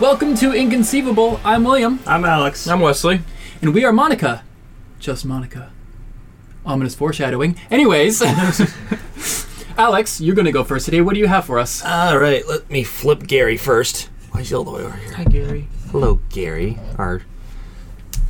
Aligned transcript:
Welcome 0.00 0.34
to 0.36 0.52
Inconceivable. 0.52 1.40
I'm 1.44 1.64
William, 1.64 1.98
I'm 2.06 2.24
Alex. 2.24 2.66
I'm 2.68 2.80
Wesley. 2.80 3.20
and 3.60 3.74
we 3.74 3.84
are 3.84 3.92
Monica. 3.92 4.44
Just 5.00 5.24
Monica. 5.24 5.72
Ominous 6.64 6.94
foreshadowing. 6.94 7.56
Anyways, 7.70 8.22
Alex, 9.78 10.20
you're 10.20 10.36
gonna 10.36 10.52
go 10.52 10.62
first 10.64 10.84
today. 10.84 11.00
What 11.00 11.14
do 11.14 11.20
you 11.20 11.26
have 11.26 11.44
for 11.46 11.58
us? 11.58 11.84
All 11.84 12.18
right, 12.18 12.46
let 12.46 12.70
me 12.70 12.84
flip 12.84 13.26
Gary 13.26 13.56
first. 13.56 14.08
Why 14.30 14.40
is 14.40 14.50
he 14.50 14.54
all 14.54 14.64
the 14.64 14.70
way 14.70 14.82
over 14.82 14.96
here? 14.96 15.14
Hi, 15.14 15.24
Gary. 15.24 15.66
Hello, 15.90 16.20
Gary. 16.30 16.78
Our 16.96 17.22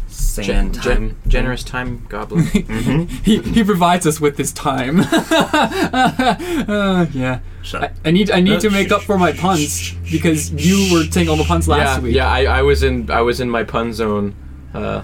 sand 0.06 0.46
Gen- 0.46 0.72
time. 0.72 0.82
gen- 0.82 1.16
generous 1.26 1.64
time 1.64 2.06
goblin. 2.08 2.44
He, 3.24 3.40
he 3.42 3.64
provides 3.64 4.06
us 4.06 4.20
with 4.20 4.38
his 4.38 4.52
time. 4.52 5.00
uh, 5.00 7.06
yeah. 7.12 7.40
Shut 7.68 7.82
I, 7.82 7.86
up. 7.86 7.92
I 8.04 8.10
need 8.10 8.30
I 8.30 8.40
need 8.40 8.56
Uh, 8.56 8.60
to 8.60 8.70
make 8.70 8.88
shh, 8.88 8.92
up 8.92 9.02
for 9.02 9.18
my 9.18 9.32
shh, 9.32 9.40
puns 9.40 9.78
shh, 9.80 9.94
because 10.10 10.50
you 10.52 10.92
were 10.92 11.04
saying 11.04 11.28
all 11.28 11.36
the 11.36 11.44
puns 11.44 11.68
last 11.68 11.98
yeah, 11.98 12.02
week. 12.02 12.14
yeah. 12.14 12.30
I, 12.30 12.44
I 12.58 12.62
was 12.62 12.82
in 12.82 13.10
I 13.10 13.20
was 13.20 13.40
in 13.40 13.48
my 13.50 13.62
pun 13.64 13.92
zone 13.92 14.34
uh, 14.74 15.02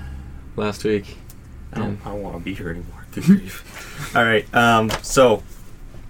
last 0.56 0.84
week. 0.84 1.16
I 1.72 1.78
don't, 1.78 1.98
I 2.06 2.10
don't 2.10 2.22
want 2.22 2.36
to 2.36 2.40
be 2.42 2.54
here 2.54 2.70
anymore. 2.70 3.04
Good 3.12 3.24
grief. 3.24 4.12
All 4.16 4.24
right, 4.24 4.46
um, 4.54 4.90
so 5.02 5.42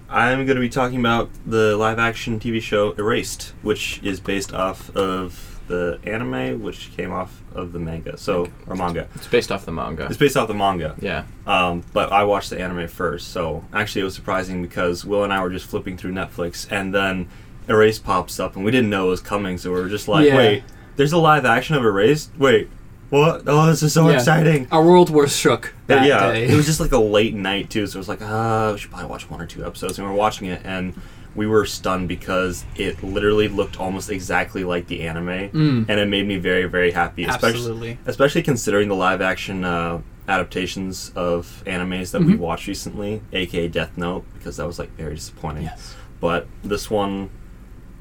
I'm 0.09 0.45
going 0.45 0.55
to 0.55 0.61
be 0.61 0.69
talking 0.69 0.99
about 0.99 1.29
the 1.45 1.75
live 1.75 1.97
action 1.97 2.39
TV 2.39 2.61
show 2.61 2.91
Erased, 2.93 3.53
which 3.63 3.99
is 4.03 4.19
based 4.19 4.53
off 4.53 4.95
of 4.95 5.54
the 5.67 5.99
anime, 6.03 6.61
which 6.61 6.91
came 6.95 7.11
off 7.11 7.41
of 7.53 7.71
the 7.73 7.79
manga. 7.79 8.17
So, 8.17 8.47
or 8.67 8.75
manga. 8.75 9.07
It's 9.15 9.27
based 9.27 9.51
off 9.51 9.65
the 9.65 9.71
manga. 9.71 10.05
It's 10.05 10.17
based 10.17 10.37
off 10.37 10.47
the 10.47 10.53
manga. 10.53 10.95
Yeah. 10.99 11.23
Um, 11.47 11.83
but 11.93 12.11
I 12.11 12.23
watched 12.23 12.49
the 12.51 12.59
anime 12.61 12.87
first, 12.87 13.29
so 13.29 13.63
actually 13.73 14.01
it 14.01 14.05
was 14.05 14.15
surprising 14.15 14.61
because 14.61 15.05
Will 15.05 15.23
and 15.23 15.33
I 15.33 15.41
were 15.41 15.49
just 15.49 15.65
flipping 15.65 15.97
through 15.97 16.13
Netflix, 16.13 16.67
and 16.71 16.93
then 16.93 17.27
Erased 17.67 18.03
pops 18.03 18.39
up, 18.39 18.55
and 18.55 18.63
we 18.63 18.71
didn't 18.71 18.89
know 18.89 19.07
it 19.07 19.09
was 19.11 19.21
coming, 19.21 19.57
so 19.57 19.73
we 19.73 19.81
were 19.81 19.89
just 19.89 20.07
like, 20.07 20.25
Yeah. 20.27 20.37
"Wait, 20.37 20.63
there's 20.97 21.13
a 21.13 21.17
live 21.17 21.45
action 21.45 21.75
of 21.75 21.83
Erased? 21.83 22.29
Wait, 22.37 22.69
what? 23.09 23.43
Oh, 23.47 23.65
this 23.65 23.81
is 23.81 23.91
so 23.93 24.07
Yeah. 24.07 24.15
exciting!" 24.15 24.67
Our 24.71 24.83
world 24.83 25.09
was 25.09 25.35
shook 25.35 25.73
that 25.87 26.05
yeah, 26.05 26.31
day. 26.31 26.45
it 26.47 26.55
was 26.55 26.67
just 26.67 26.79
like 26.79 26.91
a 26.91 26.99
late 26.99 27.33
night 27.33 27.71
too, 27.71 27.87
so 27.87 27.97
it 27.97 28.01
was 28.01 28.07
like, 28.07 28.21
"Ah, 28.21 28.71
we 28.73 28.77
should 28.77 28.91
probably 28.91 29.09
watch 29.09 29.29
one 29.31 29.41
or 29.41 29.47
two 29.47 29.65
episodes," 29.65 29.97
and 29.97 30.07
we 30.07 30.11
were 30.13 30.17
watching 30.19 30.47
it, 30.47 30.61
and 30.63 30.93
we 31.35 31.45
were 31.47 31.65
stunned 31.65 32.07
because 32.07 32.65
it 32.75 33.03
literally 33.03 33.47
looked 33.47 33.79
almost 33.79 34.09
exactly 34.09 34.63
like 34.63 34.87
the 34.87 35.01
anime, 35.03 35.49
Mm. 35.49 35.85
and 35.89 35.99
it 35.99 36.07
made 36.07 36.25
me 36.27 36.37
very, 36.37 36.65
very 36.65 36.91
happy, 36.91 37.25
especially 37.25 37.59
Absolutely. 37.59 37.97
especially 38.05 38.41
considering 38.41 38.87
the 38.87 38.95
live 38.95 39.21
action 39.21 39.63
uh, 39.65 39.99
adaptations 40.27 41.11
of 41.15 41.63
animes 41.67 42.11
that 42.11 42.23
we 42.23 42.33
Mhm. 42.33 42.39
watched 42.39 42.67
recently, 42.67 43.21
aka 43.33 43.67
Death 43.67 43.91
Note, 43.97 44.25
because 44.33 44.57
that 44.57 44.65
was 44.65 44.79
like 44.79 44.95
very 44.97 45.15
disappointing. 45.15 45.63
Yes. 45.63 45.93
But 46.19 46.47
this 46.63 46.89
one, 46.89 47.29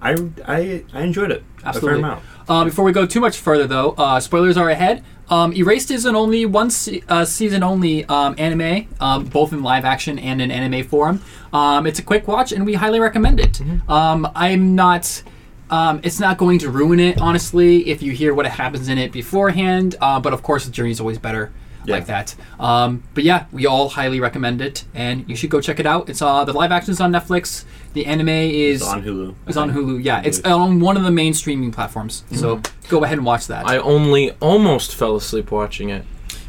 I 0.05 0.17
I, 0.47 0.85
I 0.93 1.03
enjoyed 1.03 1.31
it 1.31 1.43
a 1.65 1.73
fair 1.73 1.95
amount. 1.95 2.23
Uh, 2.49 2.65
before 2.65 2.85
we 2.85 2.93
go 2.93 3.07
too 3.07 3.21
much 3.21 3.39
further, 3.39 3.67
though, 3.67 3.93
uh, 3.93 4.21
spoilers 4.21 4.57
are 4.57 4.69
ahead. 4.69 5.03
Um, 5.31 5.55
Erased 5.55 5.91
is 5.91 6.05
an 6.05 6.15
only 6.15 6.45
one 6.45 6.71
se- 6.71 7.03
uh, 7.09 7.25
season 7.25 7.63
only 7.63 8.05
um, 8.05 8.35
anime, 8.37 8.87
um, 9.01 9.25
both 9.25 9.53
in 9.55 9.63
live 9.63 9.87
action 9.87 10.19
and 10.19 10.43
in 10.43 10.51
anime 10.51 10.87
form. 10.87 11.23
Um, 11.55 11.87
it's 11.87 11.99
a 11.99 12.03
quick 12.03 12.29
watch, 12.29 12.53
and 12.53 12.67
we 12.67 12.75
highly 12.75 13.01
recommend 13.01 13.41
it. 13.41 13.61
Um, 13.89 14.31
I'm 14.35 14.75
not. 14.75 15.23
Um, 15.71 16.01
it's 16.05 16.21
not 16.21 16.37
going 16.37 16.59
to 16.59 16.71
ruin 16.71 17.01
it, 17.01 17.19
honestly, 17.23 17.89
if 17.89 18.03
you 18.03 18.13
hear 18.13 18.35
what 18.35 18.47
happens 18.47 18.89
in 18.91 18.99
it 18.99 19.11
beforehand. 19.13 19.97
Uh, 20.01 20.21
but 20.21 20.35
of 20.35 20.43
course, 20.43 20.67
the 20.67 20.71
journey 20.71 20.91
is 20.91 21.01
always 21.01 21.19
better 21.19 21.53
Yeah. 21.87 21.95
like 21.95 22.07
that. 22.07 22.35
Um, 22.59 23.03
but 23.15 23.25
yeah, 23.25 23.47
we 23.53 23.67
all 23.67 23.89
highly 23.91 24.21
recommend 24.21 24.61
it, 24.61 24.85
and 24.95 25.29
you 25.29 25.37
should 25.37 25.51
go 25.51 25.61
check 25.61 25.79
it 25.81 25.87
out. 25.87 26.09
It's 26.09 26.23
uh, 26.23 26.45
the 26.45 26.53
live 26.53 26.73
action 26.73 26.93
is 26.93 27.01
on 27.01 27.13
Netflix. 27.13 27.65
The 27.93 28.07
anime 28.07 28.29
is 28.29 28.81
It's 28.83 28.91
on 28.91 29.03
Hulu. 29.03 29.35
It's 29.47 29.57
on. 29.57 29.71
Hulu. 29.73 30.03
Yeah, 30.03 30.17
I 30.17 30.23
it's 30.23 30.41
on 30.43 30.81
one 30.81 30.97
of 30.97 31.05
the 31.05 31.11
main 31.11 31.35
streaming 31.35 31.71
platforms. 31.71 32.25
So 32.33 32.61
go 32.89 33.05
ahead 33.05 33.19
and 33.19 33.27
watch 33.27 33.47
that. 33.49 33.67
I 33.67 33.79
only 33.79 34.33
almost 34.41 34.95
fell 34.95 35.15
asleep 35.17 35.51
watching 35.51 35.91
it, 35.91 36.05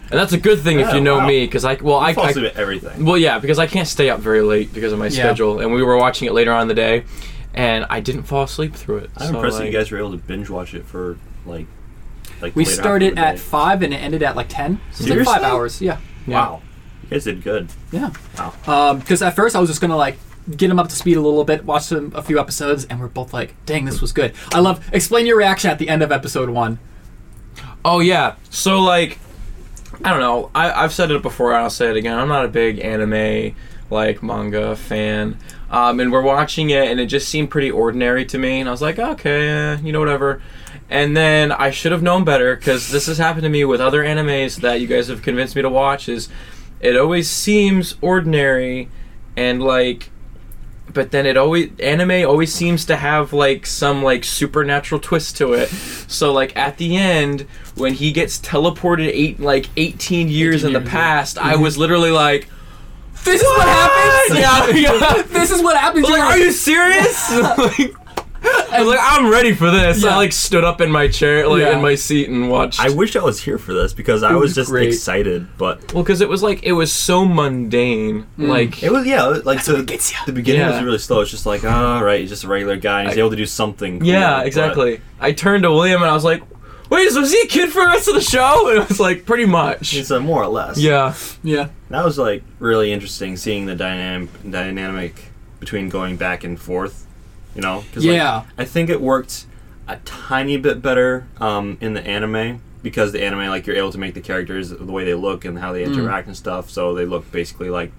and 0.09 0.19
that's 0.19 0.33
a 0.33 0.39
good 0.39 0.59
thing 0.59 0.79
if 0.79 0.93
you 0.93 1.01
know 1.01 1.17
wow. 1.17 1.27
me, 1.27 1.45
because 1.45 1.65
I 1.65 1.75
well 1.75 1.97
I, 1.97 2.09
I 2.09 2.13
fall 2.13 2.25
I 2.25 2.29
asleep 2.29 2.45
at 2.45 2.57
everything. 2.57 3.05
well 3.05 3.17
yeah 3.17 3.37
because 3.39 3.59
I 3.59 3.67
can't 3.67 3.87
stay 3.87 4.09
up 4.09 4.19
very 4.19 4.41
late 4.41 4.73
because 4.73 4.91
of 4.93 4.99
my 4.99 5.05
Yeah. 5.05 5.11
schedule, 5.11 5.59
and 5.59 5.73
we 5.73 5.83
were 5.83 5.97
watching 5.97 6.27
it 6.27 6.33
later 6.33 6.51
on 6.51 6.63
in 6.63 6.67
the 6.67 6.73
day, 6.73 7.03
and 7.53 7.85
I 7.89 7.99
didn't 7.99 8.23
fall 8.23 8.43
asleep 8.43 8.73
through 8.73 8.97
it. 8.97 9.09
I'm 9.17 9.27
so, 9.27 9.35
impressed 9.35 9.57
that 9.59 9.65
you 9.65 9.71
guys 9.71 9.91
were 9.91 9.97
able 9.99 10.11
to 10.11 10.17
binge 10.17 10.49
watch 10.49 10.73
it 10.73 10.85
for 10.85 11.17
like 11.45 11.67
like 12.41 12.55
we 12.55 12.65
started 12.65 13.17
half 13.17 13.19
of 13.19 13.23
the 13.23 13.27
at 13.27 13.31
day. 13.33 13.37
five 13.37 13.81
and 13.83 13.93
it 13.93 13.97
ended 13.97 14.23
at 14.23 14.35
like 14.35 14.47
ten. 14.49 14.79
It's 14.91 15.07
like 15.07 15.23
five 15.25 15.43
hours. 15.43 15.81
Yeah, 15.81 15.99
Yeah. 16.27 16.35
Wow, 16.35 16.61
you 17.03 17.09
guys 17.09 17.23
did 17.25 17.43
good. 17.43 17.69
yeah. 17.91 18.11
Wow. 18.37 18.93
Because 18.95 19.21
at 19.21 19.35
first 19.35 19.55
I 19.55 19.59
was 19.59 19.69
just 19.69 19.81
gonna 19.81 19.97
like 19.97 20.17
get 20.57 20.69
him 20.69 20.77
up 20.79 20.89
to 20.89 20.95
speed 20.95 21.17
a 21.17 21.21
little 21.21 21.43
bit, 21.43 21.65
watch 21.65 21.83
some, 21.83 22.11
a 22.15 22.21
few 22.21 22.39
episodes, 22.39 22.85
and 22.85 22.99
we're 22.99 23.07
both 23.07 23.33
like, 23.33 23.55
"Dang, 23.65 23.85
this 23.85 24.01
was 24.01 24.11
good." 24.11 24.33
I 24.53 24.59
love. 24.59 24.87
Explain 24.93 25.25
your 25.25 25.37
reaction 25.37 25.69
at 25.71 25.79
the 25.79 25.89
end 25.89 26.03
of 26.03 26.11
episode 26.11 26.49
one. 26.49 26.79
Oh 27.83 27.99
yeah. 27.99 28.35
So 28.49 28.79
like, 28.81 29.19
I 30.03 30.11
don't 30.11 30.19
know. 30.19 30.51
I, 30.55 30.71
I've 30.71 30.93
said 30.93 31.11
it 31.11 31.21
before, 31.21 31.53
and 31.53 31.63
I'll 31.63 31.69
say 31.69 31.89
it 31.89 31.97
again. 31.97 32.17
I'm 32.17 32.27
not 32.27 32.45
a 32.45 32.49
big 32.49 32.79
anime 32.79 33.55
like 33.89 34.23
manga 34.23 34.75
fan. 34.75 35.37
Um, 35.69 35.99
and 35.99 36.11
we're 36.11 36.21
watching 36.21 36.69
it, 36.71 36.89
and 36.89 36.99
it 36.99 37.07
just 37.07 37.27
seemed 37.29 37.49
pretty 37.49 37.69
ordinary 37.71 38.25
to 38.25 38.37
me. 38.37 38.59
And 38.59 38.69
I 38.69 38.71
was 38.71 38.81
like, 38.81 38.97
okay, 38.99 39.47
eh, 39.49 39.77
you 39.83 39.91
know, 39.91 39.99
whatever. 39.99 40.41
And 40.89 41.17
then 41.17 41.51
I 41.51 41.71
should 41.71 41.91
have 41.91 42.03
known 42.03 42.23
better 42.23 42.55
because 42.55 42.91
this 42.91 43.07
has 43.07 43.17
happened 43.17 43.43
to 43.43 43.49
me 43.49 43.65
with 43.65 43.81
other 43.81 44.03
animes 44.03 44.57
that 44.61 44.81
you 44.81 44.87
guys 44.87 45.07
have 45.07 45.21
convinced 45.21 45.55
me 45.55 45.61
to 45.63 45.69
watch. 45.69 46.07
Is 46.07 46.29
it 46.79 46.95
always 46.95 47.29
seems 47.29 47.95
ordinary, 48.01 48.89
and 49.35 49.63
like 49.63 50.11
but 50.95 51.11
then 51.11 51.25
it 51.25 51.37
always 51.37 51.69
anime 51.79 52.27
always 52.27 52.53
seems 52.53 52.85
to 52.85 52.95
have 52.95 53.33
like 53.33 53.65
some 53.65 54.01
like 54.01 54.23
supernatural 54.23 54.99
twist 54.99 55.37
to 55.37 55.53
it. 55.53 55.69
So 55.69 56.31
like 56.31 56.55
at 56.55 56.77
the 56.77 56.95
end 56.95 57.41
when 57.75 57.93
he 57.93 58.11
gets 58.11 58.39
teleported 58.39 59.07
eight 59.07 59.39
like 59.39 59.67
18 59.77 60.29
years 60.29 60.63
18 60.63 60.67
in 60.67 60.73
the 60.73 60.79
years, 60.79 60.89
past, 60.89 61.35
yeah. 61.35 61.43
I 61.43 61.53
mm-hmm. 61.53 61.63
was 61.63 61.77
literally 61.77 62.11
like 62.11 62.47
This 63.23 63.41
is 63.41 63.47
what 63.47 63.67
happens. 63.67 64.39
yeah, 64.39 64.67
yeah. 64.91 65.21
this 65.27 65.51
is 65.51 65.61
what 65.61 65.75
happens. 65.77 66.05
Like, 66.05 66.17
You're 66.17 66.25
are 66.25 66.37
you 66.37 66.51
serious? 66.51 67.31
like, 67.39 67.95
I 68.45 68.79
was 68.79 68.87
like, 68.89 68.99
I'm 69.01 69.29
ready 69.31 69.53
for 69.53 69.71
this. 69.71 70.03
Yeah. 70.03 70.11
I 70.11 70.15
like 70.17 70.31
stood 70.33 70.63
up 70.63 70.81
in 70.81 70.91
my 70.91 71.07
chair, 71.07 71.47
like 71.47 71.61
Yeah. 71.61 71.75
in 71.75 71.81
my 71.81 71.95
seat, 71.95 72.29
and 72.29 72.49
watched. 72.49 72.79
I 72.79 72.89
wish 72.89 73.15
I 73.15 73.23
was 73.23 73.41
here 73.41 73.57
for 73.57 73.73
this 73.73 73.93
because 73.93 74.21
I 74.23 74.33
was 74.33 74.41
was 74.41 74.55
just 74.55 74.69
great. 74.71 74.89
excited, 74.89 75.47
but 75.57 75.93
well, 75.93 76.03
because 76.03 76.21
it 76.21 76.29
was 76.29 76.43
like 76.43 76.63
it 76.63 76.73
was 76.73 76.91
so 76.91 77.25
mundane. 77.25 78.25
Like 78.37 78.83
it 78.83 78.91
was 78.91 79.05
yeah, 79.05 79.23
like 79.45 79.63
the, 79.63 79.83
gets 79.83 80.11
ya. 80.13 80.19
the 80.25 80.33
beginning 80.33 80.61
Yeah. 80.61 80.75
was 80.75 80.83
really 80.83 80.97
slow. 80.97 81.21
It's 81.21 81.31
just 81.31 81.45
like, 81.45 81.63
all 81.63 82.03
right, 82.03 82.19
he's 82.21 82.29
just 82.29 82.43
a 82.43 82.47
regular 82.47 82.75
guy. 82.77 83.01
and 83.01 83.09
He's 83.09 83.17
I- 83.17 83.21
able 83.21 83.29
to 83.31 83.35
do 83.35 83.45
something. 83.45 83.99
cool, 83.99 84.07
Yeah, 84.07 84.37
but- 84.39 84.47
exactly. 84.47 85.01
I 85.19 85.31
turned 85.31 85.63
to 85.63 85.71
William 85.71 86.01
and 86.01 86.11
I 86.11 86.13
was 86.13 86.23
like, 86.25 86.41
"Wait, 86.89 87.09
so 87.09 87.21
was 87.21 87.31
he 87.31 87.39
a 87.41 87.47
kid 87.47 87.69
for 87.71 87.81
the 87.81 87.87
rest 87.87 88.07
of 88.07 88.15
the 88.15 88.21
show?" 88.21 88.69
And 88.69 88.79
it 88.83 88.89
was 88.89 88.99
like, 88.99 89.25
pretty 89.25 89.45
much. 89.45 89.95
It's 89.95 90.11
uh, 90.11 90.19
more 90.19 90.43
or 90.43 90.47
less. 90.47 90.77
Yeah. 90.77 91.13
Yeah. 91.43 91.69
that 91.89 92.03
was 92.03 92.17
like 92.17 92.43
really 92.59 92.91
interesting 92.91 93.37
seeing 93.37 93.65
the 93.65 93.75
dynamic 93.75 94.29
dynamic 94.49 95.31
between 95.59 95.89
going 95.89 96.17
back 96.17 96.43
and 96.43 96.59
forth. 96.59 97.04
You 97.55 97.61
know, 97.61 97.83
'Cause, 97.93 98.05
like, 98.05 98.15
Yeah. 98.15 98.43
I 98.57 98.65
think 98.65 98.89
it 98.89 98.99
worked 99.01 99.45
a 99.87 99.97
tiny 100.05 100.57
bit 100.57 100.81
better 100.81 101.25
um, 101.39 101.77
in 101.79 101.93
the 101.93 102.05
anime 102.05 102.59
because 102.83 103.11
the 103.11 103.23
anime, 103.23 103.47
like, 103.47 103.65
you're 103.65 103.75
able 103.77 103.91
to 103.91 103.97
make 103.97 104.13
the 104.13 104.21
characters 104.21 104.69
the 104.69 104.83
way 104.85 105.05
they 105.05 105.13
look 105.13 105.45
and 105.45 105.59
how 105.59 105.71
they 105.71 105.83
Mm. 105.83 105.93
interact 105.93 106.27
and 106.27 106.35
stuff, 106.35 106.69
so 106.69 106.93
they 106.93 107.05
look 107.05 107.31
basically 107.31 107.69
like 107.69 107.91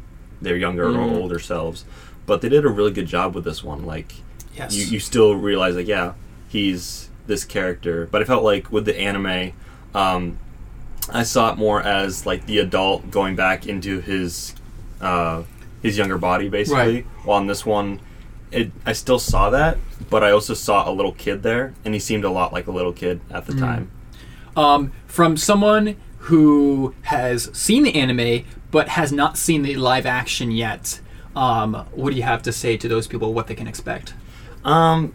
their 0.42 0.56
younger 0.56 0.86
Mm. 0.86 0.96
or 0.96 1.18
older 1.20 1.38
selves. 1.38 1.84
But 2.26 2.40
they 2.42 2.48
did 2.48 2.64
a 2.64 2.68
really 2.68 2.90
good 2.92 3.06
job 3.06 3.34
with 3.34 3.44
this 3.44 3.64
one. 3.64 3.84
Like, 3.86 4.14
Yes. 4.56 4.74
you, 4.76 4.84
you 4.86 5.00
still 5.00 5.34
realize, 5.36 5.74
like, 5.76 5.88
yeah, 5.88 6.12
he's 6.48 7.08
this 7.26 7.44
character. 7.44 8.08
But 8.10 8.20
I 8.22 8.24
felt 8.24 8.44
like 8.44 8.70
with 8.70 8.84
the 8.84 8.98
anime, 9.00 9.52
um, 9.94 10.36
I 11.12 11.22
saw 11.22 11.52
it 11.52 11.56
more 11.58 11.80
as 11.82 12.26
like 12.26 12.46
the 12.46 12.58
adult 12.58 13.10
going 13.10 13.36
back 13.36 13.66
into 13.66 14.00
his 14.00 14.54
uh, 15.00 15.42
his 15.82 15.96
younger 15.98 16.18
body 16.18 16.48
basically. 16.48 17.04
While 17.24 17.36
on 17.38 17.46
this 17.46 17.64
one, 17.66 18.00
it 18.52 18.70
I 18.84 18.92
still 18.92 19.18
saw 19.18 19.50
that, 19.50 19.78
but 20.10 20.22
I 20.24 20.30
also 20.30 20.54
saw 20.54 20.88
a 20.88 20.92
little 20.92 21.12
kid 21.12 21.42
there, 21.42 21.74
and 21.84 21.94
he 21.94 22.00
seemed 22.00 22.24
a 22.24 22.30
lot 22.30 22.52
like 22.52 22.66
a 22.66 22.70
little 22.72 22.92
kid 22.92 23.20
at 23.30 23.46
the 23.46 23.52
Mm. 23.54 23.58
time. 23.60 23.90
Um, 24.56 24.92
from 25.06 25.36
someone 25.36 25.96
who 26.20 26.94
has 27.02 27.50
seen 27.52 27.82
the 27.84 27.94
anime 27.94 28.44
but 28.70 28.88
has 28.90 29.12
not 29.12 29.36
seen 29.38 29.62
the 29.62 29.76
live 29.76 30.06
action 30.06 30.50
yet, 30.50 31.00
um, 31.34 31.74
what 31.92 32.10
do 32.10 32.16
you 32.16 32.22
have 32.22 32.42
to 32.42 32.52
say 32.52 32.76
to 32.76 32.88
those 32.88 33.06
people 33.06 33.32
what 33.34 33.46
they 33.46 33.54
can 33.54 33.66
expect? 33.68 34.14
Um, 34.64 35.12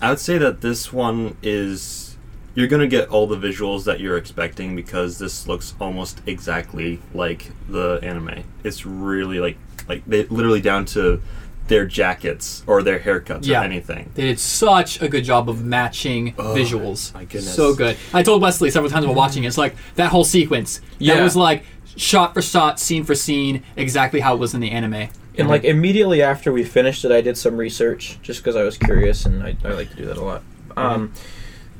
I 0.00 0.10
would 0.10 0.18
say 0.20 0.38
that 0.38 0.60
this 0.60 0.92
one 0.92 1.36
is 1.42 2.16
you're 2.54 2.68
gonna 2.68 2.86
get 2.86 3.08
all 3.08 3.26
the 3.26 3.36
visuals 3.36 3.84
that 3.84 4.00
you're 4.00 4.16
expecting 4.16 4.74
because 4.76 5.18
this 5.18 5.46
looks 5.46 5.74
almost 5.80 6.20
exactly 6.26 7.00
like 7.12 7.50
the 7.68 7.98
anime. 8.02 8.44
It's 8.64 8.86
really 8.86 9.40
like 9.40 9.58
like 9.88 10.02
they 10.06 10.24
literally 10.24 10.60
down 10.60 10.84
to 10.86 11.20
their 11.68 11.84
jackets 11.84 12.62
or 12.66 12.82
their 12.82 12.98
haircuts 13.00 13.46
Yeah. 13.46 13.60
or 13.60 13.64
anything. 13.64 14.10
They 14.14 14.22
did 14.24 14.38
such 14.40 15.00
a 15.02 15.08
good 15.08 15.24
job 15.24 15.48
of 15.50 15.64
matching 15.64 16.32
visuals. 16.34 17.12
my 17.14 17.24
goodness. 17.24 17.54
So 17.54 17.74
good. 17.74 17.96
I 18.14 18.22
told 18.22 18.40
Wesley 18.42 18.70
several 18.70 18.90
times 18.90 19.06
while 19.06 19.14
watching 19.14 19.44
it, 19.44 19.48
it's 19.48 19.58
like 19.58 19.74
that 19.96 20.10
whole 20.10 20.24
sequence. 20.24 20.78
That 20.78 20.84
Yeah. 21.00 21.22
was 21.22 21.34
like 21.36 21.64
shot 21.96 22.34
for 22.34 22.42
shot, 22.42 22.78
scene 22.78 23.04
for 23.04 23.14
scene, 23.14 23.62
exactly 23.76 24.20
how 24.20 24.34
it 24.34 24.38
was 24.38 24.54
in 24.54 24.60
the 24.60 24.70
anime. 24.70 25.08
And 25.38 25.48
like 25.48 25.64
immediately 25.64 26.22
after 26.22 26.50
we 26.52 26.64
finished 26.64 27.04
it, 27.04 27.10
I 27.12 27.20
did 27.20 27.36
some 27.36 27.56
research 27.56 28.18
just 28.22 28.40
because 28.42 28.56
I 28.56 28.62
was 28.62 28.78
curious, 28.78 29.26
and 29.26 29.42
I, 29.42 29.56
I 29.64 29.72
like 29.72 29.90
to 29.90 29.96
do 29.96 30.06
that 30.06 30.16
a 30.16 30.24
lot. 30.24 30.42
Um, 30.78 31.12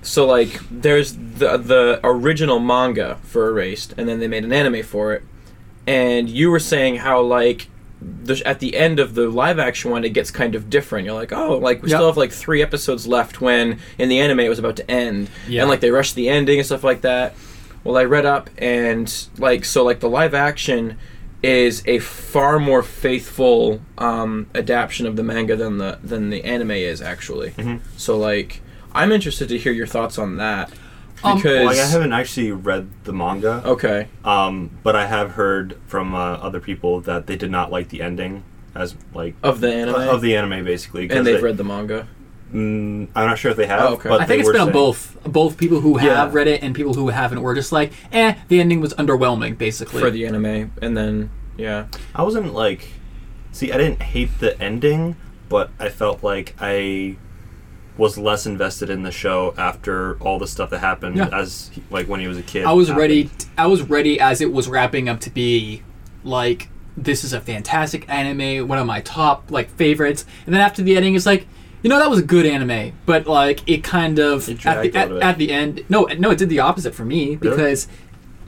so 0.02 0.26
like, 0.26 0.60
there's 0.70 1.14
the 1.14 1.56
the 1.56 2.00
original 2.04 2.58
manga 2.58 3.18
for 3.22 3.48
Erased, 3.48 3.94
and 3.96 4.06
then 4.08 4.20
they 4.20 4.28
made 4.28 4.44
an 4.44 4.52
anime 4.52 4.82
for 4.82 5.14
it. 5.14 5.22
And 5.86 6.28
you 6.28 6.50
were 6.50 6.58
saying 6.58 6.96
how 6.96 7.20
like 7.22 7.68
the, 8.00 8.40
at 8.44 8.60
the 8.60 8.76
end 8.76 8.98
of 9.00 9.14
the 9.14 9.28
live 9.28 9.58
action 9.58 9.90
one, 9.90 10.04
it 10.04 10.10
gets 10.10 10.30
kind 10.30 10.54
of 10.54 10.68
different. 10.68 11.06
You're 11.06 11.14
like, 11.14 11.32
oh, 11.32 11.56
like 11.58 11.82
we 11.82 11.88
Yep. 11.90 11.96
still 11.98 12.06
have 12.08 12.16
like 12.16 12.32
three 12.32 12.62
episodes 12.62 13.06
left 13.06 13.40
when 13.40 13.78
in 13.98 14.08
the 14.08 14.18
anime 14.20 14.40
it 14.40 14.48
was 14.48 14.58
about 14.58 14.76
to 14.76 14.90
end, 14.90 15.30
Yeah. 15.48 15.62
and 15.62 15.70
like 15.70 15.80
they 15.80 15.90
rushed 15.90 16.14
the 16.14 16.28
ending 16.28 16.58
and 16.58 16.66
stuff 16.66 16.84
like 16.84 17.00
that. 17.02 17.34
Well, 17.84 17.96
I 17.96 18.04
read 18.04 18.26
up 18.26 18.50
and 18.58 19.12
like 19.38 19.64
so 19.64 19.84
like 19.84 20.00
the 20.00 20.08
live 20.08 20.34
action 20.34 20.98
is 21.42 21.82
a 21.86 21.98
far 22.00 22.58
more 22.58 22.82
faithful 22.82 23.80
um, 23.98 24.46
adaptation 24.54 25.06
of 25.06 25.16
the 25.16 25.22
manga 25.22 25.54
than 25.56 25.78
the 25.78 25.98
than 26.02 26.30
the 26.30 26.42
anime 26.44 26.72
is 26.72 27.00
actually. 27.00 27.50
Mm-hmm. 27.50 27.76
So 27.96 28.18
like 28.18 28.60
I'm 28.92 29.12
interested 29.12 29.48
to 29.50 29.58
hear 29.58 29.72
your 29.72 29.86
thoughts 29.86 30.18
on 30.18 30.36
that 30.38 30.70
Um, 31.26 31.36
because 31.38 31.66
Like 31.66 31.78
I 31.78 31.86
haven't 31.86 32.12
actually 32.12 32.52
read 32.52 32.88
the 33.04 33.12
manga, 33.12 33.62
okay 33.64 34.08
um, 34.24 34.70
but 34.82 34.94
I 34.96 35.06
have 35.06 35.32
heard 35.32 35.78
from 35.86 36.14
uh, 36.14 36.18
other 36.46 36.60
people 36.60 37.00
that 37.02 37.26
they 37.26 37.36
did 37.36 37.50
not 37.50 37.70
like 37.70 37.88
the 37.88 38.00
ending 38.02 38.42
as 38.74 38.94
like 39.14 39.34
of 39.42 39.60
the 39.60 39.72
anime 39.72 39.94
of 39.94 40.20
the 40.20 40.36
anime 40.36 40.64
basically. 40.64 41.08
and 41.10 41.26
they've 41.26 41.36
they- 41.36 41.42
read 41.42 41.56
the 41.56 41.64
manga. 41.64 42.08
Mm, 42.54 43.08
I'm 43.16 43.26
not 43.26 43.38
sure 43.40 43.50
if 43.50 43.56
they 43.56 43.66
have. 43.66 43.80
Oh, 43.80 43.94
okay. 43.94 44.08
But 44.08 44.20
I 44.20 44.24
think 44.24 44.28
they 44.28 44.38
it's 44.38 44.46
were 44.46 44.52
been 44.52 44.62
on 44.62 44.72
both. 44.72 45.18
Both 45.24 45.56
people 45.56 45.80
who 45.80 45.96
have 45.96 46.28
Yeah. 46.28 46.30
read 46.38 46.46
it 46.46 46.62
and 46.62 46.76
people 46.76 46.94
who 46.94 47.08
haven't 47.08 47.42
were 47.42 47.56
just 47.56 47.72
like, 47.72 47.90
eh, 48.12 48.34
the 48.46 48.60
ending 48.60 48.80
was 48.80 48.94
underwhelming, 48.94 49.58
basically. 49.58 50.00
for 50.00 50.12
the 50.12 50.24
anime, 50.26 50.70
and 50.80 50.96
then 50.96 51.30
yeah, 51.58 51.86
I 52.14 52.22
wasn't 52.22 52.54
like, 52.54 52.86
see, 53.50 53.72
I 53.72 53.76
didn't 53.78 54.00
hate 54.00 54.38
the 54.38 54.58
ending, 54.62 55.16
but 55.48 55.70
I 55.80 55.88
felt 55.88 56.22
like 56.22 56.54
I 56.60 57.16
was 57.96 58.18
less 58.18 58.46
invested 58.46 58.90
in 58.90 59.02
the 59.02 59.10
show 59.10 59.54
after 59.56 60.16
all 60.18 60.38
the 60.38 60.46
stuff 60.46 60.70
that 60.70 60.78
happened 60.80 61.16
Yeah. 61.16 61.28
as 61.32 61.70
he- 61.72 61.82
like 61.90 62.08
when 62.08 62.20
he 62.20 62.26
was 62.28 62.36
a 62.38 62.42
kid. 62.42 62.64
I 62.66 62.72
was 62.72 62.88
happened. 62.88 63.00
ready. 63.00 63.30
I 63.56 63.66
was 63.66 63.82
ready 63.82 64.20
as 64.20 64.40
it 64.40 64.52
was 64.52 64.68
wrapping 64.68 65.08
up 65.08 65.20
to 65.20 65.30
be 65.30 65.82
like 66.24 66.68
this 66.98 67.24
is 67.24 67.32
a 67.34 67.40
fantastic 67.40 68.06
anime, 68.08 68.66
one 68.68 68.78
of 68.78 68.86
my 68.86 69.00
top 69.02 69.50
like 69.50 69.70
favorites. 69.76 70.24
And 70.46 70.54
then 70.54 70.60
after 70.62 70.82
the 70.82 70.96
ending, 70.96 71.14
it's 71.14 71.26
like 71.26 71.46
you 71.82 71.90
know 71.90 71.98
that 71.98 72.10
was 72.10 72.18
a 72.18 72.22
good 72.22 72.46
anime, 72.46 72.92
but 73.06 73.26
like 73.26 73.60
it 73.68 73.84
kind 73.84 74.18
of 74.18 74.48
It 74.48 74.64
at 74.66 74.82
the 74.82 74.98
at, 74.98 75.12
at 75.22 75.38
the 75.38 75.52
end. 75.52 75.84
No, 75.88 76.04
no, 76.18 76.30
it 76.30 76.38
did 76.38 76.48
the 76.48 76.60
opposite 76.60 76.94
for 76.94 77.04
me 77.04 77.36
because 77.36 77.86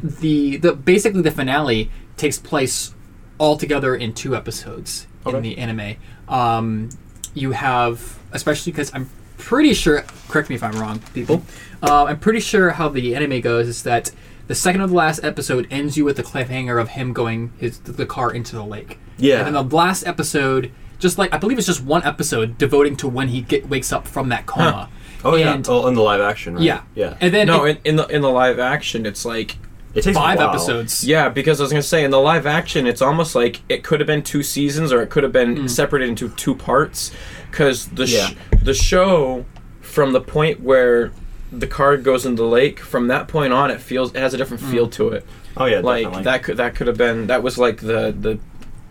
the 0.03 0.57
the 0.59 0.73
basically 0.75 1.23
the 1.23 1.31
finale 1.31 1.91
takes 2.17 2.39
place 2.39 2.95
all 3.39 3.57
together 3.57 3.95
in 3.95 4.13
two 4.13 4.35
episodes 4.35 5.07
in 5.27 5.43
the 5.43 5.59
anime. 5.59 5.97
Um, 6.29 6.89
you 7.35 7.53
have 7.53 8.19
especially 8.33 8.73
because 8.73 8.91
I'm 8.95 9.09
pretty 9.39 9.75
sure. 9.75 10.05
Correct 10.29 10.49
me 10.51 10.57
if 10.57 10.63
I'm 10.63 10.79
wrong, 10.79 11.01
people. 11.15 11.43
Uh, 11.83 12.05
I'm 12.05 12.19
pretty 12.19 12.41
sure 12.41 12.71
how 12.71 12.89
the 12.89 13.15
anime 13.15 13.41
goes 13.41 13.69
is 13.69 13.83
that 13.85 14.11
the 14.49 14.55
second 14.55 14.81
of 14.81 14.91
the 14.91 14.97
last 14.97 15.23
episode 15.25 15.67
ends 15.71 15.97
you 15.97 16.05
with 16.05 16.17
the 16.17 16.23
cliffhanger 16.23 16.81
of 16.81 16.91
him 16.91 17.13
going 17.13 17.53
his 17.59 17.79
the 17.81 18.07
car 18.07 18.33
into 18.33 18.57
the 18.57 18.65
lake. 18.65 18.99
Yeah. 19.17 19.39
And 19.47 19.55
then 19.55 19.69
the 19.69 19.77
last 19.77 20.07
episode, 20.07 20.71
just 20.99 21.19
like 21.19 21.33
I 21.33 21.39
believe 21.39 21.59
it's 21.59 21.67
just 21.67 21.83
one 21.85 22.03
episode 22.05 22.59
devoting 22.59 22.97
to 22.97 23.09
when 23.09 23.29
he 23.29 23.41
get 23.41 23.69
wakes 23.69 23.93
up 23.93 24.07
from 24.09 24.29
that 24.31 24.47
coma. 24.47 24.89
Oh 25.25 25.35
yeah. 25.37 25.61
Oh, 25.69 25.87
in 25.89 25.95
the 25.95 26.03
live 26.03 26.21
action, 26.21 26.55
right? 26.55 26.63
yeah. 26.63 26.83
Yeah. 26.95 27.17
And 27.21 27.33
then 27.35 27.47
no, 27.47 27.65
it- 27.65 27.81
in, 27.85 27.91
in 27.93 27.97
the 27.97 28.07
in 28.09 28.23
the 28.23 28.31
live 28.31 28.59
action, 28.59 29.05
it's 29.07 29.25
like 29.25 29.57
it 29.95 30.03
takes 30.03 30.17
a 30.17 30.21
five 30.21 30.39
while. 30.39 30.51
episodes. 30.51 31.03
Yeah, 31.03 31.29
because 31.29 31.61
I 31.61 31.65
was 31.65 31.73
gonna 31.73 31.83
say 31.83 32.05
in 32.05 32.11
the 32.11 32.21
live 32.21 32.47
action, 32.47 32.87
it's 32.87 33.03
almost 33.03 33.35
like 33.35 33.61
it 33.69 33.83
could 33.83 34.01
have 34.01 34.07
been 34.07 34.23
two 34.23 34.43
seasons, 34.43 34.93
or 34.93 35.03
it 35.03 35.11
could 35.11 35.23
have 35.25 35.33
been 35.33 35.57
Mm. 35.57 35.71
separated 35.71 36.09
into 36.11 36.29
two 36.31 36.55
parts. 36.55 37.11
Because 37.51 37.89
the 37.89 38.07
sh- 38.07 38.35
the 38.63 38.75
show, 38.75 39.45
from 39.81 40.13
the 40.13 40.21
point 40.21 40.61
where 40.61 41.13
the 41.51 41.67
card 41.67 42.05
goes 42.05 42.27
in 42.27 42.35
the 42.35 42.45
lake, 42.45 42.81
from 42.81 43.09
that 43.09 43.27
point 43.29 43.53
on, 43.53 43.71
it 43.71 43.81
feels 43.81 44.15
it 44.15 44.19
has 44.19 44.35
a 44.35 44.37
different 44.37 44.63
Mm. 44.63 44.71
feel 44.71 44.89
to 44.91 45.09
it. 45.11 45.27
Oh 45.57 45.65
yeah, 45.65 45.81
like 45.81 46.05
definitely. 46.05 46.25
that 46.25 46.43
could 46.43 46.57
that 46.59 46.75
could 46.75 46.87
have 46.87 46.97
been 46.99 47.27
that 47.29 47.43
was 47.43 47.59
like 47.59 47.79
the 47.81 48.15
the 48.19 48.39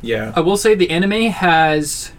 yeah 0.01 0.33
I 0.35 0.39
will 0.41 0.57
say 0.57 0.75
the 0.75 0.89
anime 0.89 1.31
has. 1.31 2.11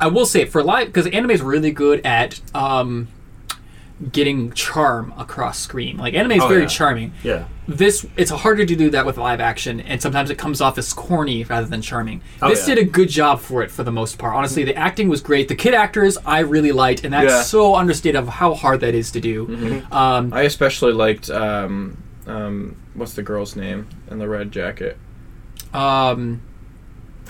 I 0.00 0.08
will 0.08 0.26
say 0.26 0.44
for 0.44 0.62
live 0.62 0.88
because 0.88 1.06
anime 1.06 1.30
is 1.30 1.40
really 1.40 1.70
good 1.70 2.04
at 2.04 2.40
um, 2.54 3.08
getting 4.12 4.52
charm 4.52 5.12
across 5.16 5.58
screen. 5.58 5.96
Like 5.96 6.14
anime 6.14 6.32
is 6.32 6.42
Oh, 6.42 6.48
very 6.48 6.62
yeah. 6.62 6.68
charming. 6.68 7.12
Yeah. 7.22 7.44
This 7.66 8.04
it's 8.16 8.30
harder 8.30 8.66
to 8.66 8.76
do 8.76 8.90
that 8.90 9.06
with 9.06 9.16
live 9.16 9.40
action, 9.40 9.80
and 9.80 10.00
sometimes 10.02 10.28
it 10.30 10.36
comes 10.36 10.60
off 10.60 10.76
as 10.76 10.92
corny 10.92 11.44
rather 11.44 11.66
than 11.66 11.80
charming. 11.80 12.20
Oh, 12.42 12.48
this 12.50 12.68
yeah. 12.68 12.74
did 12.74 12.86
a 12.86 12.90
good 12.90 13.08
job 13.08 13.40
for 13.40 13.62
it 13.62 13.70
for 13.70 13.82
the 13.84 13.92
most 13.92 14.18
part. 14.18 14.34
Honestly, 14.34 14.64
the 14.64 14.76
acting 14.76 15.08
was 15.08 15.20
great. 15.22 15.48
The 15.48 15.54
kid 15.54 15.72
actors 15.72 16.18
I 16.26 16.40
really 16.40 16.72
liked, 16.72 17.04
and 17.04 17.14
that's 17.14 17.30
Yeah. 17.32 17.42
so 17.42 17.74
understated 17.74 18.16
of 18.16 18.28
how 18.28 18.52
hard 18.54 18.80
that 18.80 18.94
is 18.94 19.10
to 19.12 19.20
do. 19.20 19.46
Mm-hmm. 19.46 19.92
Um, 19.94 20.32
I 20.34 20.42
especially 20.42 20.92
liked 20.92 21.30
um 21.30 21.96
um 22.26 22.76
what's 22.94 23.14
the 23.14 23.22
girl's 23.22 23.56
name 23.56 23.86
in 24.10 24.18
the 24.18 24.28
red 24.28 24.52
jacket. 24.52 24.98
um, 25.72 26.42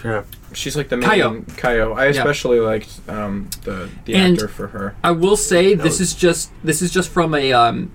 Yeah. 0.04 0.22
She's 0.56 0.76
like 0.76 0.88
the 0.88 0.96
main 0.96 1.08
Kayo. 1.08 1.44
Kayo. 1.56 1.96
I 1.96 2.06
especially 2.06 2.60
liked 2.60 3.00
um 3.08 3.48
the 3.64 3.88
the 4.04 4.14
And- 4.14 4.34
actor 4.34 4.48
for 4.48 4.68
her. 4.68 4.94
I 5.02 5.10
will 5.12 5.36
say 5.36 5.74
this 5.74 6.00
is 6.00 6.14
just 6.14 6.50
this 6.62 6.82
is 6.82 6.90
just 6.90 7.10
from 7.10 7.34
a 7.34 7.52
um 7.52 7.90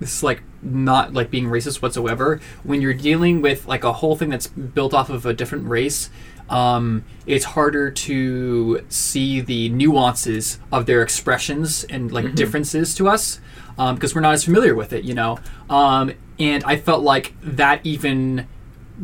this 0.00 0.12
is 0.16 0.22
like 0.22 0.42
not 0.62 1.14
like 1.14 1.30
being 1.30 1.46
racist 1.46 1.80
whatsoever. 1.82 2.40
When 2.64 2.80
you're 2.82 2.94
dealing 2.94 3.40
with 3.42 3.66
like 3.66 3.84
a 3.84 3.92
whole 3.92 4.16
thing 4.16 4.30
that's 4.30 4.46
built 4.46 4.92
off 4.92 5.08
of 5.10 5.24
a 5.24 5.32
different 5.32 5.68
race, 5.68 6.10
um, 6.50 7.04
it's 7.26 7.44
harder 7.44 7.90
to 7.90 8.84
see 8.88 9.40
the 9.40 9.68
nuances 9.70 10.58
of 10.72 10.86
their 10.86 11.02
expressions 11.02 11.84
and 11.84 12.10
like 12.12 12.34
differences 12.34 12.94
to 12.96 13.08
us 13.08 13.40
because 13.76 14.14
we're 14.14 14.20
not 14.22 14.34
as 14.34 14.44
familiar 14.44 14.74
with 14.74 14.92
it, 14.92 15.04
you 15.04 15.14
know. 15.14 15.38
Um, 15.70 16.12
and 16.38 16.64
I 16.64 16.76
felt 16.76 17.02
like 17.02 17.34
that 17.42 17.80
even 17.84 18.46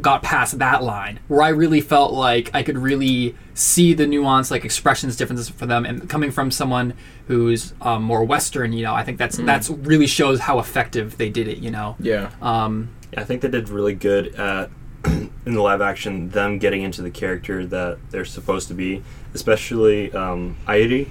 got 0.01 0.23
past 0.23 0.59
that 0.59 0.83
line 0.83 1.21
where 1.29 1.43
I 1.43 1.49
really 1.49 1.81
felt 1.81 2.13
like 2.13 2.51
I 2.55 2.63
could 2.63 2.79
really 2.79 3.35
see 3.55 3.93
the 3.93 4.07
nuance, 4.07 4.51
like 4.51 4.65
expressions 4.65 5.17
differences 5.17 5.49
for 5.49 5.67
them, 5.67 5.85
and 5.85 6.09
coming 6.09 6.31
from 6.31 6.51
someone 6.51 6.95
who's 7.27 7.75
um, 7.83 8.03
more 8.03 8.25
Western, 8.25 8.73
you 8.73 8.83
know, 8.83 8.95
I 8.95 9.05
think 9.05 9.19
that's 9.19 9.37
that's 9.37 9.69
really 9.69 10.07
shows 10.07 10.41
how 10.41 10.59
effective 10.59 11.19
they 11.19 11.29
did 11.29 11.49
it, 11.49 11.59
you 11.59 11.71
know. 11.71 11.97
Yeah. 12.01 12.31
Um, 12.41 12.91
Yeah, 13.13 13.21
I 13.21 13.25
think 13.25 13.43
they 13.43 13.49
did 13.49 13.69
really 13.69 13.95
good 13.95 14.35
at 14.37 14.71
in 15.05 15.31
the 15.45 15.61
live 15.61 15.81
action 15.81 16.31
them 16.31 16.59
getting 16.59 16.83
into 16.83 17.03
the 17.03 17.11
character 17.11 17.67
that 17.67 17.99
they're 18.11 18.25
supposed 18.25 18.69
to 18.69 18.75
be, 18.75 19.03
especially 19.35 20.13
um, 20.13 20.57
Airi, 20.67 21.09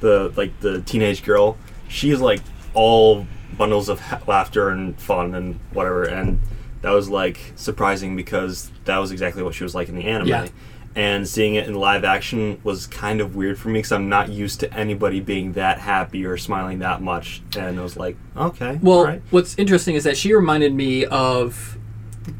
the 0.00 0.32
like 0.36 0.58
the 0.60 0.80
teenage 0.82 1.24
girl. 1.24 1.58
She 1.88 2.10
is 2.10 2.20
like 2.20 2.40
all 2.72 3.26
bundles 3.58 3.88
of 3.88 4.00
ha- 4.00 4.22
laughter 4.26 4.70
and 4.70 4.98
fun 4.98 5.34
and 5.34 5.58
whatever, 5.72 6.04
and 6.04 6.40
that 6.82 6.90
was 6.90 7.08
like 7.08 7.52
surprising 7.56 8.14
because 8.16 8.70
that 8.84 8.98
was 8.98 9.10
exactly 9.10 9.42
what 9.42 9.54
she 9.54 9.64
was 9.64 9.74
like 9.74 9.88
in 9.88 9.94
the 9.96 10.04
anime. 10.04 10.28
Yeah. 10.28 10.48
And 10.94 11.26
seeing 11.26 11.54
it 11.54 11.66
in 11.66 11.72
live 11.74 12.04
action 12.04 12.60
was 12.64 12.86
kind 12.86 13.22
of 13.22 13.34
weird 13.34 13.58
for 13.58 13.68
me 13.68 13.78
because 13.78 13.92
I'm 13.92 14.10
not 14.10 14.28
used 14.28 14.60
to 14.60 14.70
anybody 14.74 15.20
being 15.20 15.52
that 15.54 15.78
happy 15.78 16.26
or 16.26 16.36
smiling 16.36 16.80
that 16.80 17.00
much. 17.00 17.40
And 17.56 17.80
I 17.80 17.82
was 17.82 17.96
like, 17.96 18.16
okay, 18.36 18.78
Well, 18.82 18.98
all 18.98 19.04
right. 19.04 19.22
what's 19.30 19.58
interesting 19.58 19.94
is 19.94 20.04
that 20.04 20.18
she 20.18 20.34
reminded 20.34 20.74
me 20.74 21.06
of 21.06 21.78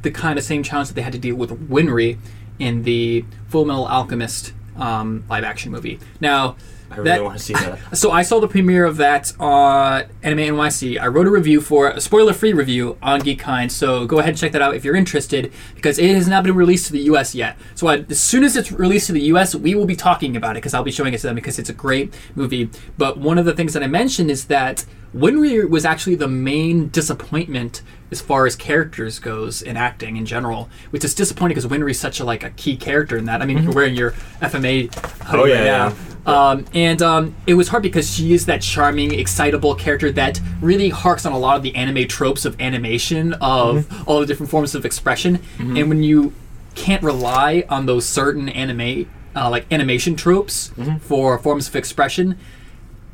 the 0.02 0.10
kind 0.10 0.38
of 0.38 0.44
same 0.44 0.62
challenge 0.62 0.88
that 0.88 0.94
they 0.94 1.02
had 1.02 1.14
to 1.14 1.18
deal 1.18 1.34
with 1.34 1.70
Winry 1.70 2.18
in 2.58 2.82
the 2.82 3.24
Full 3.48 3.64
Metal 3.64 3.86
Alchemist 3.86 4.52
um, 4.76 5.24
live 5.30 5.44
action 5.44 5.72
movie. 5.72 5.98
Now, 6.20 6.56
I 6.92 6.96
really 6.96 7.08
That- 7.10 7.24
want 7.24 7.38
to 7.38 7.42
see 7.44 7.54
that. 7.54 7.78
So 7.96 8.10
I 8.10 8.22
saw 8.22 8.40
the 8.40 8.48
premiere 8.48 8.84
of 8.84 8.96
that 8.98 9.32
on 9.40 10.04
Anime 10.22 10.56
NYC. 10.56 10.98
I 11.00 11.06
wrote 11.06 11.26
a 11.26 11.30
review 11.30 11.60
for 11.60 11.88
a 11.90 12.00
spoiler-free 12.00 12.52
review 12.52 12.96
on 13.02 13.20
Geekkind. 13.20 13.70
So 13.70 14.06
go 14.06 14.18
ahead 14.18 14.30
and 14.30 14.38
check 14.38 14.52
that 14.52 14.62
out 14.62 14.74
if 14.74 14.84
you're 14.84 14.96
interested, 14.96 15.52
because 15.74 15.98
it 15.98 16.14
has 16.14 16.28
not 16.28 16.42
been 16.44 16.54
released 16.54 16.86
to 16.86 16.92
the 16.92 17.00
U.S. 17.12 17.34
yet. 17.34 17.56
So 17.74 17.86
I, 17.88 18.04
as 18.08 18.20
soon 18.20 18.44
as 18.44 18.56
it's 18.56 18.72
released 18.72 19.06
to 19.08 19.12
the 19.12 19.22
U.S., 19.22 19.54
we 19.54 19.74
will 19.74 19.86
be 19.86 19.96
talking 19.96 20.36
about 20.36 20.52
it 20.52 20.60
because 20.60 20.74
I'll 20.74 20.82
be 20.82 20.90
showing 20.92 21.14
it 21.14 21.18
to 21.18 21.26
them 21.26 21.34
because 21.34 21.58
it's 21.58 21.70
a 21.70 21.74
great 21.74 22.12
movie. 22.34 22.70
But 22.98 23.18
one 23.18 23.38
of 23.38 23.44
the 23.44 23.52
things 23.54 23.72
that 23.74 23.82
I 23.82 23.86
mentioned 23.88 24.30
is 24.30 24.46
that 24.46 24.84
Winry 25.14 25.68
was 25.68 25.84
actually 25.84 26.14
the 26.14 26.28
main 26.28 26.88
disappointment 26.88 27.82
as 28.10 28.20
far 28.20 28.46
as 28.46 28.56
characters 28.56 29.18
goes 29.18 29.60
in 29.62 29.76
acting 29.76 30.16
in 30.16 30.24
general, 30.26 30.70
which 30.90 31.04
is 31.04 31.14
disappointing 31.14 31.54
because 31.54 31.70
Winry's 31.70 32.00
such 32.00 32.18
a 32.20 32.24
like 32.24 32.42
a 32.42 32.50
key 32.50 32.76
character 32.76 33.16
in 33.18 33.26
that. 33.26 33.42
I 33.42 33.46
mean, 33.46 33.62
you're 33.62 33.72
wearing 33.72 33.94
your 33.94 34.12
FMA 34.40 34.92
hoodie 35.24 35.42
Oh, 35.42 35.44
yeah, 35.44 35.54
right 35.56 35.64
now. 35.64 35.88
yeah. 35.88 35.94
Um, 36.24 36.64
and 36.72 37.02
um, 37.02 37.34
it 37.46 37.54
was 37.54 37.68
hard 37.68 37.82
because 37.82 38.08
she 38.14 38.32
is 38.32 38.46
that 38.46 38.62
charming, 38.62 39.12
excitable 39.18 39.74
character 39.74 40.10
that 40.12 40.40
really 40.60 40.88
harks 40.88 41.26
on 41.26 41.32
a 41.32 41.38
lot 41.38 41.56
of 41.56 41.62
the 41.62 41.74
anime 41.74 42.06
tropes 42.06 42.44
of 42.44 42.58
animation, 42.60 43.32
of 43.34 44.08
all 44.08 44.20
the 44.20 44.26
different 44.26 44.48
forms 44.50 44.74
of 44.74 44.84
expression. 44.86 45.40
And 45.58 45.88
when 45.88 46.02
you 46.02 46.32
can't 46.74 47.02
rely 47.02 47.64
on 47.68 47.86
those 47.86 48.06
certain 48.06 48.48
anime, 48.48 49.10
uh, 49.34 49.50
like 49.50 49.66
animation 49.72 50.14
tropes 50.14 50.70
for 51.00 51.38
forms 51.38 51.66
of 51.68 51.74
expression, 51.76 52.38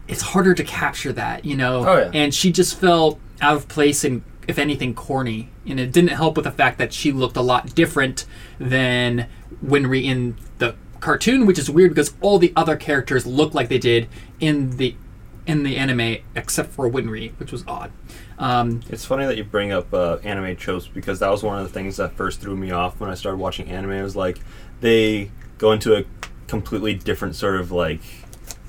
it's 0.08 0.22
harder 0.22 0.54
to 0.54 0.64
capture 0.64 1.12
that, 1.12 1.44
you 1.44 1.56
know? 1.56 1.86
Oh, 1.86 1.98
yeah. 1.98 2.10
And 2.14 2.34
she 2.34 2.50
just 2.50 2.78
felt 2.80 3.20
out 3.40 3.56
of 3.56 3.68
place 3.68 4.04
and, 4.04 4.22
if 4.48 4.58
anything, 4.58 4.94
corny. 4.94 5.50
And 5.66 5.78
it 5.78 5.92
didn't 5.92 6.10
help 6.10 6.36
with 6.36 6.44
the 6.44 6.50
fact 6.50 6.78
that 6.78 6.92
she 6.92 7.12
looked 7.12 7.36
a 7.36 7.42
lot 7.42 7.74
different 7.74 8.24
than 8.58 9.28
Winry 9.64 10.04
in 10.04 10.36
the 10.58 10.74
cartoon, 11.00 11.46
which 11.46 11.58
is 11.58 11.70
weird 11.70 11.90
because 11.90 12.14
all 12.20 12.38
the 12.38 12.52
other 12.56 12.74
characters 12.74 13.26
look 13.26 13.54
like 13.54 13.68
they 13.68 13.78
did 13.78 14.08
in 14.40 14.76
the 14.78 14.96
in 15.46 15.62
the 15.62 15.78
anime 15.78 16.18
except 16.34 16.70
for 16.70 16.90
Winry, 16.90 17.32
which 17.38 17.52
was 17.52 17.64
odd. 17.66 17.90
Um, 18.38 18.82
It's 18.90 19.06
funny 19.06 19.24
that 19.24 19.38
you 19.38 19.44
bring 19.44 19.72
up 19.72 19.94
uh, 19.94 20.18
anime 20.22 20.56
tropes 20.56 20.86
because 20.86 21.20
that 21.20 21.30
was 21.30 21.42
one 21.42 21.58
of 21.58 21.66
the 21.66 21.72
things 21.72 21.96
that 21.96 22.12
first 22.12 22.42
threw 22.42 22.54
me 22.54 22.70
off 22.70 23.00
when 23.00 23.08
I 23.08 23.14
started 23.14 23.38
watching 23.38 23.68
anime. 23.70 23.92
It 23.92 24.02
was 24.02 24.14
like 24.14 24.40
they 24.82 25.30
go 25.56 25.72
into 25.72 25.96
a 25.96 26.04
completely 26.48 26.92
different 26.94 27.34
sort 27.34 27.58
of 27.60 27.72
like 27.72 28.00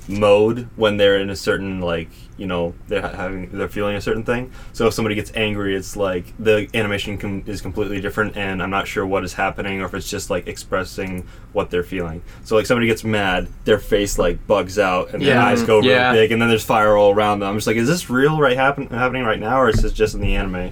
mode 0.08 0.68
when 0.76 0.98
they're 0.98 1.18
in 1.20 1.30
a 1.30 1.36
certain 1.36 1.80
like 1.82 2.10
you 2.38 2.48
know 2.48 2.74
they're 2.88 3.02
having 3.02 3.50
they're 3.52 3.68
feeling 3.68 3.96
a 3.96 4.02
certain 4.02 4.24
thing. 4.24 4.52
So 4.74 4.88
if 4.88 4.94
somebody 4.94 5.16
gets 5.16 5.32
angry, 5.36 5.76
it's 5.76 5.96
like 5.98 6.34
the 6.40 6.68
animation 6.74 7.18
com- 7.18 7.44
is 7.46 7.62
completely 7.62 8.00
different, 8.02 8.38
and 8.38 8.64
I'm 8.64 8.70
not 8.70 8.88
sure 8.88 9.06
what 9.06 9.24
is 9.24 9.34
happening 9.34 9.82
or 9.82 9.86
if 9.86 9.94
it's 9.94 10.10
just 10.10 10.30
like 10.30 10.48
expressing 10.48 11.28
what 11.54 11.70
they're 11.70 11.84
feeling. 11.84 12.22
So 12.46 12.56
like 12.56 12.66
somebody 12.66 12.88
gets 12.88 13.04
mad, 13.04 13.48
their 13.66 13.80
face 13.80 14.18
like 14.18 14.46
bugs 14.48 14.80
out 14.80 15.14
and 15.14 15.22
their 15.22 15.36
Yeah. 15.36 15.46
eyes 15.46 15.64
go 15.64 15.78
really 15.78 15.90
Yeah. 15.90 16.14
big, 16.14 16.32
and 16.32 16.42
then 16.42 16.50
there's 16.50 16.64
fire 16.66 16.96
all 16.96 17.14
around 17.14 17.40
them. 17.40 17.50
I'm 17.50 17.56
just 17.56 17.68
like, 17.68 17.76
is 17.78 17.88
this 17.88 18.10
real 18.10 18.40
right 18.40 18.56
happen- 18.58 18.88
happening 18.88 19.24
right 19.24 19.40
now, 19.40 19.60
or 19.62 19.70
is 19.70 19.82
this 19.82 19.92
just 19.92 20.16
in 20.16 20.22
the 20.22 20.36
anime? 20.36 20.72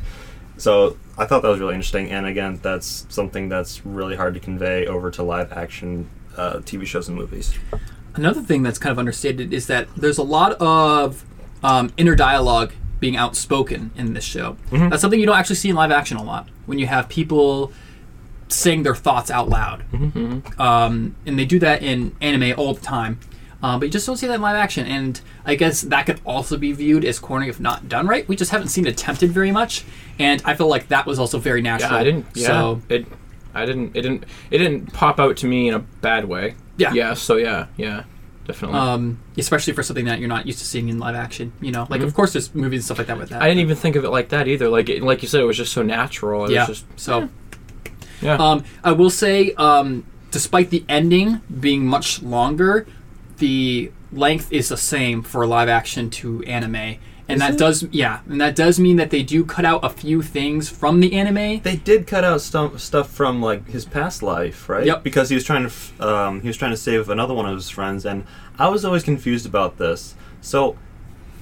So 0.59 0.97
I 1.17 1.25
thought 1.25 1.41
that 1.43 1.49
was 1.49 1.59
really 1.59 1.75
interesting, 1.75 2.09
and 2.09 2.25
again, 2.25 2.59
that's 2.63 3.05
something 3.09 3.47
that's 3.49 3.85
really 3.85 4.15
hard 4.15 4.33
to 4.35 4.39
convey 4.39 4.87
over 4.87 5.11
to 5.11 5.21
live 5.23 5.51
action 5.53 6.09
uh, 6.35 6.59
TV 6.65 6.85
shows 6.85 7.07
and 7.09 7.17
movies. 7.17 7.53
Another 8.17 8.41
thing 8.41 8.63
that's 8.63 8.79
kind 8.79 8.91
of 8.91 8.99
understated 8.99 9.53
is 9.53 9.67
that 9.67 9.87
there's 9.95 10.17
a 10.17 10.23
lot 10.23 10.53
of 10.53 11.23
um, 11.63 11.91
inner 11.97 12.15
dialogue 12.15 12.73
being 12.99 13.15
outspoken 13.15 13.91
in 13.95 14.13
this 14.13 14.23
show. 14.23 14.57
That's 14.71 15.01
something 15.01 15.19
you 15.19 15.25
don't 15.25 15.37
actually 15.37 15.55
see 15.57 15.69
in 15.69 15.75
live 15.75 15.91
action 15.91 16.17
a 16.17 16.23
lot. 16.23 16.49
When 16.65 16.79
you 16.79 16.87
have 16.87 17.07
people 17.09 17.71
saying 18.49 18.83
their 18.83 18.95
thoughts 18.95 19.29
out 19.29 19.49
loud, 19.49 19.83
um, 20.57 21.15
and 21.25 21.37
they 21.39 21.45
do 21.45 21.59
that 21.59 21.83
in 21.83 22.15
anime 22.21 22.53
all 22.57 22.73
the 22.73 22.81
time. 22.81 23.19
Uh, 23.61 23.77
but 23.77 23.85
you 23.85 23.91
just 23.91 24.05
don't 24.05 24.17
see 24.17 24.27
that 24.27 24.35
in 24.35 24.41
live 24.41 24.55
action, 24.55 24.85
and 24.85 25.19
I 25.45 25.55
guess 25.55 25.81
that 25.81 26.05
could 26.05 26.21
also 26.25 26.57
be 26.57 26.71
viewed 26.73 27.03
as 27.03 27.17
corny 27.19 27.49
if 27.49 27.59
not 27.59 27.89
done 27.89 28.07
right. 28.07 28.27
We 28.27 28.35
just 28.35 28.51
haven't 28.51 28.67
seen 28.67 28.85
it 28.85 28.91
attempted 28.91 29.31
very 29.31 29.51
much, 29.51 29.83
and 30.19 30.41
I 30.45 30.53
feel 30.55 30.67
like 30.67 30.89
that 30.89 31.05
was 31.05 31.17
also 31.19 31.39
very 31.39 31.61
natural. 31.61 31.91
Yeah, 31.91 31.97
I 31.97 32.03
didn't. 32.03 32.25
Yeah, 32.35 32.47
So 32.47 32.81
it. 32.89 33.07
I 33.55 33.65
didn't. 33.65 33.95
It 33.95 34.01
didn't. 34.03 34.25
It 34.51 34.59
didn't 34.59 34.93
pop 34.93 35.19
out 35.19 35.37
to 35.37 35.47
me 35.47 35.67
in 35.67 35.73
a 35.73 35.79
bad 35.79 36.25
way. 36.25 36.55
Yeah. 36.77 36.93
Yeah. 36.93 37.13
So 37.13 37.35
yeah. 37.37 37.67
Yeah. 37.75 38.03
Definitely. 38.47 38.79
um, 38.79 39.19
especially 39.37 39.73
for 39.73 39.83
something 39.83 40.05
that 40.05 40.19
you're 40.19 40.29
not 40.29 40.45
used 40.45 40.59
to 40.59 40.65
seeing 40.65 40.87
in 40.87 40.99
live 40.99 41.15
action. 41.15 41.51
You 41.59 41.73
know, 41.73 41.85
like 41.89 42.01
of 42.01 42.13
course 42.13 42.31
there's 42.31 42.55
movies 42.55 42.79
and 42.79 42.85
stuff 42.85 42.97
like 42.97 43.07
that 43.07 43.17
with 43.17 43.29
that. 43.29 43.41
I 43.41 43.47
didn't 43.49 43.59
even 43.59 43.75
think 43.75 43.97
of 43.97 44.05
it 44.05 44.09
like 44.09 44.29
that 44.29 44.47
either. 44.47 44.69
Like 44.69 44.87
it, 44.87 45.03
like 45.03 45.21
you 45.21 45.27
said, 45.27 45.41
it 45.41 45.45
was 45.45 45.57
just 45.57 45.73
so 45.73 45.81
natural. 45.81 46.45
It 46.45 46.51
yeah. 46.51 46.65
was 46.65 46.79
just 46.79 46.99
so, 46.99 47.29
yeah. 48.21 48.35
um, 48.35 48.63
I 48.85 48.93
will 48.93 49.09
say, 49.09 49.53
um, 49.55 50.05
despite 50.31 50.69
the 50.69 50.85
ending 50.87 51.41
being 51.59 51.85
much 51.85 52.23
longer, 52.23 52.87
the 53.37 53.91
length 54.13 54.51
is 54.53 54.69
the 54.69 54.77
same 54.77 55.23
for 55.23 55.45
live 55.45 55.67
action 55.67 56.09
to 56.09 56.41
anime, 56.43 56.99
and 57.29 57.41
that 57.41 57.57
does 57.57 57.83
yeah, 57.91 58.19
and 58.29 58.39
that 58.41 58.55
does 58.55 58.79
mean 58.79 58.95
that 58.97 59.09
they 59.09 59.23
do 59.23 59.43
cut 59.45 59.65
out 59.65 59.83
a 59.83 59.89
few 59.89 60.21
things 60.21 60.69
from 60.69 60.99
the 60.99 61.13
anime. 61.13 61.61
They 61.61 61.75
did 61.75 62.07
cut 62.07 62.23
out 62.23 62.41
stuff 62.41 62.79
stuff 62.79 63.09
from 63.09 63.41
like 63.41 63.67
his 63.69 63.85
past 63.85 64.23
life, 64.23 64.69
right? 64.69 64.85
Yep. 64.85 65.03
Because 65.03 65.29
he 65.29 65.35
was 65.35 65.43
trying 65.43 65.63
to 65.63 65.67
f- 65.69 65.99
um, 66.01 66.41
he 66.41 66.47
was 66.47 66.57
trying 66.57 66.71
to 66.71 66.77
save 66.77 67.09
another 67.09 67.33
one 67.33 67.45
of 67.45 67.55
his 67.55 67.69
friends, 67.69 68.05
and 68.05 68.25
I 68.57 68.69
was 68.69 68.85
always 68.85 69.03
confused 69.03 69.45
about 69.45 69.77
this. 69.77 70.15
So. 70.41 70.77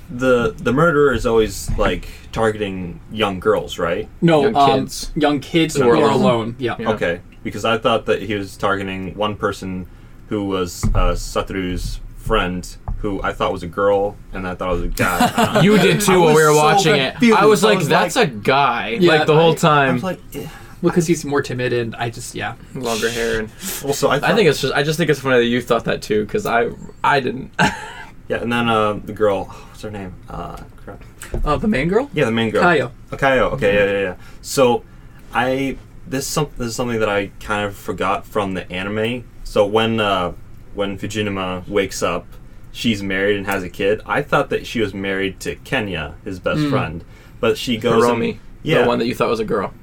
The 0.07 0.51
the 0.55 0.71
murderer 0.71 1.13
is 1.13 1.25
always 1.25 1.67
like 1.79 2.07
targeting 2.31 2.99
young 3.11 3.39
girls, 3.39 3.79
right? 3.79 4.07
No, 4.21 4.43
Young 4.43 4.55
um, 4.55 4.79
kids. 4.81 5.11
young 5.15 5.39
kids 5.39 5.75
Who 5.75 5.81
who 5.81 5.89
are 5.89 5.95
are 5.95 6.11
alone. 6.11 6.21
alone. 6.21 6.55
Yeah. 6.59 6.75
Yeah. 6.77 6.89
Okay, 6.91 7.21
because 7.43 7.65
I 7.65 7.79
thought 7.79 8.05
that 8.05 8.21
he 8.21 8.35
was 8.35 8.55
targeting 8.55 9.15
one 9.15 9.35
person 9.35 9.87
who 10.29 10.45
was 10.45 10.83
uh, 10.93 11.13
Satoru's 11.15 12.01
friend, 12.25 12.77
who 12.97 13.21
I 13.21 13.33
thought 13.33 13.51
was 13.53 13.63
a 13.63 13.67
girl, 13.67 14.17
and 14.33 14.47
I 14.47 14.55
thought 14.55 14.69
it 14.69 14.75
was 14.75 14.83
a 14.83 14.87
guy. 14.87 15.61
you 15.63 15.77
did 15.77 16.01
too 16.01 16.21
when 16.21 16.35
we 16.35 16.43
were 16.43 16.53
so 16.53 16.55
watching 16.55 16.95
it. 16.95 17.11
confused. 17.13 17.37
I 17.37 17.45
was 17.45 17.63
I 17.63 17.69
like, 17.69 17.77
was 17.79 17.87
"That's 17.87 18.15
like- 18.15 18.29
a 18.29 18.31
guy." 18.31 18.89
Yeah, 18.99 19.11
like 19.13 19.27
the 19.27 19.35
whole 19.35 19.51
I 19.51 19.55
time, 19.55 19.93
was 19.95 20.03
like, 20.03 20.19
eh. 20.33 20.47
Because 20.81 21.07
he's 21.07 21.23
more 21.25 21.41
timid, 21.41 21.73
and 21.73 21.95
I 21.95 22.09
just 22.09 22.35
yeah. 22.35 22.55
longer 22.75 23.09
hair. 23.09 23.39
And 23.39 23.49
also 23.83 24.09
I, 24.09 24.19
thought, 24.19 24.29
I 24.31 24.35
think 24.35 24.49
it's 24.49 24.61
just. 24.61 24.73
I 24.73 24.83
just 24.83 24.97
think 24.97 25.09
it's 25.09 25.19
funny 25.19 25.37
that 25.37 25.45
you 25.45 25.61
thought 25.61 25.85
that 25.85 26.01
too, 26.01 26.25
because 26.25 26.45
I. 26.45 26.69
I 27.03 27.19
didn't. 27.19 27.51
yeah, 28.27 28.41
and 28.41 28.51
then 28.51 28.67
uh, 28.69 28.93
the 28.93 29.13
girl, 29.13 29.45
what's 29.69 29.81
her 29.81 29.91
name? 29.91 30.13
Uh, 30.29 30.57
crap. 30.77 31.03
Uh, 31.43 31.57
the 31.57 31.67
main 31.67 31.87
girl, 31.87 32.09
Yeah, 32.13 32.25
the 32.25 32.31
main 32.31 32.51
girl. 32.51 32.63
Kayo. 32.63 32.91
Oh, 33.11 33.17
Kayo. 33.17 33.51
Okay, 33.53 33.73
yeah, 33.73 33.91
yeah, 33.91 34.01
yeah. 34.01 34.15
So, 34.41 34.83
I 35.33 35.77
this 36.07 36.27
some 36.27 36.49
this 36.57 36.67
is 36.67 36.75
something 36.75 36.99
that 36.99 37.09
I 37.09 37.27
kind 37.39 37.65
of 37.65 37.75
forgot 37.75 38.25
from 38.25 38.53
the 38.53 38.71
anime. 38.71 39.25
So 39.43 39.65
when 39.65 39.99
uh, 39.99 40.33
when 40.75 40.97
Fujinuma 40.97 41.67
wakes 41.67 42.03
up, 42.03 42.27
she's 42.71 43.01
married 43.01 43.37
and 43.37 43.45
has 43.47 43.63
a 43.63 43.69
kid. 43.69 44.01
I 44.05 44.21
thought 44.21 44.49
that 44.49 44.67
she 44.67 44.81
was 44.81 44.93
married 44.93 45.39
to 45.41 45.55
Kenya, 45.55 46.15
his 46.23 46.39
best 46.39 46.67
friend, 46.67 47.03
but 47.39 47.57
she 47.57 47.77
goes 47.77 48.03
and- 48.03 48.21
Hiromi, 48.21 48.37
yeah, 48.63 48.81
the 48.83 48.87
one 48.87 48.99
that 48.99 49.07
you 49.07 49.15
thought 49.15 49.29
was 49.29 49.39
a 49.39 49.45
girl. 49.45 49.73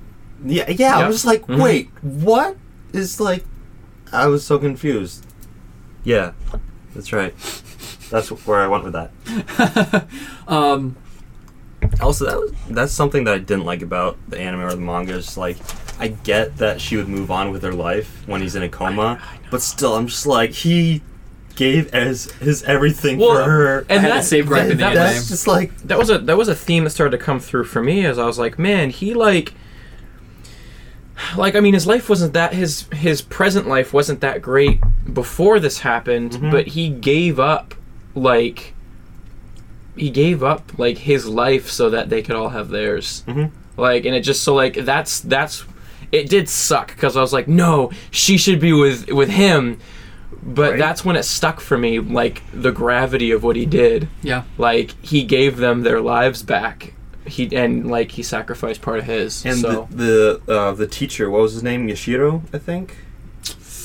yeah, 0.44 0.68
yeah. 0.70 0.99
I 0.99 1.06
was 1.06 1.16
just 1.16 1.25
like, 1.26 1.46
Mhm. 1.46 1.62
wait, 1.62 1.90
what 2.02 2.56
is 2.92 3.18
like? 3.20 3.44
I 4.12 4.26
was 4.26 4.44
so 4.44 4.58
confused. 4.58 5.26
Yeah, 6.04 6.32
that's 6.94 7.12
right. 7.12 7.34
That's 8.11 8.28
where 8.46 8.61
I 8.61 8.66
went 8.66 8.84
with 8.84 8.92
that. 8.92 10.06
Um, 10.49 10.96
Also, 12.00 12.25
that 12.26 12.37
was, 12.38 12.52
that's 12.70 12.92
something 12.92 13.25
that 13.25 13.34
I 13.34 13.38
didn't 13.38 13.64
like 13.64 13.82
about 13.82 14.18
the 14.28 14.38
anime 14.38 14.61
or 14.62 14.70
the 14.70 14.76
manga. 14.80 15.14
Is 15.14 15.37
like, 15.37 15.56
I 16.00 16.08
get 16.08 16.56
that 16.58 16.80
she 16.80 16.96
would 16.96 17.08
move 17.08 17.30
on 17.30 17.50
with 17.52 17.62
her 17.62 17.72
life 17.72 18.22
when 18.26 18.40
he's 18.40 18.54
in 18.56 18.62
a 18.62 18.68
coma, 18.68 19.20
but 19.50 19.62
still, 19.62 19.94
I'm 19.94 20.06
just 20.06 20.26
like 20.26 20.50
he 20.50 21.02
gave 21.54 21.92
as 21.94 22.30
his 22.40 22.62
everything 22.64 23.18
Well, 23.18 23.34
for 23.34 23.50
her. 23.50 23.78
and 23.90 23.99
I 23.99 24.02
had 24.02 24.11
that- 24.12 24.16
the 24.22 24.26
same 24.26 24.46
gripe 24.46 24.62
in 24.62 24.68
the 24.70 24.75
that- 24.76 24.96
anime. 24.96 25.02
that's 25.14 25.28
just 25.28 25.46
like 25.46 25.76
that 25.82 25.99
was 25.99 26.08
a 26.08 26.18
that 26.18 26.37
was 26.37 26.49
a 26.49 26.54
theme 26.54 26.84
that 26.84 26.90
started 26.90 27.16
to 27.18 27.22
come 27.22 27.40
through 27.40 27.64
for 27.64 27.82
me 27.82 28.06
as 28.06 28.18
I 28.18 28.25
was 28.25 28.38
like, 28.38 28.58
man, 28.58 28.88
he 28.90 29.12
like 29.12 29.52
like 31.37 31.54
I 31.54 31.61
mean 31.61 31.75
his 31.75 31.87
life 31.87 32.08
wasn't 32.08 32.32
that 32.32 32.54
his 32.54 32.87
his 32.92 33.20
present 33.22 33.68
life 33.68 33.92
wasn't 33.92 34.20
that 34.22 34.40
great 34.42 34.80
before 35.12 35.61
this 35.61 35.80
happened, 35.80 36.32
mm-hmm. 36.32 36.50
but 36.50 36.68
he 36.68 36.88
gave 36.88 37.38
up 37.38 37.75
like 38.14 38.75
he 39.96 40.11
gave 40.11 40.42
up 40.42 40.78
like 40.78 40.99
his 40.99 41.26
life 41.28 41.68
so 41.70 41.90
that 41.90 42.08
they 42.11 42.22
could 42.22 42.34
all 42.37 42.50
have 42.50 42.68
theirs. 42.70 43.22
Mhm. 43.26 43.50
Like 43.76 44.04
and 44.04 44.14
it 44.14 44.20
just 44.20 44.42
so 44.42 44.54
like 44.54 44.75
that's 44.84 45.20
that's 45.20 45.64
it 46.11 46.28
did 46.28 46.49
suck 46.49 46.88
because 46.88 47.16
I 47.16 47.20
was 47.20 47.32
like, 47.32 47.49
no, 47.49 47.90
she 48.11 48.37
should 48.37 48.61
be 48.61 48.72
with 48.72 49.11
with 49.11 49.30
him. 49.30 49.78
But 50.44 50.70
Right. 50.72 50.78
that's 50.78 51.04
when 51.04 51.14
it 51.16 51.22
stuck 51.25 51.61
for 51.61 51.78
me, 51.78 52.00
like 52.00 52.42
the 52.52 52.72
gravity 52.72 53.30
of 53.30 53.44
what 53.44 53.54
he 53.54 53.64
did 53.64 54.08
yeah. 54.22 54.42
like 54.58 54.94
he 55.04 55.22
gave 55.22 55.56
them 55.58 55.82
their 55.82 56.00
lives 56.00 56.42
back 56.42 56.94
he 57.25 57.54
and 57.54 57.88
like 57.88 58.11
he 58.11 58.22
sacrificed 58.25 58.82
part 58.82 58.99
of 58.99 59.04
his 59.04 59.46
and 59.46 59.58
so 59.58 59.87
the 59.90 60.40
the 60.46 60.52
uh, 60.58 60.72
the 60.72 60.88
teacher. 60.88 61.30
What 61.30 61.42
was 61.42 61.52
his 61.52 61.62
name? 61.62 61.87
Yashiro, 61.87 62.42
I 62.52 62.58
think. 62.58 62.96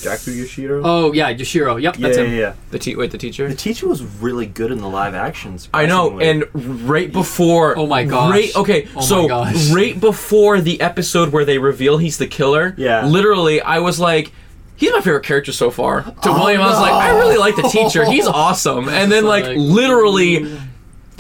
Gaku 0.03 0.31
Yashiro. 0.31 0.81
Oh 0.83 1.11
yeah, 1.13 1.33
Yoshiro. 1.33 1.81
Yep, 1.81 1.97
yeah, 1.97 2.07
that's 2.07 2.17
yeah, 2.17 2.23
him. 2.23 2.39
yeah. 2.39 2.53
the 2.71 2.79
te- 2.79 2.95
wait 2.95 3.11
the 3.11 3.17
teacher 3.17 3.47
The 3.47 3.55
teacher 3.55 3.87
was 3.87 4.03
really 4.03 4.45
good 4.45 4.71
in 4.71 4.79
the 4.79 4.89
live 4.89 5.13
actions. 5.13 5.69
I 5.73 5.85
know, 5.85 6.19
and 6.19 6.45
right 6.87 7.11
before. 7.11 7.77
Oh 7.77 7.87
my 7.87 8.03
gosh. 8.03 8.31
Right, 8.31 8.55
okay, 8.55 8.87
Oh 8.95 9.01
so 9.01 9.27
gosh. 9.27 9.71
right 9.73 9.99
before 9.99 10.61
the 10.61 10.79
episode 10.81 11.31
where 11.31 11.45
they 11.45 11.57
reveal 11.57 11.97
he's 11.97 12.17
the 12.17 12.27
killer. 12.27 12.73
Yeah. 12.77 13.05
Literally, 13.05 13.61
I 13.61 13.79
was 13.79 13.99
like, 13.99 14.31
he's 14.75 14.91
my 14.91 15.01
favorite 15.01 15.23
character 15.23 15.51
so 15.51 15.69
far. 15.69 16.03
To 16.03 16.13
oh 16.25 16.39
William, 16.39 16.61
I 16.61 16.67
was 16.69 16.79
like, 16.79 16.93
I 16.93 17.17
really 17.17 17.37
like 17.37 17.55
the 17.55 17.63
teacher. 17.63 18.05
He's 18.05 18.27
awesome. 18.27 18.87
And 18.87 19.11
then 19.11 19.25
like, 19.25 19.45
like, 19.45 19.57
literally 19.57 20.57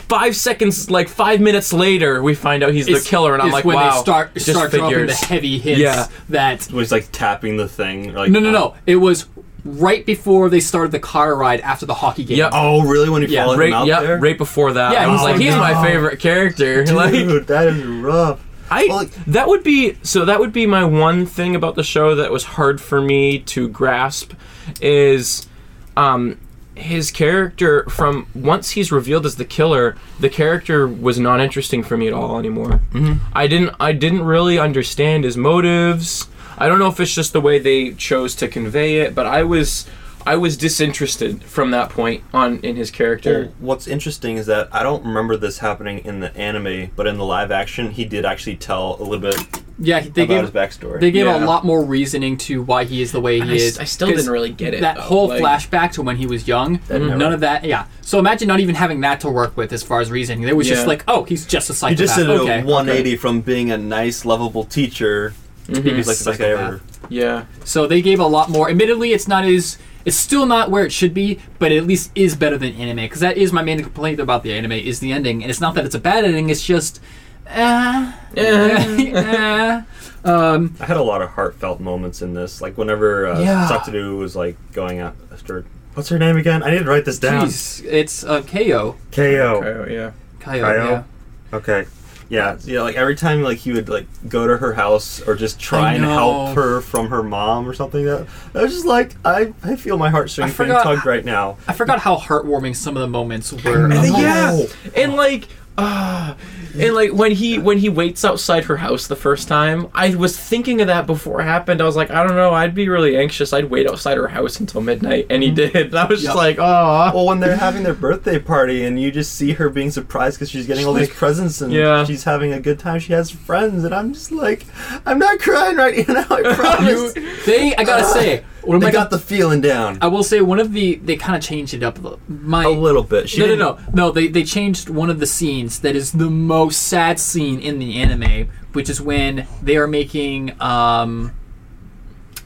five 0.07 0.35
seconds, 0.35 0.89
like 0.89 1.09
five 1.09 1.41
minutes 1.41 1.73
later, 1.73 2.21
we 2.23 2.35
find 2.35 2.63
out 2.63 2.73
he's 2.73 2.85
the 2.85 2.99
killer, 2.99 3.33
and 3.33 3.41
I'm 3.41 3.51
like, 3.51 3.65
when 3.65 3.75
wow, 3.75 3.95
they 3.95 4.01
start 4.01 4.33
just 4.33 4.49
start 4.49 4.71
dropping 4.71 5.07
the 5.07 5.13
heavy 5.15 5.57
hits. 5.59 5.79
Yeah. 5.79 6.07
That 6.29 6.71
was 6.71 6.91
like 6.91 7.09
tapping 7.11 7.57
the 7.57 7.67
thing. 7.67 8.13
Like, 8.13 8.31
no, 8.31 8.39
no, 8.39 8.49
uh, 8.49 8.51
no. 8.53 8.75
It 8.85 8.95
was 8.97 9.25
right 9.65 10.05
before 10.05 10.49
they 10.49 10.61
started 10.61 10.91
the 10.91 10.99
car 10.99 11.35
ride 11.35 11.59
after 11.61 11.85
the 11.85 11.93
hockey 11.93 12.23
game. 12.23 12.37
Yep. 12.37 12.51
Oh, 12.53 12.83
really? 12.83 13.09
When 13.09 13.21
he 13.21 13.27
Yeah, 13.27 13.43
followed 13.43 13.59
Right, 13.59 13.67
him 13.69 13.73
out 13.73 13.87
yeah, 13.87 14.01
there? 14.01 14.17
right 14.17 14.37
before 14.37 14.73
that, 14.73 14.93
Yeah, 14.93 15.03
I 15.03 15.07
was 15.07 15.19
he's 15.19 15.23
like, 15.25 15.33
like, 15.35 15.41
he's 15.41 15.55
my 15.55 15.83
favorite 15.83 16.19
character. 16.19 16.85
like, 16.93 17.11
Dude, 17.11 17.47
that 17.47 17.67
is 17.67 17.83
rough. 17.85 18.41
I 18.69 18.85
Well, 18.89 19.09
that 19.27 19.47
would 19.47 19.63
be 19.63 19.97
so 20.03 20.25
that 20.25 20.39
would 20.39 20.51
be 20.51 20.65
my 20.65 20.83
one 20.83 21.25
thing 21.25 21.55
about 21.55 21.75
the 21.75 21.83
show 21.83 22.15
that 22.15 22.31
was 22.31 22.43
hard 22.43 22.81
for 22.81 23.01
me 23.01 23.39
to 23.39 23.69
grasp 23.69 24.33
is 24.81 25.47
um 25.95 26.37
his 26.77 27.11
character 27.11 27.83
from 27.89 28.27
once 28.33 28.71
he's 28.71 28.91
revealed 28.91 29.25
as 29.25 29.35
the 29.35 29.45
killer 29.45 29.95
the 30.19 30.29
character 30.29 30.87
was 30.87 31.19
not 31.19 31.39
interesting 31.39 31.83
for 31.83 31.97
me 31.97 32.07
at 32.07 32.13
all 32.13 32.37
anymore 32.37 32.81
mm-hmm. 32.91 33.13
i 33.33 33.47
didn't 33.47 33.73
i 33.79 33.91
didn't 33.91 34.23
really 34.23 34.57
understand 34.59 35.23
his 35.23 35.35
motives 35.35 36.27
i 36.57 36.67
don't 36.67 36.79
know 36.79 36.87
if 36.87 36.99
it's 36.99 37.13
just 37.13 37.33
the 37.33 37.41
way 37.41 37.59
they 37.59 37.91
chose 37.93 38.35
to 38.35 38.47
convey 38.47 38.97
it 38.97 39.15
but 39.15 39.25
i 39.25 39.43
was 39.43 39.87
i 40.25 40.35
was 40.35 40.57
disinterested 40.57 41.41
from 41.43 41.71
that 41.71 41.89
point 41.89 42.23
on 42.33 42.59
in 42.59 42.75
his 42.75 42.91
character 42.91 43.43
Well, 43.43 43.51
what's 43.59 43.87
interesting 43.87 44.37
is 44.37 44.45
that 44.47 44.67
I 44.71 44.83
don't 44.83 45.05
remember 45.05 45.37
this 45.37 45.59
happening 45.59 45.99
in 45.99 46.19
the 46.19 46.35
anime, 46.37 46.91
but 46.95 47.07
in 47.07 47.17
the 47.17 47.23
live 47.25 47.51
action, 47.51 47.91
he 47.91 48.03
did 48.05 48.25
actually 48.25 48.57
tell 48.57 48.97
a 48.99 49.03
little 49.03 49.19
bit 49.19 49.35
yeah. 49.79 49.99
They 50.01 50.23
about 50.23 50.27
gave 50.27 50.41
his 50.41 50.49
backstory. 50.51 50.99
they 50.99 51.11
gave 51.11 51.25
Yeah. 51.27 51.43
a 51.43 51.45
lot 51.45 51.63
more 51.63 51.83
reasoning 51.85 52.35
to 52.37 52.63
why 52.63 52.83
he 52.85 53.01
is 53.01 53.11
the 53.11 53.21
way 53.21 53.39
he 53.39 53.51
I 53.51 53.55
s- 53.55 53.61
is. 53.61 53.79
I 53.79 53.83
still 53.83 54.07
didn't 54.07 54.29
really 54.31 54.49
get 54.49 54.73
it, 54.73 54.81
That 54.81 54.95
though, 54.95 55.01
whole 55.03 55.27
like- 55.29 55.41
flashback 55.41 55.91
to 55.93 56.01
when 56.01 56.15
he 56.17 56.25
was 56.25 56.47
young. 56.47 56.79
never- 56.89 57.15
None 57.15 57.31
of 57.31 57.41
that. 57.41 57.63
Yeah. 57.63 57.85
So 58.01 58.17
imagine 58.17 58.47
not 58.47 58.59
even 58.59 58.73
having 58.75 59.01
that 59.01 59.19
to 59.21 59.29
work 59.29 59.55
with 59.55 59.71
as 59.71 59.83
far 59.83 60.01
as 60.01 60.09
reasoning. 60.09 60.45
They 60.45 60.53
was 60.53 60.67
just 60.67 60.87
like, 60.87 61.03
oh, 61.07 61.23
he's 61.25 61.45
just 61.45 61.69
a 61.69 61.73
he 61.73 61.77
psychopath. 61.77 61.97
just 61.99 62.15
did 62.17 62.27
okay. 62.29 62.59
a 62.61 62.65
180 62.65 63.15
from 63.17 63.41
being 63.41 63.69
a 63.71 63.77
nice, 63.77 64.25
lovable 64.25 64.63
teacher. 64.63 65.33
Mm-hmm. 65.67 65.87
He 65.87 65.93
was 65.93 66.07
like 66.07 66.17
the 66.17 66.25
best 66.25 66.39
guy 66.39 66.47
ever. 66.47 66.81
yeah 67.09 67.43
So 67.65 67.85
they 67.87 68.01
gave 68.01 68.19
a 68.19 68.25
lot 68.25 68.49
more. 68.49 68.69
Admittedly, 68.69 69.13
it's 69.13 69.27
not 69.27 69.45
as. 69.45 69.77
It's 70.07 70.15
still 70.15 70.45
not 70.45 70.71
where 70.71 70.85
it 70.85 70.93
should 70.93 71.13
be, 71.13 71.39
but 71.59 71.73
it 71.73 71.77
at 71.79 71.85
least 71.85 72.11
is 72.15 72.33
better 72.33 72.57
than 72.57 72.73
anime. 72.75 72.95
Because 73.03 73.19
that 73.19 73.35
is 73.35 73.51
my 73.51 73.61
main 73.61 73.83
complaint 73.83 74.21
about 74.21 74.41
the 74.41 74.53
anime 74.53 74.71
is 74.71 75.01
the 75.01 75.11
ending, 75.11 75.43
and 75.43 75.49
it's 75.51 75.59
not 75.59 75.75
that 75.75 75.83
it's 75.83 75.95
a 75.95 75.99
bad 75.99 76.23
ending. 76.23 76.49
It's 76.49 76.65
just, 76.65 77.01
uh, 77.45 78.13
uh, 78.37 79.81
um, 80.23 80.75
I 80.79 80.85
had 80.85 80.95
a 80.95 81.03
lot 81.03 81.21
of 81.21 81.31
heartfelt 81.31 81.81
moments 81.81 82.21
in 82.21 82.33
this. 82.33 82.61
Like 82.61 82.77
whenever 82.77 83.27
uh, 83.27 83.39
Yeah. 83.41 83.67
Satoru 83.69 84.17
was 84.17 84.33
like 84.33 84.55
going 84.71 84.99
after. 84.99 85.65
What's 85.93 86.07
her 86.07 86.17
name 86.17 86.37
again? 86.37 86.63
I 86.63 86.71
need 86.71 86.79
to 86.79 86.85
write 86.85 87.03
this 87.03 87.19
down. 87.19 87.45
jeez, 87.45 87.83
it's 87.85 88.23
uh, 88.23 88.43
KO. 88.43 88.95
Ko. 89.11 89.23
oh 89.23 89.87
yeah 89.89 90.11
Kayo, 90.39 90.63
Kayo? 90.63 90.89
yeah. 90.89 91.03
Okay. 91.51 91.85
Yeah, 92.29 92.57
yeah. 92.65 92.81
Like 92.81 92.95
every 92.95 93.15
time, 93.15 93.41
like 93.41 93.59
he 93.59 93.71
would 93.71 93.87
like 93.89 94.05
go 94.27 94.45
to 94.47 94.57
her 94.57 94.73
house 94.73 95.21
or 95.21 95.35
just 95.35 95.59
try 95.59 95.91
I 95.91 95.93
and 95.93 96.01
know. 96.03 96.09
help 96.13 96.55
her 96.55 96.81
from 96.81 97.07
her 97.09 97.23
mom 97.23 97.67
or 97.67 97.73
something. 97.73 98.03
That 98.05 98.27
I 98.53 98.63
was 98.63 98.73
just 98.73 98.85
like, 98.85 99.15
I, 99.23 99.53
I 99.63 99.75
feel 99.75 99.97
my 99.97 100.09
heartstrings 100.09 100.59
I 100.59 100.63
being 100.65 100.77
tugged 100.77 101.05
right 101.05 101.23
now. 101.23 101.57
I 101.67 101.73
forgot 101.73 101.99
how 101.99 102.17
heartwarming 102.17 102.75
some 102.75 102.97
of 102.97 103.01
the 103.01 103.07
moments 103.07 103.53
were. 103.53 103.85
And 103.85 103.93
of- 103.93 104.05
yeah, 104.05 104.61
and 104.95 105.13
like, 105.15 105.47
uh, 105.77 106.33
and 106.79 106.93
like 106.93 107.11
when 107.13 107.31
he 107.31 107.57
when 107.59 107.77
he 107.77 107.89
waits 107.89 108.25
outside 108.25 108.65
her 108.65 108.77
house 108.77 109.07
the 109.07 109.15
first 109.15 109.47
time, 109.47 109.87
I 109.93 110.15
was 110.15 110.37
thinking 110.37 110.81
of 110.81 110.87
that 110.87 111.05
before 111.07 111.41
it 111.41 111.45
happened. 111.45 111.81
I 111.81 111.85
was 111.85 111.95
like, 111.95 112.11
I 112.11 112.23
don't 112.23 112.35
know, 112.35 112.53
I'd 112.53 112.75
be 112.75 112.89
really 112.89 113.17
anxious. 113.17 113.53
I'd 113.53 113.65
wait 113.65 113.87
outside 113.87 114.17
her 114.17 114.27
house 114.27 114.59
until 114.59 114.81
midnight, 114.81 115.27
and 115.29 115.43
he 115.43 115.49
mm-hmm. 115.49 115.55
did. 115.55 115.87
And 115.87 115.95
I 115.95 116.05
was 116.05 116.21
just 116.21 116.35
like, 116.35 116.57
oh, 116.59 117.11
Well, 117.13 117.25
when 117.25 117.39
they're 117.39 117.55
having 117.57 117.83
their 117.83 117.93
birthday 117.93 118.39
party 118.39 118.83
and 118.83 118.99
you 119.01 119.11
just 119.11 119.35
see 119.35 119.53
her 119.53 119.69
being 119.69 119.91
surprised 119.91 120.37
because 120.37 120.49
she's 120.49 120.67
getting 120.67 120.85
all 120.85 120.93
these 120.93 121.09
presents 121.09 121.61
and 121.61 121.71
Yeah. 121.71 122.03
she's 122.05 122.23
having 122.23 122.53
a 122.53 122.59
good 122.59 122.79
time, 122.79 122.99
she 122.99 123.13
has 123.13 123.29
friends, 123.29 123.83
and 123.83 123.93
I'm 123.93 124.13
just 124.13 124.31
like, 124.31 124.65
I'm 125.05 125.19
not 125.19 125.39
crying 125.39 125.77
right 125.77 126.07
now. 126.07 126.25
I 126.29 126.53
promise. 126.55 127.13
they, 127.45 127.75
I 127.75 127.83
gotta 127.83 128.05
say, 128.05 128.43
they 128.67 128.87
my 128.87 128.91
got 128.91 129.09
the 129.09 129.19
feeling 129.19 129.61
down 129.61 129.97
I 130.01 130.07
will 130.07 130.23
say 130.23 130.41
one 130.41 130.59
of 130.59 130.73
the 130.73 130.95
they 130.95 131.15
kind 131.15 131.35
of 131.35 131.41
changed 131.41 131.73
it 131.73 131.83
up. 131.83 131.97
a 131.97 132.01
little. 132.01 132.19
My 132.27 132.63
a 132.63 132.69
little 132.69 133.03
bit. 133.03 133.29
She 133.29 133.39
no, 133.39 133.47
no, 133.47 133.55
no, 133.55 133.79
no. 133.93 134.11
They 134.11 134.27
they 134.27 134.43
changed 134.43 134.89
one 134.89 135.09
of 135.09 135.19
the 135.19 135.25
scenes 135.25 135.79
that 135.79 135.95
is 135.95 136.11
the 136.11 136.29
most 136.29 136.83
sad 136.83 137.19
scene 137.19 137.59
in 137.59 137.79
the 137.79 137.97
anime, 137.97 138.49
which 138.73 138.89
is 138.89 139.01
when 139.01 139.47
they 139.61 139.77
are 139.77 139.87
making 139.87 140.59
um, 140.61 141.33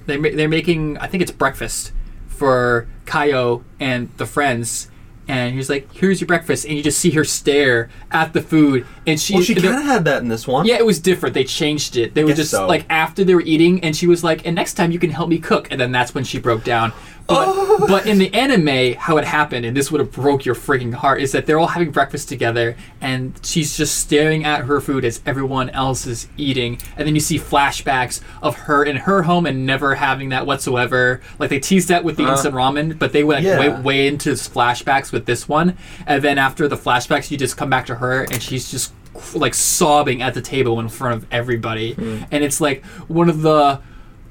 They 0.06 0.18
they're 0.18 0.50
making 0.50 0.98
I 0.98 1.08
think 1.08 1.22
it's 1.22 1.32
breakfast 1.32 1.92
for 2.28 2.88
Kayo 3.06 3.64
and 3.80 4.10
the 4.18 4.26
friends. 4.26 4.88
And 5.28 5.56
he's 5.56 5.70
like, 5.70 5.88
"Here's 5.94 6.20
your 6.20 6.28
breakfast," 6.28 6.66
and 6.66 6.76
you 6.76 6.84
just 6.84 7.00
see 7.00 7.12
her 7.12 7.24
stare 7.24 7.90
at 8.12 8.34
the 8.34 8.42
food, 8.42 8.86
and 9.08 9.20
she. 9.20 9.34
Well, 9.34 9.44
she 9.44 9.56
kind 9.56 9.78
of 9.78 9.84
had 9.84 10.06
that 10.06 10.22
in 10.22 10.28
this 10.28 10.48
one. 10.48 10.66
yeah, 10.66 10.76
it 10.76 10.86
was 10.86 11.00
different. 11.00 11.34
They 11.34 11.44
changed 11.44 11.98
it. 11.98 12.14
They 12.14 12.24
were 12.24 12.34
just 12.34 12.52
so. 12.52 12.68
like 12.68 12.86
after 12.90 13.24
they 13.24 13.36
were 13.36 13.42
eating, 13.42 13.84
and 13.84 13.96
she 13.96 14.08
was 14.08 14.24
like, 14.24 14.46
"And 14.46 14.56
next 14.56 14.74
time 14.76 14.92
you 14.92 15.00
can 15.00 15.10
help 15.12 15.30
me 15.30 15.40
cook." 15.40 15.68
And 15.72 15.80
then 15.80 15.92
that's 15.92 16.14
when 16.14 16.24
she 16.24 16.40
broke 16.40 16.64
down. 16.64 16.94
But 17.28 17.48
Oh. 17.48 17.86
but 17.88 18.08
in 18.08 18.18
the 18.18 18.34
anime, 18.34 18.96
how 18.96 19.18
it 19.18 19.24
happened, 19.26 19.66
and 19.66 19.76
this 19.78 19.92
would 19.92 20.00
have 20.00 20.12
broke 20.12 20.44
your 20.44 20.56
freaking 20.56 20.94
heart, 20.94 21.22
is 21.22 21.32
that 21.32 21.46
they're 21.46 21.60
all 21.60 21.68
having 21.68 21.92
breakfast 21.92 22.28
together, 22.30 22.76
and 23.00 23.40
she's 23.44 23.78
just 23.78 24.00
staring 24.00 24.44
at 24.44 24.66
her 24.66 24.82
food 24.82 25.06
as 25.06 25.22
everyone 25.26 25.70
else 25.70 26.06
is 26.06 26.28
eating, 26.36 26.80
and 26.98 27.08
then 27.08 27.16
you 27.16 27.22
see 27.22 27.38
flashbacks 27.38 28.22
of 28.42 28.56
her 28.58 28.84
in 28.84 28.98
her 28.98 29.24
home 29.24 29.46
and 29.46 29.66
never 29.66 29.96
having 29.96 30.30
that 30.30 30.46
whatsoever. 30.46 31.22
Like 31.40 31.50
they 31.50 31.60
teased 31.60 31.88
that 31.90 32.04
with 32.04 32.18
the 32.18 32.24
uh-huh. 32.24 32.34
instant 32.34 32.56
ramen, 32.56 33.00
but 33.00 33.14
they 33.14 33.24
went 33.24 33.44
Yeah. 33.46 33.60
way, 33.60 33.70
way 33.82 34.08
into 34.08 34.32
flashbacks 34.32 35.12
with 35.12 35.26
this 35.26 35.48
one, 35.48 35.78
and 36.06 36.22
then 36.22 36.38
after 36.38 36.68
the 36.68 36.78
flashbacks, 36.78 37.32
you 37.32 37.38
just 37.38 37.56
come 37.56 37.70
back 37.70 37.86
to 37.86 37.96
her, 37.96 38.24
and 38.24 38.42
she's 38.42 38.70
just 38.70 38.92
like 39.36 39.54
sobbing 39.54 40.22
at 40.22 40.34
the 40.34 40.42
table 40.42 40.80
in 40.80 40.90
front 40.90 41.16
of 41.24 41.28
everybody, 41.32 41.96
and 41.98 42.44
it's 42.44 42.62
like 42.62 42.86
one 43.08 43.30
of 43.30 43.42
the 43.42 43.82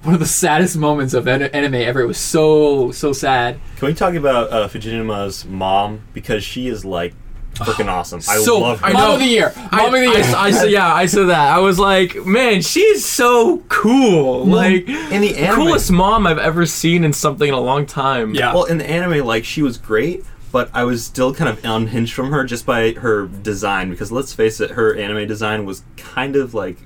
one 0.02 0.14
of 0.14 0.20
the 0.20 0.26
saddest 0.26 0.76
moments 0.76 1.12
of 1.14 1.26
an- 1.26 1.42
anime 1.42 1.74
ever. 1.74 2.00
It 2.00 2.06
was 2.06 2.18
so 2.18 2.90
so 2.92 3.12
sad. 3.12 3.60
Can 3.76 3.88
we 3.88 3.94
talk 3.94 4.14
about 4.14 4.50
uh, 4.50 4.68
Fujinuma's 4.68 5.44
mom 5.44 6.02
because 6.14 6.42
she 6.42 6.68
is 6.68 6.84
like 6.84 7.14
freaking 7.54 7.88
awesome. 7.92 8.18
I 8.28 8.38
so 8.38 8.58
love 8.58 8.80
her. 8.80 8.86
I 8.86 8.92
mom 8.92 9.14
of 9.14 9.20
the 9.20 9.26
year, 9.26 9.52
I, 9.56 9.76
mom 9.76 9.94
of 9.94 10.00
the 10.00 10.06
year. 10.06 10.36
I, 10.36 10.46
I 10.46 10.50
said, 10.50 10.70
yeah, 10.70 10.92
I 10.92 11.06
said 11.06 11.26
that. 11.26 11.54
I 11.54 11.58
was 11.58 11.78
like, 11.78 12.24
man, 12.26 12.62
she's 12.62 13.04
so 13.04 13.58
cool. 13.68 14.46
like, 14.46 14.88
in 14.88 15.20
the 15.20 15.36
anime, 15.36 15.66
coolest 15.66 15.90
mom 15.90 16.26
I've 16.26 16.38
ever 16.38 16.66
seen 16.66 17.04
in 17.04 17.12
something 17.12 17.48
in 17.48 17.54
a 17.54 17.60
long 17.60 17.86
time. 17.86 18.34
Yeah. 18.34 18.54
Well, 18.54 18.64
in 18.64 18.78
the 18.78 18.88
anime, 18.88 19.26
like 19.26 19.44
she 19.44 19.62
was 19.62 19.76
great, 19.78 20.24
but 20.52 20.70
I 20.74 20.84
was 20.84 21.04
still 21.04 21.34
kind 21.34 21.48
of 21.48 21.64
unhinged 21.64 22.12
from 22.14 22.30
her 22.32 22.44
just 22.44 22.66
by 22.66 22.92
her 22.92 23.26
design. 23.26 23.90
Because 23.90 24.10
let's 24.12 24.32
face 24.32 24.60
it, 24.60 24.70
her 24.72 24.94
anime 24.96 25.26
design 25.28 25.64
was 25.64 25.82
kind 25.96 26.36
of 26.36 26.54
like 26.54 26.78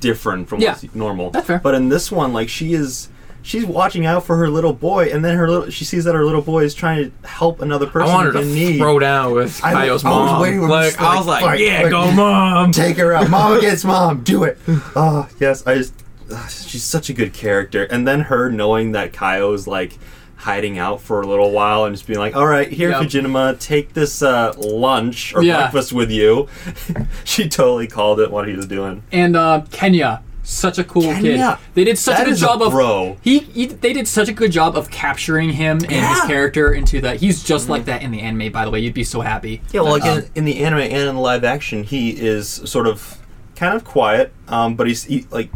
different 0.00 0.48
from 0.48 0.60
Yeah. 0.60 0.70
what's 0.72 0.94
normal. 0.94 1.30
That's 1.30 1.46
fair. 1.46 1.58
But 1.58 1.74
in 1.74 1.88
this 1.88 2.10
one, 2.12 2.32
like 2.32 2.48
she 2.48 2.74
is. 2.74 3.08
She's 3.46 3.66
watching 3.66 4.06
out 4.06 4.24
for 4.24 4.38
her 4.38 4.48
little 4.48 4.72
boy, 4.72 5.10
and 5.12 5.22
then 5.22 5.36
her 5.36 5.46
little, 5.50 5.68
she 5.68 5.84
sees 5.84 6.04
that 6.04 6.14
her 6.14 6.24
little 6.24 6.40
boy 6.40 6.64
is 6.64 6.74
trying 6.74 7.10
to 7.20 7.28
help 7.28 7.60
another 7.60 7.84
person. 7.86 8.08
I 8.08 8.24
person 8.24 8.26
wanted 8.26 8.32
to 8.32 8.40
in 8.40 8.54
need. 8.54 8.78
throw 8.78 8.98
down 8.98 9.32
with 9.34 9.62
I- 9.62 9.74
Kayo's 9.74 10.02
I 10.02 10.08
was 10.08 10.30
mom. 10.30 10.40
waiting 10.40 10.60
for 10.60 10.68
like, 10.70 10.86
just 10.92 11.00
I 11.02 11.16
was 11.18 11.26
like, 11.26 11.42
fight, 11.42 11.60
yeah, 11.60 11.82
like- 11.82 11.90
go 11.90 12.10
mom. 12.16 12.72
Take 12.72 12.96
her 12.96 13.12
out, 13.12 13.28
mom 13.28 13.58
against 13.58 13.84
mom. 13.84 14.22
Do 14.24 14.44
it. 14.44 14.56
Oh 14.96 15.28
yes, 15.40 15.66
I 15.66 15.74
just. 15.74 15.92
ugh, 16.32 16.50
she's 16.50 16.84
such 16.84 17.10
a 17.10 17.12
good 17.12 17.34
character, 17.34 17.84
and 17.84 18.08
then 18.08 18.20
her 18.20 18.50
knowing 18.50 18.92
that 18.92 19.12
Kayo's 19.12 19.66
like 19.66 19.98
hiding 20.44 20.78
out 20.78 21.00
for 21.00 21.22
a 21.22 21.26
little 21.26 21.50
while 21.50 21.84
and 21.86 21.94
just 21.96 22.06
being 22.06 22.18
like, 22.18 22.36
"All 22.36 22.46
right, 22.46 22.70
here, 22.70 22.90
Yep. 22.90 23.02
Fujinuma, 23.02 23.58
take 23.58 23.94
this 23.94 24.22
uh, 24.22 24.52
lunch 24.58 25.34
or 25.34 25.42
Yeah. 25.42 25.56
breakfast 25.62 25.92
with 25.92 26.10
you." 26.10 26.48
she 27.24 27.48
totally 27.48 27.86
called 27.86 28.20
it 28.20 28.30
what 28.30 28.46
he 28.46 28.54
was 28.54 28.66
doing. 28.66 29.02
and 29.12 29.36
uh, 29.36 29.62
Kenya. 29.70 30.22
Such 30.46 30.76
a 30.78 30.84
cool 30.84 31.04
Kenya. 31.04 31.56
kid. 31.56 31.66
They 31.72 31.84
did 31.84 31.96
such 31.98 32.16
That 32.18 32.22
a 32.22 32.24
good 32.26 32.32
is 32.34 32.42
a 32.42 32.46
job 32.46 32.60
of 32.60 32.72
bro. 32.72 33.16
He, 33.22 33.38
he. 33.38 33.64
They 33.64 33.94
did 33.94 34.06
such 34.06 34.28
a 34.28 34.32
good 34.34 34.52
job 34.52 34.76
of 34.76 34.90
capturing 34.90 35.48
him 35.48 35.78
and 35.88 35.90
his 36.06 36.20
character 36.26 36.74
into 36.74 37.00
that. 37.00 37.16
He's 37.16 37.42
just 37.42 37.70
like 37.70 37.86
that 37.86 38.02
in 38.02 38.10
the 38.10 38.20
anime. 38.20 38.52
By 38.52 38.66
the 38.66 38.70
way, 38.70 38.80
you'd 38.80 38.92
be 38.92 39.04
so 39.04 39.22
happy. 39.22 39.62
Yeah, 39.72 39.80
well, 39.80 39.94
again, 39.94 40.18
Um, 40.18 40.24
in 40.34 40.44
the 40.44 40.62
anime 40.62 40.80
and 40.80 40.92
in 40.92 41.14
the 41.14 41.20
live 41.22 41.44
action, 41.44 41.82
he 41.84 42.10
is 42.10 42.46
sort 42.66 42.86
of 42.86 43.16
kind 43.56 43.74
of 43.74 43.84
quiet, 43.84 44.34
um, 44.48 44.74
but 44.74 44.86
he's 44.86 45.04
he, 45.04 45.24
like 45.30 45.48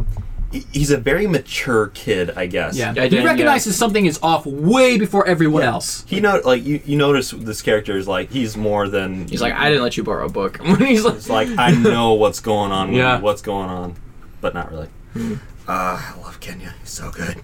he's 0.51 0.91
a 0.91 0.97
very 0.97 1.27
mature 1.27 1.89
kid, 1.89 2.31
I 2.37 2.47
guess. 2.47 2.77
Yeah, 2.77 2.91
I 2.91 3.05
he 3.05 3.09
did, 3.09 3.13
yeah. 3.13 3.25
recognizes 3.25 3.77
something 3.77 4.07
is 4.07 4.19
off 4.23 4.47
way 4.47 4.99
before 4.99 5.27
everyone 5.27 5.63
else. 5.63 6.05
He 6.07 6.21
know 6.21 6.41
like 6.45 6.65
you, 6.65 6.81
you 6.85 6.97
notice 6.97 7.31
this 7.31 7.63
character 7.63 7.97
is 7.97 8.09
like 8.09 8.31
he's 8.31 8.57
more 8.57 8.89
than 8.89 9.29
He's 9.29 9.43
like, 9.43 9.55
I 9.55 9.69
didn't 9.69 9.83
let 9.83 9.97
you 9.97 10.05
borrow 10.05 10.27
a 10.27 10.31
book. 10.31 10.61
He's 10.79 11.05
like, 11.05 11.29
like 11.29 11.49
I 11.59 11.71
know 11.73 12.15
what's 12.15 12.41
going 12.41 12.73
on. 12.73 12.93
Yeah. 12.93 13.19
you, 13.19 13.25
what's 13.25 13.43
going 13.43 13.69
on, 13.69 13.97
but 14.41 14.55
not 14.55 14.71
really. 14.71 14.89
Ah, 15.67 16.15
I 16.17 16.21
love 16.21 16.41
Kenya. 16.41 16.75
He's 16.81 16.91
so 16.91 17.11
good. 17.11 17.43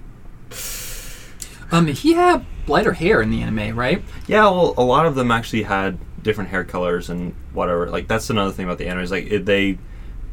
Um, 1.72 1.88
he 1.88 2.12
had 2.14 2.46
lighter 2.66 2.92
hair 2.92 3.20
in 3.20 3.30
the 3.30 3.42
anime, 3.42 3.76
right? 3.76 4.02
Yeah, 4.26 4.42
well, 4.44 4.74
a 4.76 4.84
lot 4.84 5.06
of 5.06 5.14
them 5.14 5.30
actually 5.30 5.64
had 5.64 5.98
different 6.22 6.50
hair 6.50 6.64
colors 6.64 7.10
and 7.10 7.34
whatever. 7.52 7.90
Like 7.90 8.08
that's 8.08 8.30
another 8.30 8.52
thing 8.52 8.64
about 8.64 8.78
the 8.78 8.86
anime 8.86 9.02
is 9.02 9.10
like 9.10 9.26
it, 9.30 9.44
they 9.44 9.78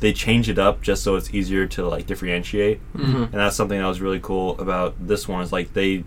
they 0.02 0.12
change 0.12 0.50
it 0.50 0.60
up 0.60 0.82
just 0.82 1.04
so 1.04 1.16
it's 1.16 1.34
easier 1.34 1.66
to 1.68 1.88
like 1.88 2.06
differentiate, 2.08 2.80
Mm-hmm. 2.94 3.24
and 3.24 3.34
that's 3.34 3.56
something 3.56 3.80
that 3.80 3.88
was 3.88 4.02
really 4.02 4.20
cool 4.20 4.60
about 4.60 4.96
this 5.08 5.28
one. 5.28 5.42
Is 5.42 5.52
like 5.54 5.74
they 5.74 6.04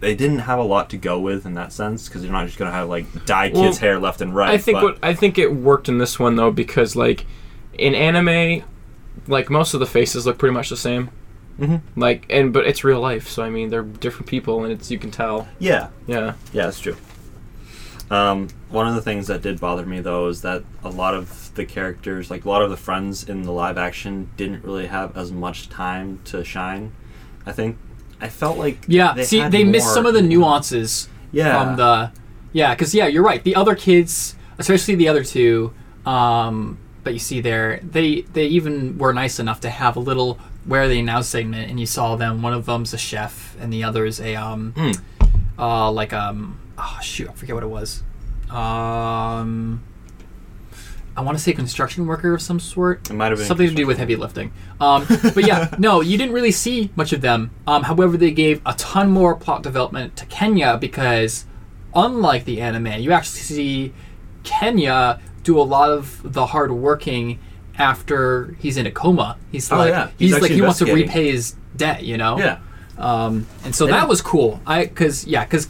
they 0.00 0.14
didn't 0.14 0.38
have 0.38 0.58
a 0.58 0.62
lot 0.62 0.88
to 0.90 0.96
go 0.96 1.20
with 1.20 1.44
in 1.44 1.52
that 1.54 1.72
sense 1.74 2.08
because 2.08 2.24
you're 2.24 2.32
not 2.32 2.46
just 2.46 2.56
gonna 2.58 2.70
have 2.72 2.88
like 2.88 3.26
dye 3.26 3.50
Well, 3.52 3.64
kids' 3.64 3.78
hair 3.78 3.98
left 3.98 4.22
and 4.22 4.34
right. 4.34 4.48
I 4.50 4.56
think 4.58 4.76
but- 4.76 4.82
what 4.84 4.98
I 5.02 5.12
think 5.12 5.36
it 5.36 5.54
worked 5.54 5.88
in 5.90 5.98
this 5.98 6.18
one 6.18 6.36
though 6.36 6.50
because 6.50 6.96
like 6.96 7.26
in 7.74 7.94
anime, 7.94 8.62
like 9.26 9.50
most 9.50 9.74
of 9.74 9.80
the 9.80 9.86
faces 9.86 10.24
look 10.24 10.38
pretty 10.38 10.54
much 10.54 10.70
the 10.70 10.76
same. 10.76 11.10
Mhm. 11.58 11.80
Like 11.96 12.24
and 12.30 12.52
but 12.52 12.66
it's 12.66 12.84
real 12.84 13.00
life, 13.00 13.28
so 13.28 13.42
I 13.42 13.50
mean 13.50 13.68
they're 13.68 13.82
different 13.82 14.26
people 14.28 14.64
and 14.64 14.72
it's 14.72 14.90
you 14.90 14.98
can 14.98 15.10
tell. 15.10 15.46
yeah, 15.58 15.88
Yeah. 16.06 16.32
Yeah, 16.52 16.64
that's 16.64 16.80
true. 16.80 16.96
Um, 18.10 18.48
one 18.70 18.88
of 18.88 18.94
the 18.94 19.02
things 19.02 19.26
that 19.28 19.42
did 19.42 19.60
bother 19.60 19.86
me 19.86 20.00
though 20.00 20.28
is 20.28 20.42
that 20.42 20.64
a 20.82 20.88
lot 20.88 21.14
of 21.14 21.39
the 21.54 21.64
characters, 21.64 22.30
like 22.30 22.44
a 22.44 22.48
lot 22.48 22.62
of 22.62 22.70
the 22.70 22.76
friends 22.76 23.28
in 23.28 23.42
the 23.42 23.52
live 23.52 23.76
action, 23.78 24.30
didn't 24.36 24.64
really 24.64 24.86
have 24.86 25.16
as 25.16 25.30
much 25.32 25.68
time 25.68 26.20
to 26.26 26.44
shine. 26.44 26.92
I 27.46 27.52
think 27.52 27.76
I 28.20 28.28
felt 28.28 28.58
like 28.58 28.84
Yeah, 28.86 29.14
they 29.14 29.24
see, 29.24 29.46
they 29.48 29.64
missed 29.64 29.92
some 29.94 30.06
of 30.06 30.14
the 30.14 30.22
nuances 30.22 31.08
Yeah. 31.32 31.62
from 31.64 31.76
the. 31.76 32.12
Yeah, 32.52 32.74
because 32.74 32.94
yeah, 32.94 33.06
you're 33.06 33.22
right. 33.22 33.42
The 33.42 33.54
other 33.56 33.74
kids, 33.74 34.34
especially 34.58 34.94
the 34.96 35.08
other 35.08 35.22
two, 35.24 35.72
um, 36.04 36.78
that 37.04 37.12
you 37.12 37.18
see 37.18 37.40
there, 37.40 37.80
they 37.82 38.22
they 38.32 38.46
even 38.46 38.98
were 38.98 39.12
nice 39.12 39.38
enough 39.38 39.60
to 39.60 39.70
have 39.70 39.96
a 39.96 40.00
little 40.00 40.38
"Where 40.66 40.82
Are 40.82 40.88
They 40.88 41.00
Now" 41.00 41.20
segment, 41.22 41.70
and 41.70 41.78
you 41.80 41.86
saw 41.86 42.16
them. 42.16 42.42
One 42.42 42.52
of 42.52 42.66
them's 42.66 42.92
a 42.92 42.98
chef, 42.98 43.56
and 43.60 43.72
the 43.72 43.84
other 43.84 44.04
is 44.04 44.20
a 44.20 44.34
um, 44.36 44.72
Hmm. 44.76 44.90
uh, 45.58 45.90
like 45.92 46.12
um, 46.12 46.58
oh 46.76 46.98
shoot, 47.02 47.28
I 47.28 47.32
forget 47.32 47.54
what 47.54 47.62
it 47.64 47.68
was. 47.70 48.02
Um, 48.50 49.82
I 51.16 51.22
want 51.22 51.36
to 51.36 51.42
say 51.42 51.52
construction 51.52 52.06
worker 52.06 52.32
of 52.34 52.40
some 52.40 52.60
sort. 52.60 53.10
It 53.10 53.14
might 53.14 53.30
have 53.30 53.38
been 53.38 53.46
something 53.46 53.68
to 53.68 53.74
do 53.74 53.86
with 53.86 53.98
heavy 53.98 54.16
lifting. 54.16 54.52
Um, 54.80 55.06
but 55.34 55.46
yeah, 55.46 55.74
no, 55.78 56.00
you 56.00 56.16
didn't 56.16 56.32
really 56.34 56.52
see 56.52 56.90
much 56.96 57.12
of 57.12 57.20
them. 57.20 57.50
Um, 57.66 57.82
however, 57.82 58.16
they 58.16 58.30
gave 58.30 58.62
a 58.64 58.74
ton 58.74 59.10
more 59.10 59.34
plot 59.34 59.62
development 59.62 60.16
to 60.16 60.26
Kenya 60.26 60.78
because, 60.78 61.44
unlike 61.94 62.44
the 62.44 62.60
anime, 62.60 62.86
you 63.02 63.12
actually 63.12 63.40
see 63.40 63.92
Kenya 64.44 65.20
do 65.42 65.58
a 65.58 65.62
lot 65.62 65.90
of 65.90 66.20
the 66.32 66.46
hard 66.46 66.70
working 66.72 67.38
after 67.78 68.54
he's 68.60 68.76
in 68.76 68.86
a 68.86 68.90
coma. 68.90 69.36
He's 69.50 69.70
Oh, 69.72 69.78
like, 69.78 69.88
yeah. 69.90 70.10
he's, 70.18 70.32
He's 70.34 70.42
like 70.42 70.50
he 70.50 70.62
wants 70.62 70.78
to 70.78 70.92
repay 70.92 71.30
his 71.32 71.54
debt. 71.76 72.04
You 72.04 72.16
know. 72.18 72.38
Yeah. 72.38 72.58
Um, 72.98 73.46
and 73.64 73.74
so 73.74 73.86
Yeah. 73.86 73.92
that 73.92 74.08
was 74.08 74.20
cool. 74.22 74.60
I 74.66 74.84
because 74.84 75.26
yeah, 75.26 75.44
because 75.44 75.68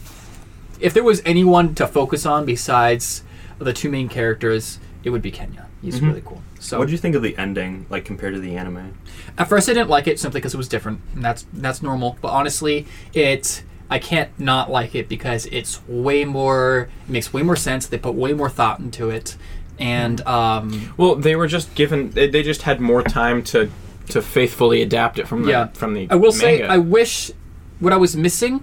if 0.81 0.93
there 0.95 1.05
was 1.05 1.23
anyone 1.25 1.75
to 1.77 1.87
focus 1.87 2.27
on 2.27 2.45
besides 2.45 3.23
the 3.59 3.73
two 3.73 3.91
main 3.91 4.09
characters, 4.09 4.79
it 5.05 5.11
would 5.11 5.23
be 5.23 5.31
Kenya. 5.31 5.67
He's 5.83 5.99
Mhm. 6.01 6.09
really 6.09 6.23
cool. 6.25 6.43
So 6.59 6.79
What 6.79 6.87
did 6.87 6.93
you 6.93 6.99
think 6.99 7.15
of 7.15 7.23
the 7.23 7.37
ending, 7.39 7.87
like 7.91 8.05
compared 8.05 8.35
to 8.35 8.41
the 8.41 8.57
anime? 8.57 8.93
at 9.39 9.49
first, 9.49 9.69
I 9.69 9.73
didn't 9.73 9.89
like 9.91 10.07
it 10.07 10.19
simply 10.21 10.41
because 10.41 10.55
it 10.55 10.59
was 10.59 10.69
different, 10.69 11.01
and 11.15 11.25
that's 11.25 11.47
that's 11.53 11.83
normal. 11.83 12.17
But 12.21 12.29
honestly, 12.29 12.87
it 13.15 13.63
I 13.91 13.99
can't 13.99 14.29
not 14.39 14.71
like 14.71 14.95
it 14.95 15.09
because 15.09 15.47
it's 15.47 15.81
way 15.89 16.25
more. 16.25 16.89
It 17.09 17.11
makes 17.13 17.33
way 17.33 17.43
more 17.43 17.57
sense. 17.57 17.87
They 17.87 17.99
put 17.99 18.15
way 18.15 18.33
more 18.35 18.49
thought 18.51 18.79
into 18.79 19.11
it, 19.11 19.37
and 19.81 20.21
um, 20.27 20.93
Well, 20.97 21.17
they 21.17 21.35
were 21.35 21.47
just 21.49 21.75
given 21.75 22.11
they, 22.11 22.29
they 22.29 22.43
just 22.43 22.63
had 22.63 22.81
more 22.81 23.03
time 23.03 23.43
to 23.45 23.71
to 24.11 24.21
faithfully 24.23 24.83
adapt 24.83 25.19
it 25.19 25.27
from 25.29 25.43
the 25.45 25.51
yeah. 25.51 25.67
from 25.73 25.95
the 25.95 26.07
I 26.11 26.15
will 26.17 26.33
say. 26.33 26.63
I 26.63 26.77
wish 26.79 27.31
what 27.81 27.93
I 27.93 27.97
was 27.97 28.17
missing 28.17 28.63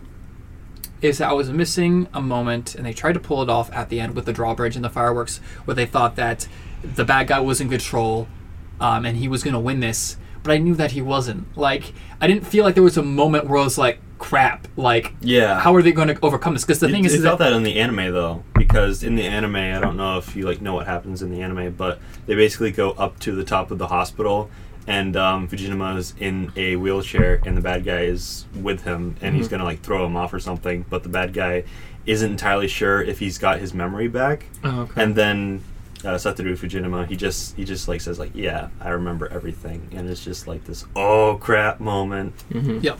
is 1.02 1.20
that 1.20 1.30
I 1.30 1.34
was 1.34 1.50
missing 1.52 2.08
a 2.14 2.22
moment, 2.22 2.76
and 2.76 2.86
they 2.86 2.94
tried 2.94 3.14
to 3.14 3.20
pull 3.20 3.42
it 3.44 3.50
off 3.50 3.72
at 3.72 3.90
the 3.90 4.00
end 4.00 4.16
with 4.16 4.26
the 4.26 4.34
drawbridge 4.34 4.76
and 4.76 4.84
the 4.84 4.90
fireworks, 4.90 5.38
where 5.66 5.76
they 5.76 5.86
thought 5.86 6.16
that 6.16 6.48
the 6.84 7.06
bad 7.06 7.28
guy 7.28 7.40
was 7.40 7.62
in 7.62 7.70
control, 7.70 8.28
um, 8.80 9.06
and 9.06 9.18
he 9.18 9.28
was 9.28 9.44
going 9.44 9.54
to 9.54 9.60
win 9.60 9.80
this. 9.80 10.18
But 10.44 10.54
I 10.54 10.58
knew 10.60 10.76
that 10.76 10.92
he 10.92 11.02
wasn't. 11.02 11.56
Like 11.58 11.94
I 12.22 12.28
didn't 12.28 12.46
feel 12.48 12.64
like 12.64 12.76
there 12.76 12.84
was 12.84 12.98
a 12.98 13.04
moment 13.04 13.48
where 13.48 13.60
I 13.60 13.64
was 13.64 13.78
like, 13.78 14.00
"Crap!" 14.18 14.68
Like, 14.78 15.14
Yeah. 15.20 15.60
how 15.60 15.76
are 15.76 15.82
they 15.82 15.92
going 15.92 16.08
to 16.08 16.18
overcome 16.22 16.54
this? 16.54 16.64
Because 16.64 16.80
the 16.80 16.88
thing 16.90 17.04
is, 17.04 17.14
is 17.16 17.24
felt 17.24 17.40
that, 17.40 17.50
that 17.50 17.56
in 17.58 17.64
the 17.64 17.78
anime 17.80 18.14
though, 18.14 18.44
because 18.56 19.04
in 19.04 19.16
the 19.16 19.24
anime, 19.26 19.56
I 19.58 19.80
don't 19.80 19.98
know 19.98 20.18
if 20.18 20.36
you 20.36 20.46
like 20.46 20.62
know 20.62 20.74
what 20.76 20.86
happens 20.88 21.22
in 21.22 21.32
the 21.32 21.42
anime, 21.42 21.74
but 21.74 22.00
they 22.28 22.36
basically 22.36 22.72
go 22.72 22.92
up 22.92 23.20
to 23.22 23.34
the 23.36 23.44
top 23.44 23.72
of 23.72 23.78
the 23.78 23.88
hospital, 23.88 24.50
and 24.88 25.16
um, 25.18 25.48
Fujinuma 25.48 25.98
is 25.98 26.14
in 26.20 26.52
a 26.56 26.76
wheelchair, 26.78 27.42
and 27.46 27.56
the 27.58 27.62
bad 27.62 27.84
guy 27.86 28.02
is 28.04 28.46
with 28.56 28.84
him, 28.84 29.16
and 29.22 29.32
Mm-hmm. 29.32 29.36
he's 29.38 29.48
gonna 29.48 29.64
like 29.66 29.82
throw 29.82 30.06
him 30.06 30.16
off 30.16 30.34
or 30.34 30.40
something, 30.40 30.86
but 30.90 31.04
the 31.04 31.10
bad 31.10 31.34
guy 31.34 31.64
isn't 32.06 32.32
entirely 32.32 32.68
sure 32.70 33.02
if 33.02 33.20
he's 33.20 33.38
got 33.38 33.60
his 33.60 33.74
memory 33.74 34.08
back, 34.08 34.46
Oh, 34.64 34.82
okay. 34.82 35.02
and 35.04 35.16
then. 35.16 35.64
Uh, 36.06 36.10
Satoru 36.10 36.56
Fujinuma, 36.56 37.08
he 37.08 37.16
just 37.16 37.56
he 37.56 37.66
just 37.66 37.88
like 37.88 38.02
says 38.02 38.20
like 38.20 38.30
yeah 38.36 38.70
I 38.80 38.90
remember 38.90 39.28
everything 39.30 39.90
and 39.92 40.08
it's 40.08 40.24
just 40.24 40.48
like 40.48 40.64
this 40.66 40.86
oh 40.96 41.40
crap 41.42 41.80
moment 41.80 42.36
yep. 42.54 43.00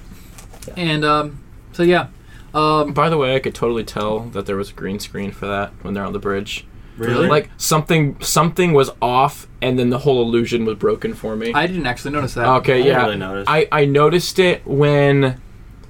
And 0.76 1.06
um, 1.06 1.44
so 1.74 1.84
yeah, 1.84 2.08
um, 2.56 2.94
By 2.94 3.10
the 3.10 3.18
way, 3.18 3.36
I 3.36 3.40
could 3.40 3.54
totally 3.54 3.84
tell 3.84 4.22
that 4.32 4.48
there 4.48 4.56
was 4.56 4.72
a 4.72 4.74
green 4.74 5.00
screen 5.00 5.30
for 5.32 5.46
that 5.46 5.74
when 5.84 5.94
they're 5.94 6.04
on 6.04 6.12
the 6.14 6.18
bridge. 6.20 6.66
Really 6.98 7.28
Like 7.28 7.50
something 7.58 8.20
something 8.22 8.74
was 8.74 8.90
off, 9.02 9.48
and 9.62 9.78
then 9.78 9.90
the 9.90 10.00
whole 10.00 10.22
illusion 10.22 10.66
was 10.66 10.76
broken 10.78 11.14
for 11.14 11.36
me. 11.36 11.54
I 11.54 11.68
didn't 11.68 11.86
actually 11.86 12.12
notice 12.12 12.34
that. 12.36 12.48
okay, 12.48 12.74
I 12.74 12.78
didn't 12.78 12.88
yeah. 12.88 13.04
really 13.04 13.18
notice. 13.18 13.46
I 13.48 13.68
I 13.72 13.86
noticed 13.86 14.40
it 14.40 14.66
when. 14.66 15.42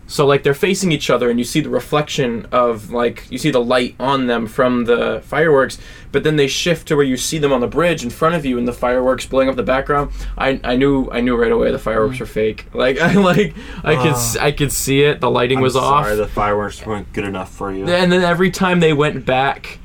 So 0.10 0.26
like 0.26 0.44
they're 0.44 0.54
facing 0.54 0.94
each 0.94 1.10
other, 1.10 1.30
and 1.30 1.38
you 1.38 1.44
see 1.44 1.60
the 1.60 1.70
reflection 1.70 2.48
of 2.54 2.92
like 2.92 3.30
you 3.30 3.38
see 3.38 3.52
the 3.52 3.60
light 3.60 3.94
on 4.00 4.28
them 4.28 4.48
from 4.48 4.86
the 4.86 5.22
fireworks, 5.26 5.80
but 6.14 6.24
then 6.24 6.38
they 6.38 6.48
shift 6.48 6.88
to 6.88 6.96
where 6.96 7.04
you 7.04 7.18
see 7.18 7.40
them 7.40 7.52
on 7.52 7.60
the 7.60 7.68
bridge 7.68 8.06
in 8.06 8.10
front 8.10 8.34
of 8.34 8.46
you, 8.46 8.58
and 8.58 8.66
the 8.66 8.72
fireworks 8.72 9.26
blowing 9.26 9.50
up 9.50 9.58
the 9.58 9.64
background. 9.64 10.12
I, 10.38 10.62
I 10.64 10.78
knew 10.78 11.10
I 11.12 11.20
knew 11.20 11.36
right 11.36 11.52
away 11.52 11.74
the 11.74 11.80
fireworks 11.80 12.18
mm. 12.18 12.22
were 12.22 12.26
fake. 12.26 12.74
Like 12.74 12.98
I 13.02 13.16
like 13.16 13.54
I 13.84 13.96
could 13.98 14.14
s- 14.14 14.38
ah. 14.40 14.46
I 14.46 14.54
could 14.54 14.72
see 14.72 15.02
it. 15.02 15.20
The 15.20 15.30
lighting 15.30 15.58
I'm 15.58 15.64
was 15.64 15.76
off. 15.76 16.06
sorry 16.06 16.16
the 16.16 16.28
fireworks 16.28 16.86
weren't 16.86 17.12
good 17.12 17.26
enough 17.26 17.52
for 17.52 17.74
you 17.74 17.86
And 17.86 18.10
then 18.10 18.22
every 18.22 18.50
time 18.50 18.80
they 18.80 18.94
went 18.94 19.26
back, 19.26 19.78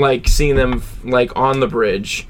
like 0.00 0.26
seeing 0.28 0.56
them 0.56 0.82
like 1.04 1.34
on 1.36 1.60
the 1.60 1.66
bridge 1.68 2.26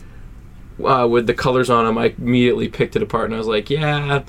uh, 0.85 1.06
with 1.11 1.26
the 1.26 1.35
colors 1.35 1.70
on 1.70 1.85
them, 1.85 1.96
I 1.98 2.14
immediately 2.18 2.68
picked 2.68 2.96
it 2.96 3.02
apart 3.02 3.26
and 3.26 3.35
I 3.35 3.38
was 3.38 3.46
like, 3.46 3.70
yeah, 3.70 4.22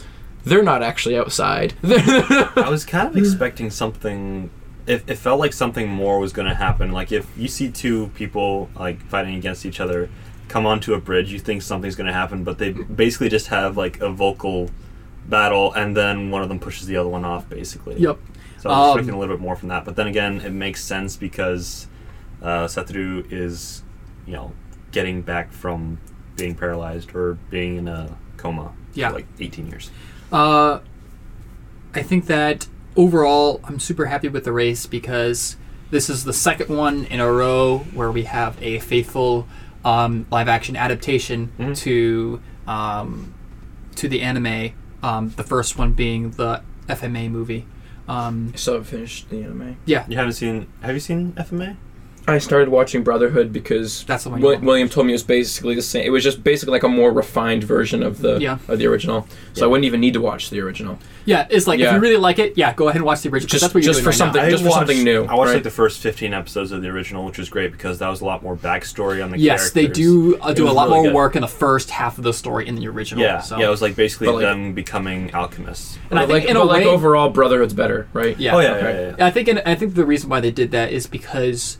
they're 0.45 0.63
not 0.63 0.84
actually 0.84 1.17
outside. 1.17 1.73
I 1.84 2.67
was 2.69 2.86
kind 2.86 3.08
of 3.08 3.17
expecting 3.17 3.69
something. 3.69 4.49
It, 4.88 5.04
it 5.08 5.15
felt 5.15 5.39
like 5.39 5.54
something 5.54 5.88
more 5.88 6.19
was 6.19 6.34
going 6.34 6.47
to 6.47 6.56
happen. 6.56 6.91
Like 6.91 7.12
if 7.12 7.27
you 7.38 7.47
see 7.47 7.71
two 7.71 8.08
people 8.15 8.69
like 8.75 9.01
fighting 9.08 9.36
against 9.36 9.65
each 9.65 9.80
other 9.80 10.10
come 10.47 10.65
onto 10.65 10.93
a 10.93 10.99
bridge, 10.99 11.32
you 11.32 11.39
think 11.39 11.62
something's 11.62 11.95
going 11.95 12.08
to 12.08 12.13
happen, 12.13 12.43
but 12.43 12.58
they 12.58 12.71
basically 12.71 13.30
just 13.30 13.47
have 13.47 13.77
like 13.77 14.01
a 14.01 14.10
vocal 14.12 14.69
battle, 15.27 15.71
and 15.73 15.95
then 15.95 16.32
one 16.32 16.41
of 16.41 16.49
them 16.49 16.60
pushes 16.60 16.88
the 16.88 16.97
other 16.97 17.08
one 17.08 17.23
off, 17.23 17.47
basically. 17.47 17.97
Yep. 17.99 18.17
So 18.58 18.69
I 18.69 18.73
was 18.73 18.82
Um, 18.82 18.89
expecting 18.97 19.15
a 19.15 19.19
little 19.19 19.36
bit 19.38 19.41
more 19.41 19.56
from 19.56 19.69
that, 19.69 19.86
but 19.86 19.95
then 19.95 20.08
again, 20.08 20.41
it 20.41 20.51
makes 20.51 20.84
sense 20.84 21.15
because 21.15 21.88
uh, 22.41 22.65
Satoru 22.67 23.32
is, 23.32 23.84
you 24.25 24.34
know, 24.34 24.51
getting 24.91 25.21
back 25.21 25.51
from 25.51 25.99
being 26.36 26.56
paralyzed 26.56 27.15
or 27.15 27.36
being 27.49 27.77
in 27.77 27.88
a 27.88 28.17
coma 28.38 28.71
Yeah. 28.93 29.10
for 29.10 29.15
like 29.15 29.27
18 29.39 29.67
years. 29.67 29.91
Uh, 30.32 30.80
I 31.93 32.01
think 32.01 32.25
that 32.27 32.67
overall, 32.95 33.60
I'm 33.63 33.80
super 33.80 34.06
happy 34.06 34.27
with 34.27 34.47
Erased 34.47 34.89
because 34.89 35.58
this 35.91 36.10
is 36.10 36.23
the 36.23 36.34
second 36.34 36.75
one 36.75 37.06
in 37.06 37.19
a 37.19 37.32
row 37.32 37.80
where 37.93 38.12
we 38.12 38.23
have 38.23 38.62
a 38.62 38.80
faithful 38.80 39.47
um, 39.84 40.25
live 40.32 40.47
action 40.47 40.75
adaptation 40.75 41.51
Mhm. 41.60 41.75
to 41.80 42.41
um, 42.67 43.34
to 43.95 44.08
the 44.08 44.21
anime. 44.21 44.71
Um, 45.04 45.34
the 45.36 45.43
first 45.43 45.77
one 45.77 45.93
being 45.93 46.32
the 46.32 46.62
FMA 46.88 47.30
movie. 47.30 47.65
Um, 48.08 48.54
so 48.56 48.80
I 48.80 48.84
finished 48.84 49.30
the 49.30 49.43
anime. 49.43 49.77
yeah, 49.86 50.06
You 50.08 50.15
haven't 50.17 50.34
seen? 50.34 50.67
Have 50.82 50.93
you 50.93 50.99
seen 50.99 51.34
FMA? 51.36 51.75
I 52.27 52.38
started 52.38 52.69
watching 52.69 53.03
Brotherhood 53.03 53.51
because 53.51 54.03
That's 54.05 54.23
the 54.25 54.29
one 54.29 54.39
you 54.39 54.43
Wi- 54.43 54.57
want. 54.57 54.65
William 54.65 54.89
told 54.89 55.07
me 55.07 55.13
it 55.13 55.15
was 55.15 55.23
basically 55.23 55.75
the 55.75 55.81
same. 55.81 56.05
It 56.05 56.12
was 56.12 56.23
just 56.23 56.43
basically 56.43 56.71
like 56.73 56.84
a 56.84 56.88
more 56.88 57.12
refined 57.12 57.63
version 57.63 58.03
of 58.03 58.19
the 58.21 58.38
Yeah. 58.39 58.60
of 58.67 58.77
the 58.79 58.86
original. 58.88 59.27
So 59.53 59.62
Yeah. 59.62 59.65
I 59.65 59.67
wouldn't 59.67 59.86
even 59.86 59.99
need 59.99 60.13
to 60.13 60.21
watch 60.21 60.49
the 60.51 60.60
original. 60.62 60.99
yeah. 61.25 61.47
It's 61.49 61.67
like 61.67 61.79
if 61.79 61.86
Yeah. 61.86 61.95
you 61.95 61.99
really 61.99 62.17
like 62.17 62.38
it, 62.39 62.53
yeah, 62.57 62.73
go 62.73 62.88
ahead 62.88 62.97
and 62.97 63.05
watch 63.05 63.21
the 63.21 63.29
original. 63.29 63.47
'cause 63.47 63.51
Just- 63.51 63.62
that's 63.63 63.73
what 63.73 63.84
you're 63.84 63.93
just 63.93 64.03
doing 64.03 64.03
for 64.03 64.10
right 64.23 64.34
now. 64.34 64.34
something- 64.41 64.51
just 64.51 64.63
for 64.63 64.69
something 64.71 65.03
new, 65.03 65.23
I 65.25 65.34
watched 65.36 65.47
right? 65.47 65.53
like 65.55 65.63
the 65.63 65.69
first 65.71 65.99
15 65.99 66.34
episodes 66.34 66.71
of 66.71 66.81
the 66.81 66.88
original, 66.89 67.25
which 67.25 67.38
was 67.39 67.49
great 67.49 67.71
because 67.71 67.99
that 67.99 68.10
was 68.10 68.21
a 68.21 68.25
lot 68.25 68.43
more 68.43 68.55
backstory 68.55 69.23
on 69.23 69.31
the 69.31 69.38
Yes, 69.39 69.71
they 69.71 69.88
do 69.88 70.38
uh, 70.41 70.53
do 70.53 70.63
a 70.63 70.65
was 70.67 70.75
lot 70.75 70.88
really 70.89 70.95
more 70.99 71.03
good. 71.05 71.13
work 71.15 71.36
in 71.36 71.41
the 71.41 71.47
first 71.47 71.89
half 71.89 72.17
of 72.17 72.23
the 72.23 72.34
story 72.34 72.67
in 72.67 72.75
the 72.75 72.88
original. 72.88 73.23
Yeah, 73.23 73.39
so. 73.41 73.57
yeah, 73.57 73.65
it 73.67 73.69
was 73.69 73.81
like 73.81 73.95
basically 73.95 74.27
But, 74.27 74.36
like- 74.36 74.41
them 74.43 74.73
becoming 74.73 75.31
alchemists. 75.34 75.97
And 76.12 76.19
I 76.19 76.23
But, 76.23 76.27
think 76.34 76.43
like, 76.43 76.49
in 76.51 76.55
a 76.55 76.60
but, 76.60 76.67
like 76.67 76.86
way- 76.86 76.91
overall, 76.91 77.29
Brotherhood's 77.29 77.73
better, 77.73 78.07
right? 78.13 78.36
Yeah. 78.39 78.55
oh 78.55 78.60
yeah, 78.60 78.71
okay. 78.73 78.81
yeah, 78.84 79.01
yeah, 79.10 79.15
yeah. 79.17 79.25
I 79.25 79.31
think, 79.31 79.47
and 79.47 79.62
I 79.65 79.75
think 79.75 79.95
the 79.95 80.05
reason 80.05 80.29
why 80.29 80.39
they 80.39 80.51
did 80.51 80.71
that 80.71 80.91
is 80.93 81.07
because 81.07 81.77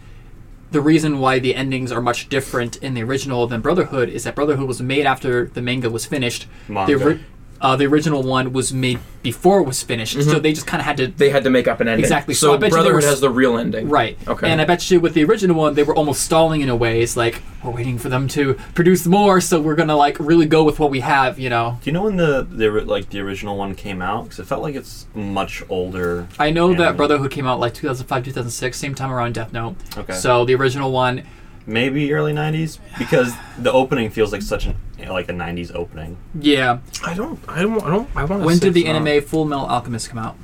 the 0.72 0.82
reason 0.82 1.20
why 1.20 1.40
the 1.40 1.56
endings 1.56 1.92
are 1.92 2.02
much 2.02 2.30
different 2.30 2.78
in 2.78 2.94
the 2.94 3.04
original 3.04 3.46
than 3.48 3.62
Brotherhood 3.62 4.10
is 4.10 4.24
that 4.24 4.36
Brotherhood 4.36 4.68
was 4.68 4.82
made 4.82 5.06
after 5.06 5.46
the 5.48 5.62
manga 5.62 5.90
was 5.90 6.06
finished. 6.06 6.48
Manga. 6.68 6.98
The 6.98 7.20
uh, 7.62 7.76
the 7.76 7.86
original 7.86 8.24
one 8.24 8.52
was 8.54 8.74
made 8.74 9.00
before 9.22 9.60
it 9.60 9.64
was 9.68 9.84
finished, 9.84 10.20
so 10.24 10.40
they 10.40 10.52
just 10.52 10.66
kind 10.66 10.82
of 10.82 10.86
had 10.86 10.98
to 10.98 11.06
They 11.08 11.30
had 11.30 11.44
to 11.44 11.52
make 11.52 11.68
up 11.68 11.80
an 11.80 11.88
ending. 11.88 12.04
Exactly, 12.04 12.34
so 12.34 12.50
I 12.52 12.56
So, 12.56 12.58
bet 12.58 12.72
Brotherhood 12.72 13.04
were- 13.04 13.08
has 13.08 13.20
the 13.22 13.30
real 13.30 13.56
ending. 13.58 13.88
Right. 13.88 14.18
Okay. 14.28 14.50
And 14.50 14.60
I 14.60 14.66
bet 14.66 14.90
you 14.90 15.00
with 15.00 15.14
the 15.14 15.24
original 15.24 15.56
one, 15.56 15.76
they 15.76 15.84
were 15.84 15.96
almost 15.96 16.22
stalling 16.24 16.62
in 16.62 16.70
a 16.70 16.76
way. 16.76 17.02
It's 17.04 17.16
like 17.16 17.44
we're 17.64 17.70
waiting 17.70 18.00
for 18.00 18.10
them 18.10 18.28
to 18.30 18.56
produce 18.74 19.06
more, 19.06 19.40
so 19.40 19.62
we're 19.62 19.76
gonna 19.76 19.96
like 19.96 20.18
really 20.20 20.48
go 20.48 20.64
with 20.64 20.80
what 20.80 20.90
we 20.90 21.02
have. 21.02 21.38
You 21.38 21.52
know. 21.52 21.78
Do 21.84 21.90
you 21.90 21.94
know 21.94 22.02
when 22.04 22.16
the, 22.18 22.48
the 22.50 22.68
ori- 22.68 22.84
like 22.84 23.10
the 23.12 23.20
original 23.20 23.56
one 23.58 23.76
came 23.76 24.02
out? 24.02 24.24
Because 24.24 24.40
it 24.40 24.46
felt 24.48 24.64
like 24.64 24.74
it's 24.74 25.06
much 25.14 25.62
older. 25.70 26.28
I 26.40 26.50
know 26.50 26.74
that. 26.74 26.98
Brotherhood 26.98 27.30
came 27.30 27.46
out 27.46 27.60
like 27.60 27.76
2005, 27.76 28.26
2006, 28.26 28.76
same 28.78 28.96
time 28.96 29.12
around 29.12 29.36
Death 29.36 29.54
Note. 29.54 29.76
Okay. 29.98 30.14
So 30.14 30.46
the 30.46 30.56
original 30.56 30.92
one, 30.92 31.22
maybe 31.68 32.12
early 32.12 32.34
'90s 32.34 32.80
because 32.98 33.34
the 33.60 33.72
opening 33.72 34.10
feels 34.10 34.32
like 34.32 34.42
such 34.42 34.66
an 34.66 34.76
like 35.10 35.30
a 35.30 35.34
'90s 35.34 35.74
opening. 35.76 36.18
yeah. 36.40 36.80
I 37.04 37.14
don't. 37.14 37.40
I 37.48 37.62
don't. 37.62 37.82
I 37.84 37.90
don't. 37.90 38.10
I 38.16 38.24
want 38.26 38.42
to. 38.42 38.46
When 38.46 38.60
did 38.60 38.74
the 38.74 38.86
anime 38.88 39.22
Full 39.24 39.46
Metal 39.46 39.66
Alchemist 39.66 40.10
come 40.10 40.20
out? 40.20 40.36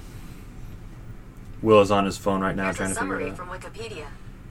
Will 1.62 1.82
is 1.82 1.92
on 1.92 2.06
his 2.06 2.18
phone 2.18 2.42
right 2.42 2.56
now 2.56 2.66
Here's 2.66 2.78
trying 2.78 2.92
a 2.92 2.94
to 2.94 3.00
figure 3.00 3.14
summary 3.20 3.26
it 3.28 3.32
out. 3.32 3.38
from 3.38 3.50
Wikipedia. 3.50 4.06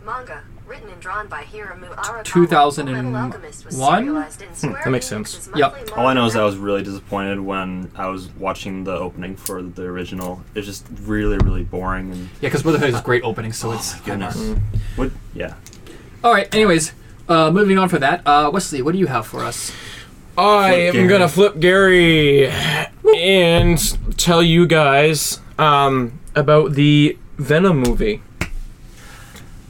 Manga, 0.04 0.42
written 0.66 0.88
and 0.88 1.00
drawn 1.00 1.26
by 1.26 1.42
Hiromu 1.42 1.88
Arakawa. 1.96 2.24
2001? 2.24 3.04
Fullmetal 3.12 3.22
Alchemist 3.24 3.64
was 3.66 3.76
One? 3.76 4.04
serialized 4.04 4.42
in 4.42 4.48
hmm, 4.48 4.54
Square 4.54 4.80
that 4.84 4.90
makes 4.90 5.06
sense. 5.06 5.48
Yep. 5.56 5.88
All 5.96 6.06
I 6.06 6.14
know 6.14 6.26
is 6.26 6.36
I 6.36 6.44
was 6.44 6.56
really 6.56 6.84
disappointed 6.84 7.40
when 7.40 7.90
I 7.96 8.06
was 8.06 8.28
watching 8.36 8.84
the 8.84 8.92
opening 8.92 9.34
for 9.36 9.62
the 9.62 9.82
original. 9.82 10.42
It's 10.54 10.66
just 10.66 10.86
really, 11.02 11.38
really 11.38 11.64
boring 11.64 12.12
and 12.12 12.20
Yeah, 12.40 12.48
because 12.48 12.62
Brotherhood 12.62 12.90
is 12.90 13.00
a 13.00 13.02
great 13.02 13.24
opening, 13.24 13.52
so 13.52 13.72
it's 13.72 13.94
Oh 13.96 14.02
goodness. 14.04 14.34
high 14.36 14.44
mark. 14.46 14.58
What? 14.96 15.10
Yeah. 15.34 15.54
All 16.22 16.32
right. 16.32 16.52
Anyways, 16.54 16.92
uh, 17.28 17.50
moving 17.50 17.78
on 17.78 17.88
for 17.88 17.98
that. 17.98 18.22
Uh, 18.26 18.50
Wesley, 18.52 18.82
what 18.82 18.92
do 18.92 18.98
you 18.98 19.06
have 19.06 19.26
for 19.26 19.42
us? 19.44 19.72
I 20.38 20.70
Flip 20.70 20.78
am 20.88 20.92
Gary. 20.94 21.08
gonna 21.08 21.28
flip 21.28 21.58
Gary 21.60 22.48
and 23.16 23.78
tell 24.18 24.42
you 24.42 24.66
guys 24.66 25.40
um, 25.58 26.18
about 26.34 26.72
the 26.72 27.16
Venom 27.38 27.78
movie. 27.80 28.22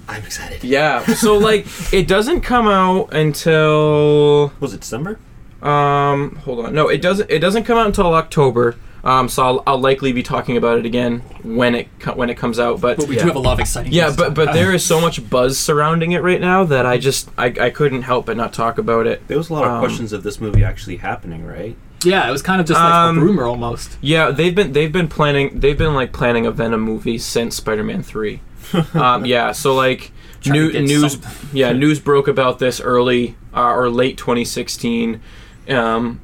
I'm 0.08 0.22
excited. 0.24 0.62
Yeah. 0.64 1.04
So 1.04 1.36
like, 1.38 1.66
it 1.92 2.06
doesn't 2.08 2.40
come 2.42 2.68
out 2.68 3.12
until 3.14 4.52
Was 4.60 4.72
it 4.74 4.80
December? 4.80 5.18
um. 5.62 6.36
Hold 6.44 6.66
on. 6.66 6.74
No, 6.74 6.88
it 6.88 7.00
doesn't. 7.02 7.30
It 7.30 7.38
doesn't 7.40 7.64
come 7.64 7.78
out 7.78 7.86
until 7.86 8.12
October. 8.14 8.76
Um. 9.06 9.28
So 9.28 9.42
I'll, 9.44 9.62
I'll 9.66 9.78
likely 9.80 10.12
be 10.12 10.22
talking 10.22 10.56
about 10.56 10.78
it 10.78 10.84
again 10.84 11.20
when 11.42 11.74
it 11.74 11.88
when 12.14 12.28
it 12.28 12.34
comes 12.36 12.58
out. 12.58 12.80
But 12.80 12.96
But 12.98 13.06
we 13.08 13.14
Yeah. 13.16 13.22
do 13.22 13.28
have 13.28 13.36
a 13.36 13.40
lot 13.40 13.52
of 13.54 13.60
exciting. 13.60 13.92
Yeah, 13.92 14.12
but 14.16 14.34
but 14.34 14.52
there 14.52 14.74
is 14.74 14.84
so 14.84 15.00
much 15.06 15.28
buzz 15.30 15.58
surrounding 15.58 16.12
it 16.12 16.22
right 16.22 16.40
now 16.40 16.64
that 16.64 16.84
I 16.84 16.98
just 16.98 17.30
I, 17.38 17.46
I 17.60 17.70
couldn't 17.70 18.02
help 18.02 18.26
but 18.26 18.36
not 18.36 18.52
talk 18.52 18.78
about 18.78 19.06
it. 19.06 19.26
There 19.28 19.38
was 19.38 19.48
a 19.48 19.54
lot 19.54 19.64
of 19.64 19.70
Um, 19.72 19.78
questions 19.78 20.12
of 20.12 20.22
this 20.24 20.40
movie 20.40 20.64
actually 20.64 20.96
happening, 20.96 21.46
right? 21.46 21.76
yeah, 22.04 22.28
it 22.28 22.30
was 22.30 22.42
kind 22.42 22.60
of 22.60 22.66
just 22.66 22.78
like 22.78 22.92
Um, 22.92 23.18
a 23.18 23.20
rumor 23.20 23.44
almost. 23.44 23.96
Yeah, 24.00 24.30
they've 24.30 24.54
been 24.54 24.72
they've 24.72 24.92
been 24.92 25.08
planning 25.08 25.60
they've 25.60 25.78
been 25.78 25.94
like 25.94 26.12
planning 26.12 26.44
a 26.46 26.50
Venom 26.50 26.80
movie 26.82 27.18
since 27.18 27.56
Spider-Man 27.56 28.02
3. 28.02 28.40
um, 28.94 29.24
yeah, 29.24 29.52
so 29.52 29.74
like 29.74 30.10
new, 30.44 30.72
news 30.72 31.12
something. 31.12 31.50
yeah, 31.52 31.72
news 31.72 32.00
broke 32.00 32.26
about 32.28 32.58
this 32.58 32.80
early 32.80 33.36
uh, 33.54 33.72
or 33.72 33.88
late 33.88 34.16
2016. 34.18 35.20
Um, 35.68 36.20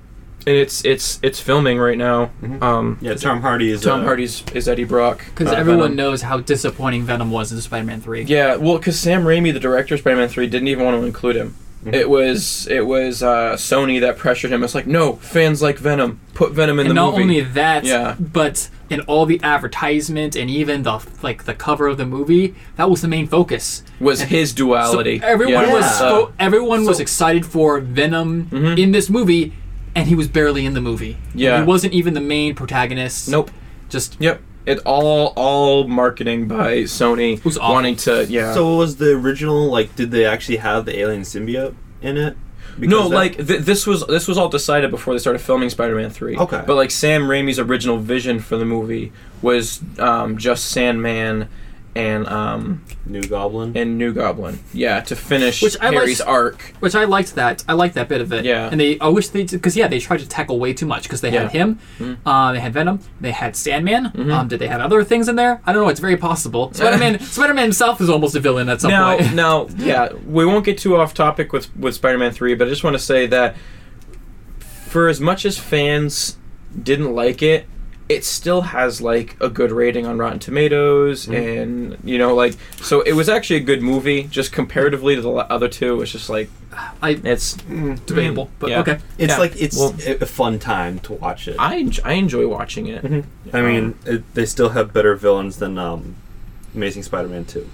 and 0.47 0.57
it's 0.57 0.85
it's 0.85 1.19
it's 1.23 1.41
filming 1.41 1.79
right 1.79 1.99
now. 1.99 2.31
Um, 2.61 2.99
Yeah, 3.01 3.15
Tom 3.15 3.41
Hardy 3.43 3.71
is. 3.71 3.83
Tom 3.83 4.01
uh, 4.01 4.05
Hardy's 4.05 4.43
is 4.55 4.69
Eddie 4.69 4.85
Brock 4.85 5.25
Because 5.31 5.49
uh, 5.53 5.57
everyone 5.57 5.83
Venom. 5.83 5.97
knows 5.97 6.23
how 6.23 6.39
disappointing 6.41 7.03
Venom 7.05 7.31
was 7.31 7.53
in 7.53 7.61
Spider-Man 7.61 8.01
Three. 8.01 8.23
Yeah, 8.23 8.57
well, 8.57 8.79
because 8.79 8.99
Sam 8.99 9.25
Raimi, 9.25 9.53
the 9.53 9.61
director 9.61 9.95
of 9.95 10.01
Spider-Man 10.01 10.29
Three, 10.29 10.47
didn't 10.47 10.69
even 10.69 10.85
want 10.85 11.01
to 11.01 11.07
include 11.07 11.37
him. 11.37 11.55
Mm-hmm. 11.85 11.95
It 11.95 12.09
was 12.09 12.69
it 12.69 12.87
was 12.87 13.23
uh, 13.25 13.55
Sony 13.55 14.01
that 14.01 14.17
pressured 14.17 14.53
him. 14.53 14.63
It's 14.63 14.75
like, 14.75 14.87
no, 14.87 15.15
fans 15.17 15.61
like 15.63 15.79
Venom. 15.79 16.21
Put 16.35 16.53
Venom 16.53 16.79
in 16.79 16.87
and 16.87 16.91
the 16.91 16.95
not 16.95 17.13
movie. 17.13 17.25
Not 17.25 17.31
only 17.31 17.41
that, 17.41 17.85
Yeah. 17.85 18.15
but 18.21 18.71
in 18.89 19.01
all 19.03 19.27
the 19.27 19.41
advertisement 19.43 20.37
and 20.37 20.49
even 20.49 20.85
the 20.85 21.05
like 21.23 21.45
the 21.45 21.55
cover 21.55 21.89
of 21.89 21.97
the 21.99 22.07
movie, 22.07 22.55
that 22.77 22.89
was 22.89 23.01
the 23.03 23.09
main 23.09 23.27
focus. 23.27 23.83
was 23.99 24.23
his 24.23 24.51
So 24.51 24.57
duality. 24.57 25.21
everyone 25.25 25.65
Yeah. 25.65 25.73
was 25.73 25.99
so, 25.99 26.33
everyone 26.39 26.85
was 26.85 27.01
excited 27.01 27.45
for 27.45 27.81
Venom 27.81 28.47
Mhm. 28.53 28.79
in 28.79 28.93
this 28.93 29.11
movie, 29.11 29.53
and 29.95 30.09
he 30.09 30.15
was 30.15 30.29
barely 30.29 30.65
in 30.67 30.75
the 30.75 30.81
movie. 30.81 31.19
Yeah. 31.35 31.61
he 31.61 31.67
wasn't 31.67 31.93
even 31.93 32.15
the 32.15 32.21
main 32.21 32.55
protagonist. 32.55 33.29
nope. 33.29 33.51
Just 33.89 34.17
Yep. 34.21 34.41
It 34.65 34.79
all 34.87 35.33
all 35.37 35.89
marketing 35.89 36.47
by 36.47 36.83
Sony 36.85 37.45
was 37.45 37.59
awful. 37.59 37.75
wanting 37.75 37.97
to 37.97 38.27
yeah. 38.27 38.55
So 38.55 38.77
was 38.77 38.97
the 38.97 39.11
original 39.11 39.67
like? 39.71 39.97
Did 39.97 40.13
they 40.13 40.25
actually 40.25 40.59
have 40.59 40.85
the 40.85 40.97
alien 40.99 41.23
symbiote 41.23 41.75
in 42.01 42.17
it? 42.17 42.37
Because 42.79 42.91
no, 42.91 43.09
that- 43.09 43.15
like 43.15 43.37
th- 43.47 43.63
this 43.63 43.87
was 43.89 44.07
this 44.07 44.29
was 44.29 44.39
all 44.39 44.49
decided 44.49 44.91
before 44.93 45.15
they 45.15 45.19
started 45.19 45.41
filming 45.41 45.69
Spider-Man 45.69 46.11
Three. 46.11 46.37
Okay. 46.39 46.63
But 46.65 46.77
like 46.77 46.93
Sam 46.93 47.23
Raimi's 47.25 47.59
original 47.59 47.99
vision 47.99 48.39
for 48.39 48.57
the 48.57 48.65
movie 48.65 49.13
was 49.43 49.81
um, 49.99 50.39
just 50.39 50.67
Sandman 50.67 51.49
and 51.95 52.27
um, 52.27 52.85
New 53.05 53.23
Goblin. 53.23 53.77
and 53.77 53.99
New 53.99 54.15
Goblin. 54.15 54.61
Yeah, 54.73 55.01
to 55.03 55.15
finish 55.15 55.61
Which 55.63 55.77
I 55.81 55.91
Harry's 55.93 56.21
liked- 56.21 56.31
arc. 56.31 56.63
which 56.81 56.95
I 56.95 57.05
liked 57.05 57.35
that. 57.35 57.63
I 57.69 57.75
liked 57.75 57.95
that 57.97 58.09
bit 58.09 58.21
of 58.23 58.33
it. 58.33 58.45
Yeah. 58.47 58.69
And 58.71 58.81
they, 58.81 58.99
I 58.99 59.09
wish 59.09 59.29
they, 59.29 59.45
did 59.45 59.59
because 59.59 59.77
yeah, 59.77 59.89
they 59.89 59.99
tried 60.01 60.21
to 60.21 60.29
tackle 60.29 60.59
way 60.59 60.73
too 60.73 60.87
much 60.87 61.03
because 61.03 61.21
they 61.21 61.31
had 61.31 61.43
Yeah. 61.45 61.49
him, 61.51 61.79
Mhm. 61.99 62.17
uh, 62.25 62.53
they 62.53 62.61
had 62.61 62.73
Venom, 62.73 63.01
they 63.21 63.31
had 63.33 63.55
Sandman. 63.57 64.07
Mhm. 64.07 64.33
Um, 64.33 64.49
did 64.49 64.59
they 64.59 64.69
have 64.69 64.81
other 64.81 65.05
things 65.05 65.29
in 65.29 65.37
there? 65.37 65.61
I 65.67 65.73
don't 65.75 65.83
know. 65.83 65.91
It's 65.91 66.01
very 66.01 66.17
possible. 66.17 66.73
Spider-Man, 66.75 67.21
Spider-Man 67.21 67.65
himself 67.65 68.01
is 68.01 68.09
almost 68.09 68.35
a 68.37 68.41
villain 68.41 68.69
at 68.71 68.81
some 68.81 68.91
now, 68.91 69.17
point. 69.19 69.35
now, 69.35 69.67
yeah, 69.77 70.09
we 70.27 70.47
won't 70.47 70.65
get 70.65 70.79
too 70.79 70.97
off 70.97 71.13
topic 71.13 71.53
with 71.53 71.75
with 71.77 71.95
Spider-Man 71.95 72.33
Three, 72.33 72.55
but 72.55 72.67
I 72.67 72.71
just 72.71 72.85
want 72.85 72.95
to 72.95 73.03
say 73.03 73.27
that 73.27 73.57
for 74.87 75.09
as 75.09 75.21
much 75.21 75.45
as 75.45 75.59
fans 75.59 76.37
didn't 76.83 77.15
like 77.15 77.43
it, 77.43 77.67
it 78.13 78.25
still 78.25 78.61
has 78.63 79.01
like 79.01 79.37
a 79.41 79.49
good 79.49 79.73
rating 79.73 80.07
on 80.07 80.19
Rotten 80.19 80.39
Tomatoes, 80.39 81.29
and 81.29 81.97
you 82.05 82.19
know, 82.19 82.35
like, 82.35 82.55
so 82.81 83.01
it 83.03 83.13
was 83.13 83.29
actually 83.29 83.57
a 83.57 83.61
good 83.65 83.83
movie. 83.83 84.25
Just 84.25 84.53
comparatively 84.53 85.15
to 85.17 85.23
the 85.23 85.31
other 85.31 85.69
two, 85.69 86.01
it's 86.03 86.13
just 86.13 86.29
like 86.31 86.49
I 87.03 87.11
it's 87.25 87.55
debatable, 88.07 88.51
but 88.59 88.71
Yeah. 88.71 88.81
okay. 88.81 88.99
It's 89.19 89.33
Yeah. 89.33 89.39
like 89.39 89.61
it's 89.61 89.77
Well- 89.79 89.95
a 90.07 90.19
a 90.23 90.27
fun 90.27 90.59
time 90.59 90.99
to 91.01 91.13
watch 91.15 91.49
it. 91.49 91.57
I 91.59 91.81
enj- 91.83 92.01
I 92.05 92.13
enjoy 92.15 92.47
watching 92.47 92.87
it. 92.87 93.05
I 93.53 93.61
mean, 93.63 93.95
it, 94.07 94.23
they 94.35 94.47
still 94.47 94.71
have 94.71 94.93
better 94.93 95.15
villains 95.17 95.57
than 95.57 95.79
um, 95.79 96.17
Amazing 96.75 97.03
Spider-Man 97.03 97.45
Two. 97.45 97.69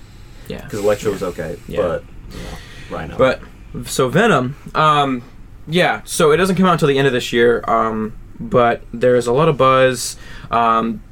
Yeah, 0.49 0.63
Because 0.65 0.81
Electro 0.81 1.13
was 1.13 1.23
okay, 1.23 1.57
Yeah. 1.69 1.83
but 1.83 2.05
you 2.33 2.39
know, 2.39 2.97
Rhino. 2.97 3.17
But 3.19 3.41
so 3.85 4.09
Venom, 4.09 4.57
um, 4.75 5.23
yeah. 5.69 6.01
So 6.05 6.31
it 6.33 6.39
doesn't 6.39 6.57
come 6.57 6.65
out 6.67 6.73
until 6.73 6.89
the 6.89 6.97
end 6.99 7.07
of 7.07 7.13
this 7.13 7.33
year. 7.33 7.63
Um, 7.69 8.15
but 8.41 8.83
there's 8.93 9.27
a 9.27 9.33
lot 9.33 9.49
of 9.49 9.57
buzz. 9.57 10.17
Um, 10.51 11.03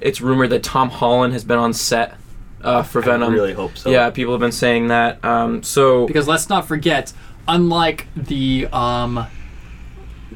it's 0.00 0.20
rumored 0.20 0.50
that 0.50 0.62
Tom 0.62 0.90
Holland 0.90 1.32
has 1.32 1.44
been 1.44 1.58
on 1.58 1.72
set 1.72 2.16
uh, 2.62 2.82
for 2.82 3.00
Venom. 3.00 3.32
I 3.32 3.34
really 3.34 3.52
hope 3.54 3.76
so. 3.76 3.90
Yeah, 3.90 4.10
people 4.10 4.32
have 4.34 4.40
been 4.40 4.52
saying 4.52 4.88
that. 4.88 5.24
Um, 5.24 5.62
so 5.62 6.06
Because 6.06 6.28
let's 6.28 6.48
not 6.48 6.66
forget, 6.66 7.12
unlike 7.48 8.06
the 8.16 8.66
um, 8.72 9.26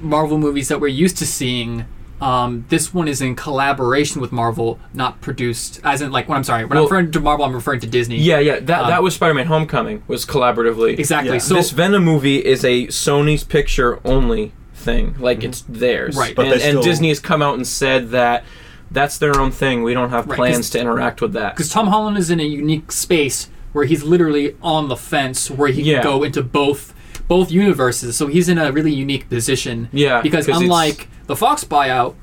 Marvel 0.01 0.39
movies 0.39 0.69
that 0.69 0.81
we're 0.81 0.89
used 0.89 1.19
to 1.19 1.27
seeing, 1.27 1.85
um, 2.21 2.65
this 2.69 2.93
one 2.95 3.09
is 3.09 3.21
in 3.21 3.37
collaboration 3.37 4.21
with 4.21 4.33
Marvel, 4.33 4.79
not 4.95 5.21
produced. 5.21 5.81
As 5.85 6.01
in, 6.03 6.11
like, 6.11 6.29
when 6.29 6.37
I'm 6.37 6.45
sorry, 6.45 6.65
when 6.65 6.71
Well- 6.71 6.79
I'm 6.81 6.85
referring 6.91 7.11
to 7.13 7.21
Marvel, 7.21 7.45
I'm 7.45 7.55
referring 7.55 7.81
to 7.81 7.87
Disney. 7.87 8.17
yeah, 8.17 8.39
yeah. 8.39 8.59
That 8.61 8.83
Um, 8.85 8.89
that 8.91 9.03
was 9.03 9.15
Spider-Man: 9.15 9.47
Homecoming 9.47 10.03
was 10.09 10.25
collaboratively. 10.27 10.99
exactly. 10.99 11.33
Yeah. 11.35 11.39
So 11.39 11.55
this 11.55 11.71
Venom 11.71 12.05
movie 12.05 12.39
is 12.39 12.65
a 12.65 12.87
Sony's 12.89 13.45
picture 13.45 14.01
only 14.05 14.53
thing. 14.79 15.15
Like 15.19 15.45
it's 15.45 15.63
theirs. 15.69 16.17
Right. 16.17 16.35
But 16.35 16.47
and, 16.47 16.61
they 16.61 16.71
and 16.71 16.83
Disney 16.83 17.09
has 17.09 17.21
come 17.21 17.43
out 17.43 17.55
and 17.55 17.67
said 17.67 18.11
that 18.11 18.45
that's 18.91 19.19
their 19.19 19.39
own 19.39 19.51
thing. 19.51 19.83
We 19.83 19.93
don't 19.95 20.11
have 20.11 20.27
Right, 20.27 20.37
plans 20.37 20.57
'cause- 20.59 20.71
to 20.71 20.81
interact 20.81 21.21
with 21.21 21.33
that. 21.35 21.55
because 21.55 21.71
Tom 21.71 21.89
Holland 21.89 22.17
is 22.17 22.31
in 22.31 22.41
a 22.41 22.45
unique 22.45 22.91
space 22.93 23.49
where 23.73 23.85
he's 23.85 24.03
literally 24.03 24.55
on 24.63 24.89
the 24.89 24.97
fence, 24.97 25.51
where 25.51 25.69
he 25.71 25.83
Yeah. 25.83 25.97
can 26.01 26.05
go 26.05 26.23
into 26.23 26.43
both 26.43 26.95
both 27.29 27.51
universes. 27.51 28.17
So 28.17 28.27
he's 28.29 28.49
in 28.49 28.57
a 28.57 28.73
really 28.73 28.95
unique 28.95 29.29
position. 29.29 29.89
Yeah, 29.93 30.23
Because 30.23 30.47
'cause 30.47 30.57
it's- 30.57 30.63
unlike 30.63 31.09
the 31.27 31.37
Fox 31.37 31.63
buyout, 31.63 32.15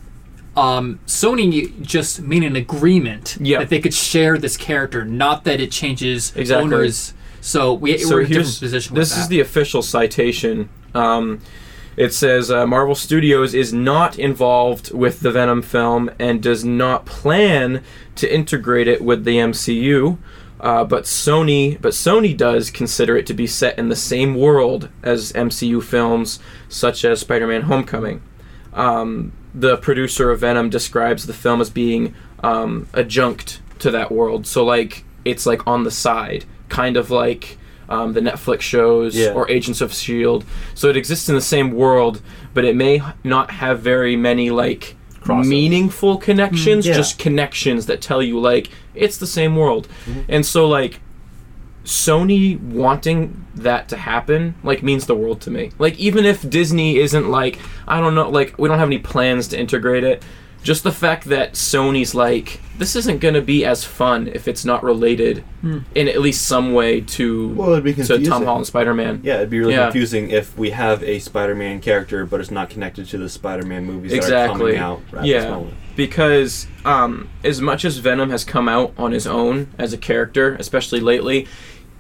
um, 0.58 0.98
Sony 1.06 1.80
just 1.84 2.24
made 2.24 2.44
an 2.44 2.56
agreement 2.56 3.38
Yeah. 3.40 3.60
that 3.60 3.70
they 3.70 3.80
could 3.80 3.94
share 3.94 4.40
this 4.40 4.58
character, 4.58 5.06
not 5.06 5.44
that 5.44 5.62
it 5.62 5.70
changes 5.70 6.34
Exactly. 6.36 6.64
owners. 6.66 7.14
So 7.40 7.72
we, 7.74 7.92
we're 8.10 8.22
in 8.22 8.26
a 8.26 8.30
different 8.30 8.60
position. 8.60 8.96
This 8.96 9.12
with 9.12 9.20
is 9.20 9.28
the 9.28 9.40
official 9.42 9.84
citation. 9.84 10.70
Um, 10.96 11.40
it 11.98 12.14
says 12.14 12.52
uh, 12.52 12.68
Marvel 12.68 12.96
Studios 12.96 13.54
is 13.54 13.74
not 13.74 14.20
involved 14.20 14.94
with 14.94 15.22
the 15.22 15.32
Venom 15.32 15.62
film 15.62 16.12
and 16.20 16.42
does 16.44 16.66
not 16.66 17.06
plan 17.06 17.84
to 18.16 18.34
integrate 18.34 18.88
it 18.88 19.02
with 19.02 19.24
the 19.24 19.38
MCU. 19.38 20.18
Uh, 20.60 20.84
but 20.84 21.04
Sony, 21.04 21.80
but 21.82 21.92
Sony 21.92 22.36
does 22.36 22.72
consider 22.72 23.18
it 23.18 23.28
to 23.28 23.34
be 23.34 23.46
set 23.46 23.78
in 23.78 23.90
the 23.90 23.96
same 23.96 24.36
world 24.36 24.90
as 25.04 25.34
MCU 25.34 25.84
films, 25.84 26.40
such 26.70 27.04
as 27.06 27.20
Spider-Man: 27.20 27.64
Homecoming. 27.64 28.22
Um, 28.74 29.34
the 29.54 29.78
producer 29.78 30.32
of 30.32 30.40
Venom 30.40 30.70
describes 30.70 31.26
the 31.26 31.34
film 31.34 31.62
as 31.62 31.70
being 31.70 32.16
um, 32.44 32.88
adjunct 32.94 33.62
to 33.80 33.92
that 33.92 34.12
world. 34.12 34.48
So 34.48 34.64
like 34.64 35.04
it's 35.24 35.46
like 35.46 35.66
on 35.68 35.84
the 35.84 35.92
side, 35.92 36.46
kind 36.70 36.98
of 36.98 37.10
like 37.12 37.58
um, 37.90 38.14
the 38.14 38.20
Netflix 38.22 38.62
shows 38.62 39.16
Yeah. 39.16 39.32
or 39.34 39.50
Agents 39.50 39.82
of 39.82 39.94
Shield. 39.94 40.44
So 40.74 40.90
it 40.90 40.98
exists 40.98 41.30
in 41.30 41.36
the 41.36 41.42
same 41.42 41.72
world, 41.72 42.22
but 42.54 42.66
it 42.66 42.76
may 42.76 43.02
not 43.24 43.52
have 43.52 43.80
very 43.82 44.16
many 44.16 44.50
like 44.50 44.96
meaningful 45.28 46.18
connections, 46.18 46.86
Mm, 46.86 46.90
yeah. 46.90 46.94
just 46.96 47.18
connections 47.18 47.88
that 47.88 48.00
tell 48.02 48.22
you 48.22 48.40
like 48.40 48.70
it's 48.94 49.18
the 49.18 49.28
same 49.28 49.56
world. 49.56 49.88
Mm-hmm. 50.06 50.20
And 50.30 50.46
so 50.46 50.68
like 50.68 51.00
Sony 51.84 52.60
wanting 52.60 53.46
that 53.56 53.88
to 53.90 53.98
happen 53.98 54.56
like 54.64 54.82
means 54.82 55.06
the 55.06 55.16
world 55.16 55.42
to 55.42 55.52
me. 55.52 55.72
Like 55.78 55.98
even 56.00 56.26
if 56.26 56.48
Disney 56.50 56.98
isn't 56.98 57.30
like 57.30 57.60
I 57.88 58.00
don't 58.00 58.16
know 58.16 58.30
like 58.30 58.58
we 58.58 58.68
don't 58.68 58.80
have 58.80 58.88
any 58.90 58.98
plans 59.00 59.48
to 59.50 59.60
integrate 59.60 60.04
it, 60.04 60.24
just 60.66 60.84
the 60.84 60.92
fact 60.92 61.26
that 61.26 61.54
Sony's 61.54 62.16
like 62.16 62.60
this 62.80 62.96
isn't 62.98 63.20
going 63.20 63.36
to 63.36 63.42
be 63.42 63.64
as 63.64 63.86
fun 63.86 64.28
if 64.34 64.48
it's 64.50 64.66
not 64.66 64.84
related 64.84 65.44
in 65.64 66.08
at 66.10 66.20
least 66.20 66.46
some 66.46 66.74
way 66.74 67.00
to 67.02 67.50
Well, 67.54 67.72
it'd 67.72 67.84
be 67.86 67.94
to 67.94 68.00
Tom 68.02 68.08
confusing. 68.18 68.44
Holland 68.46 68.68
Spider-Man. 68.68 69.22
Yeah, 69.24 69.36
it'd 69.36 69.50
be 69.50 69.60
really 69.60 69.74
Yeah. 69.74 69.84
confusing 69.86 70.30
if 70.32 70.58
we 70.58 70.72
have 70.72 71.02
a 71.04 71.20
Spider-Man 71.20 71.80
character, 71.82 72.26
but 72.26 72.42
it's 72.42 72.52
not 72.52 72.70
connected 72.70 73.06
to 73.10 73.18
the 73.18 73.30
Spider-Man 73.30 73.86
movies 73.86 74.12
that 74.12 74.32
are 74.32 74.48
coming 74.58 74.76
out 74.78 75.02
at 75.14 75.22
this 75.22 75.26
yeah 75.30 75.50
moment. 75.52 75.74
because 75.96 76.68
um, 76.84 77.30
as 77.44 77.62
much 77.62 77.86
as 77.86 77.98
venom 78.00 78.30
has 78.32 78.44
come 78.44 78.68
out 78.68 78.92
on 78.98 79.12
his 79.14 79.26
own 79.28 79.68
as 79.78 79.94
a 79.94 79.98
character 79.98 80.56
especially 80.60 81.00
lately 81.00 81.48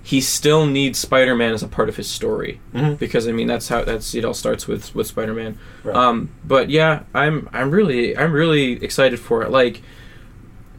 he 0.07 0.21
still 0.21 0.67
needs 0.67 0.99
spider-man 0.99 1.51
as 1.51 1.63
a 1.63 1.67
part 1.67 1.89
of 1.89 1.95
his 1.95 2.07
story 2.07 2.59
Mhm. 2.75 2.99
because 2.99 3.27
i 3.27 3.31
mean 3.31 3.47
that's 3.47 3.67
how 3.69 3.83
that's 3.83 4.13
it 4.13 4.23
all 4.23 4.35
starts 4.35 4.67
with 4.67 4.93
with 4.93 5.07
spider-man 5.07 5.57
Right. 5.83 5.95
um, 5.95 6.29
but 6.45 6.69
yeah 6.69 7.03
i'm 7.15 7.49
i'm 7.51 7.71
really 7.71 8.15
i'm 8.15 8.31
really 8.31 8.73
excited 8.83 9.19
for 9.19 9.41
it 9.41 9.49
like 9.49 9.81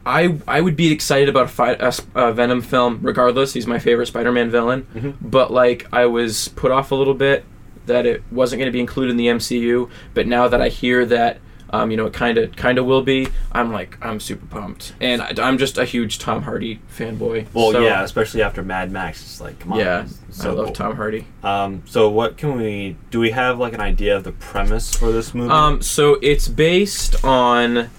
I, 0.05 0.37
I 0.47 0.61
would 0.61 0.77
be 0.77 0.91
excited 0.93 1.27
about 1.27 1.45
a, 1.45 1.49
fi- 1.49 1.73
a, 1.73 1.93
a 2.15 2.31
Venom 2.31 2.61
film 2.61 2.99
regardless. 3.01 3.51
He's 3.51 3.67
my 3.67 3.77
favorite 3.77 4.05
Spider-Man 4.05 4.49
villain, 4.49 4.87
Mhm. 4.95 5.15
but 5.21 5.51
like 5.51 5.85
I 5.91 6.05
was 6.05 6.47
put 6.47 6.71
off 6.71 6.91
a 6.91 6.95
little 6.95 7.13
bit 7.13 7.43
that 7.87 8.05
it 8.05 8.23
wasn't 8.31 8.59
going 8.61 8.67
to 8.67 8.71
be 8.71 8.79
included 8.79 9.11
in 9.11 9.17
the 9.17 9.27
MCU. 9.27 9.89
But 10.13 10.25
now 10.25 10.47
that 10.47 10.61
I 10.61 10.69
hear 10.69 11.05
that, 11.07 11.39
um, 11.71 11.91
you 11.91 11.97
know, 11.97 12.05
it 12.05 12.13
kind 12.13 12.37
of 12.37 12.55
kind 12.55 12.77
of 12.77 12.85
will 12.85 13.01
be, 13.01 13.27
I'm 13.51 13.71
like 13.71 13.97
I'm 14.01 14.19
super 14.19 14.45
pumped, 14.45 14.93
and 15.01 15.21
I, 15.21 15.33
I'm 15.39 15.57
just 15.57 15.77
a 15.77 15.85
huge 15.85 16.19
Tom 16.19 16.43
Hardy 16.43 16.79
fanboy. 16.97 17.47
Well, 17.53 17.71
So, 17.71 17.81
yeah, 17.83 18.03
especially 18.03 18.41
after 18.41 18.63
Mad 18.63 18.91
Max. 18.91 19.21
It's 19.21 19.41
like, 19.41 19.59
come 19.59 19.73
on. 19.73 19.79
yeah, 19.79 20.05
it's 20.29 20.45
I 20.45 20.49
love 20.49 20.67
cool. 20.67 20.75
Tom 20.75 20.95
Hardy. 20.95 21.25
Um, 21.43 21.83
so 21.85 22.09
what 22.09 22.37
can 22.37 22.57
we? 22.57 22.95
Do 23.11 23.19
we 23.19 23.31
have 23.31 23.59
like 23.59 23.73
an 23.73 23.81
idea 23.81 24.15
of 24.15 24.23
the 24.23 24.31
premise 24.31 24.95
for 24.95 25.11
this 25.11 25.33
movie? 25.33 25.51
Um, 25.51 25.81
so 25.81 26.17
it's 26.21 26.47
based 26.47 27.23
on. 27.23 27.89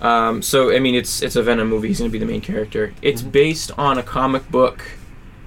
Um, 0.00 0.42
so 0.42 0.74
I 0.74 0.80
mean, 0.80 0.96
it's 0.96 1.22
it's 1.22 1.36
a 1.36 1.42
Venom 1.44 1.68
movie. 1.68 1.88
He's 1.88 2.00
going 2.00 2.10
to 2.10 2.12
be 2.12 2.18
the 2.18 2.26
main 2.30 2.40
character. 2.40 2.92
It's 3.02 3.22
based 3.22 3.70
on 3.78 3.98
a 3.98 4.02
comic 4.02 4.50
book 4.50 4.82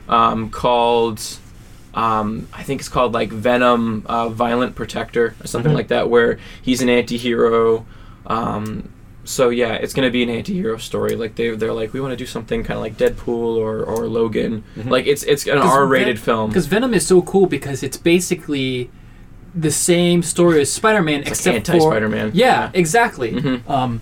um, 0.08 0.50
called. 0.50 1.22
Um, 1.96 2.48
I 2.54 2.62
think 2.64 2.82
it's 2.82 2.90
called 2.90 3.14
like 3.14 3.30
Venom, 3.32 4.04
uh, 4.06 4.30
Violent 4.30 4.76
Protector, 4.76 5.34
or 5.42 5.48
something 5.48 5.72
Mhm. 5.72 5.76
like 5.76 5.88
that, 5.88 6.10
where 6.10 6.38
he's 6.62 6.82
an 6.82 6.90
anti-hero. 6.90 7.86
Um, 8.28 8.90
so 9.24 9.50
yeah, 9.50 9.74
it's 9.74 9.94
going 9.94 10.06
to 10.06 10.12
be 10.12 10.22
an 10.22 10.30
anti-hero 10.30 10.78
story. 10.78 11.16
Like 11.16 11.36
they 11.36 11.50
they're 11.56 11.72
like 11.74 11.94
we 11.94 12.02
want 12.02 12.12
to 12.12 12.18
do 12.18 12.26
something 12.26 12.64
kind 12.64 12.78
of 12.78 12.84
like 12.84 12.98
Deadpool 12.98 13.56
or, 13.58 13.82
or 13.84 14.08
Logan. 14.08 14.64
Like 14.76 15.08
it's 15.08 15.24
it's 15.24 15.48
an 15.48 15.58
R-rated 15.58 16.18
Ven- 16.20 16.26
film. 16.26 16.50
Because 16.50 16.68
Venom 16.68 16.94
is 16.94 17.08
so 17.08 17.22
cool 17.22 17.46
because 17.48 17.82
it's 17.82 17.98
basically 17.98 18.90
the 19.56 19.72
same 19.72 20.22
story 20.22 20.60
as 20.62 20.70
Spider-Man, 20.72 21.22
It's 21.22 21.46
like 21.46 21.56
except 21.56 21.68
for 21.68 21.72
anti-Spider-Man. 21.74 22.32
Yeah, 22.34 22.46
Yeah. 22.64 22.70
exactly. 22.74 23.32
Mhm. 23.32 23.70
Um, 23.70 24.02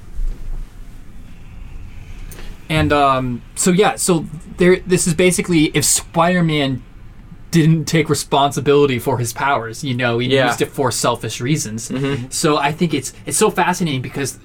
and 2.69 2.91
um, 2.91 3.41
so 3.56 3.71
yeah, 3.71 3.95
so 3.95 4.25
there. 4.58 4.77
This 4.77 5.06
is 5.08 5.13
basically 5.13 5.65
if 5.75 5.86
Spider-Man 5.86 6.82
didn't 7.53 7.85
take 7.85 8.09
responsibility 8.09 8.97
for 8.99 9.17
his 9.19 9.31
powers, 9.31 9.83
you 9.83 9.93
know, 9.93 10.19
he 10.19 10.27
Yeah. 10.27 10.47
used 10.47 10.61
it 10.61 10.71
for 10.71 10.91
selfish 10.91 11.39
reasons. 11.39 11.89
Mhm. 11.89 12.33
So 12.33 12.57
I 12.57 12.71
think 12.71 12.93
it's 12.93 13.13
it's 13.25 13.37
so 13.37 13.49
fascinating 13.51 14.01
because 14.01 14.39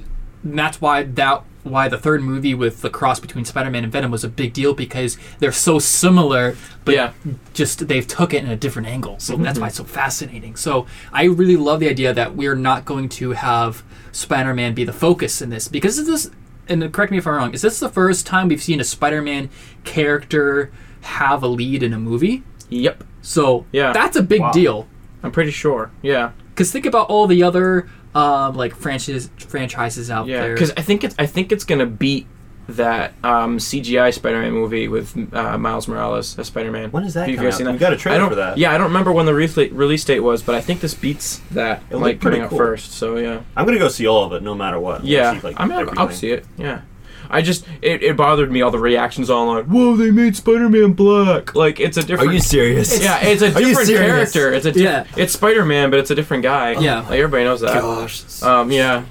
that's 0.45 0.81
why 0.81 1.03
that 1.03 1.43
why 1.65 1.89
the 1.89 1.99
third 1.99 2.23
movie 2.23 2.55
with 2.55 2.81
the 2.81 2.89
cross 2.89 3.19
between 3.21 3.45
Spider-Man 3.45 3.83
and 3.85 3.93
Venom 3.93 4.11
was 4.11 4.25
a 4.25 4.29
big 4.29 4.53
deal 4.55 4.73
because 4.73 5.19
they're 5.39 5.53
so 5.69 5.79
similar, 5.79 6.57
but 6.87 6.95
Yeah. 6.95 7.11
just 7.53 7.89
they've 7.89 8.07
took 8.07 8.33
it 8.33 8.43
in 8.45 8.51
a 8.51 8.57
different 8.57 8.89
angle. 8.89 9.17
So 9.19 9.37
that's 9.37 9.59
why 9.59 9.67
it's 9.67 9.77
so 9.77 9.85
fascinating. 9.85 10.57
So 10.57 10.87
I 11.13 11.25
really 11.25 11.57
love 11.57 11.81
the 11.81 11.91
idea 11.91 12.15
that 12.15 12.35
we're 12.37 12.55
not 12.55 12.85
going 12.87 13.09
to 13.21 13.33
have 13.33 13.83
Spider-Man 14.13 14.73
be 14.75 14.85
the 14.85 14.93
focus 14.95 15.43
in 15.43 15.51
this 15.51 15.69
because 15.69 15.99
is 15.99 16.07
this 16.07 16.31
and 16.71 16.91
correct 16.93 17.11
me 17.13 17.19
if 17.19 17.27
I'm 17.27 17.35
wrong, 17.35 17.53
is 17.55 17.63
this 17.63 17.81
the 17.81 17.89
first 17.89 18.27
time 18.27 18.49
we've 18.49 18.63
seen 18.63 18.81
a 18.81 18.85
Spider-Man 18.85 19.49
character 19.85 20.71
have 21.03 21.43
a 21.43 21.49
lead 21.49 21.83
in 21.83 21.93
a 21.93 21.99
movie? 21.99 22.43
Yep, 22.71 23.05
So 23.23 23.65
Yeah. 23.73 23.93
that's 23.93 24.17
a 24.17 24.23
big 24.23 24.41
Wow. 24.41 24.53
deal. 24.53 24.87
I'm 25.23 25.31
pretty 25.33 25.51
sure. 25.51 25.91
Yeah. 26.03 26.31
Because 26.55 26.71
think 26.73 26.87
about 26.87 27.09
all 27.09 27.27
the 27.27 27.43
other 27.43 27.89
um, 28.15 28.55
like 28.57 28.75
franchises 28.75 29.31
franchises 29.39 30.11
out 30.11 30.27
Yeah, 30.27 30.41
there. 30.43 30.55
because 30.55 30.73
I 30.77 30.83
think 30.83 31.05
it's 31.05 31.15
I 31.19 31.27
think 31.27 31.53
it's 31.53 31.65
gonna 31.65 31.87
beat 31.87 32.27
that 32.71 33.13
um, 33.25 33.59
CGI 33.59 34.13
Spider-Man 34.13 34.53
movie 34.53 34.89
with 34.89 35.17
uh, 35.35 35.57
Miles 35.57 35.89
Morales 35.89 36.39
as 36.39 36.47
Spider-Man. 36.49 36.91
When 36.91 37.05
is 37.05 37.15
that 37.15 37.21
Have 37.21 37.29
you 37.31 37.37
coming 37.37 37.47
guys 37.51 37.55
out? 37.55 37.59
seen 37.59 37.67
that? 37.67 37.73
We 37.73 37.79
got 37.79 37.93
a 37.93 37.97
trailer 37.97 38.25
I 38.25 38.29
for 38.29 38.35
that. 38.37 38.59
Yeah, 38.59 38.73
I 38.73 38.79
don't 38.79 38.89
remember 38.89 39.11
when 39.13 39.25
the 39.27 39.35
release 39.35 39.57
release 39.73 40.05
date 40.05 40.21
was, 40.21 40.43
but 40.43 40.55
I 40.55 40.61
think 40.61 40.81
this 40.81 40.95
beats 40.95 41.41
that. 41.53 41.83
It 41.91 41.95
looked 41.95 42.03
like 42.03 42.21
pretty 42.21 42.37
coming 42.39 42.45
out 42.45 42.51
cool. 42.51 42.59
first. 42.59 42.93
So 42.93 43.17
yeah, 43.17 43.41
I'm 43.57 43.65
gonna 43.67 43.79
go 43.79 43.89
see 43.89 44.07
all 44.07 44.25
of 44.25 44.33
it, 44.33 44.43
no 44.43 44.55
matter 44.55 44.79
what. 44.81 45.05
yeah. 45.05 45.35
See, 45.35 45.47
like, 45.47 45.57
I 45.61 45.67
mean, 45.67 45.79
I'll, 45.79 45.99
I'll 45.99 46.11
see 46.11 46.31
it. 46.31 46.45
Yeah. 46.57 46.81
I 47.31 47.43
just 47.43 47.67
it, 47.83 48.03
it 48.03 48.17
bothered 48.17 48.51
me 48.51 48.63
all 48.63 48.71
the 48.71 48.79
reactions 48.79 49.29
online. 49.31 49.65
Whoa, 49.65 49.97
they 49.97 50.11
made 50.11 50.35
Spider-Man 50.37 50.93
black. 50.95 51.55
Like 51.55 51.79
it's 51.81 51.97
a 51.97 52.03
different. 52.03 52.31
Are 52.31 52.33
you 52.35 52.41
serious? 52.41 53.03
Yeah, 53.03 53.19
it's 53.21 53.43
a 53.43 53.49
Are 53.55 53.59
different 53.61 53.89
character. 53.89 54.53
It's 54.53 54.67
a 54.67 54.73
di- 54.73 54.83
Yeah. 54.83 55.05
It's 55.17 55.33
Spider-Man, 55.35 55.91
but 55.91 55.99
it's 56.01 56.11
a 56.11 56.15
different 56.15 56.43
guy. 56.43 56.73
Yeah. 56.73 57.01
like 57.01 57.19
everybody 57.19 57.45
knows 57.45 57.61
that. 57.61 57.81
Gosh. 57.83 58.43
Um, 58.43 58.71
yeah, 58.73 59.05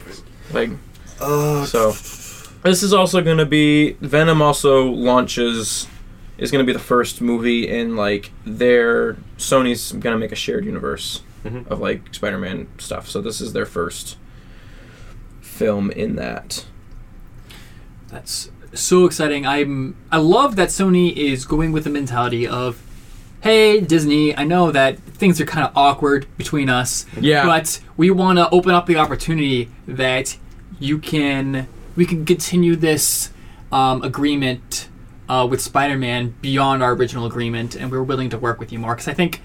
like 0.52 0.70
Uh, 1.20 1.66
so. 1.66 1.92
This 2.64 2.84
is 2.84 2.92
also 2.94 3.22
going 3.22 3.38
to 3.38 3.46
be 3.46 3.92
Venom. 4.02 4.42
Also 4.42 4.86
launches 4.86 5.88
is 6.38 6.52
going 6.52 6.64
to 6.66 6.68
be 6.70 6.74
the 6.74 6.84
first 6.84 7.22
movie 7.22 7.68
in 7.68 7.96
like 7.96 8.32
their 8.46 9.14
Sony's 9.38 9.92
going 9.92 10.14
to 10.14 10.18
make 10.18 10.32
a 10.32 10.36
shared 10.36 10.66
universe 10.66 11.22
Mhm. 11.46 11.68
of 11.68 11.80
like 11.80 12.14
Spider-Man 12.14 12.68
stuff. 12.78 13.08
So 13.08 13.22
this 13.22 13.40
is 13.42 13.54
their 13.54 13.66
first 13.66 14.18
film 15.40 15.92
in 15.92 16.16
that. 16.18 16.66
That's 18.10 18.50
so 18.74 19.06
exciting. 19.06 19.46
I'm 19.46 19.96
I 20.12 20.18
love 20.18 20.56
that 20.56 20.70
Sony 20.70 21.16
is 21.16 21.46
going 21.46 21.72
with 21.72 21.84
the 21.84 21.90
mentality 21.90 22.48
of 22.48 22.82
hey 23.42 23.80
Disney, 23.80 24.36
I 24.36 24.44
know 24.44 24.72
that 24.72 25.00
things 25.00 25.40
are 25.40 25.46
kind 25.46 25.66
of 25.66 25.76
awkward 25.76 26.28
between 26.38 26.70
us. 26.70 27.06
Yeah. 27.20 27.46
But 27.46 27.80
we 27.96 28.12
want 28.12 28.40
to 28.40 28.50
open 28.50 28.72
up 28.72 28.86
the 28.86 28.98
opportunity 28.98 29.70
that 29.88 30.38
you 30.80 30.98
can 30.98 31.68
we 31.96 32.06
can 32.06 32.26
continue 32.26 32.76
this 32.76 33.32
um, 33.72 34.02
agreement 34.04 34.90
uh, 35.28 35.46
with 35.50 35.62
Spider-Man 35.62 36.36
beyond 36.42 36.82
our 36.82 36.94
original 36.94 37.26
agreement 37.26 37.76
and 37.76 37.92
we're 37.92 38.04
willing 38.04 38.30
to 38.30 38.38
work 38.38 38.60
with 38.60 38.72
you 38.72 38.80
more 38.80 38.96
cuz 38.96 39.08
I 39.08 39.14
think 39.14 39.42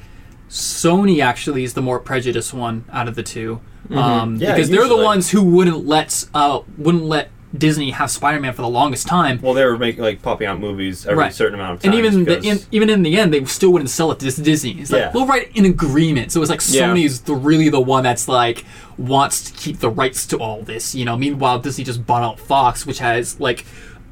Sony 0.48 1.24
actually 1.24 1.64
is 1.64 1.74
the 1.74 1.80
more 1.80 1.98
prejudiced 1.98 2.52
one 2.52 2.84
out 2.92 3.08
of 3.08 3.14
the 3.14 3.22
2 3.22 3.60
um, 3.90 4.36
Yeah, 4.36 4.54
because 4.54 4.68
they're 4.68 4.86
the 4.86 4.96
ones 4.96 5.30
who 5.30 5.42
wouldn't 5.42 5.86
let 5.86 6.26
uh, 6.34 6.60
wouldn't 6.76 7.04
let 7.04 7.30
Disney 7.56 7.90
have 7.90 8.10
Spider-Man 8.10 8.54
for 8.54 8.62
the 8.62 8.68
longest 8.68 9.06
time. 9.06 9.38
well, 9.42 9.52
they 9.54 9.64
were 9.64 9.76
making 9.76 10.02
like 10.02 10.22
popping 10.22 10.46
out 10.46 10.58
movies 10.58 11.04
every 11.06 11.18
Right. 11.24 11.34
certain 11.34 11.54
amount 11.54 11.74
of 11.74 11.82
time. 11.82 11.92
and 11.92 11.98
even 11.98 12.24
the, 12.24 12.40
in, 12.42 12.58
even 12.70 12.88
in 12.88 13.02
the 13.02 13.18
end, 13.18 13.32
they 13.34 13.44
still 13.44 13.70
wouldn't 13.72 13.90
sell 13.90 14.10
it 14.10 14.18
to 14.20 14.42
Disney. 14.42 14.72
It's 14.80 14.90
like 14.90 15.00
Yeah. 15.00 15.10
we'll 15.14 15.26
write 15.26 15.54
an 15.56 15.66
agreement. 15.66 16.32
So 16.32 16.40
it's 16.40 16.50
like 16.50 16.62
Yeah. 16.68 16.88
Sony's 16.88 17.20
the 17.20 17.34
really 17.34 17.68
the 17.68 17.80
one 17.80 18.02
that's 18.04 18.26
like 18.26 18.64
wants 18.96 19.42
to 19.50 19.52
keep 19.52 19.80
the 19.80 19.90
rights 19.90 20.26
to 20.28 20.38
all 20.38 20.62
this. 20.62 20.94
You 20.94 21.04
know, 21.04 21.16
meanwhile 21.16 21.58
Disney 21.58 21.84
just 21.84 22.06
bought 22.06 22.22
out 22.22 22.40
Fox, 22.40 22.86
which 22.86 23.00
has 23.00 23.38
like 23.38 23.64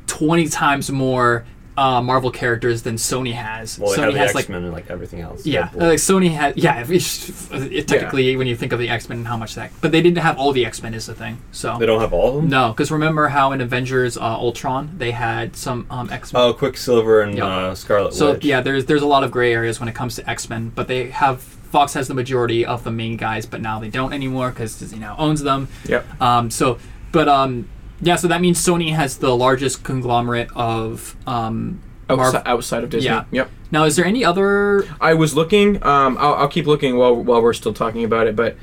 twenty 0.06 0.48
times 0.48 0.90
more 0.90 1.44
uh, 1.76 2.02
Marvel 2.02 2.30
characters 2.30 2.82
than 2.82 2.96
Sony 2.96 3.32
has. 3.32 3.78
well, 3.78 3.90
they 3.92 3.96
Sony 3.98 4.14
has 4.16 4.30
X 4.30 4.34
like 4.34 4.48
Men 4.48 4.64
and 4.64 4.72
like 4.72 4.90
everything 4.90 5.20
else. 5.20 5.46
yeah, 5.46 5.68
Deadpool. 5.68 5.80
like 5.80 5.98
Sony 5.98 6.30
has. 6.32 6.56
yeah. 6.56 6.80
If 6.80 6.90
it's, 6.90 7.50
it, 7.52 7.88
technically, 7.88 8.36
when 8.36 8.46
you 8.46 8.56
think 8.56 8.72
of 8.72 8.78
the 8.78 8.88
X 8.88 9.08
Men 9.08 9.18
and 9.18 9.26
how 9.26 9.36
much 9.36 9.54
that, 9.54 9.70
but 9.80 9.92
they 9.92 10.02
didn't 10.02 10.18
have 10.18 10.38
all 10.38 10.52
the 10.52 10.66
X 10.66 10.82
Men 10.82 10.94
is 10.94 11.06
the 11.06 11.14
thing. 11.14 11.40
So 11.52 11.78
they 11.78 11.86
don't 11.86 12.00
have 12.00 12.12
all 12.12 12.28
of 12.28 12.34
them. 12.36 12.48
no, 12.48 12.70
because 12.72 12.90
remember 12.90 13.28
how 13.28 13.52
in 13.52 13.60
Avengers 13.60 14.16
uh, 14.16 14.20
Ultron 14.22 14.90
they 14.98 15.12
had 15.12 15.56
some 15.56 15.86
um, 15.90 16.10
X 16.10 16.32
Men. 16.32 16.42
Oh, 16.42 16.52
Quicksilver 16.52 17.22
and 17.22 17.36
Yep. 17.38 17.44
uh, 17.44 17.74
Scarlet 17.74 18.14
So 18.14 18.32
Witch. 18.32 18.44
yeah, 18.44 18.60
there's 18.60 18.84
there's 18.86 19.02
a 19.02 19.06
lot 19.06 19.24
of 19.24 19.30
gray 19.30 19.52
areas 19.54 19.80
when 19.80 19.88
it 19.88 19.94
comes 19.94 20.16
to 20.16 20.28
X 20.28 20.48
Men, 20.50 20.70
but 20.74 20.88
they 20.88 21.08
have 21.10 21.40
Fox 21.40 21.94
has 21.94 22.08
the 22.08 22.14
majority 22.14 22.66
of 22.66 22.82
the 22.82 22.90
main 22.90 23.16
guys, 23.16 23.46
but 23.46 23.60
now 23.60 23.78
they 23.78 23.88
don't 23.88 24.12
anymore 24.12 24.50
because 24.50 24.76
Disney 24.78 24.98
now 24.98 25.14
owns 25.18 25.40
them. 25.42 25.68
Yep. 25.86 26.20
Um, 26.20 26.50
so, 26.50 26.78
but 27.12 27.28
um, 27.28 27.68
yeah, 28.00 28.16
so 28.16 28.28
that 28.28 28.40
means 28.40 28.58
Sony 28.64 28.94
has 28.94 29.18
the 29.18 29.36
largest 29.36 29.82
conglomerate 29.84 30.48
of 30.54 31.16
um. 31.26 31.80
Marv- 32.08 32.34
Outside, 32.34 32.42
outside 32.46 32.82
of 32.84 32.90
Disney. 32.90 33.06
Yeah. 33.08 33.24
Yep. 33.30 33.50
now, 33.70 33.84
is 33.84 33.94
there 33.94 34.04
any 34.04 34.24
other? 34.24 34.84
I 35.00 35.14
was 35.14 35.36
looking. 35.36 35.76
Um, 35.84 36.16
I'll, 36.18 36.34
I'll 36.34 36.48
keep 36.48 36.66
looking 36.66 36.96
while 36.96 37.14
while 37.14 37.40
we're 37.40 37.52
still 37.52 37.72
talking 37.72 38.02
about 38.02 38.26
it, 38.26 38.34
but 38.34 38.56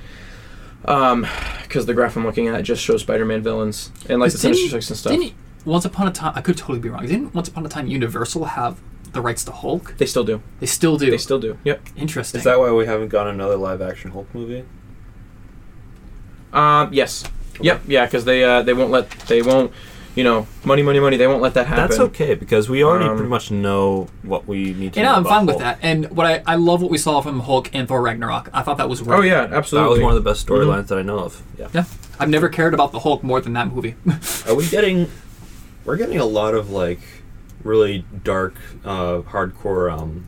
um, 0.83 1.25
because 1.63 1.85
the 1.85 1.93
graph 1.93 2.17
I'm 2.17 2.25
looking 2.25 2.49
at 2.49 2.61
just 2.63 2.83
shows 2.83 3.03
Spider-Man 3.03 3.41
villains 3.41 3.89
and 4.09 4.19
like 4.19 4.33
the 4.33 4.37
didn't- 4.37 4.55
Sinister 4.57 4.81
Six 4.81 4.89
and 4.89 4.97
stuff. 4.99 5.11
Didn't 5.13 5.33
Once 5.63 5.85
Upon 5.85 6.09
a 6.09 6.11
Time, 6.11 6.33
I 6.35 6.41
could 6.41 6.57
totally 6.57 6.79
be 6.79 6.89
wrong. 6.89 7.05
Didn't 7.05 7.33
Once 7.33 7.47
Upon 7.47 7.65
a 7.65 7.69
Time 7.69 7.87
Universal 7.87 8.43
have 8.43 8.81
the 9.13 9.21
rights 9.21 9.45
to 9.45 9.53
Hulk? 9.53 9.95
They 9.97 10.05
still 10.05 10.25
do. 10.25 10.41
They 10.59 10.65
still 10.65 10.97
do. 10.97 11.09
They 11.09 11.17
still 11.17 11.39
do. 11.39 11.57
Yep. 11.63 11.81
Interesting. 11.95 12.39
Is 12.39 12.43
that 12.43 12.59
why 12.59 12.69
we 12.73 12.85
haven't 12.85 13.07
gotten 13.07 13.35
another 13.35 13.55
live 13.55 13.81
action 13.81 14.11
Hulk 14.11 14.27
movie? 14.35 14.65
Um. 16.51 16.93
Yes. 16.93 17.23
Yep. 17.61 17.81
Yeah. 17.87 18.05
Because 18.05 18.25
they 18.25 18.43
uh, 18.43 18.61
they 18.63 18.73
won't 18.73 18.91
let 18.91 19.09
they 19.27 19.41
won't 19.41 19.71
you 20.15 20.23
know 20.23 20.47
money 20.65 20.81
money 20.81 20.99
money 20.99 21.15
they 21.15 21.27
won't 21.27 21.41
let 21.43 21.53
that 21.53 21.67
happen. 21.67 21.87
That's 21.87 21.99
okay 21.99 22.33
because 22.33 22.69
we 22.69 22.83
already 22.83 23.05
Um, 23.05 23.15
pretty 23.17 23.29
much 23.29 23.51
know 23.51 24.07
what 24.23 24.47
we 24.47 24.73
need 24.73 24.93
to. 24.93 24.99
and 24.99 25.05
know 25.07 25.13
I'm 25.13 25.21
about 25.21 25.29
fine 25.29 25.45
with 25.45 25.61
Hulk. 25.61 25.61
that. 25.63 25.79
And 25.81 26.09
what 26.11 26.25
I, 26.25 26.41
I 26.47 26.55
love 26.55 26.81
what 26.81 26.89
we 26.89 26.97
saw 26.97 27.21
from 27.21 27.39
Hulk 27.41 27.69
and 27.73 27.87
Thor 27.87 28.01
Ragnarok. 28.01 28.49
I 28.53 28.63
thought 28.63 28.77
that 28.77 28.89
was 28.89 29.01
great. 29.01 29.17
Oh 29.17 29.21
yeah, 29.21 29.33
absolutely. 29.41 29.49
That 29.49 29.57
absolutely. 29.57 29.89
was 29.99 30.03
one 30.03 30.17
of 30.17 30.23
the 30.23 30.29
best 30.29 30.47
storylines 30.47 30.87
that 30.87 30.97
I 30.97 31.03
know 31.03 31.19
of. 31.19 31.43
Yeah. 31.59 31.67
Yeah. 31.73 31.83
I've 32.19 32.29
never 32.29 32.49
cared 32.49 32.73
about 32.73 32.91
the 32.91 32.99
Hulk 32.99 33.23
more 33.23 33.41
than 33.41 33.53
that 33.53 33.71
movie. 33.71 33.95
Are 34.47 34.55
we 34.55 34.67
getting? 34.67 35.09
We're 35.85 35.97
getting 35.97 36.17
a 36.19 36.25
lot 36.25 36.53
of 36.55 36.71
like 36.71 36.99
really 37.63 38.03
dark, 38.23 38.55
uh, 38.83 39.19
hardcore, 39.21 39.91
um, 39.95 40.27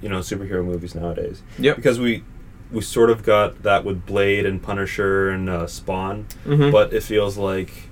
you 0.00 0.08
know, 0.08 0.20
superhero 0.20 0.64
movies 0.64 0.94
nowadays. 0.94 1.42
Yep. 1.58 1.74
Because 1.76 1.98
we 1.98 2.22
we 2.72 2.80
sort 2.82 3.10
of 3.10 3.22
got 3.24 3.62
that 3.62 3.84
with 3.84 4.04
Blade 4.06 4.44
and 4.46 4.62
Punisher 4.62 5.30
and 5.30 5.48
uh, 5.48 5.66
Spawn, 5.66 6.26
Mhm. 6.46 6.70
but 6.70 6.92
it 6.92 7.02
feels 7.02 7.36
like 7.38 7.84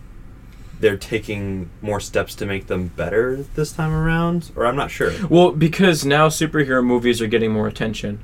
they're 0.80 0.98
taking 0.98 1.70
more 1.80 2.00
steps 2.00 2.34
to 2.34 2.44
make 2.44 2.66
them 2.66 2.88
better 2.96 3.44
this 3.54 3.72
time 3.72 3.92
around. 3.92 4.50
Or 4.54 4.66
I'm 4.66 4.76
not 4.76 4.90
sure. 4.90 5.12
Well, 5.30 5.52
because 5.52 6.04
now 6.04 6.28
superhero 6.28 6.84
movies 6.84 7.22
are 7.22 7.26
getting 7.26 7.50
more 7.52 7.66
attention. 7.66 8.18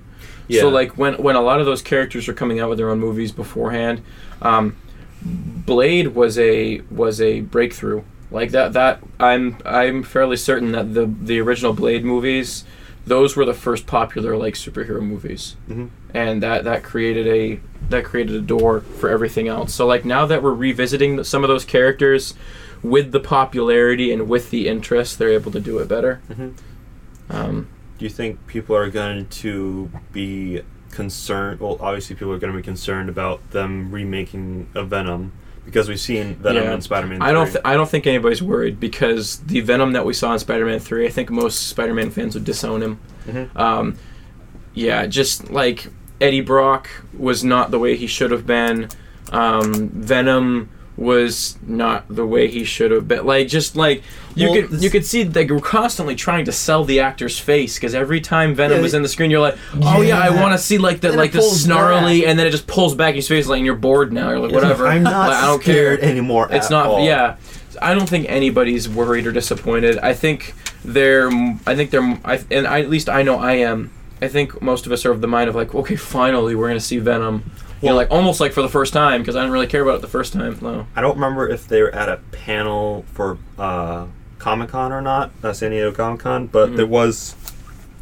Yeah. 0.49 0.61
So 0.63 0.69
like 0.69 0.99
when 0.99 1.15
when 1.15 1.35
a 1.37 1.41
lot 1.41 1.61
of 1.61 1.67
those 1.67 1.81
characters 1.81 2.29
are 2.29 2.35
coming 2.35 2.61
out 2.61 2.69
with 2.69 2.77
their 2.77 2.91
own 2.91 2.99
movies 3.01 3.33
beforehand, 3.33 4.03
um, 4.43 4.77
Blade 5.25 6.09
was 6.09 6.39
a 6.39 6.83
was 6.91 7.21
a 7.21 7.41
breakthrough. 7.41 8.03
Like 8.31 8.51
that 8.51 8.73
that 8.75 9.01
I'm 9.21 9.57
I'm 9.65 10.03
fairly 10.03 10.37
certain 10.37 10.73
that 10.73 10.93
the 10.95 11.07
the 11.07 11.41
original 11.41 11.73
Blade 11.73 12.05
movies, 12.05 12.65
those 13.07 13.35
were 13.37 13.45
the 13.45 13.55
first 13.55 13.87
popular 13.87 14.37
like 14.37 14.55
superhero 14.55 15.01
movies, 15.01 15.57
Mhm. 15.69 15.89
and 16.15 16.43
that 16.43 16.65
that 16.65 16.83
created 16.83 17.27
a 17.27 17.61
that 17.91 18.05
created 18.05 18.35
a 18.37 18.41
door 18.41 18.81
for 18.81 19.09
everything 19.09 19.49
else. 19.49 19.75
So 19.75 19.87
like 19.87 20.05
now 20.05 20.25
that 20.27 20.43
we're 20.43 20.53
revisiting 20.55 21.23
some 21.25 21.43
of 21.45 21.49
those 21.49 21.65
characters 21.65 22.35
with 22.83 23.13
the 23.13 23.21
popularity 23.21 24.13
and 24.13 24.29
with 24.29 24.51
the 24.51 24.69
interest, 24.69 25.19
they're 25.19 25.31
able 25.31 25.51
to 25.53 25.61
do 25.61 25.79
it 25.79 25.89
better. 25.89 26.21
Mhm. 26.31 26.53
Um, 27.31 27.67
Do 27.99 28.05
you 28.07 28.11
think 28.11 28.45
people 28.49 28.75
are 28.75 28.89
going 28.91 29.27
to 29.27 29.89
be 30.13 30.63
concerned? 30.91 31.61
Well, 31.61 31.77
obviously, 31.81 32.17
people 32.17 32.33
are 32.33 32.39
going 32.39 32.53
to 32.53 32.57
be 32.57 32.63
concerned 32.63 33.09
about 33.09 33.51
them 33.53 33.93
remaking 33.93 34.67
a 34.75 34.83
Venom 34.83 35.31
because 35.65 35.89
we've 35.89 36.01
seen 36.01 36.35
Venom 36.37 36.65
Yeah. 36.65 36.73
and 36.73 36.83
Spider-Man. 36.83 37.23
I 37.23 37.33
don't. 37.33 37.47
Th- 37.47 37.63
I 37.65 37.75
don't 37.75 37.89
think 37.89 38.07
anybody's 38.07 38.43
worried 38.43 38.79
because 38.81 39.39
the 39.39 39.61
Venom 39.61 39.93
that 39.93 40.05
we 40.05 40.13
saw 40.15 40.33
in 40.33 40.39
Spider-Man 40.39 40.79
Three, 40.81 41.07
I 41.07 41.11
think 41.11 41.31
most 41.31 41.69
Spider-Man 41.69 42.11
fans 42.11 42.35
would 42.35 42.45
disown 42.45 42.83
him. 42.83 42.99
Mhm. 43.29 43.57
Um, 43.57 43.97
yeah, 44.75 45.07
just 45.07 45.51
like 45.51 45.87
Eddie 46.21 46.41
Brock 46.41 46.89
was 47.17 47.45
not 47.45 47.71
the 47.71 47.79
way 47.79 47.97
he 47.97 48.07
should 48.07 48.31
have 48.31 48.47
been. 48.47 48.89
Um, 49.31 49.89
Venom 49.91 50.69
was 50.97 51.57
not 51.67 52.05
the 52.09 52.27
way 52.27 52.49
he 52.49 52.65
should 52.65 52.91
have 52.91 53.09
been. 53.09 53.25
Like 53.25 53.49
just 53.49 53.77
like 53.77 54.03
you 54.35 54.49
Well, 54.51 54.61
could 54.61 54.71
this- 54.71 54.83
you 54.83 54.91
could 54.91 55.07
see 55.07 55.23
that 55.23 55.33
they 55.33 55.45
were 55.47 55.61
constantly 55.61 56.15
trying 56.15 56.45
to 56.45 56.53
sell 56.53 56.85
the 56.85 57.01
actor's 57.01 57.39
face 57.39 57.77
because 57.77 57.95
every 57.95 58.21
time 58.21 58.55
Venom 58.55 58.79
Yeah, 58.79 58.83
was 58.83 58.95
in 58.95 59.03
the 59.03 59.09
screen, 59.09 59.31
you're 59.31 59.41
like, 59.41 59.57
oh 59.81 60.03
yeah, 60.03 60.19
I 60.21 60.31
want 60.31 60.53
to 60.53 60.59
see 60.59 60.79
like 60.79 61.01
the 61.01 61.09
And 61.09 61.17
like 61.17 61.33
the 61.33 61.41
snarly, 61.43 62.21
back. 62.21 62.29
and 62.31 62.39
then 62.39 62.47
it 62.47 62.51
just 62.51 62.67
pulls 62.67 62.95
back 62.95 63.15
his 63.15 63.27
face, 63.27 63.47
like 63.47 63.59
and 63.59 63.67
you're 63.67 63.75
bored 63.75 64.13
now. 64.13 64.31
You're 64.31 64.39
like 64.41 64.53
whatever. 64.53 64.87
I'm 64.87 65.03
not 65.03 65.29
Like, 65.31 65.43
I 65.43 65.47
don't 65.47 65.63
care 65.63 66.01
anymore. 66.03 66.49
it's 66.51 66.71
not 66.71 66.87
all. 66.87 67.05
yeah 67.05 67.37
i 67.81 67.95
don't 67.95 68.07
think 68.09 68.27
anybody's 68.29 68.87
worried 68.87 69.27
or 69.27 69.33
disappointed 69.33 69.99
i 70.01 70.13
think 70.13 70.53
they're 70.85 71.29
i 71.67 71.75
think 71.75 71.91
they're 71.91 72.19
I, 72.23 72.39
and 72.51 72.67
I, 72.67 72.81
at 72.81 72.91
least 72.91 73.09
i 73.09 73.23
know 73.23 73.39
i 73.39 73.55
am 73.55 73.91
i 74.21 74.29
think 74.29 74.61
most 74.61 74.85
of 74.85 74.93
us 74.93 75.07
are 75.07 75.11
of 75.11 75.23
the 75.23 75.27
mind 75.27 75.49
of 75.49 75.55
like 75.57 75.75
okay 75.75 75.97
finally 75.97 76.55
we're 76.55 76.69
gonna 76.69 76.81
see 76.81 76.99
venom 76.99 77.51
you 77.83 77.89
know 77.89 77.95
like 77.97 78.11
almost 78.11 78.41
like 78.41 78.53
for 78.53 78.63
the 78.63 78.69
first 78.69 78.93
time 78.93 79.21
because 79.21 79.35
i 79.37 79.41
didn't 79.41 79.53
really 79.53 79.67
care 79.67 79.83
about 79.83 79.97
it 79.97 80.01
the 80.01 80.07
first 80.09 80.33
time 80.33 80.57
no 80.63 80.87
I 80.95 81.01
don't 81.01 81.15
remember 81.15 81.49
if 81.49 81.67
they 81.69 81.83
were 81.83 81.95
at 81.95 82.09
a 82.09 82.17
panel 82.31 83.05
for 83.13 83.39
uh, 83.59 84.07
Comic 84.39 84.71
Con 84.71 84.93
or 84.93 85.01
not, 85.01 85.31
uh, 85.45 85.53
San 85.53 85.71
Diego 85.71 85.93
Comic 85.93 86.21
Con, 86.21 86.47
but 86.49 86.71
Mm. 86.71 86.77
there 86.77 86.87
was, 86.87 87.35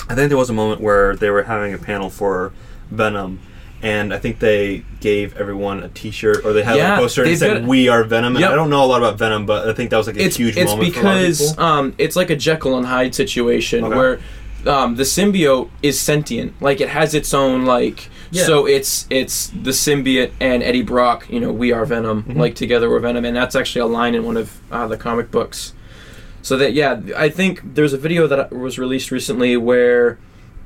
I 0.09 0.15
think 0.15 0.29
there 0.31 0.39
was 0.39 0.49
a 0.49 0.55
moment 0.55 0.81
where 0.81 1.15
they 1.15 1.29
were 1.31 1.43
having 1.43 1.75
a 1.75 1.79
panel 1.79 2.09
for 2.09 2.53
Venom. 2.91 3.41
And 3.83 4.13
I 4.13 4.19
think 4.19 4.39
they 4.41 4.83
gave 5.01 5.37
everyone 5.39 5.83
a 5.83 5.89
T-shirt, 5.89 6.45
or 6.45 6.53
they 6.53 6.63
had 6.63 6.77
Yeah, 6.77 6.95
a 6.97 6.99
poster 6.99 7.25
and 7.25 7.39
said 7.39 7.61
got- 7.61 7.69
"We 7.69 7.89
are 7.89 8.05
Venom." 8.05 8.37
And 8.37 8.41
Yep. 8.43 8.51
I 8.53 8.55
don't 8.55 8.69
know 8.71 8.85
a 8.85 8.87
lot 8.87 8.99
about 9.03 9.19
Venom, 9.19 9.45
but 9.47 9.69
I 9.69 9.73
think 9.73 9.89
that 9.91 9.97
was 9.99 10.07
like 10.07 10.17
a 10.17 10.25
it's 10.25 10.37
huge 10.37 10.57
it's 10.57 10.71
moment 10.71 10.95
for 10.95 11.01
a 11.01 11.05
lot 11.05 11.13
of 11.17 11.21
because 11.23 11.59
um 11.59 11.95
it's 11.99 12.17
like 12.17 12.29
a 12.31 12.37
jekyll 12.37 12.77
and 12.77 12.87
hyde 12.87 13.15
situation 13.15 13.85
Okay. 13.85 13.97
where 13.97 14.19
um, 14.67 14.97
the 14.97 15.05
symbiote 15.05 15.71
is 15.83 15.99
sentient 15.99 16.53
like 16.61 16.81
it 16.83 16.91
has 16.91 17.15
its 17.15 17.33
own 17.33 17.65
like 17.65 18.11
Yeah. 18.33 18.45
so 18.45 18.67
it's 18.67 19.07
it's 19.11 19.49
the 19.49 19.71
symbiote 19.73 20.33
and 20.41 20.63
eddie 20.63 20.83
brock 20.83 21.29
you 21.29 21.41
know 21.41 21.51
we 21.53 21.73
are 21.73 21.85
venom 21.85 22.23
Mm-hmm. 22.23 22.39
like 22.41 22.55
together 22.55 22.89
we're 22.89 23.01
venom 23.01 23.25
and 23.25 23.37
that's 23.37 23.57
actually 23.57 23.81
a 23.83 23.87
line 23.87 24.15
in 24.15 24.25
one 24.25 24.37
of 24.37 24.61
uh, 24.71 24.87
the 24.87 24.97
comic 24.97 25.31
books 25.31 25.73
so 26.43 26.57
that 26.57 26.73
yeah 26.73 27.01
i 27.17 27.29
think 27.29 27.61
there's 27.75 27.93
a 27.93 27.99
video 27.99 28.27
that 28.27 28.53
was 28.53 28.79
released 28.79 29.11
recently 29.11 29.57
where 29.57 30.19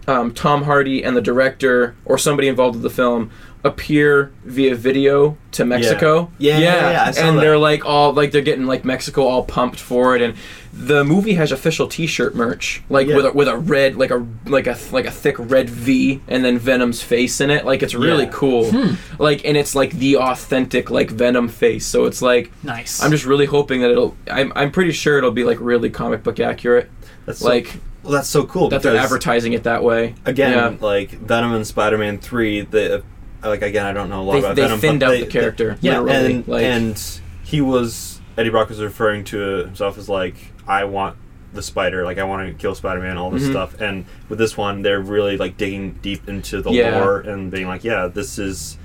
um, 0.07 0.33
tom 0.35 0.65
hardy 0.65 1.03
and 1.03 1.17
the 1.17 1.23
director 1.23 1.97
or 2.05 2.19
somebody 2.19 2.49
involved 2.49 2.75
with 2.77 2.83
the 2.83 2.91
film 2.91 3.31
appear 3.65 4.31
via 4.45 4.75
video 4.75 5.37
to 5.53 5.65
mexico 5.65 6.31
Yeah, 6.39 6.59
yeah, 6.59 6.91
yeah, 6.91 7.05
I 7.07 7.11
saw 7.13 7.23
and 7.29 7.37
that. 7.39 7.41
they're 7.41 7.57
like 7.59 7.87
all 7.87 8.13
like 8.13 8.31
they're 8.31 8.43
getting 8.43 8.67
like 8.67 8.85
Mexico 8.85 9.23
all 9.27 9.43
pumped 9.43 9.81
for 9.81 10.15
it, 10.15 10.21
and 10.21 10.35
the 10.77 11.05
movie 11.05 11.35
has 11.35 11.53
official 11.53 11.87
T-shirt 11.87 12.35
merch, 12.35 12.83
like 12.91 13.07
Yeah. 13.07 13.17
with 13.17 13.27
a, 13.27 13.33
with 13.33 13.49
a 13.49 13.57
red 13.57 13.97
like 13.97 14.11
a 14.11 14.27
like 14.47 14.67
a 14.67 14.77
like 14.91 15.07
a 15.07 15.11
thick 15.11 15.37
red 15.39 15.71
V, 15.71 16.21
and 16.29 16.45
then 16.45 16.59
Venom's 16.59 17.01
face 17.03 17.41
in 17.41 17.51
it. 17.51 17.65
Like 17.65 17.83
it's 17.83 17.95
really 17.95 18.25
Yeah. 18.25 18.31
cool. 18.33 18.71
Hmm. 18.71 18.95
Like 19.23 19.45
and 19.45 19.57
it's 19.57 19.75
like 19.75 19.93
the 19.93 20.17
authentic 20.17 20.91
like 20.91 21.11
Venom 21.11 21.49
face. 21.49 21.87
So 21.87 22.05
it's 22.07 22.21
like 22.21 22.51
nice. 22.65 23.03
I'm 23.03 23.11
just 23.11 23.25
really 23.25 23.47
hoping 23.47 23.81
that 23.83 23.91
it'll. 23.91 24.17
I'm 24.31 24.53
I'm 24.57 24.71
pretty 24.73 24.93
sure 24.93 25.17
it'll 25.19 25.31
be 25.31 25.45
like 25.45 25.59
really 25.61 25.91
comic 25.91 26.23
book 26.23 26.41
accurate. 26.41 26.91
That's 27.27 27.39
so, 27.39 27.49
Like 27.49 27.77
well, 28.03 28.13
that's 28.13 28.29
so 28.29 28.45
cool 28.45 28.69
that 28.69 28.83
they're 28.83 28.97
advertising 28.97 29.53
it 29.55 29.63
that 29.63 29.83
way. 29.83 30.15
again, 30.27 30.53
Yeah. 30.53 30.75
like 30.87 31.11
Venom 31.11 31.55
and 31.55 31.67
Spider-Man 31.67 32.19
Three, 32.19 32.61
they 32.63 33.01
like 33.43 33.63
again, 33.63 33.87
I 33.87 33.93
don't 33.93 34.11
know 34.11 34.21
a 34.21 34.25
lot 34.25 34.33
They, 34.35 34.39
about 34.41 34.57
they 34.57 34.63
Venom. 34.63 34.81
thinned 34.81 35.01
but 35.01 35.07
out 35.07 35.11
they- 35.13 35.21
the 35.21 35.27
character. 35.31 35.77
yeah, 35.81 36.05
and 36.05 36.47
like, 36.49 36.65
and 36.65 37.01
he 37.45 37.61
was 37.61 38.21
Eddie 38.37 38.51
Brock 38.51 38.69
was 38.69 38.81
referring 38.81 39.23
to 39.25 39.39
himself 39.65 39.97
as 39.97 40.09
like, 40.09 40.35
I 40.67 40.85
want 40.85 41.17
the 41.53 41.63
spider, 41.63 42.05
like 42.05 42.19
I 42.19 42.25
want 42.25 42.47
to 42.49 42.55
kill 42.55 42.75
Spider-Man, 42.75 43.17
all 43.17 43.31
this 43.31 43.45
Mhm. 43.45 43.51
stuff. 43.51 43.81
And 43.81 44.07
with 44.29 44.39
this 44.39 44.57
one, 44.57 44.83
they're 44.83 45.01
really 45.01 45.37
like 45.37 45.57
digging 45.57 45.99
deep 46.03 46.29
into 46.29 46.61
the 46.61 46.71
Yeah. 46.73 46.99
lore 46.99 47.21
and 47.21 47.51
being 47.51 47.69
like, 47.69 47.85
yeah, 47.85 48.09
this 48.09 48.39
is 48.39 48.77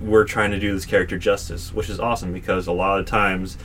we're 0.00 0.24
trying 0.24 0.50
to 0.52 0.58
do 0.60 0.72
this 0.74 0.84
character 0.84 1.18
justice, 1.18 1.72
which 1.74 1.88
is 1.90 1.98
awesome 2.00 2.32
because 2.32 2.66
a 2.66 2.72
lot 2.72 2.98
of 3.00 3.06
times. 3.06 3.56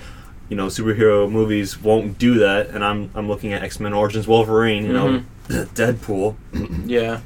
You 0.49 0.57
know, 0.57 0.67
superhero 0.67 1.31
movies 1.31 1.81
won't 1.81 2.19
do 2.19 2.37
that, 2.39 2.69
and 2.69 2.83
I'm 2.83 3.09
I'm 3.15 3.27
looking 3.27 3.53
at 3.53 3.63
X 3.63 3.79
Men 3.79 3.93
Origins 3.93 4.27
Wolverine. 4.27 4.85
You 4.85 4.93
know, 4.93 5.21
Deadpool. 5.49 6.35
yeah. 6.85 7.21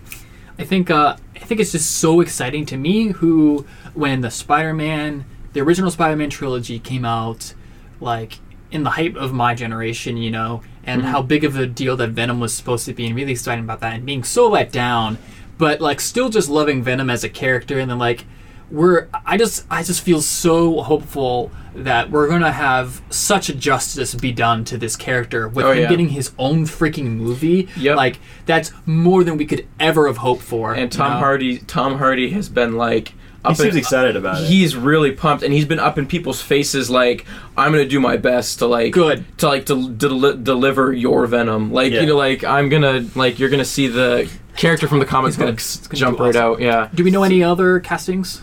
I 0.59 0.63
think 0.63 0.89
uh, 0.91 1.17
I 1.35 1.39
think 1.39 1.59
it's 1.59 1.71
just 1.71 1.91
so 1.97 2.21
exciting 2.21 2.65
to 2.67 2.77
me. 2.77 3.07
Who 3.07 3.65
when 3.95 4.21
the 4.21 4.29
Spider-Man, 4.31 5.25
the 5.53 5.61
original 5.61 5.89
Spider-Man 5.91 6.29
trilogy 6.29 6.77
came 6.79 7.03
out, 7.03 7.53
like 7.99 8.39
in 8.72 8.84
the 8.84 8.91
hype 8.91 9.15
of 9.15 9.34
my 9.34 9.53
generation, 9.53 10.18
you 10.18 10.32
know, 10.32 10.61
and 10.84 11.01
mm-hmm. 11.01 11.11
how 11.11 11.22
big 11.22 11.43
of 11.43 11.55
a 11.55 11.65
deal 11.65 11.95
that 11.97 12.09
Venom 12.09 12.39
was 12.39 12.53
supposed 12.53 12.86
to 12.86 12.93
be, 12.93 13.05
and 13.05 13.15
really 13.15 13.32
excited 13.34 13.63
about 13.63 13.80
that, 13.82 13.93
and 13.93 14.05
being 14.05 14.24
so 14.24 14.49
let 14.49 14.72
down, 14.72 15.18
but 15.57 15.82
like 15.82 15.99
still 15.99 16.30
just 16.30 16.49
loving 16.49 16.84
Venom 16.84 17.09
as 17.09 17.24
a 17.24 17.30
character, 17.30 17.80
and 17.80 17.89
then 17.89 17.99
like 17.99 18.26
we're 18.70 19.07
I 19.26 19.38
just 19.38 19.65
I 19.70 19.82
just 19.84 20.01
feel 20.01 20.22
so 20.22 20.82
hopeful 20.82 21.51
that 21.74 22.09
we're 22.09 22.28
gonna 22.28 22.51
have 22.51 23.01
such 23.09 23.49
a 23.49 23.55
justice 23.55 24.13
be 24.15 24.32
done 24.32 24.65
to 24.65 24.78
this 24.78 24.95
character 24.95 25.47
with 25.47 25.65
Oh, 25.65 25.72
him 25.72 25.84
yeah. 25.84 25.89
getting 25.89 26.09
his 26.09 26.32
own 26.38 26.65
freaking 26.65 27.15
movie. 27.15 27.70
Yep. 27.78 27.95
Like 27.95 28.20
that's 28.45 28.74
more 28.86 29.24
than 29.24 29.38
we 29.38 29.45
could 29.45 29.68
ever 29.80 30.07
have 30.07 30.18
hoped 30.18 30.41
for. 30.41 30.74
And 30.74 30.93
you 30.93 30.97
Tom 30.97 31.13
know? 31.13 31.20
Hardy, 31.20 31.59
Tom 31.59 31.97
Hardy 31.97 32.32
has 32.32 32.49
been 32.49 32.76
like. 32.76 33.13
He 33.45 33.51
up 33.51 33.55
seems 33.55 33.73
in- 33.75 33.79
excited 33.79 34.15
about 34.15 34.41
it. 34.41 34.47
He's 34.47 34.75
really 34.75 35.11
pumped, 35.11 35.43
and 35.43 35.53
he's 35.53 35.65
been 35.65 35.79
up 35.79 35.97
in 35.97 36.05
people's 36.07 36.41
faces 36.41 36.89
like, 36.89 37.25
"I'm 37.55 37.71
gonna 37.71 37.85
do 37.88 37.99
my 37.99 38.17
best 38.17 38.59
to 38.59 38.65
like, 38.67 38.91
Good. 38.93 39.23
to 39.39 39.47
like 39.47 39.65
to 39.67 39.89
deli- 39.89 40.38
deliver 40.41 40.91
your 40.91 41.25
venom." 41.27 41.71
Like 41.71 41.93
Yeah. 41.93 42.01
you 42.01 42.07
know, 42.07 42.17
like 42.17 42.43
I'm 42.43 42.67
gonna 42.69 43.05
like 43.15 43.39
you're 43.39 43.49
gonna 43.49 43.63
see 43.65 43.88
the 43.88 44.29
character 44.57 44.88
from 44.88 44.99
the 44.99 45.05
comic 45.05 45.29
He's 45.29 45.38
gonna- 45.38 45.51
books 45.51 45.77
it's 45.77 45.88
gonna 45.88 45.99
jump 45.99 46.17
do 46.17 46.23
right 46.23 46.35
awesome. 46.35 46.53
out. 46.53 46.61
Yeah, 46.61 46.89
Do 46.93 47.03
we 47.03 47.11
know 47.11 47.23
any 47.23 47.43
other 47.43 47.79
castings? 47.79 48.41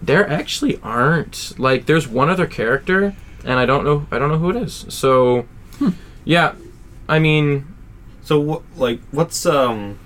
there 0.00 0.26
actually 0.30 0.78
aren't. 0.82 1.52
Like, 1.58 1.86
there's 1.86 2.06
one 2.06 2.30
other 2.30 2.46
character, 2.46 3.14
and 3.44 3.58
I 3.58 3.66
don't 3.66 3.84
know. 3.84 4.06
I 4.12 4.18
don't 4.20 4.28
know 4.30 4.38
who 4.38 4.50
it 4.50 4.56
is. 4.56 4.86
So, 4.88 5.46
Hmm. 5.78 5.90
yeah, 6.24 6.52
I 7.08 7.18
mean, 7.18 7.66
So 8.22 8.38
what, 8.38 8.62
like, 8.76 9.00
what's 9.10 9.44
um, 9.46 9.98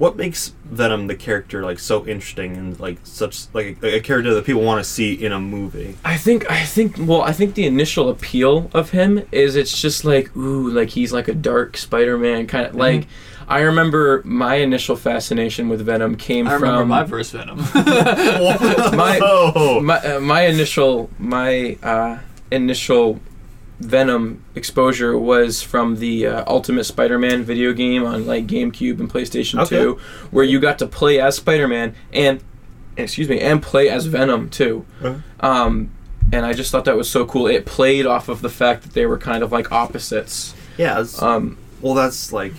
what 0.00 0.16
makes 0.16 0.54
Venom 0.64 1.08
the 1.08 1.14
character 1.14 1.62
like 1.62 1.78
so 1.78 2.06
interesting 2.06 2.56
and 2.56 2.80
like 2.80 2.98
such 3.04 3.52
like 3.52 3.76
a, 3.82 3.96
a 3.96 4.00
character 4.00 4.32
that 4.32 4.46
people 4.46 4.62
want 4.62 4.82
to 4.82 4.90
see 4.90 5.12
in 5.12 5.30
a 5.30 5.38
movie? 5.38 5.94
I 6.06 6.16
think 6.16 6.50
I 6.50 6.64
think 6.64 6.96
well 6.98 7.20
I 7.20 7.32
think 7.32 7.54
the 7.54 7.66
initial 7.66 8.08
appeal 8.08 8.70
of 8.72 8.90
him 8.92 9.22
is 9.30 9.56
it's 9.56 9.78
just 9.78 10.06
like 10.06 10.34
ooh 10.34 10.70
like 10.70 10.88
he's 10.88 11.12
like 11.12 11.28
a 11.28 11.34
dark 11.34 11.76
Spider-Man 11.76 12.46
kind 12.46 12.66
Mm-hmm. 12.68 12.76
of 12.76 12.80
like 12.80 13.06
I 13.46 13.60
remember 13.60 14.22
my 14.24 14.54
initial 14.54 14.96
fascination 14.96 15.68
with 15.68 15.80
Venom 15.84 16.16
came 16.16 16.48
I 16.48 16.54
remember 16.54 16.78
from 16.80 16.88
my 16.88 17.04
first 17.06 17.32
Venom. 17.32 17.58
my 18.96 19.18
my, 19.82 19.98
uh, 19.98 20.20
my 20.20 20.42
initial 20.46 21.10
my 21.18 21.76
uh, 21.82 22.18
initial 22.50 23.20
Venom 23.80 24.44
exposure 24.54 25.18
was 25.18 25.62
from 25.62 25.96
the 25.96 26.26
uh, 26.26 26.44
Ultimate 26.46 26.84
Spider-Man 26.84 27.42
video 27.42 27.72
game 27.72 28.04
on 28.04 28.26
like 28.26 28.46
GameCube 28.46 29.00
and 29.00 29.10
PlayStation 29.10 29.60
Okay. 29.60 29.76
2 29.76 29.98
where 30.30 30.44
you 30.44 30.60
got 30.60 30.78
to 30.80 30.86
play 30.86 31.18
as 31.18 31.36
Spider-Man 31.36 31.94
and 32.12 32.42
excuse 32.96 33.28
me 33.28 33.40
and 33.40 33.62
play 33.62 33.88
as 33.88 34.04
Venom 34.06 34.50
too. 34.50 34.84
Uh-huh. 35.02 35.16
Um, 35.40 35.90
and 36.32 36.44
I 36.44 36.52
just 36.52 36.70
thought 36.70 36.84
that 36.84 36.96
was 36.96 37.10
so 37.10 37.24
cool. 37.24 37.46
It 37.46 37.64
played 37.66 38.04
off 38.06 38.28
of 38.28 38.42
the 38.42 38.50
fact 38.50 38.82
that 38.82 38.92
they 38.92 39.06
were 39.06 39.18
kind 39.18 39.42
of 39.42 39.50
like 39.50 39.72
opposites. 39.72 40.54
yeah. 40.76 41.02
Um, 41.20 41.56
well, 41.80 41.94
that's 41.94 42.32
like 42.32 42.52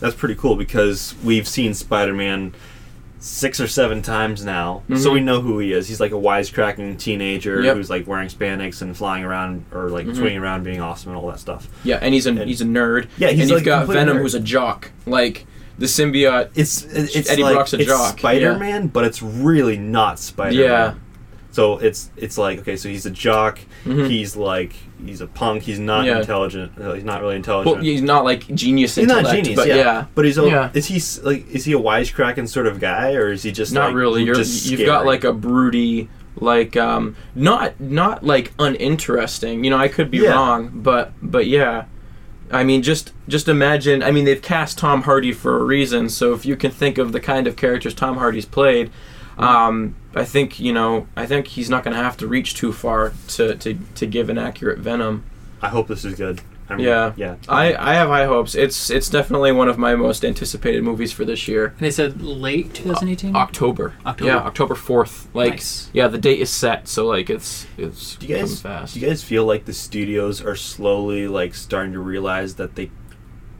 that's 0.00 0.16
pretty 0.16 0.34
cool 0.34 0.56
because 0.56 1.14
we've 1.22 1.46
seen 1.46 1.72
Spider-Man 1.72 2.54
six 3.26 3.58
or 3.58 3.66
seven 3.66 4.02
times 4.02 4.44
now, 4.44 4.82
so 4.96 5.08
Mhm. 5.08 5.14
we 5.14 5.20
know 5.20 5.40
who 5.40 5.58
he 5.58 5.72
is. 5.72 5.88
He's 5.88 5.98
like 5.98 6.12
a 6.12 6.14
wisecracking 6.16 6.98
teenager 6.98 7.62
Yep. 7.62 7.76
who's 7.76 7.88
like 7.88 8.06
wearing 8.06 8.28
spandex 8.28 8.82
and 8.82 8.94
flying 8.94 9.24
around 9.24 9.64
or 9.72 9.88
like 9.88 10.06
Mhm. 10.06 10.16
swinging 10.16 10.38
around, 10.38 10.62
being 10.62 10.82
awesome 10.82 11.12
and 11.12 11.18
all 11.18 11.28
that 11.30 11.40
stuff. 11.40 11.66
yeah, 11.84 11.98
and 12.02 12.12
he's 12.12 12.26
a 12.26 12.30
And- 12.30 12.40
he's 12.40 12.60
a 12.60 12.66
nerd. 12.66 13.06
Yeah, 13.16 13.28
he's 13.30 13.40
and 13.40 13.48
you've 13.50 13.58
like 13.60 13.64
got 13.64 13.86
Venom 13.86 14.18
nerd. 14.18 14.20
who's 14.20 14.34
a 14.34 14.40
jock. 14.40 14.90
Like 15.06 15.46
the 15.78 15.86
symbiote. 15.86 16.48
It's 16.54 16.82
it's 16.84 17.30
Eddie 17.30 17.42
like, 17.44 17.54
Brock's 17.54 17.72
a 17.72 17.78
jock, 17.78 18.18
Spider-Man, 18.18 18.88
but 18.88 19.04
it's 19.06 19.22
really 19.22 19.78
not 19.78 20.18
Spider-Man. 20.18 20.60
Yeah. 20.62 20.92
So 21.54 21.78
it's 21.78 22.10
it's 22.16 22.36
like 22.36 22.58
okay, 22.58 22.74
so 22.76 22.88
he's 22.88 23.06
a 23.06 23.10
jock. 23.12 23.60
Mhm. 23.84 24.08
He's 24.10 24.34
like 24.34 24.74
he's 25.06 25.20
a 25.20 25.28
punk. 25.28 25.62
He's 25.62 25.78
not 25.78 26.04
Yeah. 26.04 26.18
intelligent. 26.18 26.72
uh, 26.80 26.94
He's 26.94 27.04
not 27.04 27.20
really 27.20 27.36
intelligent. 27.36 27.76
Well, 27.76 27.84
he's 27.84 28.02
not 28.02 28.24
like 28.24 28.52
genius 28.52 28.96
he's 28.96 29.06
not 29.06 29.24
a 29.24 29.30
genius, 29.30 29.54
but 29.54 29.68
yeah. 29.68 29.76
yeah. 29.76 30.04
But 30.16 30.24
he's 30.24 30.36
al- 30.36 30.48
Yeah. 30.48 30.70
is 30.74 30.86
he 30.86 31.00
like 31.22 31.48
is 31.48 31.64
he 31.64 31.72
a 31.72 31.78
wisecracking 31.78 32.48
sort 32.48 32.66
of 32.66 32.80
guy 32.80 33.14
or 33.14 33.30
is 33.30 33.44
he 33.44 33.52
just 33.52 33.72
not 33.72 33.86
like, 33.90 33.94
really. 33.94 34.24
You're, 34.24 34.34
just 34.34 34.66
you've 34.66 34.84
got 34.84 35.06
like 35.06 35.22
a 35.22 35.32
broody, 35.32 36.08
like 36.40 36.76
um, 36.76 37.14
not 37.36 37.78
not 37.80 38.24
like 38.24 38.52
uninteresting. 38.58 39.62
You 39.62 39.70
know, 39.70 39.78
I 39.78 39.86
could 39.86 40.10
be 40.10 40.18
Yeah. 40.18 40.30
wrong, 40.32 40.70
but 40.74 41.12
but 41.22 41.46
yeah. 41.46 41.84
I 42.50 42.64
mean, 42.64 42.82
just 42.82 43.12
just 43.28 43.48
imagine. 43.48 44.02
I 44.02 44.10
mean, 44.10 44.24
they've 44.24 44.42
cast 44.42 44.76
Tom 44.78 45.02
Hardy 45.02 45.32
for 45.32 45.56
a 45.60 45.62
reason. 45.62 46.08
So 46.08 46.34
if 46.34 46.44
you 46.44 46.56
can 46.56 46.72
think 46.72 46.98
of 46.98 47.12
the 47.12 47.20
kind 47.20 47.46
of 47.46 47.54
characters 47.54 47.94
Tom 47.94 48.16
Hardy's 48.16 48.44
played, 48.44 48.90
um, 49.38 49.94
I 50.14 50.24
think 50.24 50.60
you 50.60 50.72
know. 50.72 51.06
I 51.16 51.26
think 51.26 51.48
he's 51.48 51.68
not 51.70 51.84
going 51.84 51.96
to 51.96 52.02
have 52.02 52.16
to 52.18 52.26
reach 52.26 52.54
too 52.54 52.72
far 52.72 53.12
to, 53.28 53.54
to, 53.56 53.74
to 53.94 54.06
give 54.06 54.28
an 54.30 54.38
accurate 54.38 54.78
Venom. 54.78 55.24
I 55.60 55.68
hope 55.68 55.88
this 55.88 56.04
is 56.04 56.14
good. 56.14 56.40
I'm, 56.66 56.78
Yeah. 56.78 57.12
yeah. 57.16 57.36
I, 57.46 57.74
I 57.74 57.92
have 57.94 58.08
high 58.08 58.24
hopes. 58.24 58.54
It's 58.54 58.88
it's 58.88 59.10
definitely 59.10 59.52
one 59.52 59.68
of 59.68 59.76
my 59.76 59.94
most 59.94 60.24
anticipated 60.24 60.82
movies 60.82 61.12
for 61.12 61.24
this 61.26 61.46
year. 61.46 61.66
And 61.66 61.78
they 61.80 61.90
said 61.90 62.22
late 62.22 62.72
2018. 62.72 63.36
October. 63.36 63.92
October. 64.06 64.30
Yeah, 64.30 64.38
October 64.38 64.74
fourth. 64.74 65.28
Like, 65.34 65.50
Nice. 65.52 65.90
yeah, 65.92 66.08
the 66.08 66.16
date 66.16 66.40
is 66.40 66.48
set, 66.50 66.88
so 66.88 67.06
like 67.06 67.28
it's 67.28 67.66
it's 67.76 68.16
do 68.16 68.26
you 68.26 68.34
coming 68.36 68.48
guys 68.50 68.60
fast. 68.62 68.94
do 68.94 69.00
you 69.00 69.06
guys 69.06 69.22
feel 69.22 69.44
like 69.44 69.66
the 69.66 69.74
studios 69.74 70.42
are 70.42 70.56
slowly 70.56 71.28
like 71.28 71.54
starting 71.54 71.92
to 71.92 72.00
realize 72.00 72.54
that 72.54 72.76
they 72.76 72.90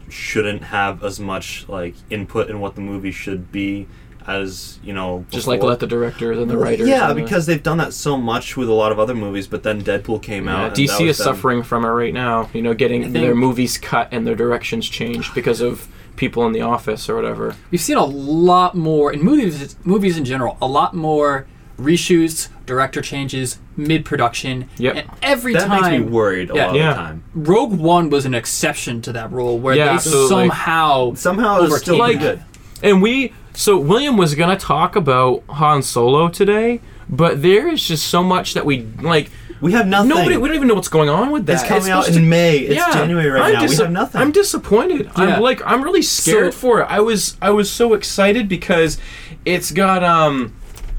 shouldn't 0.08 0.64
have 0.64 1.02
as 1.02 1.18
much 1.18 1.66
like 1.68 1.94
input 2.10 2.48
in 2.50 2.60
what 2.60 2.74
the 2.74 2.80
movie 2.80 3.10
should 3.12 3.50
be 3.50 3.86
as 4.26 4.78
you 4.82 4.92
know 4.94 5.24
Just 5.30 5.46
like 5.46 5.62
let 5.62 5.80
the 5.80 5.86
directors 5.86 6.38
and 6.38 6.50
the 6.50 6.54
Well, 6.54 6.64
writers. 6.64 6.88
Yeah, 6.88 7.10
and 7.10 7.18
the- 7.18 7.22
because 7.22 7.46
they've 7.46 7.62
done 7.62 7.78
that 7.78 7.92
so 7.92 8.16
much 8.16 8.56
with 8.56 8.68
a 8.68 8.72
lot 8.72 8.90
of 8.92 8.98
other 8.98 9.14
movies, 9.14 9.46
but 9.46 9.62
then 9.62 9.82
Deadpool 9.82 10.22
came 10.22 10.46
yeah, 10.46 10.66
out. 10.66 10.74
DC 10.74 11.06
is 11.08 11.18
them. 11.18 11.24
suffering 11.24 11.62
from 11.62 11.84
it 11.84 11.88
right 11.88 12.14
now. 12.14 12.48
You 12.52 12.62
know, 12.62 12.74
getting 12.74 13.02
think- 13.02 13.14
their 13.14 13.34
movies 13.34 13.78
cut 13.78 14.08
and 14.10 14.26
their 14.26 14.34
directions 14.34 14.88
changed 14.88 15.34
because 15.34 15.60
of 15.60 15.88
people 16.16 16.46
in 16.46 16.52
the 16.52 16.60
office 16.62 17.08
or 17.08 17.16
whatever. 17.16 17.56
We've 17.70 17.80
seen 17.80 17.96
a 17.96 18.04
lot 18.04 18.74
more 18.76 19.12
in 19.12 19.22
movies. 19.22 19.76
Movies 19.84 20.16
in 20.16 20.24
general, 20.24 20.56
a 20.62 20.66
lot 20.66 20.94
more 20.94 21.46
reshoots, 21.78 22.48
director 22.66 23.00
changes, 23.02 23.58
mid-production. 23.76 24.68
Yep. 24.78 24.96
And 24.96 25.10
every 25.22 25.54
time 25.54 25.68
That 25.68 25.80
time, 25.80 25.92
makes 25.92 26.04
me 26.06 26.10
worried 26.12 26.50
a 26.50 26.54
Yeah. 26.54 26.66
lot 26.66 26.74
Yeah. 26.76 26.90
of 26.90 26.96
the 26.96 27.02
time. 27.02 27.22
Rogue 27.34 27.72
One 27.72 28.10
was 28.10 28.24
an 28.26 28.34
exception 28.34 29.00
to 29.02 29.12
that 29.12 29.32
rule, 29.32 29.58
where 29.58 29.74
Yeah, 29.74 29.86
they 29.86 29.90
absolutely. 29.90 30.28
somehow 30.28 31.14
Somehow 31.14 31.62
it's 31.64 31.76
still 31.78 31.96
overcame 32.00 32.18
pretty 32.20 32.36
that. 32.36 32.36
good. 32.80 32.88
And 32.90 33.02
we 33.02 33.32
so 33.54 33.78
William 33.78 34.16
was 34.16 34.34
gonna 34.34 34.58
talk 34.58 34.96
about 34.96 35.42
Han 35.48 35.82
Solo 35.82 36.28
today, 36.28 36.80
but 37.08 37.42
there 37.42 37.68
is 37.68 37.86
just 37.86 38.06
so 38.08 38.22
much 38.22 38.54
that 38.54 38.64
we 38.66 38.82
like. 39.00 39.30
We 39.60 39.72
have 39.72 39.86
nothing. 39.86 40.08
Nobody, 40.10 40.36
we 40.36 40.48
don't 40.48 40.56
even 40.56 40.68
know 40.68 40.74
what's 40.74 40.88
going 40.88 41.08
on 41.08 41.30
with 41.30 41.46
that. 41.46 41.54
it's 41.54 41.62
coming 41.62 41.90
out 41.90 42.06
in 42.08 42.14
to- 42.14 42.20
May. 42.20 42.58
It's 42.58 42.94
January 42.94 43.30
right 43.30 43.54
I'm 43.56 43.62
now. 43.64 43.68
we 43.70 43.76
have 43.76 43.90
nothing. 43.90 44.20
I'm 44.20 44.30
disappointed. 44.32 45.06
Yeah. 45.06 45.12
I'm 45.36 45.40
like 45.40 45.62
I'm 45.64 45.82
really 45.82 46.02
scared 46.02 46.52
So- 46.52 46.58
for 46.58 46.80
it. 46.82 46.84
I 46.90 47.00
was 47.00 47.36
I 47.40 47.50
was 47.50 47.70
so 47.70 47.94
excited 47.94 48.48
because 48.48 48.98
it's 49.46 49.70
got 49.70 50.02
um 50.04 50.52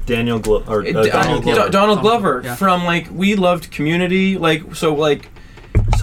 Daniel 0.06 0.38
Glo- 0.38 0.64
or 0.66 0.80
uh, 0.80 0.84
it- 0.84 0.92
Donald 1.12 1.38
uh, 1.40 1.40
Glover. 1.42 1.64
Do- 1.66 1.70
Donald 1.70 2.00
Glover 2.00 2.40
Yeah. 2.44 2.54
from 2.56 2.84
like 2.84 3.08
we 3.12 3.36
loved 3.36 3.70
Community 3.70 4.36
like 4.38 4.74
so 4.74 4.94
like 4.94 5.28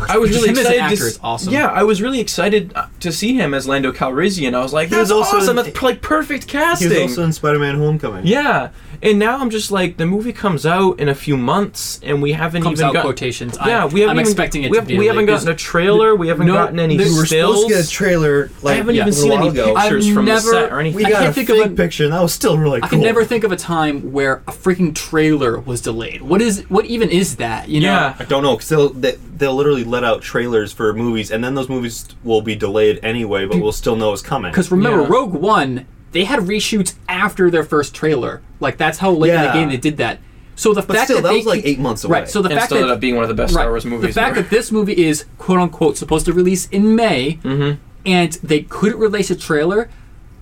I 0.10 0.18
was 0.18 0.32
really 0.32 0.50
him 0.50 0.58
excited. 0.58 0.98
to, 0.98 1.06
s- 1.06 1.20
awesome. 1.24 1.54
Yeah, 1.54 1.68
I 1.68 1.84
was 1.84 2.02
really 2.02 2.20
excited 2.20 2.72
uh, 2.76 2.88
to 3.00 3.12
see 3.12 3.34
him 3.36 3.54
as 3.54 3.68
Lando 3.68 3.92
Calrissian. 3.92 4.54
I 4.54 4.62
was 4.62 4.74
like, 4.74 4.90
He 4.90 4.96
was 4.96 5.10
that's 5.10 5.12
also 5.18 5.38
awesome. 5.38 5.58
in- 5.58 5.66
That's 5.66 5.82
like 5.82 6.02
perfect 6.02 6.44
he 6.46 6.50
casting. 6.52 6.90
was 6.90 6.98
also 7.02 7.24
in 7.24 7.34
Spider-Man: 7.34 7.76
Homecoming. 7.78 8.26
Yeah, 8.28 8.70
and 9.04 9.20
now 9.20 9.38
I'm 9.39 9.49
just 9.49 9.70
like 9.72 9.97
the 9.97 10.06
movie 10.06 10.34
comes 10.34 10.66
out 10.66 10.99
in 10.99 11.10
a 11.10 11.16
few 11.16 11.38
months, 11.38 11.99
and 12.01 12.22
we 12.22 12.32
haven't 12.32 12.64
comes 12.64 12.80
even 12.80 12.88
out 12.89 12.93
got 12.93 13.01
quotations. 13.04 13.58
Yeah, 13.66 13.84
I, 13.84 13.86
we 13.86 13.99
haven't 14.01 14.18
I'm 14.18 14.22
even, 14.22 14.32
expecting 14.32 14.64
it 14.64 14.72
we, 14.72 14.78
to 14.78 14.82
have, 14.82 14.88
be 14.88 14.97
we 14.97 15.06
haven't 15.08 15.26
gotten 15.28 15.47
a 15.49 15.56
trailer. 15.56 16.16
We 16.16 16.30
haven't 16.30 16.47
no, 16.47 16.54
gotten 16.54 16.80
any 16.80 16.97
we 16.97 17.06
We 17.06 17.16
were 17.18 17.26
stills. 17.26 17.56
supposed 17.62 17.68
to 17.70 17.74
get 17.76 17.86
a 17.86 17.89
trailer. 17.89 18.49
Like 18.62 18.74
I 18.74 18.78
haven't 18.78 18.95
Yeah. 18.95 19.01
even 19.04 19.10
a 19.14 19.16
seen 19.18 19.32
any 19.34 19.47
ago. 19.49 19.76
pictures 19.76 20.08
I've 20.08 20.14
from 20.14 20.26
never- 20.26 20.41
the 20.41 20.51
set 20.51 20.72
or 20.72 20.80
anything. 20.80 20.97
We 20.97 21.06
I 21.06 21.10
got 21.10 21.18
can't 21.20 21.30
a 21.30 21.34
think 21.34 21.47
fake 21.49 21.66
of 21.66 21.72
a- 21.72 21.76
picture, 21.76 22.04
and 22.06 22.14
that 22.14 22.22
was 22.22 22.34
still 22.34 22.58
really 22.58 22.80
cool. 22.82 22.86
I 22.86 22.89
cool. 22.89 22.99
can 22.99 23.06
never 23.06 23.24
think 23.26 23.43
of 23.43 23.51
a 23.51 23.58
time 23.58 24.12
where 24.12 24.38
a 24.47 24.51
freaking 24.51 24.95
trailer 24.95 25.60
was 25.60 25.82
delayed. 25.82 26.22
What 26.22 26.41
is 26.41 26.64
what 26.70 26.86
even 26.86 27.10
is 27.10 27.36
that? 27.38 27.70
You 27.70 27.82
know? 27.82 27.88
yeah, 27.88 28.16
I 28.20 28.24
don't 28.24 28.43
know 28.43 28.56
because 28.56 28.70
they'll 28.70 28.89
they, 28.89 29.16
they'll 29.36 29.56
literally 29.56 29.84
let 29.84 30.04
out 30.04 30.22
trailers 30.22 30.72
for 30.72 30.93
movies, 30.93 31.30
and 31.32 31.43
then 31.43 31.56
those 31.56 31.68
movies 31.70 32.08
will 32.24 32.41
be 32.41 32.56
delayed 32.56 32.99
anyway, 33.04 33.45
but 33.45 33.60
we'll 33.60 33.72
still 33.72 33.95
know 33.95 34.14
it's 34.14 34.22
coming. 34.22 34.51
Because 34.51 34.72
remember, 34.72 35.01
Yeah. 35.01 35.08
Rogue 35.10 35.34
One, 35.34 35.86
they 36.14 36.24
had 36.24 36.39
reshoots 36.39 36.93
after 37.09 37.51
their 37.51 37.64
first 37.64 37.93
trailer. 37.93 38.41
Like 38.59 38.78
that's 38.78 38.99
how 38.99 39.11
late 39.11 39.34
in 39.34 39.41
the 39.41 39.47
Yeah. 39.47 39.53
game 39.53 39.70
they 39.70 39.78
did 39.78 39.97
that. 39.97 40.20
So 40.55 40.74
the 40.74 40.82
But 40.84 40.95
fact 40.97 41.05
still, 41.07 41.18
that, 41.18 41.24
that 41.24 41.30
they 41.30 41.38
was 41.38 41.45
like 41.45 41.64
keep- 41.64 41.74
eight 41.74 41.80
months 41.80 42.03
away. 42.03 42.20
Right. 42.20 42.30
So 42.30 42.41
the 42.41 42.49
and 42.49 42.55
fact 42.59 42.68
still 42.68 42.78
that 42.78 42.84
ended 42.84 42.95
up 42.95 43.01
being 43.01 43.16
one 43.16 43.24
of 43.24 43.28
the 43.30 43.34
best 43.36 43.53
right, 43.55 43.61
Star 43.64 43.72
Wars 43.72 43.86
movies. 43.86 44.14
The 44.14 44.22
fact 44.22 44.38
ever. 44.38 44.41
that 44.43 44.49
this 44.51 44.72
movie 44.72 44.93
is 45.05 45.26
quote 45.38 45.59
unquote 45.59 45.97
supposed 45.97 46.26
to 46.28 46.34
release 46.34 46.68
in 46.70 46.95
May, 46.95 47.39
Mm-hmm. 47.43 47.82
and 48.05 48.34
they 48.43 48.61
couldn't 48.61 48.99
release 48.99 49.32
a 49.32 49.36
trailer, 49.36 49.89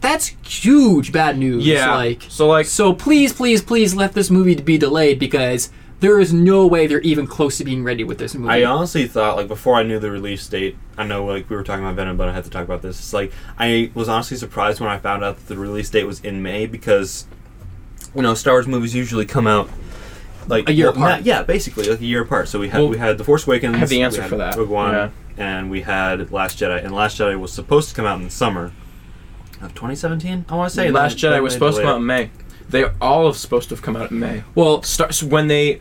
that's 0.01 0.33
huge 0.45 1.11
bad 1.11 1.37
news. 1.37 1.65
yeah, 1.65 1.93
Like 1.95 2.23
so 2.27 2.47
like 2.47 2.65
so, 2.65 2.91
please, 2.93 3.31
please, 3.33 3.61
please 3.61 3.95
let 3.95 4.13
this 4.13 4.29
movie 4.29 4.55
be 4.55 4.77
delayed 4.77 5.17
because 5.19 5.69
there 6.01 6.19
is 6.19 6.33
no 6.33 6.67
way 6.67 6.87
they're 6.87 6.99
even 7.01 7.25
close 7.27 7.57
to 7.59 7.63
being 7.63 7.83
ready 7.83 8.03
with 8.03 8.17
this 8.17 8.35
movie. 8.35 8.51
I 8.51 8.63
honestly 8.65 9.07
thought, 9.07 9.37
like, 9.37 9.47
before 9.47 9.75
I 9.75 9.83
knew 9.83 9.99
the 9.99 10.11
release 10.11 10.45
date, 10.47 10.75
I 10.97 11.05
know, 11.05 11.23
like, 11.25 11.49
we 11.49 11.55
were 11.55 11.63
talking 11.63 11.83
about 11.85 11.95
Venom, 11.95 12.17
but 12.17 12.27
I 12.27 12.33
had 12.33 12.43
to 12.43 12.49
talk 12.49 12.65
about 12.65 12.81
this. 12.81 12.99
It's 12.99 13.13
like, 13.13 13.31
I 13.57 13.91
was 13.93 14.09
honestly 14.09 14.35
surprised 14.35 14.79
when 14.81 14.89
I 14.89 14.97
found 14.97 15.23
out 15.23 15.37
that 15.37 15.47
the 15.47 15.57
release 15.57 15.89
date 15.89 16.05
was 16.05 16.19
in 16.21 16.41
May 16.43 16.65
because, 16.65 17.25
you 18.15 18.21
know, 18.23 18.33
Star 18.33 18.55
Wars 18.55 18.67
movies 18.67 18.93
usually 18.95 19.25
come 19.25 19.45
out, 19.47 19.69
like, 20.47 20.67
A 20.67 20.73
year 20.73 20.87
well, 20.87 20.95
apart. 20.95 21.09
not- 21.11 21.25
yeah, 21.25 21.43
basically, 21.43 21.87
like 21.87 22.01
a 22.01 22.05
year 22.05 22.23
apart. 22.23 22.47
So 22.49 22.59
we 22.59 22.69
had 22.69 22.79
Well, 22.81 22.89
we 22.89 22.97
had 22.97 23.17
The 23.19 23.23
Force 23.23 23.45
Awakens. 23.45 23.75
I 23.75 23.77
have 23.77 23.89
the 23.89 23.97
we 23.97 24.03
answer 24.03 24.21
had 24.21 24.29
for 24.29 24.37
that. 24.37 24.55
Rogue 24.57 24.69
One, 24.69 24.93
Yeah. 24.93 25.09
and 25.37 25.69
we 25.69 25.81
had 25.81 26.31
Last 26.31 26.57
Jedi. 26.59 26.83
And 26.83 26.93
Last 26.95 27.19
Jedi 27.19 27.39
was 27.39 27.53
supposed 27.53 27.89
to 27.89 27.95
come 27.95 28.05
out 28.07 28.17
in 28.17 28.23
the 28.25 28.31
summer 28.31 28.71
of 29.61 29.75
2017, 29.75 30.45
I 30.49 30.55
want 30.55 30.69
to 30.71 30.75
say. 30.75 30.89
Last 30.89 31.21
then- 31.21 31.29
Jedi 31.29 31.33
then 31.35 31.43
was 31.43 31.53
supposed 31.53 31.77
to 31.77 31.83
come 31.83 31.91
out 31.91 31.97
in 31.97 32.05
May. 32.07 32.31
They 32.69 32.85
all 33.01 33.27
have 33.27 33.35
supposed 33.37 33.69
to 33.69 33.75
have 33.75 33.81
come 33.83 33.95
out 33.97 34.11
in 34.11 34.19
May. 34.19 34.43
well, 34.55 34.81
starts 34.81 35.21
when 35.21 35.47
they 35.47 35.79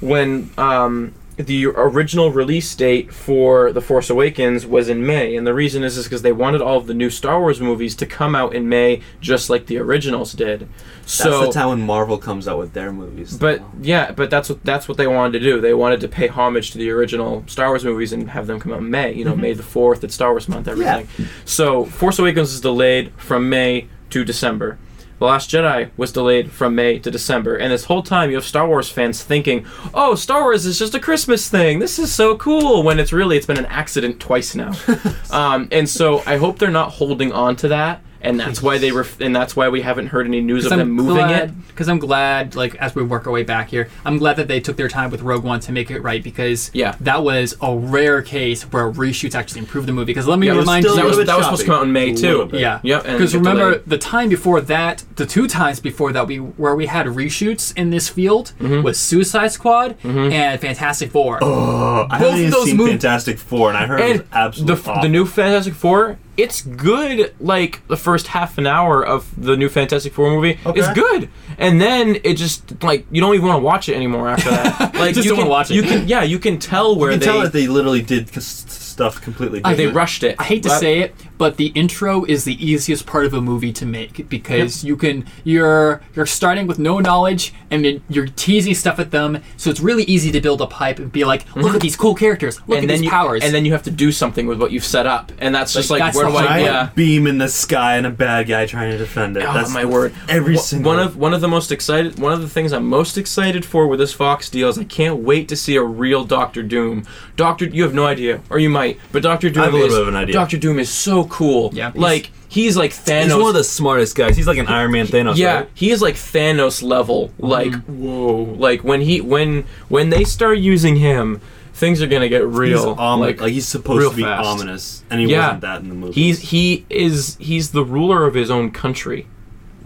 when 0.00 0.50
um 0.58 1.14
the 1.36 1.66
original 1.66 2.32
release 2.32 2.74
date 2.74 3.12
for 3.14 3.70
The 3.72 3.80
Force 3.80 4.10
Awakens 4.10 4.66
was 4.66 4.88
in 4.88 5.06
May, 5.06 5.36
and 5.36 5.46
the 5.46 5.54
reason 5.54 5.84
is 5.84 6.02
because 6.02 6.22
they 6.22 6.32
wanted 6.32 6.60
all 6.60 6.78
of 6.78 6.88
the 6.88 6.94
new 6.94 7.10
Star 7.10 7.38
Wars 7.38 7.60
movies 7.60 7.94
to 7.96 8.06
come 8.06 8.34
out 8.34 8.56
in 8.56 8.68
May, 8.68 9.02
just 9.20 9.48
like 9.48 9.66
the 9.66 9.78
originals 9.78 10.32
did. 10.32 10.68
That's 11.02 11.12
So, 11.12 11.46
the 11.46 11.52
time 11.52 11.68
when 11.68 11.80
Marvel 11.82 12.18
comes 12.18 12.48
out 12.48 12.58
with 12.58 12.72
their 12.72 12.92
movies. 12.92 13.36
but 13.38 13.62
yeah, 13.80 14.10
but 14.10 14.30
that's 14.30 14.48
what 14.48 14.64
that's 14.64 14.88
what 14.88 14.98
they 14.98 15.06
wanted 15.06 15.38
to 15.38 15.44
do. 15.44 15.60
They 15.60 15.74
wanted 15.74 16.00
to 16.00 16.08
pay 16.08 16.26
homage 16.26 16.72
to 16.72 16.78
the 16.78 16.90
original 16.90 17.44
Star 17.46 17.68
Wars 17.68 17.84
movies 17.84 18.12
and 18.12 18.30
have 18.30 18.48
them 18.48 18.58
come 18.58 18.72
out 18.72 18.80
in 18.80 18.90
May. 18.90 19.12
You 19.12 19.24
know, 19.24 19.36
May 19.36 19.52
the 19.52 19.62
fourth. 19.62 20.02
It's 20.02 20.14
Star 20.16 20.30
Wars 20.32 20.48
month. 20.48 20.66
Everything. 20.66 21.06
Yeah. 21.18 21.26
So 21.44 21.84
Force 21.84 22.18
Awakens 22.18 22.52
is 22.52 22.60
delayed 22.60 23.12
from 23.16 23.48
May 23.48 23.86
to 24.10 24.24
December. 24.24 24.76
The 25.18 25.24
Last 25.24 25.50
Jedi 25.50 25.90
was 25.96 26.12
delayed 26.12 26.52
from 26.52 26.74
May 26.74 26.98
to 27.00 27.10
December, 27.10 27.56
and 27.56 27.72
this 27.72 27.84
whole 27.84 28.02
time 28.02 28.30
you 28.30 28.36
have 28.36 28.44
Star 28.44 28.68
Wars 28.68 28.88
fans 28.88 29.22
thinking, 29.22 29.66
"Oh, 29.92 30.14
Star 30.14 30.42
Wars 30.42 30.64
is 30.64 30.78
just 30.78 30.94
a 30.94 31.00
Christmas 31.00 31.48
thing. 31.48 31.80
This 31.80 31.98
is 31.98 32.12
so 32.12 32.36
cool." 32.36 32.82
When 32.82 33.00
it's 33.00 33.12
really 33.12 33.36
it's 33.36 33.46
been 33.46 33.58
an 33.58 33.66
accident 33.66 34.20
twice 34.20 34.54
now. 34.54 34.72
um, 35.30 35.68
and 35.72 35.88
so 35.88 36.22
I 36.26 36.36
hope 36.36 36.58
they're 36.58 36.70
not 36.70 36.92
holding 36.92 37.32
on 37.32 37.56
to 37.56 37.68
that 37.68 38.00
and 38.20 38.38
that's 38.38 38.60
why 38.62 38.78
they 38.78 38.90
ref- 38.92 39.20
and 39.20 39.34
that's 39.34 39.54
why 39.56 39.68
we 39.68 39.82
haven't 39.82 40.08
heard 40.08 40.26
any 40.26 40.40
news 40.40 40.66
of 40.66 40.72
I'm 40.72 40.78
them 40.78 40.90
moving 40.90 41.28
it. 41.30 41.50
Because 41.68 41.88
I'm 41.88 41.98
glad, 41.98 42.56
like 42.56 42.74
as 42.76 42.94
we 42.94 43.02
work 43.02 43.26
our 43.26 43.32
way 43.32 43.44
back 43.44 43.68
here, 43.70 43.88
I'm 44.04 44.18
glad 44.18 44.36
that 44.36 44.48
they 44.48 44.58
took 44.60 44.76
their 44.76 44.88
time 44.88 45.10
with 45.10 45.22
Rogue 45.22 45.44
One 45.44 45.60
to 45.60 45.72
make 45.72 45.90
it 45.90 46.00
right. 46.00 46.22
Because 46.22 46.70
Yeah. 46.74 46.96
that 47.00 47.22
was 47.22 47.56
a 47.62 47.76
rare 47.76 48.20
case 48.22 48.62
where 48.64 48.90
reshoots 48.90 49.34
actually 49.34 49.60
improved 49.60 49.86
the 49.86 49.92
movie. 49.92 50.06
Because 50.06 50.26
let 50.26 50.38
me 50.38 50.48
Yeah, 50.48 50.54
remind 50.58 50.84
you, 50.84 50.94
that 50.96 51.04
was 51.04 51.16
little 51.16 51.20
bit 51.20 51.26
that 51.28 51.36
was 51.36 51.46
supposed 51.46 51.60
to 51.62 51.66
come 51.66 51.76
out 51.76 51.82
in 51.84 51.92
May 51.92 52.12
choppy. 52.14 52.26
A 52.26 52.30
little 52.30 52.46
too. 52.46 52.52
bit. 52.52 52.60
yeah, 52.60 52.80
Yep, 52.82 53.02
Because 53.04 53.34
remember 53.34 53.70
delayed. 53.72 53.82
the 53.86 53.98
time 53.98 54.28
before 54.28 54.60
that, 54.62 55.04
the 55.16 55.26
two 55.26 55.46
times 55.46 55.78
before 55.80 56.12
that, 56.12 56.26
we 56.26 56.36
where 56.38 56.74
we 56.74 56.86
had 56.86 57.06
reshoots 57.06 57.72
in 57.76 57.90
this 57.90 58.08
field 58.08 58.52
Mm-hmm. 58.60 58.82
was 58.82 58.98
Suicide 58.98 59.52
Squad 59.52 59.94
and 60.04 60.60
Fantastic 60.60 61.10
Four. 61.12 61.38
Oh, 61.42 62.06
I 62.10 62.18
haven't 62.18 62.38
even 62.38 62.50
those 62.50 62.64
seen 62.66 62.76
mov- 62.78 62.88
Fantastic 62.88 63.38
Four, 63.38 63.68
and 63.68 63.78
I 63.78 63.86
heard 63.86 64.00
it 64.00 64.12
was 64.18 64.22
absolutely 64.32 64.74
the, 64.74 64.90
awful. 64.90 65.02
the 65.02 65.08
new 65.08 65.26
Fantastic 65.26 65.74
Four, 65.74 66.18
it's 66.38 66.62
good. 66.62 67.34
Like 67.40 67.86
the 67.88 67.96
first 67.96 68.28
half 68.28 68.56
an 68.56 68.66
hour 68.66 69.04
of 69.04 69.28
the 69.36 69.56
new 69.56 69.68
Fantastic 69.68 70.14
Four 70.14 70.30
movie 70.30 70.52
is 70.74 70.86
Okay. 70.86 70.94
good, 70.94 71.28
and 71.58 71.78
then 71.80 72.16
it 72.24 72.34
just 72.38 72.82
like 72.82 73.04
you 73.10 73.20
don't 73.20 73.34
even 73.34 73.46
want 73.48 73.58
to 73.60 73.62
watch 73.64 73.88
it 73.90 73.94
anymore 73.96 74.30
after 74.30 74.48
that. 74.50 74.94
Like 74.98 75.14
Just 75.14 75.26
you 75.26 75.32
don't 75.32 75.40
can 75.42 75.48
watch 75.48 75.70
it. 75.70 75.74
You 75.74 75.82
can 75.82 76.08
yeah, 76.08 76.22
you 76.22 76.38
can 76.38 76.58
tell 76.58 76.96
where 76.96 77.10
You 77.12 77.18
can 77.18 77.20
they 77.20 77.26
tell 77.26 77.40
that 77.42 77.52
they 77.52 77.66
literally 77.68 78.02
did 78.02 78.30
stuff 78.42 79.20
completely 79.20 79.62
uh, 79.62 79.68
I 79.68 79.72
different. 79.72 79.92
they 79.92 79.96
rushed 79.96 80.22
it. 80.22 80.36
I 80.38 80.44
hate 80.44 80.62
to 80.62 80.68
But- 80.70 80.80
say 80.80 81.00
it, 81.00 81.14
but 81.38 81.56
the 81.56 81.68
intro 81.68 82.24
is 82.24 82.44
the 82.44 82.54
easiest 82.64 83.06
part 83.06 83.24
of 83.24 83.32
a 83.32 83.40
movie 83.40 83.72
to 83.72 83.86
make 83.86 84.28
because 84.28 84.84
you 84.84 84.96
can 84.96 85.24
you're 85.44 86.02
you're 86.14 86.26
starting 86.26 86.66
with 86.66 86.78
no 86.78 86.98
knowledge 86.98 87.54
and 87.70 87.84
then 87.84 88.02
you're 88.08 88.26
teasing 88.26 88.74
stuff 88.74 88.98
at 88.98 89.10
them, 89.10 89.42
so 89.56 89.70
it's 89.70 89.80
really 89.80 90.04
easy 90.04 90.30
to 90.32 90.40
build 90.40 90.60
up 90.62 90.72
hype 90.74 90.98
and 90.98 91.12
be 91.12 91.24
like, 91.24 91.44
look 91.54 91.74
at 91.74 91.80
these 91.80 91.96
cool 91.96 92.14
characters, 92.14 92.58
look 92.66 92.68
Mm-hmm. 92.68 92.72
and 92.78 92.84
at 92.84 92.88
then 92.88 92.96
these 93.00 93.04
you, 93.04 93.10
powers. 93.10 93.42
and 93.44 93.54
then 93.54 93.64
you 93.64 93.72
have 93.72 93.82
to 93.84 93.90
do 93.90 94.10
something 94.12 94.46
with 94.46 94.60
what 94.60 94.72
you've 94.72 94.84
set 94.84 95.06
up, 95.06 95.32
and 95.38 95.54
that's 95.54 95.72
just 95.72 95.90
Like, 95.90 96.00
like 96.00 96.12
that's 96.14 96.16
where 96.24 96.30
do 96.30 96.48
I? 96.48 96.58
Yeah. 96.60 96.90
beam 96.94 97.26
in 97.26 97.38
the 97.38 97.48
sky 97.48 97.96
and 97.96 98.06
a 98.06 98.10
bad 98.10 98.46
guy 98.48 98.66
trying 98.66 98.90
to 98.90 98.98
defend 98.98 99.36
it. 99.36 99.44
Oh 99.44 99.52
That's 99.52 99.72
my 99.72 99.84
word! 99.84 100.14
Every 100.28 100.54
Wha- 100.54 100.60
single 100.62 100.92
one 100.92 100.98
of 101.00 101.16
one 101.16 101.34
of 101.34 101.40
the 101.40 101.48
most 101.48 101.70
excited 101.72 102.18
one 102.18 102.32
of 102.32 102.40
the 102.40 102.48
things 102.48 102.72
I'm 102.72 102.86
most 102.86 103.16
excited 103.18 103.64
for 103.64 103.86
with 103.86 103.98
this 104.00 104.12
Fox 104.12 104.48
deal 104.50 104.68
is 104.68 104.78
I 104.78 104.84
can't 104.84 105.18
wait 105.18 105.48
to 105.48 105.56
see 105.56 105.76
a 105.76 105.82
real 105.82 106.24
Doctor 106.24 106.62
Doom. 106.62 107.04
Doctor, 107.36 107.66
you 107.66 107.82
have 107.82 107.94
no 107.94 108.06
idea, 108.06 108.40
or 108.50 108.58
you 108.58 108.70
might, 108.70 108.98
but 109.12 109.22
Doctor 109.22 109.50
Doom 109.50 109.64
have 109.64 109.72
a 109.74 109.76
little 109.76 109.88
is 109.88 109.94
bit 109.94 110.02
of 110.02 110.08
an 110.08 110.16
idea. 110.16 110.32
Doctor 110.32 110.56
Doom 110.56 110.78
is 110.78 110.90
so 110.90 111.24
cool. 111.28 111.70
Yeah. 111.72 111.92
like 111.94 112.30
he's 112.48 112.76
like 112.76 112.90
Thanos. 112.92 113.24
He's 113.24 113.34
one 113.34 113.48
of 113.48 113.54
the 113.54 113.64
smartest 113.64 114.16
guys. 114.16 114.36
He's 114.36 114.46
like 114.46 114.58
an 114.58 114.66
Iron 114.66 114.92
Man 114.92 115.06
Thanos. 115.06 115.36
yeah, 115.36 115.54
right? 115.60 115.68
he 115.74 115.90
is 115.90 116.00
like 116.02 116.14
Thanos 116.14 116.82
level. 116.82 117.30
Like 117.38 117.68
Mm-hmm. 117.72 118.02
whoa, 118.04 118.42
like 118.58 118.82
when 118.84 119.00
he 119.02 119.20
when 119.20 119.64
when 119.88 120.10
they 120.10 120.24
start 120.24 120.58
using 120.58 120.96
him, 120.96 121.40
things 121.74 122.00
are 122.02 122.06
gonna 122.06 122.28
get 122.28 122.42
He's 122.42 122.50
real. 122.56 122.96
om- 122.98 123.20
like, 123.20 123.40
like, 123.40 123.52
he's 123.52 123.68
supposed 123.68 124.10
to 124.10 124.16
be 124.16 124.22
fast. 124.22 124.46
ominous, 124.46 125.04
and 125.10 125.20
he 125.20 125.26
Yeah. 125.26 125.46
wasn't 125.46 125.60
that 125.62 125.80
in 125.82 125.88
the 125.88 125.94
movie. 125.94 126.12
He's 126.20 126.40
he 126.50 126.84
is 126.90 127.36
he's 127.40 127.70
the 127.70 127.84
ruler 127.84 128.26
of 128.26 128.34
his 128.34 128.50
own 128.50 128.70
country. 128.70 129.26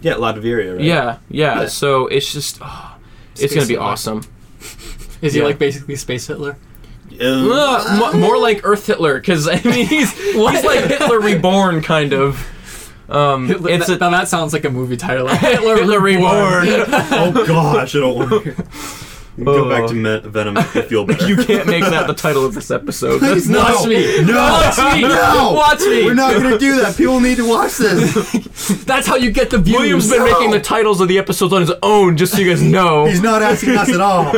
yeah, 0.01 0.15
Latveria, 0.15 0.77
right? 0.77 0.85
Yeah, 0.85 1.19
yeah. 1.31 1.61
Yeah. 1.63 1.67
So 1.67 2.07
it's 2.09 2.33
just, 2.33 2.59
oh, 2.61 2.97
it's 3.39 3.55
gonna 3.55 3.67
be 3.67 3.75
Hitler. 3.75 3.87
awesome. 3.87 4.23
is 5.23 5.33
he 5.35 5.41
yeah. 5.41 5.47
like 5.47 5.59
basically 5.59 5.97
Space 5.97 6.27
Hitler? 6.27 6.57
Uh, 7.21 7.49
Ugh, 7.53 7.99
mo- 8.15 8.19
more 8.21 8.39
like 8.39 8.61
Earth 8.65 8.87
Hitler, 8.87 9.15
because 9.19 9.49
I 9.49 9.61
mean 9.63 9.87
he's 9.87 10.13
he's 10.19 10.37
like 10.37 10.85
Hitler 10.87 11.21
reborn, 11.21 11.83
kind 11.83 12.13
of. 12.13 12.49
Um, 13.09 13.47
Hitler 13.49 13.71
it's 13.71 13.87
that, 13.89 13.97
a, 13.97 13.99
now 13.99 14.11
that 14.11 14.29
sounds 14.29 14.53
like 14.53 14.65
a 14.65 14.71
movie 14.71 14.97
title. 14.97 15.29
Hitler, 15.29 15.77
Hitler 15.77 16.01
reborn. 16.01 16.67
oh 16.69 17.45
gosh, 17.47 17.95
I 17.95 17.99
don't 18.01 18.15
want 18.17 18.45
to. 18.45 18.65
Go 19.43 19.67
back 19.69 19.87
to 19.89 19.95
Me- 19.95 20.21
Venom. 20.29 20.59
I 20.59 20.63
feel 20.63 21.07
better. 21.07 21.27
you 21.27 21.37
can't 21.37 21.67
make 21.67 21.83
that 21.85 22.07
the 22.07 22.13
title 22.13 22.45
of 22.45 22.53
this 22.53 22.71
episode. 22.71 23.19
That's 23.21 23.49
No. 23.49 23.61
Watch 23.61 23.87
me. 23.89 24.23
No. 24.25 24.35
Watch 24.35 24.79
me. 24.95 25.01
No. 25.01 25.53
Watch 25.55 25.81
me. 25.81 26.05
We're 26.05 26.13
not 26.15 26.35
gonna 26.35 26.59
do 26.59 26.77
that. 26.83 26.97
People 26.99 27.19
need 27.19 27.39
to 27.39 27.49
watch 27.49 27.79
this. 27.79 28.85
That's 28.85 29.07
how 29.07 29.17
you 29.17 29.31
get 29.31 29.49
the 29.49 29.57
views. 29.57 29.79
William's 29.79 30.11
been 30.11 30.23
making 30.25 30.51
the 30.51 30.61
titles 30.61 31.01
of 31.01 31.09
the 31.09 31.17
episodes 31.19 31.53
on 31.55 31.63
his 31.63 31.73
own, 31.83 32.19
just 32.19 32.33
so 32.35 32.41
you 32.41 32.51
guys 32.51 32.61
know. 32.63 33.07
He's 33.07 33.23
not 33.23 33.41
asking 33.43 33.71
us 33.77 33.89
at 33.89 34.01
all. 34.03 34.33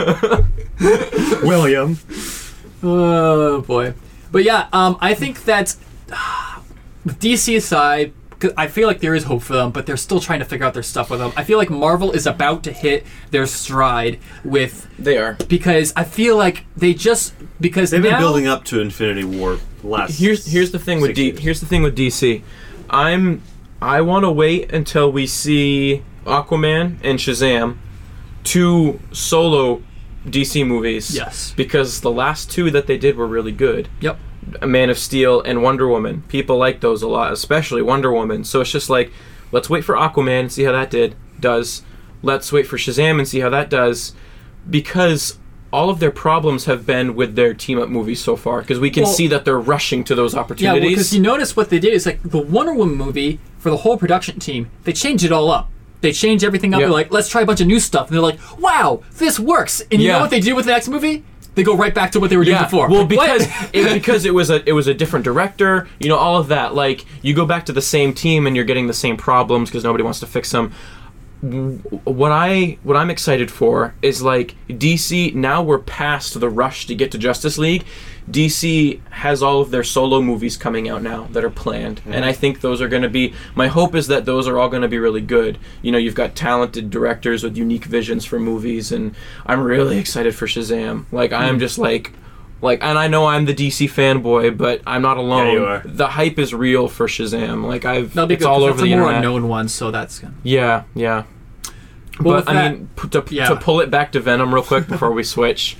William. 1.42 1.98
Oh 2.86 3.60
boy, 3.62 3.94
but 4.30 4.44
yeah, 4.44 4.68
um, 4.72 4.96
I 5.00 5.14
think 5.14 5.44
that 5.44 5.74
with 7.04 7.18
DC 7.18 7.56
aside, 7.56 8.12
'cause 8.38 8.52
I 8.56 8.66
feel 8.66 8.86
like 8.88 9.00
there 9.00 9.14
is 9.14 9.24
hope 9.24 9.42
for 9.42 9.54
them, 9.54 9.70
but 9.70 9.86
they're 9.86 9.96
still 9.96 10.20
trying 10.20 10.40
to 10.40 10.44
figure 10.44 10.66
out 10.66 10.74
their 10.74 10.82
stuff 10.82 11.08
with 11.10 11.20
them. 11.20 11.32
I 11.36 11.44
feel 11.44 11.56
like 11.58 11.70
Marvel 11.70 12.12
is 12.12 12.26
about 12.26 12.62
to 12.64 12.72
hit 12.72 13.06
their 13.30 13.46
stride 13.46 14.18
with 14.44 14.86
They 14.98 15.16
are. 15.18 15.34
because 15.48 15.92
I 15.96 16.04
feel 16.04 16.36
like 16.36 16.64
they 16.76 16.92
just 16.94 17.32
because 17.60 17.90
They've 17.90 18.02
been 18.02 18.18
building 18.18 18.46
up 18.46 18.64
to 18.66 18.80
Infinity 18.80 19.24
War 19.24 19.58
last. 19.82 20.18
Here's 20.18 20.46
here's 20.46 20.70
the 20.72 20.78
thing 20.78 21.00
with 21.00 21.10
six 21.10 21.16
D, 21.16 21.24
years. 21.26 21.38
here's 21.40 21.60
the 21.60 21.66
thing 21.66 21.82
with 21.82 21.96
DC. 21.96 22.42
I'm 22.90 23.40
I 23.80 24.00
want 24.02 24.24
to 24.24 24.30
wait 24.30 24.72
until 24.72 25.10
we 25.10 25.26
see 25.26 26.02
Aquaman 26.26 26.96
and 27.02 27.18
Shazam, 27.18 27.76
two 28.44 29.00
solo 29.12 29.82
DC 30.26 30.66
movies. 30.66 31.14
Yes. 31.14 31.52
Because 31.56 32.00
the 32.00 32.10
last 32.10 32.50
two 32.50 32.70
that 32.70 32.86
they 32.86 32.96
did 32.98 33.16
were 33.16 33.26
really 33.26 33.52
good. 33.52 33.88
Yep. 34.00 34.18
Man 34.66 34.90
of 34.90 34.98
Steel 34.98 35.40
and 35.40 35.62
Wonder 35.62 35.88
Woman. 35.88 36.22
People 36.28 36.58
like 36.58 36.80
those 36.80 37.02
a 37.02 37.08
lot, 37.08 37.32
especially 37.32 37.82
Wonder 37.82 38.12
Woman. 38.12 38.44
So 38.44 38.60
it's 38.60 38.70
just 38.70 38.90
like, 38.90 39.10
let's 39.52 39.70
wait 39.70 39.84
for 39.84 39.94
Aquaman 39.94 40.40
and 40.40 40.52
see 40.52 40.64
how 40.64 40.72
that 40.72 40.90
did 40.90 41.14
does. 41.40 41.82
Let's 42.22 42.52
wait 42.52 42.66
for 42.66 42.76
Shazam 42.76 43.18
and 43.18 43.28
see 43.28 43.40
how 43.40 43.50
that 43.50 43.68
does, 43.70 44.14
because 44.68 45.38
all 45.72 45.90
of 45.90 45.98
their 45.98 46.10
problems 46.10 46.66
have 46.66 46.86
been 46.86 47.14
with 47.16 47.34
their 47.34 47.52
team 47.52 47.78
up 47.80 47.88
movies 47.88 48.22
so 48.22 48.36
far. 48.36 48.60
Because 48.60 48.78
we 48.78 48.90
can 48.90 49.02
Well- 49.04 49.12
see 49.12 49.26
that 49.28 49.44
they're 49.44 49.58
rushing 49.58 50.04
to 50.04 50.14
those 50.14 50.34
opportunities. 50.34 50.82
Yeah, 50.82 50.88
because 50.90 51.12
you 51.14 51.20
notice 51.20 51.56
what 51.56 51.68
they 51.70 51.78
did 51.80 51.92
is 51.92 52.06
like 52.06 52.20
the 52.22 52.38
Wonder 52.38 52.72
Woman 52.74 52.96
movie 52.96 53.40
for 53.58 53.70
the 53.70 53.78
whole 53.78 53.96
production 53.96 54.38
team, 54.38 54.70
they 54.84 54.92
changed 54.92 55.24
it 55.24 55.32
all 55.32 55.50
up. 55.50 55.70
They 56.04 56.12
change 56.12 56.44
everything 56.44 56.74
up. 56.74 56.80
Yeah. 56.80 56.86
They're 56.86 56.92
like, 56.92 57.10
let's 57.10 57.30
try 57.30 57.40
a 57.40 57.46
bunch 57.46 57.62
of 57.62 57.66
new 57.66 57.80
stuff. 57.80 58.08
And 58.08 58.14
they're 58.14 58.22
like, 58.22 58.38
wow, 58.60 59.02
this 59.16 59.40
works. 59.40 59.80
And 59.90 60.02
you 60.02 60.08
Yeah. 60.08 60.12
know 60.16 60.20
what 60.20 60.30
they 60.30 60.38
do 60.38 60.54
with 60.54 60.66
the 60.66 60.72
next 60.72 60.86
movie? 60.86 61.24
They 61.54 61.62
go 61.62 61.74
right 61.74 61.94
back 61.94 62.12
to 62.12 62.20
what 62.20 62.28
they 62.28 62.36
were 62.36 62.44
doing 62.44 62.56
yeah, 62.58 62.64
before. 62.64 62.90
well, 62.90 63.06
because 63.06 63.46
it, 63.72 63.94
because 63.94 64.26
it 64.26 64.34
was 64.34 64.50
a 64.50 64.68
it 64.68 64.72
was 64.72 64.86
a 64.86 64.92
different 64.92 65.24
director, 65.24 65.88
you 66.00 66.08
know, 66.10 66.16
all 66.18 66.36
of 66.36 66.48
that. 66.48 66.74
Like 66.74 67.06
you 67.22 67.32
go 67.32 67.46
back 67.46 67.64
to 67.66 67.72
the 67.72 67.80
same 67.80 68.12
team 68.12 68.46
and 68.46 68.54
you're 68.54 68.66
getting 68.66 68.86
the 68.86 68.92
same 68.92 69.16
problems 69.16 69.70
because 69.70 69.82
nobody 69.82 70.04
wants 70.04 70.20
to 70.20 70.26
fix 70.26 70.50
them. 70.50 70.72
What 72.04 72.32
I 72.32 72.78
what 72.82 72.96
I'm 72.96 73.08
excited 73.08 73.50
for 73.50 73.94
is 74.02 74.20
like 74.20 74.54
DC. 74.68 75.34
Now 75.34 75.62
we're 75.62 75.78
past 75.78 76.38
the 76.38 76.48
rush 76.50 76.86
to 76.88 76.94
get 76.94 77.12
to 77.12 77.18
Justice 77.18 77.56
League. 77.56 77.84
DC 78.30 79.00
has 79.10 79.42
all 79.42 79.60
of 79.60 79.70
their 79.70 79.84
solo 79.84 80.22
movies 80.22 80.56
coming 80.56 80.88
out 80.88 81.02
now 81.02 81.24
that 81.32 81.44
are 81.44 81.50
planned, 81.50 82.00
and 82.06 82.24
I 82.24 82.32
think 82.32 82.60
those 82.62 82.80
are 82.80 82.88
going 82.88 83.02
to 83.02 83.08
be. 83.10 83.34
My 83.54 83.68
hope 83.68 83.94
is 83.94 84.06
that 84.06 84.24
those 84.24 84.48
are 84.48 84.58
all 84.58 84.68
going 84.70 84.82
to 84.82 84.88
be 84.88 84.98
really 84.98 85.20
good. 85.20 85.58
You 85.82 85.92
know, 85.92 85.98
you've 85.98 86.14
got 86.14 86.34
talented 86.34 86.88
directors 86.90 87.42
with 87.42 87.56
unique 87.56 87.84
visions 87.84 88.24
for 88.24 88.40
movies, 88.40 88.90
and 88.92 89.14
I'm 89.44 89.60
really 89.62 89.98
excited 89.98 90.34
for 90.34 90.46
Shazam. 90.46 91.04
Like 91.12 91.32
I 91.32 91.48
am 91.48 91.58
just 91.58 91.76
like 91.76 92.12
like 92.62 92.82
and 92.82 92.98
I 92.98 93.08
know 93.08 93.26
I'm 93.26 93.44
the 93.44 93.54
DC 93.54 93.90
fanboy, 93.90 94.56
but 94.56 94.80
I'm 94.86 95.02
not 95.02 95.18
alone. 95.18 95.52
you 95.52 95.64
are. 95.66 95.82
The 95.84 96.06
hype 96.08 96.38
is 96.38 96.54
real 96.54 96.88
for 96.88 97.06
Shazam. 97.06 97.66
Like 97.66 97.84
I've 97.84 98.14
That'll 98.14 98.26
be 98.28 98.34
it's 98.34 98.42
good. 98.44 98.48
all 98.48 98.60
'cause 98.60 98.62
over 98.70 98.72
that's 98.78 98.82
the 98.84 98.92
a 98.94 98.96
more 98.96 99.08
internet. 99.10 99.24
unknown 99.30 99.48
one, 99.48 99.68
so 99.68 99.90
that's 99.90 100.18
good. 100.20 100.32
Yeah, 100.42 100.84
yeah. 100.94 101.24
Well, 102.20 102.40
but 102.42 102.48
I 102.48 102.54
that- 102.54 102.72
mean, 102.72 102.88
p- 102.96 103.08
to, 103.08 103.24
yeah. 103.30 103.48
to 103.48 103.56
pull 103.56 103.80
it 103.80 103.90
back 103.90 104.12
to 104.12 104.20
Venom 104.20 104.54
real 104.54 104.62
quick 104.62 104.86
before 104.86 105.12
we 105.12 105.24
switch. 105.24 105.76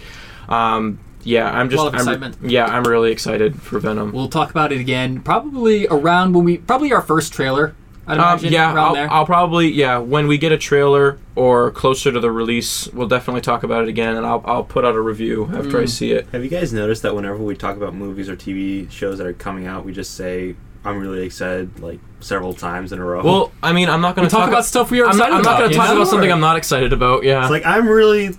Um, 0.49 0.99
yeah, 1.25 1.51
I'm 1.51 1.69
just. 1.71 1.83
lot 1.83 1.95
of 2.01 2.07
I'm- 2.09 2.35
yeah, 2.43 2.67
I'm 2.67 2.85
really 2.85 3.11
excited 3.13 3.61
for 3.61 3.79
Venom. 3.79 4.13
We'll 4.13 4.29
talk 4.29 4.51
about 4.51 4.73
it 4.73 4.81
again, 4.81 5.21
probably 5.21 5.87
around 5.89 6.35
when 6.35 6.45
we 6.45 6.59
probably 6.59 6.93
our 6.93 7.03
first 7.03 7.33
trailer. 7.33 7.75
I'd 8.07 8.19
Um, 8.19 8.21
imagine 8.21 8.53
yeah, 8.53 8.75
I'll, 8.75 8.95
there. 8.95 9.11
I'll 9.11 9.25
probably 9.25 9.73
yeah 9.73 9.97
when 9.97 10.27
we 10.27 10.37
get 10.37 10.53
a 10.53 10.59
trailer 10.59 11.19
or 11.37 11.71
closer 11.71 12.13
to 12.13 12.21
the 12.21 12.31
release, 12.31 12.87
we'll 12.93 13.09
definitely 13.09 13.41
talk 13.41 13.63
about 13.63 13.83
it 13.83 13.89
again, 13.89 14.15
and 14.17 14.27
I'll 14.27 14.43
I'll 14.45 14.63
put 14.65 14.85
out 14.85 14.95
a 14.95 15.01
review 15.01 15.45
after 15.55 15.79
Mm. 15.79 15.83
I 15.83 15.85
see 15.87 16.13
it. 16.13 16.27
Have 16.33 16.45
you 16.45 16.51
guys 16.51 16.73
noticed 16.73 17.03
that 17.03 17.15
whenever 17.15 17.39
we 17.39 17.55
talk 17.57 17.77
about 17.77 17.95
movies 17.95 18.29
or 18.29 18.37
TV 18.37 18.91
shows 18.91 19.17
that 19.19 19.27
are 19.27 19.33
coming 19.33 19.67
out, 19.67 19.87
we 19.87 19.93
just 19.95 20.15
say, 20.17 20.55
"I'm 20.85 20.99
really 20.99 21.25
excited," 21.25 21.81
like 21.81 21.99
several 22.21 22.53
times 22.53 22.93
in 22.93 22.99
a 22.99 23.05
row. 23.05 23.23
Well, 23.25 23.53
I 23.63 23.73
mean, 23.73 23.89
I'm 23.89 24.03
not 24.03 24.17
going 24.17 24.29
to 24.29 24.35
talk 24.35 24.49
about 24.51 24.67
stuff 24.67 24.91
we 24.91 25.01
are 25.01 25.07
I'm 25.09 25.17
not, 25.17 25.29
excited 25.29 25.35
I'm 25.37 25.43
not 25.43 25.49
about, 25.53 25.59
going 25.61 25.71
to 25.71 25.77
talk 25.77 25.89
know? 25.89 25.97
about 25.97 26.09
something 26.09 26.31
I'm 26.33 26.41
not 26.41 26.57
excited 26.59 26.93
about. 26.93 27.25
Yeah, 27.25 27.41
it's 27.41 27.51
like 27.51 27.65
I'm 27.65 27.89
really 27.89 28.37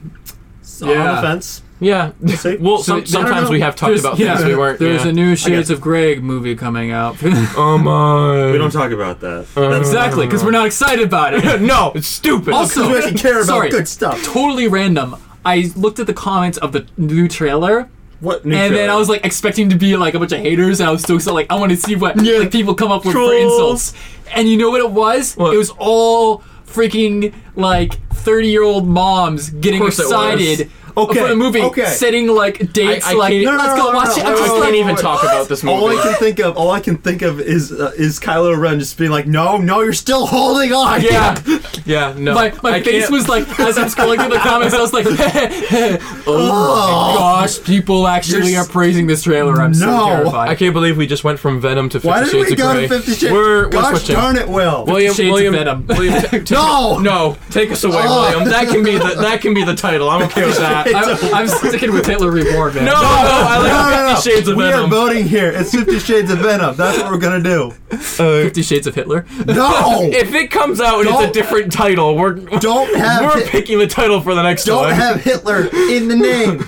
s- 0.61 0.81
on 0.83 0.89
Yeah. 0.89 1.15
the 1.15 1.21
fence. 1.27 1.63
Yeah. 1.85 2.11
See? 2.35 2.57
well, 2.57 2.79
So, 2.79 2.97
some, 2.99 3.05
sometimes 3.05 3.49
we 3.49 3.59
have 3.61 3.75
talked 3.75 3.89
There's- 3.89 4.01
about 4.03 4.17
yeah, 4.19 4.35
things 4.37 4.47
we 4.49 4.55
weren't. 4.55 4.79
There's 4.79 5.03
yeah. 5.03 5.11
a 5.11 5.13
new 5.13 5.35
Shades 5.35 5.69
of 5.69 5.79
Grey 5.79 6.17
movie 6.19 6.55
coming 6.55 6.91
out. 6.91 7.15
Oh 7.57 7.77
my! 7.77 8.51
We 8.51 8.57
don't 8.57 8.71
talk 8.71 8.91
about 8.91 9.19
that. 9.21 9.45
Uh, 9.55 9.71
exactly, 9.79 10.25
because 10.25 10.43
we're 10.43 10.51
not 10.51 10.65
excited 10.65 11.05
about 11.05 11.33
it. 11.33 11.61
no, 11.73 11.91
it's 11.95 12.07
stupid. 12.07 12.53
Also, 12.53 12.89
we 12.89 12.97
actually 12.97 13.13
care 13.19 13.35
about 13.37 13.45
sorry, 13.45 13.69
good 13.69 13.87
stuff. 13.87 14.21
Totally 14.23 14.67
random. 14.67 15.15
I 15.45 15.71
looked 15.75 15.99
at 15.99 16.07
the 16.07 16.13
comments 16.13 16.57
of 16.57 16.71
the 16.71 16.87
new 16.97 17.27
trailer, 17.27 17.87
What? 18.19 18.45
New 18.45 18.55
and 18.55 18.73
then? 18.75 18.89
I 18.89 18.95
was 18.95 19.09
like 19.09 19.23
expecting 19.25 19.69
to 19.69 19.75
be 19.77 19.95
like 19.95 20.15
a 20.15 20.19
bunch 20.19 20.31
of 20.31 20.39
haters, 20.39 20.79
and 20.79 20.89
I 20.89 20.91
was 20.91 21.01
still 21.03 21.19
so 21.19 21.33
like 21.33 21.47
I 21.51 21.55
want 21.55 21.71
to 21.71 21.77
see 21.77 21.95
what 21.95 22.17
like 22.17 22.51
people 22.51 22.73
come 22.73 22.91
up 22.91 23.05
with 23.05 23.13
for 23.13 23.33
insults. 23.33 23.93
And 24.35 24.49
you 24.49 24.57
know 24.57 24.71
what 24.71 24.81
it 24.81 24.89
was? 24.91 25.35
What? 25.35 25.53
It 25.53 25.57
was 25.57 25.69
all 25.77 26.39
freaking 26.65 27.33
like 27.55 27.93
thirty 28.11 28.49
year 28.49 28.63
old 28.63 28.87
moms 28.87 29.49
getting 29.51 29.79
course 29.79 29.99
it 29.99 30.03
was. 30.03 30.11
excited 30.11 30.71
Okay, 30.97 31.19
for 31.19 31.27
the 31.27 31.35
movie, 31.35 31.61
okay. 31.61 31.85
setting 31.85 32.27
like 32.27 32.71
dates, 32.71 33.05
I- 33.05 33.11
I 33.11 33.13
like 33.15 33.31
can't- 33.33 33.45
let's 33.45 33.63
No, 33.63 33.75
no, 33.75 33.83
go 33.83 33.91
no, 33.91 33.97
watch 33.97 34.07
no, 34.07 34.13
it. 34.15 34.25
I'm 34.25 34.31
no, 34.33 34.37
just 34.37 34.47
no, 34.47 34.55
I 34.55 34.59
like, 34.59 34.63
can't 34.63 34.75
even 34.75 34.95
wait, 34.95 35.01
talk 35.01 35.23
about 35.23 35.47
this 35.49 35.63
movie. 35.63 35.77
All 35.77 35.89
I 35.89 36.01
can 36.01 36.13
think 36.15 36.39
of, 36.39 36.57
all 36.57 36.71
I 36.71 36.79
can 36.79 36.97
think 36.97 37.21
of 37.21 37.39
is 37.41 37.71
uh, 37.71 37.91
is 37.97 38.19
Kylo 38.19 38.57
Ren 38.57 38.79
just 38.79 38.97
being 38.97 39.11
like, 39.11 39.27
"No, 39.27 39.57
no, 39.57 39.81
you're 39.81 39.93
still 39.93 40.25
holding 40.25 40.71
on." 40.73 41.01
Yeah, 41.01 41.41
yeah, 41.85 42.13
no. 42.17 42.33
my, 42.33 42.53
my 42.63 42.81
face 42.81 43.01
can't- 43.03 43.11
was 43.11 43.27
like 43.27 43.47
as 43.59 43.77
I'm 43.77 43.87
scrolling 43.87 44.19
through 44.19 44.29
the 44.35 44.39
comments, 44.43 44.73
I 44.73 44.81
was 44.81 44.93
like, 44.93 45.05
oh 46.27 47.11
my 47.13 47.17
gosh, 47.19 47.61
people 47.63 48.07
actually 48.07 48.51
You're 48.53 48.61
are 48.63 48.67
praising 48.67 49.07
this 49.07 49.23
trailer. 49.23 49.61
I'm 49.61 49.73
so 49.73 50.05
terrified. 50.07 50.49
I 50.49 50.55
can't 50.55 50.73
believe 50.73 50.97
we 50.97 51.07
just 51.07 51.23
went 51.23 51.39
from 51.39 51.59
Venom 51.61 51.89
to 51.89 51.99
Fifty 51.99 52.07
Why 52.07 52.19
did 52.21 52.31
Shades 52.31 52.47
we 52.47 52.51
of 52.53 52.57
go 52.57 52.73
Grey. 52.73 52.87
Fifty 52.87 53.11
Shades? 53.13 53.31
We're, 53.33 53.65
we're 53.65 53.69
Gosh 53.69 53.97
switching. 53.99 54.15
darn 54.15 54.35
it, 54.37 54.47
Will. 54.47 54.85
William, 54.85 55.13
Shades 55.13 55.31
William, 55.31 55.53
Venom. 55.53 55.87
William, 55.87 56.21
t- 56.23 56.39
t- 56.43 56.53
No! 56.55 56.99
no, 56.99 57.37
take 57.51 57.71
us 57.71 57.83
away, 57.83 58.01
Oh. 58.05 58.21
William. 58.31 58.49
That 58.49 58.67
can 58.69 58.83
be 58.83 58.97
the 58.97 59.15
that 59.21 59.41
can 59.41 59.53
be 59.53 59.63
the 59.63 59.75
title. 59.75 60.09
I'm 60.09 60.21
okay 60.23 60.45
with 60.45 60.57
that. 60.57 60.84
No, 60.85 60.99
I'm, 60.99 61.33
I'm 61.33 61.47
sticking 61.47 61.91
with 61.93 62.05
Hitler 62.05 62.31
Reborn, 62.31 62.75
man. 62.75 62.85
no, 62.85 62.93
I 62.95 63.57
like 63.59 63.71
no, 63.71 63.89
no, 63.89 64.09
no. 64.09 64.15
Fifty 64.15 64.31
Shades 64.31 64.47
of 64.47 64.55
we 64.57 64.63
Venom. 64.63 64.79
We 64.79 64.85
are 64.85 64.89
voting 64.89 65.25
here. 65.27 65.51
It's 65.51 65.71
Fifty 65.71 65.99
Shades 65.99 66.31
of 66.31 66.39
Venom. 66.39 66.75
That's 66.75 66.97
what 66.99 67.11
we're 67.11 67.17
gonna 67.19 67.41
do. 67.43 67.73
Uh, 67.91 67.97
Fifty 68.43 68.61
Shades 68.61 68.87
of 68.87 68.95
Hitler. 68.95 69.25
No, 69.45 69.99
If 70.11 70.33
it 70.33 70.51
comes 70.51 70.79
out 70.81 70.99
and 71.01 71.09
it's 71.09 71.37
a 71.37 71.43
Don't- 71.43 71.71
title, 71.71 72.15
we're 72.15 72.33
don't 72.33 72.95
have 72.95 73.23
we're 73.25 73.39
Hit- 73.41 73.49
picking 73.49 73.79
the 73.79 73.87
title 73.87 74.21
for 74.21 74.33
the 74.35 74.43
next 74.43 74.67
one. 74.67 74.75
don't 74.77 74.85
one. 74.85 74.95
have 74.95 75.21
Hitler 75.23 75.67
in 75.89 76.07
the 76.07 76.15
name. 76.15 76.63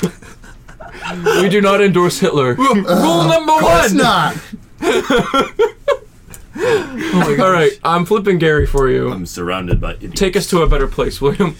we 1.42 1.50
do 1.50 1.62
not 1.62 1.82
endorse 1.82 2.20
Hitler. 2.20 2.56
Rule 2.56 2.88
uh, 2.88 3.28
number 3.28 3.54
Of 3.54 3.60
course 3.60 3.90
one. 3.94 3.98
not. 3.98 4.38
All 6.60 7.52
right, 7.52 7.72
I'm 7.84 8.06
flipping 8.06 8.40
Gary 8.40 8.66
for 8.66 8.90
you. 8.90 9.12
I'm 9.12 9.26
surrounded 9.28 9.80
by 9.80 9.94
idiots. 9.94 10.20
Take 10.20 10.36
us 10.36 10.48
to 10.50 10.64
a 10.64 10.68
better 10.68 10.88
place, 10.88 11.22
William. 11.22 11.56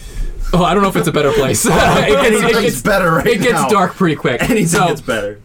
Oh, 0.54 0.64
I 0.64 0.74
don't 0.74 0.82
know 0.84 0.90
if 0.90 0.96
it's 0.96 1.08
a 1.08 1.12
better 1.12 1.32
place. 1.32 1.66
it 1.70 1.72
gets, 1.72 2.58
it 2.58 2.62
gets 2.62 2.82
better 2.82 3.12
right 3.12 3.28
It 3.28 3.42
gets 3.42 3.54
now. 3.54 3.68
dark 3.68 3.94
pretty 3.96 4.16
quick. 4.16 4.42
Anything 4.50 4.68
so, 4.68 4.88
gets 4.88 5.02
better. 5.02 5.40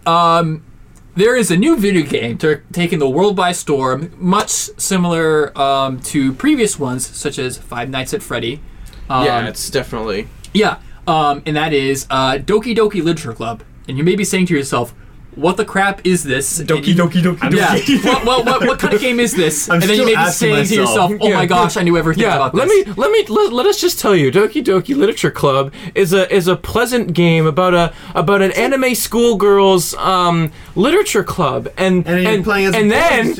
there 1.15 1.37
is 1.37 1.51
a 1.51 1.57
new 1.57 1.77
video 1.77 2.07
game 2.07 2.39
to, 2.39 2.61
taking 2.73 2.99
the 2.99 3.11
world 3.11 3.37
by 3.37 3.53
storm, 3.53 4.13
much 4.17 4.51
similar 4.51 5.57
um, 5.59 6.01
to 6.01 6.33
previous 6.35 6.79
ones, 6.79 7.07
such 7.07 7.39
as 7.39 7.59
Five 7.59 7.91
Nights 7.91 8.15
at 8.15 8.23
Freddy. 8.23 8.61
Um, 9.11 9.25
yeah, 9.25 9.47
it's 9.49 9.69
definitely. 9.69 10.29
yeah, 10.55 10.79
um, 11.07 11.43
and 11.45 11.57
that 11.57 11.73
is 11.73 12.07
uh, 12.09 12.35
Doki 12.35 12.75
Doki 12.75 13.03
Literature 13.03 13.33
Club. 13.33 13.63
And 13.89 13.99
you 13.99 14.05
may 14.05 14.15
be 14.15 14.25
saying 14.25 14.47
to 14.47 14.55
yourself, 14.55 14.95
"What 15.35 15.57
the 15.57 15.65
crap 15.65 16.01
is 16.05 16.23
this?" 16.25 16.59
And 16.61 16.69
you- 16.71 16.95
Doki 16.95 17.23
Yeah. 17.25 17.75
what, 18.15 18.25
what, 18.27 18.45
what, 18.47 18.61
what 18.67 18.79
kind 18.79 18.95
of 18.95 19.01
game 19.07 19.19
is 19.21 19.33
this? 19.35 19.69
I'm 19.69 19.81
and 19.81 19.83
then 19.85 19.91
you 19.91 19.95
still 19.97 20.07
may 20.07 20.13
be 20.13 20.17
asking 20.17 20.33
saying 20.55 20.55
to 20.55 20.61
myself. 20.83 21.11
yourself, 21.11 21.13
"Oh 21.23 21.29
Yeah, 21.29 21.35
my 21.37 21.47
gosh, 21.47 21.77
I 21.77 21.83
knew 21.83 21.97
everything 21.97 22.23
Yeah, 22.25 22.37
about 22.37 22.53
this." 22.53 22.59
let 22.59 22.69
me 22.69 22.93
let 22.97 23.11
me 23.11 23.25
let, 23.29 23.53
let 23.53 23.67
us 23.67 23.81
just 23.81 23.99
tell 24.01 24.15
you, 24.15 24.31
Doki 24.31 24.63
Doki 24.63 24.97
Literature 24.97 25.31
Club 25.31 25.73
is 25.95 26.13
a 26.13 26.33
is 26.35 26.49
a 26.49 26.57
pleasant 26.57 27.13
game 27.15 27.47
about 27.47 27.75
a 27.75 27.93
about 28.15 28.43
an 28.43 28.53
anime 28.53 28.95
schoolgirls 28.95 29.95
um 29.95 30.53
literature 30.77 31.25
club, 31.25 31.69
and 31.77 32.07
And 32.07 32.23
you're 32.23 32.43
playing 32.43 32.67
as 32.67 32.75
a 32.75 32.79
and 32.81 32.91
then. 32.91 33.31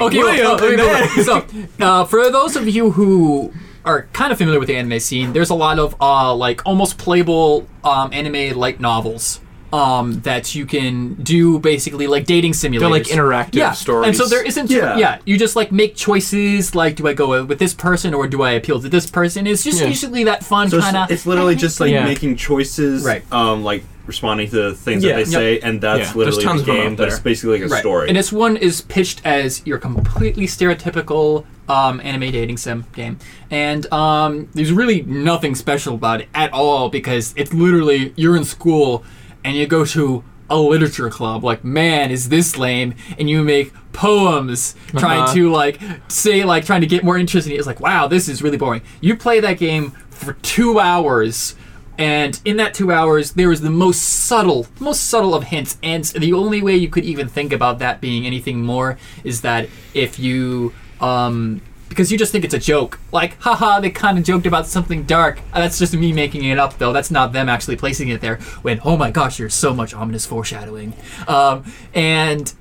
Okay, 0.00 0.18
William, 0.18 0.46
well, 0.46 0.56
let 0.56 0.78
and 0.80 1.16
go 1.16 1.22
so 1.22 1.44
uh, 1.84 2.04
for 2.04 2.30
those 2.30 2.56
of 2.56 2.68
you 2.68 2.92
who 2.92 3.52
are 3.84 4.06
kind 4.12 4.32
of 4.32 4.38
familiar 4.38 4.58
with 4.58 4.68
the 4.68 4.76
anime 4.76 5.00
scene, 5.00 5.32
there's 5.32 5.50
a 5.50 5.54
lot 5.54 5.78
of 5.78 5.94
uh, 6.00 6.34
like 6.34 6.60
almost 6.66 6.98
playable 6.98 7.66
um, 7.84 8.12
anime 8.12 8.58
light 8.58 8.80
novels 8.80 9.40
um, 9.72 10.20
that 10.20 10.54
you 10.54 10.64
can 10.66 11.14
do 11.14 11.58
basically 11.58 12.06
like 12.06 12.24
dating 12.24 12.52
simulators. 12.52 12.78
They're 12.80 12.88
like 12.88 13.02
interactive 13.04 13.54
yeah. 13.54 13.72
stories. 13.72 14.08
And 14.08 14.16
so 14.16 14.26
there 14.26 14.44
isn't 14.44 14.70
Yeah. 14.70 14.96
yeah. 14.96 15.18
you 15.24 15.38
just 15.38 15.56
like 15.56 15.70
make 15.72 15.94
choices 15.94 16.74
like 16.74 16.96
do 16.96 17.06
I 17.06 17.12
go 17.12 17.44
with 17.44 17.58
this 17.58 17.74
person 17.74 18.14
or 18.14 18.26
do 18.26 18.42
I 18.42 18.52
appeal 18.52 18.80
to 18.80 18.88
this 18.88 19.08
person? 19.10 19.46
It's 19.46 19.64
just 19.64 19.80
Yeah. 19.80 19.88
usually 19.88 20.24
that 20.24 20.44
fun 20.44 20.70
So 20.70 20.80
kind 20.80 20.96
of 20.96 21.04
it's, 21.04 21.12
it's 21.20 21.26
literally 21.26 21.54
just 21.56 21.80
like 21.80 21.90
Yeah. 21.92 22.04
making 22.04 22.36
choices, 22.36 23.04
Right. 23.04 23.22
Um, 23.32 23.62
like 23.62 23.84
responding 24.06 24.48
to 24.48 24.56
the 24.70 24.74
things 24.74 25.04
Yeah. 25.04 25.16
that 25.16 25.26
they 25.26 25.30
say, 25.30 25.60
and 25.60 25.80
that's 25.82 26.10
Yeah, 26.10 26.16
literally 26.16 26.44
tons 26.44 26.62
the 26.64 26.72
game. 26.72 26.92
out 26.92 26.96
But 26.96 27.08
it's 27.08 27.18
basically 27.18 27.60
like 27.60 27.68
a 27.68 27.72
Right. 27.72 27.80
story. 27.80 28.08
And 28.08 28.16
this 28.16 28.32
one 28.32 28.56
is 28.56 28.80
pitched 28.80 29.20
as 29.24 29.60
your 29.66 29.76
completely 29.78 30.46
stereotypical 30.46 31.44
um, 31.68 32.00
anime 32.02 32.30
dating 32.32 32.56
sim 32.56 32.86
game. 32.94 33.18
And 33.50 33.92
um, 33.92 34.48
there's 34.54 34.72
really 34.72 35.02
nothing 35.02 35.54
special 35.54 35.96
about 35.96 36.22
it 36.22 36.28
at 36.34 36.50
all 36.54 36.88
because 36.88 37.34
it's 37.36 37.52
literally 37.52 38.14
you're 38.16 38.36
in 38.36 38.44
school 38.44 39.04
and 39.48 39.56
you 39.56 39.66
go 39.66 39.84
to 39.86 40.22
a 40.50 40.56
literature 40.58 41.10
club. 41.10 41.42
Like, 41.44 41.64
man, 41.64 42.10
is 42.10 42.28
this 42.28 42.56
lame? 42.56 42.94
And 43.18 43.28
you 43.28 43.42
make 43.42 43.72
poems 43.92 44.74
trying 44.96 45.22
Uh-huh. 45.22 45.34
to 45.34 45.50
like 45.50 45.80
say 46.08 46.44
like 46.44 46.64
trying 46.64 46.80
to 46.82 46.86
get 46.86 47.02
more 47.04 47.18
interest 47.18 47.46
in 47.46 47.52
it. 47.52 47.56
It's 47.56 47.66
like, 47.66 47.80
wow, 47.80 48.06
this 48.08 48.28
is 48.28 48.42
really 48.42 48.56
boring. 48.56 48.82
You 49.00 49.16
play 49.16 49.40
that 49.40 49.58
game 49.58 49.90
for 50.10 50.34
two 50.42 50.78
hours 50.80 51.54
and 51.96 52.40
in 52.44 52.56
that 52.58 52.74
two 52.74 52.92
hours 52.92 53.32
there 53.32 53.48
was 53.48 53.60
the 53.60 53.70
most 53.70 54.00
subtle 54.02 54.66
most 54.78 55.06
subtle 55.06 55.34
of 55.34 55.44
hints 55.44 55.76
and 55.82 56.04
the 56.04 56.32
only 56.32 56.62
way 56.62 56.76
you 56.76 56.88
could 56.88 57.04
even 57.04 57.26
think 57.28 57.52
about 57.52 57.78
that 57.80 58.00
being 58.00 58.24
anything 58.24 58.62
more 58.62 58.96
is 59.24 59.40
that 59.40 59.68
if 59.94 60.18
you 60.18 60.72
um 61.00 61.60
because 61.88 62.12
you 62.12 62.18
just 62.18 62.32
think 62.32 62.44
it's 62.44 62.54
a 62.54 62.58
joke. 62.58 62.98
Like 63.12 63.40
haha 63.40 63.80
they 63.80 63.90
kind 63.90 64.18
of 64.18 64.24
joked 64.24 64.46
about 64.46 64.66
something 64.66 65.04
dark. 65.04 65.40
Uh, 65.52 65.60
that's 65.60 65.78
just 65.78 65.94
me 65.94 66.12
making 66.12 66.44
it 66.44 66.58
up 66.58 66.78
though. 66.78 66.92
That's 66.92 67.10
not 67.10 67.32
them 67.32 67.48
actually 67.48 67.76
placing 67.76 68.08
it 68.08 68.20
there 68.20 68.36
when 68.62 68.80
oh 68.84 68.96
my 68.96 69.10
gosh 69.10 69.38
there's 69.38 69.54
so 69.54 69.74
much 69.74 69.94
ominous 69.94 70.26
foreshadowing. 70.26 70.94
Um 71.26 71.64
and 71.94 72.52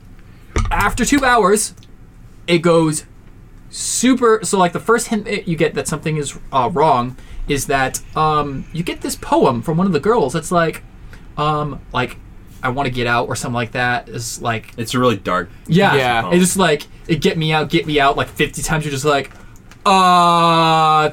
after 0.71 1.05
two 1.05 1.23
hours 1.23 1.73
it 2.47 2.59
goes 2.59 3.05
super 3.69 4.39
so 4.43 4.57
like 4.57 4.73
the 4.73 4.79
first 4.79 5.07
hint 5.07 5.47
you 5.47 5.55
get 5.55 5.73
that 5.73 5.87
something 5.87 6.17
is 6.17 6.37
uh, 6.51 6.69
wrong 6.73 7.17
is 7.47 7.67
that 7.67 8.01
um, 8.15 8.65
you 8.73 8.83
get 8.83 9.01
this 9.01 9.15
poem 9.15 9.61
from 9.61 9.77
one 9.77 9.87
of 9.87 9.93
the 9.93 9.99
girls 9.99 10.35
it's 10.35 10.51
like 10.51 10.83
um 11.37 11.79
like 11.93 12.17
i 12.63 12.69
want 12.69 12.87
to 12.87 12.91
get 12.93 13.07
out 13.07 13.27
or 13.27 13.35
something 13.35 13.53
like 13.55 13.71
that 13.71 14.09
is 14.09 14.41
like 14.41 14.73
it's 14.77 14.93
a 14.93 14.99
really 14.99 15.17
dark. 15.17 15.49
yeah 15.67 15.95
Yeah. 15.95 16.29
it's 16.31 16.39
just 16.43 16.57
like 16.57 16.87
it 17.07 17.21
get 17.21 17.37
me 17.37 17.53
out 17.53 17.69
get 17.69 17.85
me 17.87 17.99
out 17.99 18.17
like 18.17 18.27
50 18.27 18.61
times 18.61 18.83
you're 18.85 18.91
just 18.91 19.05
like 19.05 19.31
uh 19.85 21.09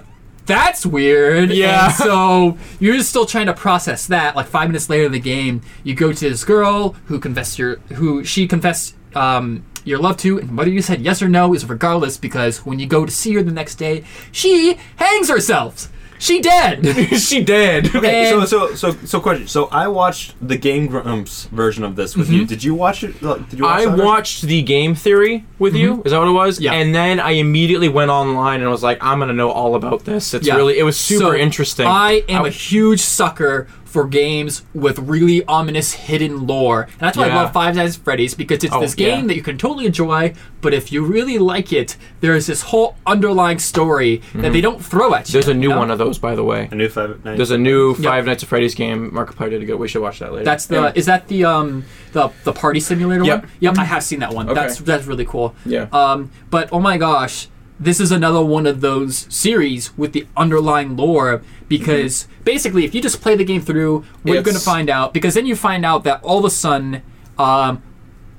that's 0.46 0.84
weird 0.84 1.50
Yeah. 1.50 1.86
And 1.86 1.94
so 1.94 2.58
you're 2.78 2.96
just 2.96 3.08
still 3.08 3.24
trying 3.26 3.46
to 3.46 3.54
process 3.54 4.06
that 4.08 4.36
like 4.36 4.46
five 4.46 4.68
minutes 4.68 4.90
later 4.90 5.06
in 5.06 5.12
the 5.12 5.20
game 5.20 5.62
you 5.84 5.94
go 5.94 6.12
to 6.12 6.28
this 6.28 6.44
girl 6.44 6.90
who 7.06 7.18
confessed 7.18 7.58
your 7.58 7.76
who 7.94 8.24
she 8.24 8.46
confessed 8.46 8.94
um 9.14 9.64
your 9.84 9.98
love 9.98 10.16
to 10.18 10.38
and 10.38 10.56
whether 10.56 10.70
you 10.70 10.82
said 10.82 11.00
yes 11.00 11.22
or 11.22 11.28
no 11.28 11.54
is 11.54 11.64
regardless 11.68 12.16
because 12.16 12.58
when 12.66 12.78
you 12.78 12.86
go 12.86 13.04
to 13.06 13.12
see 13.12 13.34
her 13.34 13.42
the 13.42 13.50
next 13.52 13.76
day 13.76 14.02
she 14.32 14.76
hangs 14.96 15.28
herself 15.28 15.90
she 16.24 16.40
dead 16.40 16.84
she 17.28 17.42
dead. 17.44 17.86
Okay, 17.94 18.30
so 18.30 18.40
And- 18.40 18.48
so 18.48 18.74
so 18.74 18.92
so 19.04 19.20
question. 19.20 19.46
So 19.46 19.66
I 19.66 19.86
watched 19.88 20.34
the 20.40 20.56
Game 20.56 20.86
Grumps 20.86 21.44
version 21.52 21.84
of 21.84 21.96
this 21.96 22.16
with 22.16 22.26
Mm-hmm. 22.28 22.34
you. 22.36 22.46
Did 22.46 22.64
you 22.64 22.74
watch 22.74 23.04
it? 23.04 23.12
Did 23.20 23.58
you 23.58 23.64
watch 23.64 23.80
I 23.82 23.86
watched 23.86 24.42
the 24.42 24.62
game 24.62 24.94
theory 24.94 25.44
with 25.58 25.74
you. 25.74 26.02
Is 26.04 26.12
that 26.12 26.18
what 26.18 26.28
it 26.28 26.32
was? 26.32 26.56
Mm-hmm. 26.56 26.64
Yeah. 26.64 26.72
And 26.72 26.94
then 26.94 27.20
I 27.20 27.32
immediately 27.32 27.88
went 27.88 28.10
online 28.10 28.60
and 28.62 28.70
was 28.70 28.82
like, 28.82 28.98
I'm 29.02 29.18
gonna 29.18 29.32
know 29.32 29.50
all 29.50 29.74
about 29.74 30.04
this. 30.04 30.34
It's 30.34 30.46
Yeah. 30.46 30.56
really, 30.56 30.78
it 30.78 30.82
was 30.84 30.96
super 30.98 31.32
So, 31.32 31.34
interesting. 31.36 31.86
I 31.86 32.22
am 32.28 32.44
I- 32.44 32.48
a 32.48 32.50
huge 32.50 33.00
sucker 33.00 33.68
for 33.94 34.04
games 34.08 34.64
with 34.74 34.98
really 34.98 35.44
ominous 35.46 35.92
hidden 35.92 36.48
lore. 36.48 36.82
And 36.82 36.98
that's 36.98 37.16
why 37.16 37.28
I 37.28 37.34
love 37.36 37.52
Five 37.52 37.76
Nights 37.76 37.96
at 37.96 38.02
Freddy's 38.02 38.34
because 38.34 38.64
it's 38.64 38.74
Oh, 38.74 38.80
this 38.80 38.96
game 38.96 39.20
yeah. 39.20 39.26
that 39.28 39.36
you 39.36 39.42
can 39.42 39.56
totally 39.56 39.86
enjoy, 39.86 40.34
but 40.60 40.74
if 40.74 40.90
you 40.90 41.04
really 41.04 41.38
like 41.38 41.72
it, 41.72 41.96
there's 42.20 42.46
this 42.48 42.62
whole 42.62 42.96
underlying 43.06 43.60
story 43.60 44.20
that 44.34 44.52
they 44.52 44.60
don't 44.60 44.84
throw 44.84 45.14
at 45.14 45.20
you. 45.20 45.22
Mm-hmm. 45.22 45.32
There's 45.34 45.46
a 45.48 45.54
new 45.54 45.68
you 45.68 45.74
know? 45.74 45.78
one 45.78 45.92
of 45.92 45.98
those, 45.98 46.18
by 46.18 46.34
the 46.34 46.42
way. 46.42 46.68
A 46.72 46.74
new 46.74 46.88
five. 46.88 47.24
Nights? 47.24 47.36
There's 47.36 47.52
a 47.52 47.58
new 47.58 47.94
Five 47.94 48.26
Nights 48.26 48.42
at 48.42 48.48
Freddy's 48.48 48.74
game. 48.74 49.12
Markiplier 49.12 49.50
did 49.50 49.62
a 49.62 49.64
good. 49.64 49.76
We 49.78 49.86
should 49.86 50.02
watch 50.02 50.18
that 50.18 50.32
later. 50.32 50.44
That's 50.44 50.66
the 50.66 50.76
Anyway. 50.78 50.92
is 50.96 51.06
that 51.06 51.28
the 51.28 51.44
um 51.44 51.84
the 52.12 52.30
the 52.42 52.52
party 52.52 52.80
simulator 52.80 53.24
Yep. 53.24 53.42
one? 53.42 53.50
Yep, 53.60 53.78
I 53.78 53.84
have 53.84 54.02
seen 54.02 54.18
that 54.18 54.34
one. 54.34 54.48
Okay. 54.48 54.54
That's 54.60 54.78
that's 54.80 55.06
really 55.06 55.24
cool. 55.24 55.54
Yeah. 55.64 55.86
Um, 55.92 56.32
but 56.50 56.68
oh 56.72 56.80
my 56.80 56.98
gosh, 56.98 57.46
this 57.78 58.00
is 58.00 58.12
another 58.12 58.44
one 58.44 58.66
of 58.66 58.80
those 58.80 59.26
series 59.34 59.96
with 59.96 60.12
the 60.12 60.26
underlying 60.36 60.96
lore 60.96 61.42
because 61.68 62.28
basically, 62.44 62.84
if 62.84 62.94
you 62.94 63.02
just 63.02 63.20
play 63.20 63.34
the 63.36 63.44
game 63.44 63.60
through, 63.60 64.04
what 64.22 64.34
you're 64.34 64.42
going 64.42 64.56
to 64.56 64.62
find 64.62 64.88
out 64.88 65.12
because 65.12 65.34
then 65.34 65.46
you 65.46 65.56
find 65.56 65.84
out 65.84 66.04
that 66.04 66.22
all 66.22 66.38
of 66.38 66.44
a 66.44 66.50
sudden, 66.50 67.02
um, 67.38 67.82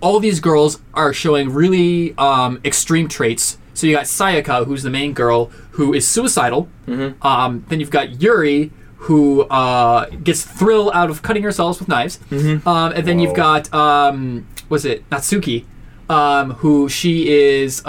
all 0.02 0.20
these 0.20 0.40
girls 0.40 0.82
are 0.94 1.14
showing 1.14 1.50
really 1.50 2.16
um, 2.18 2.62
extreme 2.64 3.08
traits. 3.08 3.58
So 3.74 3.88
you 3.88 3.94
got 3.94 4.06
Sayaka, 4.06 4.66
who's 4.66 4.84
the 4.84 4.90
main 4.90 5.14
girl, 5.14 5.48
who 5.72 5.94
is 5.94 6.08
suicidal. 6.08 6.70
Mm-hmm. 6.88 7.26
Um, 7.26 7.66
then 7.68 7.80
you've 7.82 7.92
got 7.92 8.22
Yuri, 8.22 8.72
who 8.98 9.42
uh, 9.44 10.10
gets 10.24 10.44
thrill 10.44 10.92
out 10.94 11.10
of 11.10 11.22
cutting 11.22 11.44
herself 11.44 11.80
with 11.80 11.90
knives. 11.90 12.20
Mm-hmm. 12.30 12.68
Um, 12.68 12.94
and 12.94 13.06
then 13.06 13.20
you've 13.20 13.36
got 13.36 13.72
um, 13.74 14.48
was 14.70 14.86
it 14.86 15.08
Natsuki, 15.10 15.66
um, 16.10 16.54
who 16.54 16.88
she 16.88 17.30
is. 17.30 17.86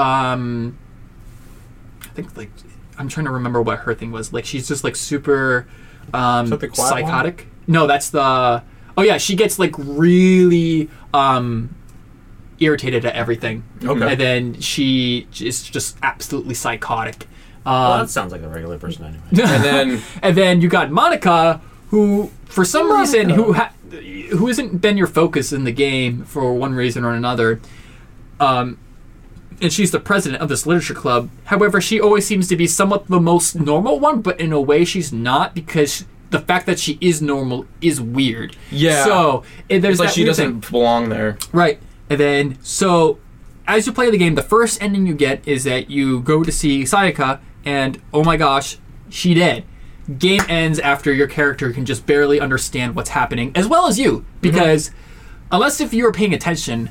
Um, 2.19 2.25
I 2.25 2.29
think 2.29 2.37
like 2.37 2.51
I'm 2.99 3.09
trying 3.09 3.27
to 3.27 3.33
remember 3.33 3.61
what 3.63 3.81
her 3.81 3.95
thing 3.95 4.11
was. 4.13 4.33
Like 4.33 4.45
she's 4.45 4.69
just 4.69 4.85
like 4.85 4.97
super 4.97 5.67
um, 6.15 6.47
that 6.49 6.61
the 6.61 6.69
quiet 6.69 6.93
one? 6.93 7.03
psychotic. 7.05 7.47
No, 7.67 7.87
that's 7.87 8.11
the. 8.11 8.63
Oh 8.97 9.03
yeah, 9.03 9.19
she 9.19 9.37
gets 9.37 9.59
like 9.59 9.75
really 9.79 10.89
um, 11.13 11.75
irritated 12.59 13.05
at 13.05 13.15
everything. 13.15 13.65
Okay. 13.85 14.13
And 14.13 14.21
then 14.21 14.61
she 14.61 15.27
is 15.41 15.63
just 15.63 15.97
absolutely 16.03 16.55
psychotic. 16.55 17.27
Well, 17.65 17.93
Um, 17.93 18.01
that 18.01 18.11
sounds 18.11 18.33
like 18.33 18.43
a 18.43 18.49
regular 18.49 18.79
person 18.79 19.05
anyway. 19.05 19.23
and 19.31 19.65
then 19.65 20.03
and 20.23 20.37
then 20.37 20.61
you 20.61 20.69
got 20.69 20.89
Monika, 20.91 21.61
who 21.91 22.31
for 22.47 22.65
some 22.65 22.91
reason 22.91 23.29
who 23.29 23.53
ha- 23.53 23.73
who 23.91 24.47
hasn't 24.47 24.81
been 24.81 24.97
your 24.97 25.07
focus 25.07 25.53
in 25.53 25.65
the 25.65 25.73
game 25.73 26.25
for 26.25 26.55
one 26.55 26.75
reason 26.75 27.05
or 27.05 27.13
another. 27.13 27.61
Um, 28.41 28.79
and 29.61 29.73
she's 29.73 29.91
the 29.91 30.01
president 30.01 30.43
of 30.43 30.49
this 30.49 30.67
literature 30.67 30.95
club. 30.95 31.31
However, 31.45 31.81
she 31.81 32.01
always 32.01 32.27
seems 32.27 32.49
to 32.49 32.57
be 32.57 32.67
somewhat 32.67 33.09
the 33.09 33.21
most 33.21 33.55
normal 33.55 33.99
one, 33.99 34.21
but 34.21 34.41
in 34.41 34.53
a 34.53 34.61
way 34.61 34.85
she's 34.85 35.13
not 35.13 35.55
because 35.55 36.05
the 36.31 36.41
fact 36.41 36.67
that 36.67 36.79
she 36.79 36.99
is 37.01 37.23
normal 37.23 37.67
is 37.81 38.01
weird. 38.01 38.57
Yeah. 38.71 39.05
So 39.05 39.45
eh, 39.71 39.79
there's 39.79 39.95
It's 39.95 40.01
like 40.01 40.11
she 40.11 40.25
doesn't 40.25 40.71
belong 40.71 41.09
there. 41.09 41.39
Right. 41.53 41.81
And 42.11 42.21
then, 42.21 42.59
so 42.63 43.19
as 43.67 43.87
you 43.87 43.93
play 43.93 44.11
the 44.11 44.19
game, 44.19 44.35
the 44.35 44.43
first 44.43 44.83
ending 44.83 45.07
you 45.07 45.15
get 45.15 45.47
is 45.47 45.65
that 45.65 45.91
you 45.91 46.21
go 46.21 46.43
to 46.43 46.53
see 46.53 46.83
Sayaka, 46.83 47.41
and 47.65 48.01
oh 48.13 48.23
my 48.23 48.37
gosh, 48.37 48.79
she 49.09 49.35
dead. 49.35 49.65
Game 50.19 50.43
ends 50.49 50.79
after 50.79 51.13
your 51.13 51.27
character 51.27 51.73
can 51.73 51.85
just 51.85 52.07
barely 52.07 52.39
understand 52.39 52.95
what's 52.95 53.11
happening, 53.11 53.51
as 53.57 53.67
well 53.67 53.89
as 53.89 53.99
you, 53.99 54.25
because 54.41 54.93
unless 55.51 55.81
if 55.81 55.93
you 55.93 56.05
were 56.05 56.13
paying 56.13 56.33
attention, 56.33 56.91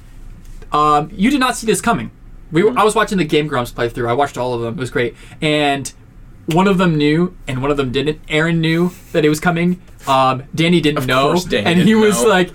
um, 0.73 1.09
you 1.13 1.31
did 1.31 1.39
not 1.39 1.55
see 1.55 1.65
this 1.65 1.79
coming. 1.79 2.11
We 2.55 2.63
were, 2.63 2.75
I 2.77 2.83
was 2.83 2.95
watching 2.95 3.17
the 3.19 3.25
Game 3.25 3.47
Grumps 3.47 3.71
playthrough. 3.71 4.09
I 4.09 4.13
watched 4.13 4.37
all 4.37 4.53
of 4.53 4.61
them. 4.61 4.75
It 4.75 4.79
was 4.79 4.89
great, 4.89 5.13
and 5.41 5.91
one 6.47 6.67
of 6.67 6.77
them 6.77 6.95
knew, 6.95 7.35
and 7.47 7.61
one 7.61 7.69
of 7.69 7.77
them 7.77 7.91
didn't. 7.91 8.25
Arin 8.27 8.57
knew 8.59 8.91
that 9.11 9.23
it 9.25 9.29
was 9.29 9.39
coming. 9.39 9.81
Um, 10.07 10.43
Danny 10.55 10.79
didn't 10.81 10.99
Of 10.99 11.07
know, 11.07 11.27
course 11.29 11.45
Danny 11.45 11.65
and 11.65 11.79
he 11.79 11.85
didn't 11.85 12.01
was 12.01 12.21
know. 12.23 12.29
like, 12.29 12.51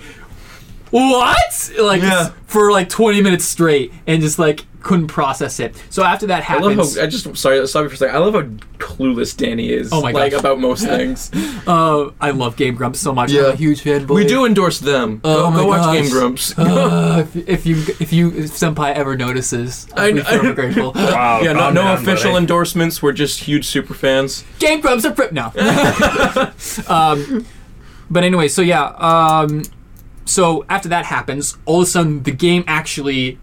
"What?" 0.90 1.70
Like 1.78 2.02
Yeah. 2.02 2.30
for 2.46 2.70
like 2.72 2.88
20 2.88 3.22
minutes 3.22 3.44
straight, 3.44 3.92
and 4.06 4.20
just 4.22 4.38
like 4.38 4.66
couldn't 4.82 5.08
process 5.08 5.60
it. 5.60 5.74
So 5.90 6.02
after 6.02 6.26
that 6.28 6.48
I 6.48 6.54
love 6.56 6.70
happens, 6.72 6.96
how 6.96 7.02
I 7.02 7.06
just 7.06 7.36
sorry 7.36 7.66
stop 7.66 7.82
you 7.82 7.90
for 7.90 7.94
a 7.96 7.98
second. 7.98 8.16
I 8.16 8.18
love 8.18 8.32
how 8.32 8.42
clueless 8.78 9.36
Danny 9.36 9.68
is. 9.70 9.90
Oh 9.92 10.00
my 10.00 10.10
like 10.12 10.32
gosh. 10.32 10.40
about 10.40 10.58
most 10.58 10.84
things. 10.96 11.30
uh, 11.66 12.08
I 12.18 12.30
love 12.30 12.56
Game 12.56 12.76
Grumps 12.76 12.98
so 12.98 13.12
much. 13.12 13.28
I'm 13.30 13.36
Yeah. 13.36 13.42
a 13.50 13.56
huge 13.56 13.82
fan. 13.82 14.06
we 14.06 14.24
do 14.26 14.46
endorse 14.46 14.78
them. 14.78 15.20
Oh 15.22 15.42
go 15.44 15.50
my 15.50 15.56
go 15.58 15.66
watch 15.66 15.82
gosh. 15.82 16.00
Game 16.00 16.10
Grumps. 16.10 16.58
Uh, 16.58 17.26
if, 17.34 17.48
if 17.48 17.66
you 17.66 17.76
if 18.00 18.10
you 18.10 18.28
if 18.28 18.46
Senpai 18.52 18.94
ever 18.94 19.18
notices, 19.18 19.86
I- 19.94 20.08
I'll 20.08 20.18
I- 20.20 20.22
forever 20.22 20.52
grateful. 20.54 20.92
Wow, 20.96 21.40
yeah, 21.42 21.52
no, 21.52 21.68
no 21.70 21.82
down, 21.82 21.98
official 21.98 22.30
buddy. 22.32 22.40
endorsements. 22.44 23.02
We're 23.02 23.12
just 23.12 23.40
huge 23.40 23.66
super 23.66 23.92
fans. 23.92 24.44
Game 24.60 24.80
Grumps 24.80 25.04
are 25.04 25.12
prip 25.12 25.32
now. 25.32 25.52
um, 26.88 27.44
but 28.10 28.24
anyway, 28.24 28.48
so 28.48 28.62
yeah. 28.62 28.84
Um, 28.96 29.62
so 30.24 30.64
after 30.68 30.88
that 30.88 31.06
happens, 31.06 31.56
all 31.64 31.82
of 31.82 31.88
a 31.88 31.90
sudden 31.90 32.22
the 32.22 32.32
game 32.32 32.64
actually 32.66 33.38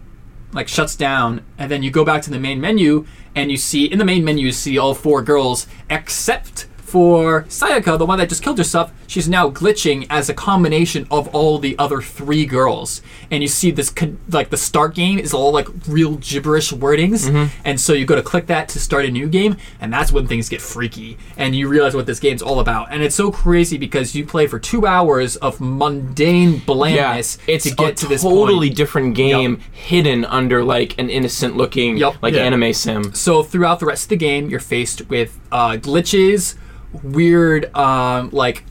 like 0.52 0.68
shuts 0.68 0.96
down, 0.96 1.44
and 1.58 1.70
then 1.70 1.82
you 1.82 1.90
go 1.90 2.04
back 2.04 2.22
to 2.22 2.30
the 2.30 2.38
main 2.38 2.60
menu, 2.60 3.06
and 3.34 3.50
you 3.50 3.56
see 3.56 3.84
in 3.84 3.98
the 3.98 4.04
main 4.04 4.24
menu 4.24 4.46
you 4.46 4.52
see 4.52 4.78
all 4.78 4.94
four 4.94 5.22
girls 5.22 5.66
except 5.90 6.66
for 6.88 7.42
Sayaka, 7.44 7.98
the 7.98 8.06
one 8.06 8.18
that 8.18 8.28
just 8.28 8.42
killed 8.42 8.58
herself. 8.58 8.92
She's 9.06 9.28
now 9.28 9.50
glitching 9.50 10.06
as 10.10 10.28
a 10.28 10.34
combination 10.34 11.06
of 11.10 11.28
all 11.34 11.58
the 11.58 11.78
other 11.78 12.00
three 12.02 12.44
girls, 12.46 13.00
and 13.30 13.42
you 13.42 13.48
see 13.48 13.70
this 13.70 13.90
con- 13.90 14.18
like 14.30 14.50
the 14.50 14.56
start 14.56 14.94
game 14.94 15.18
is 15.18 15.32
all 15.34 15.52
like 15.52 15.68
real 15.86 16.16
gibberish 16.16 16.72
wordings, 16.72 17.50
and 17.64 17.80
so 17.80 17.92
you 17.92 18.04
go 18.04 18.14
to 18.16 18.22
click 18.22 18.46
that 18.46 18.68
to 18.70 18.78
start 18.80 19.04
a 19.04 19.10
new 19.10 19.28
game, 19.28 19.56
and 19.80 19.92
that's 19.92 20.12
when 20.12 20.26
things 20.26 20.48
get 20.48 20.60
freaky, 20.60 21.16
and 21.36 21.54
you 21.54 21.68
realize 21.68 21.94
what 21.94 22.06
this 22.06 22.20
game's 22.20 22.42
all 22.42 22.60
about, 22.60 22.88
and 22.90 23.02
it's 23.02 23.14
so 23.16 23.30
crazy 23.30 23.78
because 23.78 24.14
you 24.14 24.26
play 24.26 24.46
for 24.46 24.58
two 24.58 24.86
hours 24.86 25.36
of 25.36 25.60
mundane 25.60 26.58
blandness 26.66 27.38
it's 27.46 27.64
to 27.64 27.74
get 27.74 27.92
a 27.92 27.94
to 27.94 28.06
this 28.06 28.22
totally 28.22 28.68
point. 28.68 28.76
different 28.76 29.14
game 29.14 29.60
hidden 29.72 30.24
under 30.26 30.62
like 30.64 30.98
an 30.98 31.08
innocent 31.10 31.56
looking 31.56 31.96
Yup. 31.96 32.16
like 32.22 32.34
Yeah. 32.34 32.42
anime 32.44 32.72
sim. 32.72 33.14
So 33.14 33.42
throughout 33.42 33.80
the 33.80 33.86
rest 33.86 34.04
of 34.04 34.08
the 34.10 34.16
game, 34.16 34.48
you're 34.50 34.60
faced 34.60 35.08
with 35.08 35.38
uh, 35.50 35.72
glitches, 35.72 36.56
weird 37.02 37.74
um, 37.76 38.30
like 38.30 38.64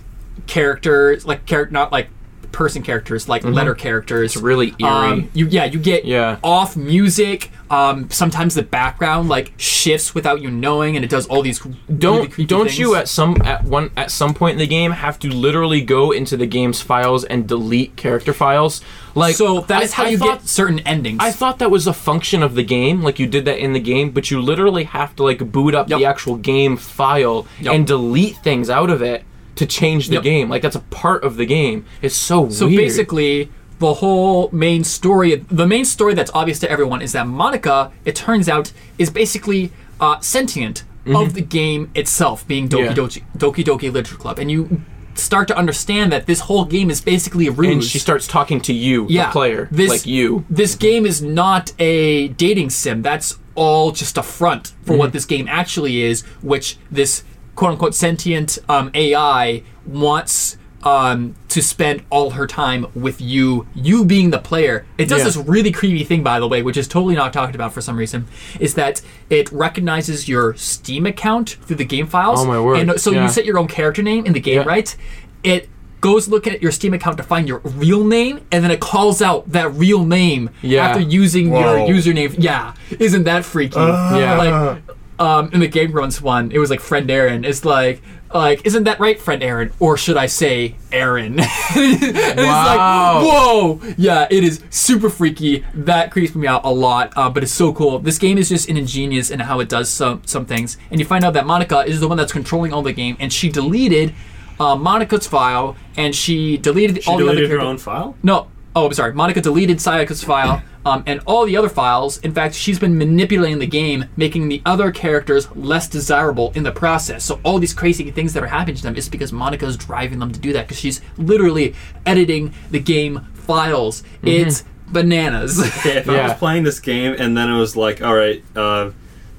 characters, 0.48 1.26
like 1.26 1.46
character, 1.46 1.74
not 1.74 1.92
like 1.92 2.10
person 2.52 2.82
characters, 2.82 3.30
like 3.30 3.44
letter 3.44 3.76
characters. 3.76 4.32
Mm-hmm. 4.32 4.38
It's 4.40 4.44
really 4.44 4.68
eerie. 4.80 4.90
Um, 4.90 5.30
you 5.34 5.48
yeah, 5.48 5.66
you 5.66 5.80
get 5.80 6.06
Yeah. 6.06 6.38
off 6.44 6.76
music. 6.76 7.52
Um, 7.70 8.10
sometimes 8.10 8.56
the 8.56 8.64
background 8.64 9.28
like 9.28 9.52
shifts 9.58 10.16
without 10.16 10.42
you 10.42 10.50
knowing, 10.50 10.96
and 10.96 11.04
it 11.04 11.10
does 11.12 11.28
all 11.28 11.42
these 11.42 11.60
Don't 11.60 12.32
creepy 12.32 12.46
don't 12.46 12.68
things. 12.68 12.80
you 12.80 12.96
at 12.96 13.10
some 13.10 13.42
at 13.44 13.66
one 13.66 13.92
at 13.98 14.10
some 14.10 14.34
point 14.34 14.54
in 14.54 14.60
the 14.60 14.68
game 14.68 14.92
have 14.92 15.20
to 15.20 15.30
literally 15.30 15.82
go 15.82 16.12
into 16.12 16.38
the 16.38 16.46
game's 16.48 16.82
files 16.82 17.26
and 17.26 17.46
delete 17.48 17.96
character 17.98 18.34
files? 18.34 18.82
Like 19.18 19.36
so 19.36 19.62
that 19.62 19.82
I- 19.82 19.84
is 19.84 19.94
how 19.94 20.06
I 20.06 20.10
you 20.10 20.18
thought- 20.18 20.40
get 20.42 20.48
certain 20.48 20.80
endings. 20.80 21.18
I 21.22 21.32
thought 21.32 21.60
that 21.60 21.72
was 21.72 21.88
a 21.88 21.94
function 21.94 22.44
of 22.44 22.56
the 22.56 22.64
game, 22.64 23.02
like 23.02 23.18
you 23.20 23.28
did 23.28 23.46
that 23.46 23.58
in 23.58 23.74
the 23.74 23.80
game, 23.80 24.12
but 24.12 24.30
you 24.32 24.42
literally 24.42 24.84
have 24.86 25.16
to 25.18 25.24
like 25.24 25.52
boot 25.52 25.74
up 25.76 25.88
the 25.88 26.06
actual 26.06 26.36
game 26.36 26.78
file 26.78 27.46
Yep. 27.62 27.74
and 27.74 27.88
delete 27.88 28.38
things 28.38 28.70
out 28.70 28.90
of 28.90 29.02
it 29.02 29.24
to 29.56 29.66
change 29.66 30.08
the 30.10 30.16
Yep. 30.16 30.24
game. 30.24 30.50
Like 30.50 30.62
that's 30.62 30.76
a 30.76 30.86
part 31.04 31.24
of 31.24 31.36
the 31.38 31.46
game. 31.46 31.86
It's 32.02 32.16
so, 32.16 32.42
weird. 32.42 32.54
So 32.54 32.68
weird. 32.68 32.78
basically, 32.82 33.50
the 33.80 33.96
whole 33.96 34.50
main 34.52 34.84
story, 34.84 35.44
the 35.50 35.68
main 35.68 35.86
story 35.86 36.14
that's 36.14 36.32
obvious 36.34 36.60
to 36.60 36.70
everyone 36.72 37.02
is 37.02 37.12
that 37.14 37.26
Monika, 37.28 37.92
it 38.06 38.16
turns 38.16 38.48
out, 38.50 38.72
is 38.98 39.10
basically 39.10 39.72
uh, 40.00 40.20
sentient 40.20 40.84
of 41.08 41.34
the 41.36 41.42
game 41.42 41.90
itself, 41.96 42.46
being 42.48 42.68
Doki 42.68 42.90
Mm-hmm. 42.90 43.00
Yeah. 43.00 43.08
Doki, 43.08 43.22
Doki 43.38 43.64
Doki 43.64 43.92
Literature 43.94 44.18
Club, 44.18 44.38
and 44.40 44.52
you 44.52 44.82
start 45.20 45.48
to 45.50 45.58
understand 45.58 46.12
that 46.12 46.26
this 46.26 46.42
whole 46.42 46.66
game 46.66 46.90
is 46.90 47.02
basically 47.02 47.48
a 47.48 47.52
ruse. 47.52 47.72
and 47.74 47.84
she 47.84 48.00
starts 48.00 48.28
talking 48.28 48.60
to 48.62 48.74
you, 48.74 49.06
yeah, 49.10 49.28
the 49.28 49.32
player, 49.32 49.68
this, 49.72 49.90
like 49.90 50.06
you. 50.06 50.46
This 50.50 50.76
game 50.76 51.06
is 51.06 51.22
not 51.22 51.74
a 51.80 52.30
dating 52.30 52.70
sim. 52.70 53.02
That's 53.02 53.38
all 53.56 53.92
just 53.92 54.18
a 54.18 54.24
front 54.24 54.68
for 54.84 54.92
Mm-hmm. 54.92 54.98
what 55.00 55.14
this 55.14 55.26
game 55.26 55.48
actually 55.50 56.02
is, 56.02 56.22
which 56.42 56.78
this 56.92 57.24
quote 57.56 57.72
unquote 57.72 57.96
sentient 57.96 58.58
um, 58.70 58.92
AI 58.94 59.64
wants 59.86 60.58
um, 60.84 61.36
to 61.50 61.62
spend 61.62 62.04
all 62.10 62.32
her 62.32 62.46
time 62.48 62.86
with 62.94 63.20
you, 63.20 63.66
you 63.74 64.06
being 64.06 64.30
the 64.30 64.40
player. 64.40 64.86
It 64.98 65.10
does 65.10 65.20
Yeah. 65.20 65.24
this 65.26 65.38
really 65.38 65.72
creepy 65.72 66.04
thing, 66.04 66.24
by 66.24 66.40
the 66.40 66.48
way, 66.48 66.62
which 66.62 66.78
is 66.78 66.88
totally 66.88 67.16
not 67.16 67.34
talked 67.34 67.56
about 67.56 67.74
for 67.74 67.82
some 67.82 67.98
reason, 67.98 68.26
is 68.60 68.76
that 68.76 69.02
it 69.30 69.52
recognizes 69.52 70.28
your 70.30 70.54
Steam 70.56 71.06
account 71.06 71.58
through 71.66 71.78
the 71.78 71.86
game 71.86 72.08
files. 72.08 72.42
Oh, 72.42 72.46
my 72.46 72.60
word. 72.60 72.78
And 72.80 73.00
so 73.02 73.12
Yeah. 73.12 73.24
you 73.24 73.30
set 73.30 73.46
your 73.46 73.58
own 73.58 73.68
character 73.68 74.04
name 74.04 74.26
in 74.26 74.34
the 74.34 74.40
game, 74.40 74.58
Yeah. 74.62 74.68
right? 74.68 74.96
It 75.44 75.68
goes 76.00 76.28
looking 76.28 76.54
at 76.54 76.62
your 76.62 76.72
Steam 76.72 76.94
account 76.94 77.18
to 77.18 77.24
find 77.24 77.48
your 77.48 77.60
real 77.64 78.04
name, 78.04 78.42
and 78.52 78.64
then 78.64 78.70
it 78.70 78.80
calls 78.80 79.20
out 79.20 79.52
that 79.52 79.74
real 79.74 80.06
name 80.06 80.52
Yeah. 80.62 80.86
after 80.88 81.02
using 81.02 81.48
your 81.50 81.80
username. 81.90 82.36
Yeah, 82.38 82.74
isn't 83.00 83.24
that 83.24 83.44
freaky? 83.46 83.80
Yeah. 83.80 84.38
like 84.38 84.78
um, 85.20 85.50
in 85.54 85.60
the 85.60 85.68
Game 85.68 85.92
Grumps 85.92 86.22
one, 86.22 86.52
it 86.52 86.60
was 86.60 86.70
like 86.70 86.80
friend 86.80 87.10
Arin. 87.10 87.46
It's 87.46 87.66
like. 87.66 88.02
Like, 88.34 88.66
isn't 88.66 88.84
that 88.84 89.00
right, 89.00 89.18
friend 89.18 89.42
Arin? 89.42 89.72
Or 89.80 89.96
should 89.96 90.18
I 90.18 90.26
say 90.26 90.76
Arin? 90.92 91.38
Wow. 91.38 91.46
It's 91.78 92.36
like, 92.38 93.24
whoa! 93.24 93.80
Yeah, 93.98 94.28
it 94.30 94.44
is 94.44 94.62
super 94.70 95.10
freaky. 95.10 95.64
That 95.74 96.12
creeps 96.12 96.36
me 96.36 96.46
out 96.46 96.66
a 96.66 96.70
lot, 96.70 97.14
uh, 97.16 97.30
but 97.30 97.42
it's 97.44 97.54
so 97.54 97.72
cool. 97.72 98.00
This 98.00 98.18
game 98.18 98.38
is 98.38 98.50
just 98.50 98.68
ingenious 98.68 99.32
in 99.32 99.40
how 99.40 99.62
it 99.62 99.70
does 99.70 99.90
some 99.90 100.22
some 100.26 100.46
things. 100.46 100.78
And 100.92 101.00
you 101.00 101.06
find 101.06 101.24
out 101.24 101.34
that 101.36 101.46
Monika 101.46 101.86
is 101.88 102.02
the 102.02 102.08
one 102.10 102.18
that's 102.18 102.34
controlling 102.34 102.74
all 102.74 102.82
the 102.82 102.92
game, 102.92 103.16
and 103.20 103.32
she 103.32 103.50
deleted 103.50 104.14
uh, 104.60 104.76
Monika's 104.76 105.26
file, 105.26 105.78
and 105.96 106.14
she 106.14 106.58
deleted 106.58 107.04
She 107.04 107.10
all 107.10 107.18
the 107.18 107.24
other 107.24 107.36
deleted 107.36 107.52
her 107.52 107.62
own 107.62 107.78
file. 107.78 108.18
no. 108.24 108.48
Oh, 108.78 108.86
I'm 108.86 108.94
sorry. 108.94 109.12
Monika 109.14 109.42
deleted 109.42 109.78
Sayaka's 109.78 110.24
file 110.24 110.62
um, 110.86 111.04
and 111.08 111.20
all 111.26 111.48
the 111.48 111.58
other 111.58 111.68
files. 111.68 112.20
In 112.20 112.32
fact, 112.32 112.54
she's 112.54 112.78
been 112.78 112.96
manipulating 112.96 113.58
the 113.58 113.66
game, 113.66 114.06
making 114.16 114.50
the 114.50 114.62
other 114.68 114.92
characters 114.92 115.50
less 115.56 115.88
desirable 115.88 116.52
in 116.54 116.62
the 116.62 116.72
process. 116.72 117.24
So 117.26 117.40
all 117.42 117.58
these 117.58 117.74
crazy 117.74 118.12
things 118.12 118.34
that 118.34 118.44
are 118.44 118.48
happening 118.48 118.76
to 118.76 118.84
them 118.84 118.96
is 118.96 119.10
because 119.10 119.32
Monika's 119.32 119.78
driving 119.78 120.20
them 120.20 120.32
to 120.32 120.40
do 120.40 120.54
that 120.54 120.68
because 120.68 120.80
she's 120.80 121.02
literally 121.18 121.74
editing 122.06 122.54
the 122.70 122.80
game 122.80 123.22
files. 123.34 124.04
It's 124.22 124.64
bananas. 124.88 125.58
Okay, 125.80 125.98
if 125.98 126.08
I 126.08 126.28
was 126.28 126.34
playing 126.38 126.62
this 126.62 126.80
game 126.80 127.16
and 127.18 127.36
then 127.36 127.50
it 127.50 127.58
was 127.58 127.76
like, 127.76 128.04
all 128.04 128.14
right, 128.14 128.44
uh, 128.56 128.92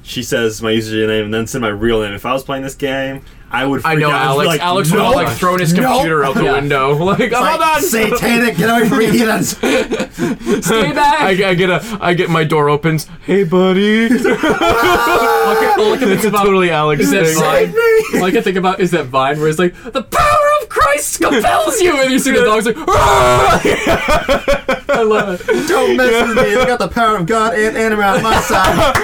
she 0.02 0.24
says 0.24 0.60
my 0.60 0.72
username 0.72 1.26
and 1.26 1.32
then 1.32 1.46
said 1.46 1.60
my 1.60 1.68
real 1.68 2.02
name. 2.02 2.12
If 2.12 2.26
I 2.26 2.32
was 2.32 2.42
playing 2.42 2.64
this 2.64 2.74
game, 2.74 3.22
I 3.50 3.64
would. 3.64 3.80
I 3.84 3.94
know 3.94 4.10
out. 4.10 4.14
I'd 4.20 4.26
Alex. 4.26 4.46
like, 4.46 4.60
Alex 4.60 4.90
would 4.90 4.98
no, 4.98 5.04
have 5.06 5.14
like 5.14 5.28
thrown 5.36 5.58
his 5.60 5.72
no. 5.72 5.82
computer 5.90 6.22
out 6.24 6.34
the 6.34 6.44
Yeah. 6.44 6.52
window. 6.52 6.96
Like, 7.08 7.32
I'm 7.32 7.42
all 7.44 7.58
done. 7.58 7.80
Satanic, 7.82 8.56
get 8.58 8.68
away 8.68 8.86
from 8.88 8.98
me, 8.98 9.06
heathens! 9.06 9.56
Stay 10.66 10.92
back. 10.92 11.20
I, 11.22 11.50
I 11.50 11.54
get 11.54 11.70
a, 11.70 11.82
I 12.00 12.12
get 12.12 12.28
my 12.28 12.44
door 12.44 12.68
opens. 12.68 13.06
Hey, 13.24 13.44
buddy. 13.44 14.08
all, 14.08 14.10
I, 14.12 15.74
all 15.78 15.92
I 15.94 15.98
it's 16.12 16.24
a 16.24 16.28
about 16.28 16.44
totally 16.44 16.70
Alex 16.70 17.02
is 17.04 17.10
that 17.12 17.24
thing. 17.26 17.38
Vine. 17.38 18.20
All 18.20 18.24
I 18.26 18.30
can 18.30 18.42
think 18.42 18.56
about 18.58 18.80
is 18.80 18.90
that 18.90 19.06
Vine 19.06 19.38
where 19.40 19.48
it's 19.48 19.58
like 19.58 19.74
the 19.92 20.02
power 20.02 20.48
of 20.62 20.68
Christ 20.68 21.20
compels 21.20 21.80
you, 21.80 21.98
and 22.00 22.10
you 22.10 22.18
see 22.18 22.32
the 22.32 22.42
dog's 22.44 22.66
like, 22.66 22.76
"Ah!" 22.78 23.60
I 24.90 25.02
love 25.02 25.40
it. 25.40 25.68
Don't 25.68 25.96
mess 25.96 26.28
with 26.28 26.36
me, 26.36 26.56
I 26.56 26.66
got 26.66 26.78
the 26.80 26.88
power 26.88 27.16
of 27.16 27.24
God 27.26 27.54
and 27.54 27.76
anime 27.76 28.00
on 28.00 28.22
my 28.22 28.38
side. 28.40 28.94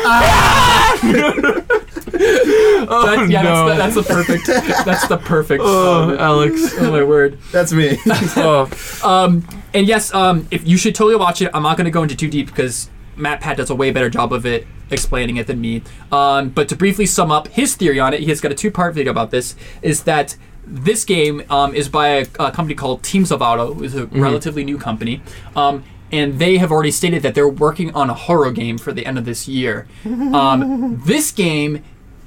That- 2.19 3.27
yeah, 3.31 3.43
no. 3.43 3.69
that's, 3.75 3.95
the, 3.95 4.01
that's 4.03 4.09
the 4.09 4.15
perfect. 4.15 4.47
That's 4.85 5.09
the 5.09 5.17
perfect. 5.19 5.63
Oh, 5.65 6.11
um, 6.11 6.19
Alex. 6.19 6.75
oh 6.79 6.91
my 6.91 7.03
word. 7.03 7.39
That's 7.53 7.73
me. 7.73 7.99
Oh, 8.37 8.69
Um, 9.03 9.47
and 9.73 9.87
yes, 9.87 10.13
um, 10.15 10.47
if 10.51 10.67
you 10.67 10.77
should 10.77 10.95
totally 10.95 11.17
watch 11.17 11.43
it. 11.43 11.51
I'm 11.55 11.63
not 11.63 11.77
going 11.77 11.87
to 11.87 11.91
go 11.91 12.03
into 12.03 12.17
too 12.17 12.29
deep 12.29 12.47
because 12.47 12.91
MatPat 13.17 13.57
does 13.57 13.71
a 13.71 13.75
way 13.75 13.91
better 13.91 14.11
job 14.11 14.33
of 14.33 14.45
it 14.47 14.67
explaining 14.91 15.37
it 15.37 15.47
than 15.47 15.61
me. 15.61 15.83
Um, 16.13 16.51
but 16.51 16.69
to 16.69 16.77
briefly 16.77 17.07
sum 17.07 17.31
up 17.31 17.49
his 17.49 17.75
theory 17.75 17.99
on 18.01 18.13
it, 18.15 18.21
he 18.21 18.27
has 18.27 18.41
got 18.41 18.53
a 18.53 18.55
two-part 18.55 18.95
video 18.95 19.11
about 19.11 19.31
this. 19.31 19.57
Is 19.83 20.03
that 20.05 20.37
this 20.67 21.05
game 21.05 21.43
um, 21.51 21.75
is 21.75 21.89
by 21.89 22.09
a, 22.09 22.27
a 22.41 22.51
company 22.51 22.75
called 22.75 23.03
Team 23.03 23.25
Salvato, 23.25 23.83
is 23.83 23.95
a 23.95 24.07
relatively 24.07 24.65
new 24.65 24.79
company. 24.79 25.23
Um, 25.57 25.85
and 26.13 26.39
they 26.39 26.59
have 26.59 26.71
already 26.71 26.91
stated 26.93 27.23
that 27.23 27.35
they're 27.35 27.49
working 27.49 27.93
on 27.95 28.09
a 28.09 28.15
horror 28.15 28.53
game 28.53 28.79
for 28.79 28.93
the 28.93 29.05
end 29.05 29.19
of 29.19 29.25
this 29.25 29.49
year. 29.49 29.87
Um, 30.05 31.03
this 31.07 31.33
game 31.33 31.83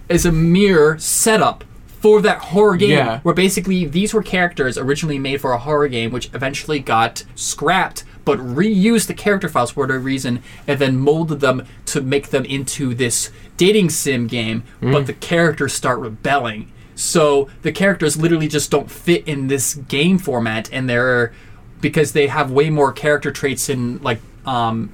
is 0.09 0.25
a 0.25 0.31
mere 0.31 0.97
setup 0.99 1.63
for 2.01 2.21
that 2.21 2.37
horror 2.37 2.77
game 2.77 2.91
Yeah. 2.91 3.19
where 3.21 3.33
basically 3.35 3.85
these 3.85 4.13
were 4.13 4.21
characters 4.23 4.77
originally 4.77 5.17
made 5.19 5.41
for 5.41 5.51
a 5.51 5.57
horror 5.57 5.87
game 5.87 6.11
which 6.11 6.29
eventually 6.33 6.79
got 6.79 7.23
scrapped 7.35 8.03
but 8.23 8.37
reused 8.39 9.07
the 9.07 9.13
character 9.13 9.49
files 9.49 9.71
for 9.71 9.81
whatever 9.81 9.99
reason 9.99 10.41
and 10.67 10.79
then 10.79 10.97
molded 10.97 11.39
them 11.39 11.65
to 11.87 12.01
make 12.01 12.29
them 12.29 12.45
into 12.45 12.93
this 12.93 13.31
dating 13.57 13.89
sim 13.89 14.27
game 14.27 14.63
but 14.81 15.07
the 15.07 15.13
characters 15.13 15.73
start 15.73 15.99
rebelling 15.99 16.71
so 16.93 17.49
the 17.63 17.71
characters 17.71 18.15
literally 18.17 18.47
just 18.47 18.69
don't 18.71 18.91
fit 18.91 19.27
in 19.27 19.47
this 19.47 19.73
game 19.75 20.17
format 20.19 20.69
and 20.71 20.87
they're 20.89 21.33
because 21.81 22.11
they 22.13 22.27
have 22.27 22.51
way 22.51 22.69
more 22.69 22.91
character 22.91 23.31
traits 23.31 23.69
and 23.69 24.01
like 24.03 24.19
um 24.45 24.91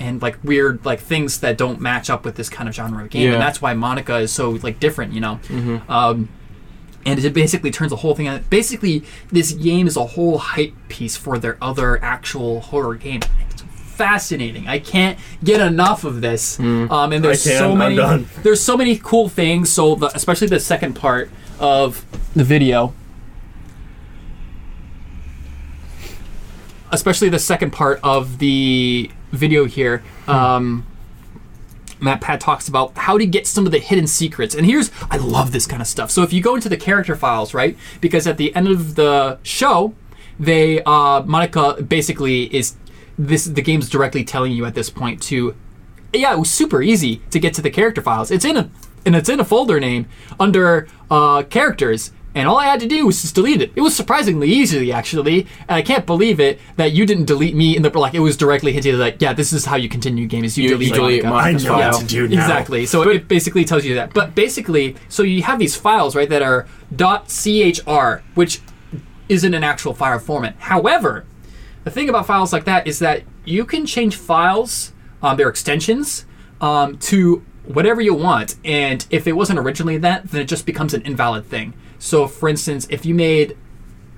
and 0.00 0.20
like 0.22 0.36
weird 0.42 0.84
like 0.84 0.98
things 0.98 1.38
that 1.40 1.56
don't 1.56 1.80
match 1.80 2.10
up 2.10 2.24
with 2.24 2.34
this 2.34 2.48
kind 2.48 2.68
of 2.68 2.74
genre 2.74 3.04
of 3.04 3.10
game 3.10 3.28
Yeah. 3.28 3.32
and 3.34 3.42
that's 3.42 3.60
why 3.62 3.74
monika 3.74 4.22
is 4.22 4.32
so 4.32 4.50
like 4.62 4.80
different 4.80 5.12
you 5.12 5.20
know? 5.20 5.38
Um 5.88 6.28
and 7.06 7.18
it 7.24 7.32
basically 7.32 7.70
turns 7.70 7.90
the 7.90 7.96
whole 7.96 8.14
thing 8.14 8.28
on 8.28 8.42
basically 8.50 9.04
this 9.30 9.52
game 9.52 9.86
is 9.86 9.96
a 9.96 10.04
whole 10.06 10.38
hype 10.38 10.74
piece 10.88 11.16
for 11.16 11.38
their 11.38 11.56
other 11.62 12.02
actual 12.04 12.60
horror 12.60 12.94
game. 12.94 13.20
It's 13.50 13.62
fascinating. 13.62 14.68
I 14.68 14.78
can't 14.78 15.18
get 15.44 15.60
enough 15.60 16.04
of 16.04 16.20
this. 16.20 16.58
Um 16.58 16.90
and 17.12 17.22
there's 17.24 17.42
so 17.58 17.74
many 17.76 17.96
there's 18.42 18.60
so 18.62 18.76
many 18.76 18.96
cool 19.02 19.28
things. 19.28 19.70
So 19.70 19.94
the, 19.94 20.06
especially 20.14 20.48
the 20.48 20.60
second 20.60 20.94
part 20.94 21.30
of 21.58 22.04
the 22.34 22.44
video 22.44 22.94
especially 26.90 27.28
the 27.28 27.38
second 27.38 27.72
part 27.72 28.00
of 28.02 28.38
the 28.38 29.10
video 29.32 29.64
here. 29.64 30.02
Um, 30.26 30.86
MatPat 32.00 32.40
talks 32.40 32.66
about 32.66 32.96
how 32.96 33.18
to 33.18 33.26
get 33.26 33.46
some 33.46 33.66
of 33.66 33.72
the 33.72 33.78
hidden 33.78 34.06
secrets. 34.06 34.54
And 34.54 34.64
here's, 34.64 34.90
I 35.10 35.18
love 35.18 35.52
this 35.52 35.66
kind 35.66 35.82
of 35.82 35.88
stuff. 35.88 36.10
So 36.10 36.22
if 36.22 36.32
you 36.32 36.42
go 36.42 36.54
into 36.54 36.68
the 36.68 36.76
character 36.76 37.14
files, 37.14 37.52
right? 37.52 37.76
Because 38.00 38.26
at 38.26 38.38
the 38.38 38.54
end 38.56 38.68
of 38.68 38.94
the 38.94 39.38
show, 39.42 39.94
they, 40.38 40.82
uh, 40.82 41.22
Monika 41.22 41.86
basically 41.86 42.54
is, 42.54 42.76
this, 43.18 43.44
the 43.44 43.60
game's 43.60 43.90
directly 43.90 44.24
telling 44.24 44.52
you 44.52 44.64
at 44.64 44.74
this 44.74 44.88
point 44.88 45.22
to, 45.24 45.54
yeah, 46.14 46.32
it 46.32 46.38
was 46.38 46.50
super 46.50 46.80
easy 46.80 47.20
to 47.30 47.38
get 47.38 47.52
to 47.54 47.62
the 47.62 47.70
character 47.70 48.00
files. 48.00 48.30
It's 48.30 48.46
in 48.46 48.56
a, 48.56 48.70
and 49.04 49.14
it's 49.14 49.28
in 49.28 49.38
a 49.38 49.44
folder 49.44 49.78
name 49.78 50.06
under, 50.38 50.88
uh, 51.10 51.42
characters. 51.42 52.12
And 52.32 52.46
all 52.46 52.58
I 52.58 52.66
had 52.66 52.78
to 52.80 52.86
do 52.86 53.06
was 53.06 53.22
just 53.22 53.34
delete 53.34 53.60
it. 53.60 53.72
It 53.74 53.80
was 53.80 53.96
surprisingly 53.96 54.48
easy, 54.48 54.92
actually. 54.92 55.48
And 55.62 55.70
I 55.72 55.82
can't 55.82 56.06
believe 56.06 56.38
it 56.38 56.60
that 56.76 56.92
you 56.92 57.04
didn't 57.04 57.24
delete 57.24 57.56
me 57.56 57.76
in 57.76 57.82
the 57.82 57.90
like. 57.98 58.14
It 58.14 58.20
was 58.20 58.36
directly 58.36 58.72
hinted 58.72 58.94
like, 58.94 59.20
yeah, 59.20 59.32
this 59.32 59.52
is 59.52 59.64
how 59.64 59.74
you 59.74 59.88
continue 59.88 60.26
games. 60.28 60.56
You, 60.56 60.64
You- 60.64 60.68
delete, 60.70 60.88
you 60.90 60.94
delete 60.94 61.24
Monika. 61.24 61.32
I 61.42 61.52
know 61.52 61.58
file. 61.58 61.90
what 61.90 62.00
to 62.00 62.06
do 62.06 62.28
now. 62.28 62.34
Exactly. 62.40 62.86
So 62.86 63.02
it 63.08 63.26
basically 63.26 63.64
tells 63.64 63.84
you 63.84 63.96
that. 63.96 64.14
But 64.14 64.36
basically, 64.36 64.94
so 65.08 65.24
you 65.24 65.42
have 65.42 65.58
these 65.58 65.74
files, 65.74 66.14
right, 66.14 66.28
that 66.28 66.42
are 66.42 66.68
.chr, 66.96 68.22
which 68.34 68.60
isn't 69.28 69.54
an 69.54 69.64
actual 69.64 69.94
file 69.94 70.18
format. 70.18 70.54
However, 70.58 71.24
the 71.84 71.90
thing 71.90 72.08
about 72.08 72.26
files 72.26 72.52
like 72.52 72.64
that 72.64 72.86
is 72.86 72.98
that 73.00 73.22
you 73.44 73.64
can 73.64 73.86
change 73.86 74.14
files, 74.16 74.92
um, 75.22 75.36
their 75.36 75.48
extensions, 75.48 76.26
um, 76.60 76.96
to 76.98 77.44
whatever 77.64 78.00
you 78.00 78.14
want. 78.14 78.56
And 78.64 79.04
if 79.10 79.26
it 79.26 79.32
wasn't 79.32 79.58
originally 79.58 79.96
that, 79.98 80.30
then 80.30 80.42
it 80.42 80.46
just 80.48 80.66
becomes 80.66 80.94
an 80.94 81.02
invalid 81.02 81.46
thing. 81.46 81.74
So, 82.00 82.26
for 82.26 82.48
instance, 82.48 82.88
if 82.90 83.06
you 83.06 83.14
made 83.14 83.56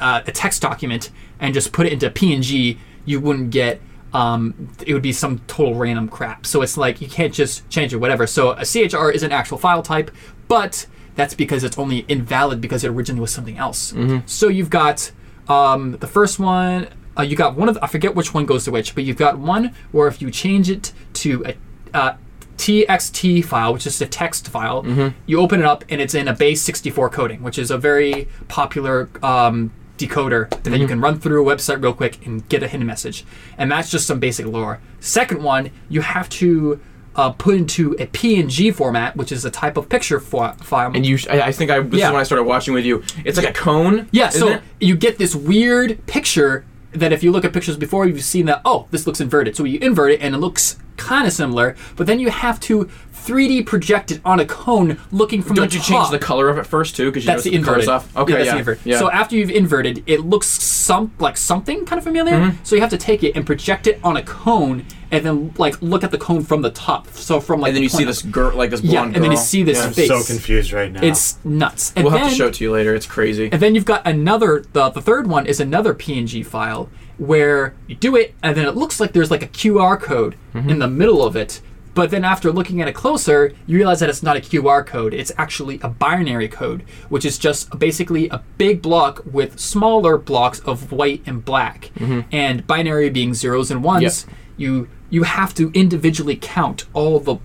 uh, 0.00 0.22
a 0.26 0.32
text 0.32 0.62
document 0.62 1.10
and 1.38 1.52
just 1.52 1.72
put 1.72 1.84
it 1.86 1.92
into 1.92 2.08
PNG, 2.08 2.78
you 3.04 3.20
wouldn't 3.20 3.50
get. 3.50 3.82
Um, 4.14 4.68
it 4.86 4.92
would 4.92 5.02
be 5.02 5.12
some 5.12 5.38
total 5.46 5.74
random 5.74 6.06
crap. 6.06 6.44
So 6.44 6.60
it's 6.60 6.76
like 6.76 7.00
you 7.00 7.08
can't 7.08 7.32
just 7.32 7.68
change 7.70 7.94
it, 7.94 7.96
whatever. 7.96 8.26
So 8.26 8.50
a 8.52 8.64
CHR 8.64 9.10
is 9.10 9.22
an 9.22 9.32
actual 9.32 9.56
file 9.56 9.82
type, 9.82 10.10
but 10.48 10.86
that's 11.14 11.32
because 11.32 11.64
it's 11.64 11.78
only 11.78 12.04
invalid 12.08 12.60
because 12.60 12.84
it 12.84 12.88
originally 12.88 13.22
was 13.22 13.32
something 13.32 13.56
else. 13.56 13.92
So 14.26 14.48
you've 14.48 14.68
got 14.68 15.10
um, 15.48 15.92
the 15.92 16.06
first 16.06 16.38
one. 16.38 16.88
Uh, 17.18 17.22
you 17.22 17.36
got 17.36 17.56
one 17.56 17.70
of 17.70 17.78
I 17.80 17.86
forget 17.86 18.14
which 18.14 18.34
one 18.34 18.44
goes 18.44 18.64
to 18.66 18.70
which, 18.70 18.94
but 18.94 19.04
you've 19.04 19.16
got 19.16 19.38
one 19.38 19.74
where 19.92 20.08
if 20.08 20.20
you 20.20 20.30
change 20.30 20.68
it 20.70 20.92
to 21.14 21.44
a 21.46 21.96
uh, 21.96 22.16
TXT 22.62 23.44
file, 23.44 23.72
which 23.72 23.86
is 23.86 24.00
a 24.00 24.06
text 24.06 24.48
file, 24.48 24.84
you 25.26 25.40
open 25.40 25.60
it 25.60 25.66
up 25.66 25.84
and 25.88 26.00
it's 26.00 26.14
in 26.14 26.28
a 26.28 26.32
base 26.32 26.62
64 26.62 27.10
coding, 27.10 27.42
which 27.42 27.58
is 27.58 27.70
a 27.72 27.78
very 27.78 28.28
popular 28.46 29.08
um, 29.22 29.72
decoder 29.98 30.48
that 30.62 30.78
you 30.78 30.86
can 30.86 31.00
run 31.00 31.18
through 31.18 31.48
a 31.48 31.56
website 31.56 31.82
real 31.82 31.92
quick 31.92 32.24
and 32.24 32.48
get 32.48 32.62
a 32.62 32.68
hidden 32.68 32.86
message. 32.86 33.24
And 33.58 33.70
that's 33.72 33.90
just 33.90 34.06
some 34.06 34.20
basic 34.20 34.46
lore. 34.46 34.80
Second 35.00 35.42
one, 35.42 35.70
you 35.88 36.02
have 36.02 36.28
to 36.30 36.80
uh, 37.16 37.30
put 37.32 37.56
into 37.56 37.92
a 37.98 38.06
PNG 38.06 38.72
format, 38.72 39.16
which 39.16 39.32
is 39.32 39.44
a 39.44 39.50
type 39.50 39.76
of 39.76 39.88
picture 39.88 40.20
fo- 40.20 40.52
file. 40.54 40.92
And 40.94 41.04
you, 41.04 41.18
I, 41.28 41.42
I 41.42 41.52
think 41.52 41.70
I 41.70 41.80
this 41.80 41.98
Yeah. 41.98 42.06
is 42.06 42.12
when 42.12 42.20
I 42.20 42.24
started 42.24 42.44
watching 42.44 42.74
with 42.74 42.84
you. 42.86 43.02
It's 43.24 43.36
like 43.36 43.48
a 43.48 43.52
cone. 43.52 44.08
Yeah, 44.12 44.28
so 44.28 44.48
it? 44.48 44.62
you 44.80 44.96
get 44.96 45.18
this 45.18 45.34
weird 45.34 46.06
picture 46.06 46.64
that 46.92 47.12
if 47.12 47.22
you 47.24 47.32
look 47.32 47.44
at 47.44 47.52
pictures 47.52 47.76
before, 47.76 48.06
you've 48.06 48.22
seen 48.22 48.46
that, 48.46 48.60
oh, 48.64 48.86
this 48.92 49.06
looks 49.06 49.20
inverted. 49.20 49.56
So 49.56 49.64
you 49.64 49.78
invert 49.80 50.12
it 50.12 50.20
and 50.20 50.34
it 50.34 50.38
looks 50.38 50.78
kind 50.96 51.26
of 51.26 51.32
similar, 51.32 51.76
but 51.96 52.06
then 52.06 52.18
you 52.20 52.30
have 52.30 52.58
to 52.60 52.88
3D 53.12 53.64
project 53.66 54.10
it 54.10 54.20
on 54.24 54.40
a 54.40 54.44
cone 54.44 54.98
looking 55.12 55.42
from 55.42 55.54
Don't 55.54 55.70
the 55.70 55.76
you 55.76 55.82
change 55.82 56.10
the 56.10 56.18
color 56.18 56.48
of 56.48 56.58
it 56.58 56.66
first 56.66 56.96
too? 56.96 57.08
Because 57.10 57.24
you 57.24 57.30
That's 57.30 57.44
the 57.44 57.50
notice 57.50 57.58
inverted. 57.68 57.84
color's 57.86 58.02
off. 58.02 58.16
Okay, 58.16 58.32
yeah, 58.32 58.38
that's 58.38 58.46
yeah, 58.46 58.52
the 58.54 58.58
invert. 58.58 58.78
yeah. 58.84 58.98
So 58.98 59.10
after 59.12 59.36
you've 59.36 59.50
inverted, 59.50 60.02
it 60.08 60.20
looks 60.22 60.48
some 60.48 61.12
like 61.20 61.36
something 61.36 61.84
kind 61.84 61.98
of 61.98 62.04
familiar. 62.04 62.34
Mm-hmm. 62.34 62.64
So 62.64 62.74
you 62.74 62.80
have 62.80 62.90
to 62.90 62.98
take 62.98 63.22
it 63.22 63.36
and 63.36 63.46
project 63.46 63.86
it 63.86 64.00
on 64.02 64.16
a 64.16 64.22
cone, 64.24 64.84
and 65.12 65.24
then 65.24 65.54
like 65.56 65.80
look 65.80 66.02
at 66.02 66.10
the 66.10 66.18
cone 66.18 66.42
from 66.42 66.62
the 66.62 66.70
top. 66.70 67.06
So 67.12 67.38
from 67.40 67.60
like 67.60 67.68
and 67.68 67.76
then 67.76 67.82
the 67.82 67.84
you 67.84 67.88
see 67.90 68.04
this 68.04 68.24
of- 68.24 68.32
girl, 68.32 68.56
like 68.56 68.70
this 68.70 68.82
yeah, 68.82 68.90
blonde 69.02 69.14
and 69.14 69.22
then 69.22 69.30
you 69.30 69.36
see 69.36 69.62
this 69.62 69.78
Yeah. 69.78 69.84
I'm 69.84 69.92
face. 69.92 70.08
so 70.08 70.22
confused 70.24 70.72
right 70.72 70.90
now. 70.90 71.00
It's 71.02 71.38
nuts. 71.44 71.92
And 71.94 72.04
We'll 72.04 72.16
have 72.16 72.28
to 72.28 72.34
show 72.34 72.48
it 72.48 72.54
to 72.54 72.64
you 72.64 72.72
later. 72.72 72.92
It's 72.92 73.06
crazy. 73.06 73.48
and 73.52 73.62
then 73.62 73.76
you've 73.76 73.84
got 73.84 74.04
another, 74.04 74.64
the, 74.72 74.90
the 74.90 75.00
third 75.02 75.28
one 75.28 75.46
is 75.46 75.60
another 75.60 75.94
PNG 75.94 76.44
file 76.44 76.88
where 77.26 77.74
you 77.86 77.94
do 77.94 78.16
it 78.16 78.34
and 78.42 78.56
then 78.56 78.66
it 78.66 78.74
looks 78.76 78.98
like 79.00 79.12
there's 79.12 79.30
like 79.30 79.42
a 79.42 79.48
QR 79.48 79.98
code 80.00 80.36
Mm-hmm. 80.54 80.68
in 80.70 80.78
the 80.80 80.88
middle 80.88 81.22
of 81.24 81.34
it. 81.36 81.60
But 81.94 82.10
then 82.10 82.24
after 82.24 82.50
looking 82.52 82.80
at 82.82 82.88
it 82.88 82.94
closer, 82.94 83.52
you 83.66 83.76
realize 83.76 84.00
that 84.00 84.08
it's 84.08 84.22
not 84.22 84.36
a 84.36 84.40
QR 84.40 84.84
code. 84.86 85.12
It's 85.14 85.30
actually 85.36 85.78
a 85.82 85.88
binary 85.88 86.48
code, 86.48 86.82
which 87.10 87.24
is 87.24 87.36
just 87.38 87.78
basically 87.78 88.28
a 88.30 88.42
big 88.58 88.80
block 88.82 89.22
with 89.30 89.58
smaller 89.58 90.16
blocks 90.18 90.60
of 90.60 90.90
white 90.92 91.22
and 91.26 91.44
black. 91.44 91.90
And 92.32 92.66
binary 92.66 93.10
being 93.10 93.34
zeros 93.34 93.70
and 93.70 93.82
ones, 93.84 94.02
Mm-hmm. 94.24 94.30
Yep. 94.30 94.38
you 94.58 94.88
you 95.10 95.22
have 95.24 95.52
to 95.54 95.70
individually 95.74 96.36
count 96.40 96.84
all 96.94 97.18
the 97.20 97.36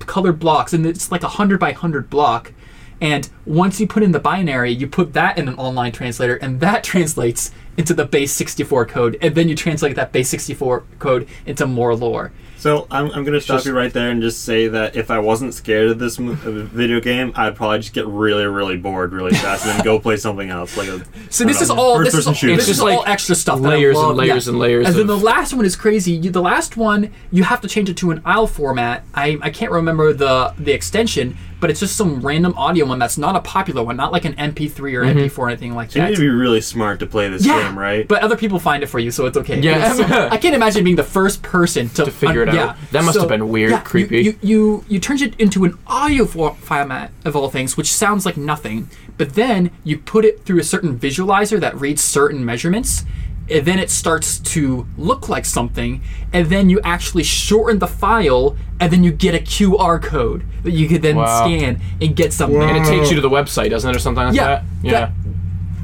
colored 0.00 0.38
blocks 0.38 0.72
and 0.72 0.86
it's 0.86 1.10
like 1.12 1.22
a 1.22 1.26
100 1.26 1.58
by 1.60 1.70
100 1.72 2.08
block 2.10 2.52
and 3.00 3.28
once 3.46 3.80
you 3.80 3.86
put 3.86 4.02
in 4.02 4.12
the 4.12 4.20
binary 4.20 4.70
you 4.70 4.86
put 4.86 5.12
that 5.14 5.38
in 5.38 5.48
an 5.48 5.54
online 5.56 5.92
translator 5.92 6.36
and 6.36 6.60
that 6.60 6.84
translates 6.84 7.50
into 7.76 7.94
the 7.94 8.04
base 8.04 8.32
64 8.32 8.84
code 8.86 9.16
and 9.22 9.34
then 9.34 9.48
you 9.48 9.54
translate 9.54 9.96
that 9.96 10.12
base 10.12 10.28
64 10.28 10.84
code 10.98 11.26
into 11.46 11.66
more 11.66 11.94
lore 11.94 12.30
So 12.58 12.86
I'm, 12.90 13.06
I'm 13.06 13.24
going 13.24 13.32
to 13.32 13.40
stop 13.40 13.56
Just- 13.58 13.66
you 13.66 13.72
right 13.72 13.90
there 13.90 14.10
and 14.10 14.20
just 14.20 14.44
say 14.44 14.68
that 14.68 14.94
if 14.94 15.10
I 15.10 15.18
wasn't 15.18 15.54
scared 15.54 15.88
of 15.92 15.98
this 15.98 16.18
mo- 16.18 16.34
video 16.34 17.00
game, 17.00 17.32
I'd 17.34 17.56
probably 17.56 17.78
just 17.78 17.94
get 17.94 18.06
really, 18.06 18.44
really 18.44 18.76
bored 18.76 19.14
really 19.14 19.32
fast 19.32 19.64
and 19.64 19.78
then 19.78 19.84
go 19.84 19.98
play 19.98 20.18
something 20.18 20.50
else. 20.50 20.76
Like 20.76 20.88
a, 20.88 20.98
so 21.30 21.44
this 21.44 21.56
don't 21.56 21.62
is 21.62 21.68
know, 21.70 21.76
all 21.78 21.98
this 22.04 22.12
is, 22.12 22.26
all, 22.26 22.34
this 22.34 22.42
is 22.42 22.66
just 22.66 22.82
all 22.82 23.02
extra 23.06 23.34
stuff 23.34 23.62
that 23.62 23.66
I 23.72 23.76
layers 23.76 23.96
and 23.96 24.08
love. 24.08 24.16
layers 24.18 24.46
and 24.48 24.58
layers 24.58 24.86
and 24.86 24.94
then 24.94 25.06
the 25.06 25.16
last 25.16 25.54
one 25.54 25.64
is 25.64 25.74
crazy 25.74 26.12
you, 26.12 26.30
the 26.30 26.42
last 26.42 26.76
one 26.76 27.10
you 27.30 27.44
have 27.44 27.62
to 27.62 27.68
change 27.68 27.88
it 27.88 27.96
to 27.98 28.10
an 28.10 28.20
IL 28.26 28.46
format 28.46 29.04
I, 29.14 29.38
I 29.40 29.48
can't 29.48 29.72
remember 29.72 30.12
the 30.12 30.52
the 30.58 30.72
extension 30.72 31.38
but 31.60 31.70
it's 31.70 31.80
just 31.80 31.96
some 31.96 32.20
random 32.20 32.54
audio 32.56 32.86
one 32.86 32.98
that's 32.98 33.18
not 33.18 33.36
a 33.36 33.40
popular 33.40 33.82
one 33.82 33.96
not 33.96 34.12
like 34.12 34.24
an 34.24 34.34
MP3 34.34 34.78
or 34.94 35.04
mm-hmm. 35.04 35.18
MP4 35.18 35.38
or 35.38 35.48
anything 35.48 35.74
like 35.74 35.90
that. 35.90 35.96
you 35.96 36.08
need 36.08 36.14
to 36.16 36.20
be 36.20 36.28
really 36.28 36.60
smart 36.60 36.98
to 37.00 37.06
play 37.06 37.28
this 37.28 37.44
game, 37.44 37.78
right? 37.78 38.08
But 38.08 38.22
other 38.22 38.36
people 38.36 38.58
find 38.58 38.82
it 38.82 38.86
for 38.86 38.98
you, 38.98 39.10
so 39.10 39.26
it's 39.26 39.36
okay. 39.36 39.60
Yeah. 39.60 39.90
So, 40.00 40.04
I 40.04 40.36
can't 40.38 40.54
imagine 40.54 40.84
being 40.84 40.96
the 40.96 41.02
first 41.02 41.42
person 41.42 41.88
to, 41.90 42.04
To 42.04 42.10
figure 42.10 42.42
it 42.42 42.48
out. 42.48 42.54
Yeah. 42.54 42.76
That 42.92 43.04
must 43.04 43.18
have 43.18 43.28
been 43.28 43.48
weird, 43.48 43.72
you- 43.72 43.78
creepy. 43.78 44.22
You, 44.22 44.38
you 44.40 44.84
you 44.88 45.00
turned 45.00 45.20
it 45.20 45.38
into 45.38 45.64
an 45.64 45.76
audio 45.86 46.24
for- 46.24 46.54
format 46.54 47.10
of 47.24 47.36
all 47.36 47.50
things, 47.50 47.76
which 47.76 47.92
sounds 47.92 48.24
like 48.24 48.36
nothing. 48.36 48.88
But 49.18 49.34
then 49.34 49.70
you 49.84 49.98
put 49.98 50.24
it 50.24 50.44
through 50.44 50.60
a 50.60 50.64
certain 50.64 50.98
visualizer 50.98 51.60
that 51.60 51.78
reads 51.78 52.02
certain 52.02 52.44
measurements. 52.44 53.04
And 53.50 53.66
then 53.66 53.78
it 53.78 53.90
starts 53.90 54.38
to 54.38 54.86
look 54.96 55.28
like 55.28 55.44
something, 55.44 56.02
and 56.32 56.46
then 56.46 56.70
you 56.70 56.80
actually 56.84 57.24
shorten 57.24 57.78
the 57.80 57.86
file, 57.88 58.56
and 58.78 58.92
then 58.92 59.02
you 59.02 59.10
get 59.10 59.34
a 59.34 59.38
QR 59.38 60.00
code 60.00 60.44
that 60.62 60.70
you 60.72 60.86
could 60.88 61.02
then 61.02 61.16
Wow. 61.16 61.44
scan 61.44 61.80
and 62.00 62.14
get 62.14 62.32
something. 62.32 62.62
and 62.62 62.76
it 62.76 62.84
takes 62.84 63.10
you 63.10 63.16
to 63.16 63.22
the 63.22 63.30
website, 63.30 63.70
doesn't 63.70 63.90
it, 63.90 63.96
or 63.96 63.98
something 63.98 64.24
like 64.24 64.34
Yeah, 64.34 64.44
that? 64.46 64.64
Yeah. 64.82 64.90
that- 64.92 65.10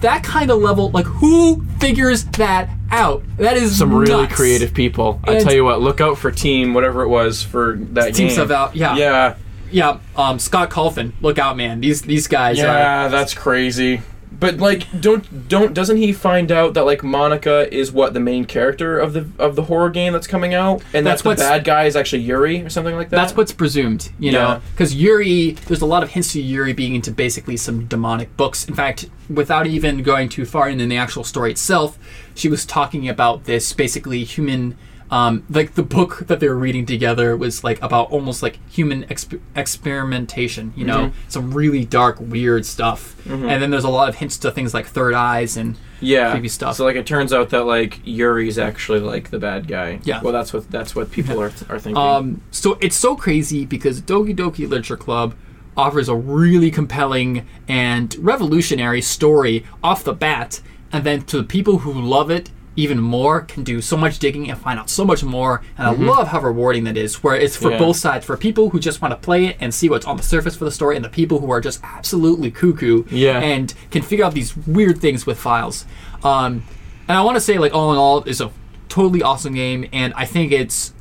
that 0.03 0.23
kind 0.23 0.51
of 0.51 0.59
level, 0.61 0.91
like 0.91 1.07
who 1.07 1.64
figures 1.81 2.25
that 2.25 2.69
out? 2.93 3.23
That 3.39 3.57
is 3.57 3.79
Some 3.79 3.93
really 3.95 4.27
creative 4.27 4.75
people. 4.75 5.19
I 5.25 5.39
tell 5.39 5.55
you 5.55 5.64
what, 5.64 5.81
look 5.81 6.01
out 6.03 6.19
for 6.19 6.31
Team 6.31 6.75
whatever 6.75 7.03
it 7.03 7.09
was 7.09 7.43
for 7.43 7.79
that 7.93 8.14
Team 8.14 8.29
game. 8.29 8.53
out. 8.53 8.77
yeah. 8.77 8.95
Yeah. 8.97 9.35
Yeah, 9.73 9.97
um, 10.14 10.39
Scott 10.39 10.71
Cawthon, 10.71 11.12
look 11.21 11.39
out, 11.41 11.57
man. 11.57 11.81
These 11.81 12.03
these 12.03 12.29
guys 12.29 12.59
are 12.61 12.67
Yeah, 12.67 13.09
that's 13.09 13.35
crazy. 13.35 14.01
But 14.39 14.59
like, 14.59 14.87
don't 15.01 15.49
don't 15.49 15.72
doesn't 15.72 15.97
he 15.97 16.12
find 16.12 16.53
out 16.53 16.74
that 16.74 16.84
like 16.84 17.01
Monika 17.01 17.68
is 17.68 17.91
what 17.93 18.14
the 18.14 18.20
main 18.20 18.45
character 18.45 18.99
of 18.99 19.12
the 19.12 19.26
of 19.39 19.57
the 19.57 19.62
horror 19.62 19.91
game 19.91 20.12
that's 20.12 20.26
coming 20.26 20.55
out, 20.55 20.82
and 20.93 21.07
That's 21.07 21.22
that's 21.22 21.41
the 21.41 21.47
bad 21.47 21.64
guy 21.64 21.84
is 21.84 21.97
actually 21.97 22.22
Yuri 22.22 22.62
or 22.62 22.68
something 22.70 22.95
like 22.95 23.11
that. 23.11 23.16
That's 23.16 23.37
what's 23.37 23.53
presumed, 23.53 24.11
you 24.18 24.32
know, 24.32 24.61
because 24.72 24.95
Yuri. 24.95 25.53
There's 25.53 25.80
a 25.80 25.87
lot 25.87 26.03
of 26.03 26.11
hints 26.11 26.32
to 26.32 26.43
Yuri 26.43 26.72
being 26.72 26.95
into 26.95 27.11
basically 27.11 27.57
some 27.57 27.87
demonic 27.87 28.37
books. 28.37 28.66
In 28.66 28.74
fact, 28.74 29.09
without 29.28 29.66
even 29.66 30.03
going 30.03 30.28
too 30.28 30.45
far 30.45 30.68
into 30.68 30.87
the 30.87 30.97
actual 30.97 31.24
story 31.24 31.51
itself, 31.51 31.99
she 32.34 32.49
was 32.49 32.66
talking 32.66 33.09
about 33.09 33.45
this 33.45 33.72
basically 33.72 34.24
human. 34.24 34.76
Um, 35.11 35.44
like 35.48 35.74
the 35.74 35.82
book 35.84 36.24
that 36.26 36.40
they 36.40 36.48
were 36.48 36.59
reading 36.59 36.84
together 36.84 37.36
was 37.36 37.62
like 37.62 37.80
about 37.80 38.11
almost 38.11 38.42
like 38.42 38.59
human 38.68 39.04
exp- 39.04 39.40
experimentation, 39.54 40.72
you 40.76 40.84
know, 40.84 40.96
Mm-hmm. 40.96 41.28
some 41.28 41.52
really 41.52 41.84
dark, 41.84 42.16
weird 42.20 42.64
stuff. 42.66 43.14
And 43.26 43.62
then 43.62 43.70
there's 43.70 43.84
a 43.84 43.88
lot 43.90 44.09
of 44.09 44.16
hints 44.16 44.38
to 44.38 44.50
things 44.50 44.72
like 44.74 44.86
third 44.86 45.14
eyes 45.14 45.57
and 45.57 45.76
yeah 46.00 46.30
creepy 46.32 46.48
stuff. 46.48 46.76
So 46.76 46.84
like, 46.84 46.96
it 46.96 47.07
turns 47.07 47.32
out 47.32 47.50
that 47.50 47.64
like 47.64 48.00
Yuri's 48.04 48.59
actually 48.59 49.00
like 49.00 49.30
the 49.30 49.38
bad 49.38 49.68
guy. 49.68 50.00
Yeah. 50.04 50.20
Well, 50.22 50.32
that's 50.32 50.52
what 50.52 50.70
that's 50.70 50.94
what 50.94 51.11
people 51.11 51.40
are 51.40 51.52
are 51.68 51.78
thinking. 51.78 51.96
Um, 51.96 52.42
so 52.50 52.78
it's 52.80 52.96
so 52.96 53.14
crazy 53.16 53.64
because 53.64 54.00
Doki 54.00 54.34
Doki 54.34 54.68
Literature 54.68 54.96
Club 54.96 55.34
offers 55.76 56.09
a 56.09 56.14
really 56.14 56.70
compelling 56.70 57.46
and 57.68 58.14
revolutionary 58.18 59.02
story 59.02 59.64
off 59.82 60.02
the 60.04 60.14
bat, 60.14 60.61
and 60.92 61.04
then 61.04 61.22
to 61.22 61.36
the 61.38 61.44
people 61.44 61.78
who 61.78 61.92
love 61.92 62.30
it 62.30 62.50
even 62.77 63.01
more 63.01 63.41
can 63.41 63.64
do 63.64 63.81
so 63.81 63.97
much 63.97 64.18
digging 64.18 64.51
and 64.51 64.61
find 64.61 64.79
out 64.79 64.91
so 64.91 65.05
much 65.05 65.24
more. 65.24 65.62
And 65.79 65.87
I 65.87 65.91
love 65.93 66.29
how 66.29 66.41
rewarding 66.41 66.85
that 66.85 66.97
is, 66.97 67.22
where 67.22 67.35
it's 67.35 67.57
for 67.57 67.70
Yeah. 67.70 67.79
both 67.79 67.97
sides, 67.97 68.24
for 68.27 68.37
people 68.37 68.70
who 68.70 68.79
just 68.79 69.01
want 69.01 69.12
to 69.12 69.16
play 69.16 69.47
it 69.47 69.57
and 69.61 69.72
see 69.74 69.89
what's 69.89 70.07
on 70.07 70.16
the 70.18 70.22
surface 70.22 70.55
for 70.57 70.64
the 70.66 70.70
story, 70.70 70.95
and 70.97 71.05
the 71.05 71.09
people 71.09 71.41
who 71.41 71.51
are 71.51 71.61
just 71.61 71.81
absolutely 71.83 72.51
cuckoo 72.51 73.05
Yeah. 73.11 73.39
and 73.41 73.72
can 73.91 74.03
figure 74.03 74.24
out 74.24 74.35
these 74.35 74.57
weird 74.66 74.99
things 75.01 75.27
with 75.27 75.39
files. 75.39 75.87
Um, 76.22 76.62
and 77.09 77.16
I 77.16 77.22
want 77.22 77.37
to 77.37 77.41
say, 77.41 77.59
like 77.59 77.74
all 77.74 77.93
in 77.93 77.99
all, 77.99 78.22
it's 78.24 78.41
a 78.41 78.51
totally 78.89 79.22
awesome 79.22 79.55
game, 79.55 79.87
and 79.93 80.12
I 80.14 80.24
think 80.27 80.53
it's 80.53 80.93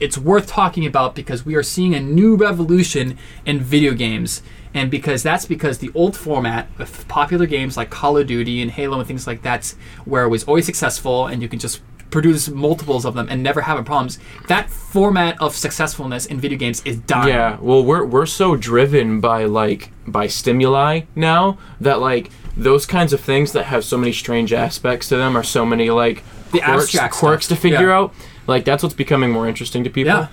it's 0.00 0.18
worth 0.18 0.48
talking 0.48 0.84
about 0.84 1.14
because 1.14 1.46
we 1.46 1.54
are 1.54 1.62
seeing 1.62 1.94
a 1.94 2.00
new 2.00 2.34
revolution 2.34 3.16
in 3.46 3.60
video 3.60 3.94
games. 3.94 4.42
And 4.74 4.90
because 4.90 5.22
that's 5.22 5.46
because 5.46 5.78
the 5.78 5.90
old 5.94 6.16
format 6.16 6.68
of 6.78 7.06
popular 7.08 7.46
games 7.46 7.76
like 7.76 7.90
Call 7.90 8.18
of 8.18 8.26
Duty 8.26 8.60
and 8.60 8.70
Halo 8.70 8.98
and 8.98 9.06
things 9.06 9.26
like 9.26 9.42
that, 9.42 9.74
where 10.04 10.24
it 10.24 10.28
was 10.28 10.44
always 10.44 10.66
successful 10.66 11.26
and 11.26 11.40
you 11.40 11.48
can 11.48 11.58
just 11.60 11.80
produce 12.10 12.48
multiples 12.48 13.04
of 13.04 13.14
them 13.14 13.28
and 13.28 13.42
never 13.42 13.62
have 13.62 13.84
problems, 13.84 14.18
that 14.46 14.70
format 14.70 15.40
of 15.40 15.54
successfulness 15.54 16.26
in 16.26 16.38
video 16.40 16.58
games 16.58 16.82
is 16.84 16.98
dying. 16.98 17.28
Yeah, 17.28 17.58
well, 17.60 17.84
we're 17.84 18.04
we're 18.04 18.26
so 18.26 18.56
driven 18.56 19.20
by 19.20 19.44
like 19.44 19.90
by 20.06 20.26
stimuli 20.26 21.02
now 21.14 21.58
that 21.80 22.00
like 22.00 22.30
those 22.56 22.86
kinds 22.86 23.12
of 23.12 23.20
things 23.20 23.52
that 23.52 23.64
have 23.64 23.84
so 23.84 23.98
many 23.98 24.12
strange 24.12 24.52
aspects 24.52 25.08
to 25.08 25.16
them 25.16 25.36
are 25.36 25.42
so 25.42 25.66
many 25.66 25.90
like 25.90 26.22
The 26.52 26.60
quirks, 26.60 26.84
abstract 26.84 27.14
quirks 27.14 27.46
stuff, 27.46 27.58
to 27.58 27.62
figure 27.62 27.88
yeah. 27.88 27.98
out. 27.98 28.14
Like 28.46 28.64
that's 28.64 28.82
what's 28.82 28.94
becoming 28.94 29.30
more 29.30 29.48
interesting 29.48 29.82
to 29.84 29.90
people. 29.90 30.12
Yeah. 30.12 30.28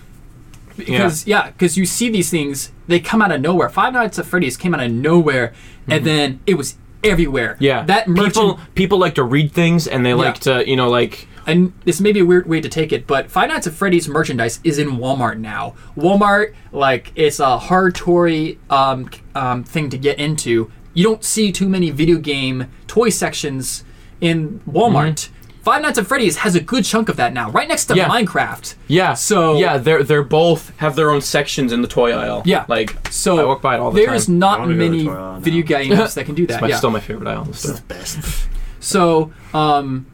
Because 0.86 1.27
yeah, 1.27 1.51
because 1.51 1.77
you 1.77 1.86
see 1.86 2.09
these 2.09 2.29
things, 2.29 2.71
they 2.88 2.99
come 2.99 3.21
out 3.21 3.32
of 3.32 3.41
nowhere. 3.41 3.69
Five 3.69 3.93
Nights 3.93 4.19
at 4.19 4.25
Freddy's 4.25 4.57
came 4.57 4.73
out 4.73 4.82
of 4.82 4.91
nowhere, 4.91 5.53
and 5.88 6.05
then 6.05 6.41
it 6.45 6.55
was 6.55 6.77
everywhere. 7.03 7.55
Mm-hmm. 7.55 7.63
Yeah, 7.63 7.84
that 7.84 8.07
merchant, 8.07 8.34
people 8.34 8.59
people 8.75 8.97
like 8.97 9.15
to 9.15 9.23
read 9.23 9.51
things 9.51 9.88
and 9.88 10.05
they 10.05 10.13
like 10.13 10.39
to 10.39 10.67
you 10.67 10.75
know 10.75 10.89
like 10.89 11.27
and 11.47 11.73
this 11.86 11.99
may 11.99 12.11
be 12.11 12.19
a 12.19 12.25
weird 12.25 12.47
way 12.47 12.61
to 12.61 12.69
take 12.69 12.91
it, 12.91 13.07
but 13.07 13.32
Five 13.32 13.49
Nights 13.49 13.67
at 13.67 13.73
Freddy's 13.73 14.07
merchandise 14.07 14.59
is 14.63 14.77
in 14.77 14.91
Walmart 14.97 15.39
now. 15.39 15.75
Walmart, 15.97 16.53
like, 16.71 17.11
it's 17.15 17.39
a 17.39 17.57
hard 17.57 17.95
Tory 17.95 18.59
um, 18.69 19.09
um, 19.34 19.63
thing 19.63 19.89
to 19.89 19.97
get 19.97 20.19
into. 20.19 20.71
You 20.93 21.03
don't 21.03 21.23
see 21.23 21.51
too 21.51 21.67
many 21.67 21.89
video 21.89 22.17
game 22.17 22.71
toy 22.88 23.09
sections 23.09 23.84
in 24.19 24.61
Walmart. 24.69 25.29
Five 25.62 25.84
Nights 25.84 25.99
at 25.99 26.07
Freddy's 26.07 26.38
has 26.38 26.55
a 26.55 26.59
good 26.59 26.84
chunk 26.86 27.07
of 27.07 27.18
that 27.18 27.34
now, 27.34 27.51
right 27.51 27.68
next 27.68 27.86
to. 27.86 27.95
Yeah. 27.95 28.09
Minecraft. 28.09 28.76
yeah 28.88 29.14
So 29.14 29.57
yeah 29.59 29.78
they're 29.78 30.01
they're 30.03 30.24
both 30.24 30.76
have 30.80 30.95
their 30.95 31.12
own 31.12 31.22
sections 31.22 31.72
in 31.72 31.82
the 31.84 31.88
toy 31.88 32.12
aisle. 32.14 32.41
Yeah. 32.45 32.66
like 32.68 32.95
So 33.12 33.38
I 33.39 33.43
walk 33.43 33.62
by 33.62 33.76
it 33.76 33.80
all 33.80 33.91
the 33.91 34.03
there's 34.03 34.26
time. 34.26 34.39
not 34.39 34.59
I 34.59 34.64
wanna 34.64 34.74
go 34.76 34.80
to 34.80 34.84
the 34.86 34.89
many 34.91 35.05
toy 35.05 35.12
aisle 35.14 35.34
now. 35.36 35.39
video 35.39 35.62
games 35.64 36.14
that 36.16 36.26
can 36.26 36.34
do 36.36 36.43
It's 36.43 36.53
that. 36.53 36.62
my, 36.62 36.68
yeah. 36.70 36.78
still 36.78 36.89
my 36.91 36.99
favorite 36.99 37.28
aisle 37.28 37.43
in 37.43 37.51
the 37.51 37.57
store. 37.57 37.78
Best. 37.88 38.47
So, 38.80 39.32
um, 39.53 40.07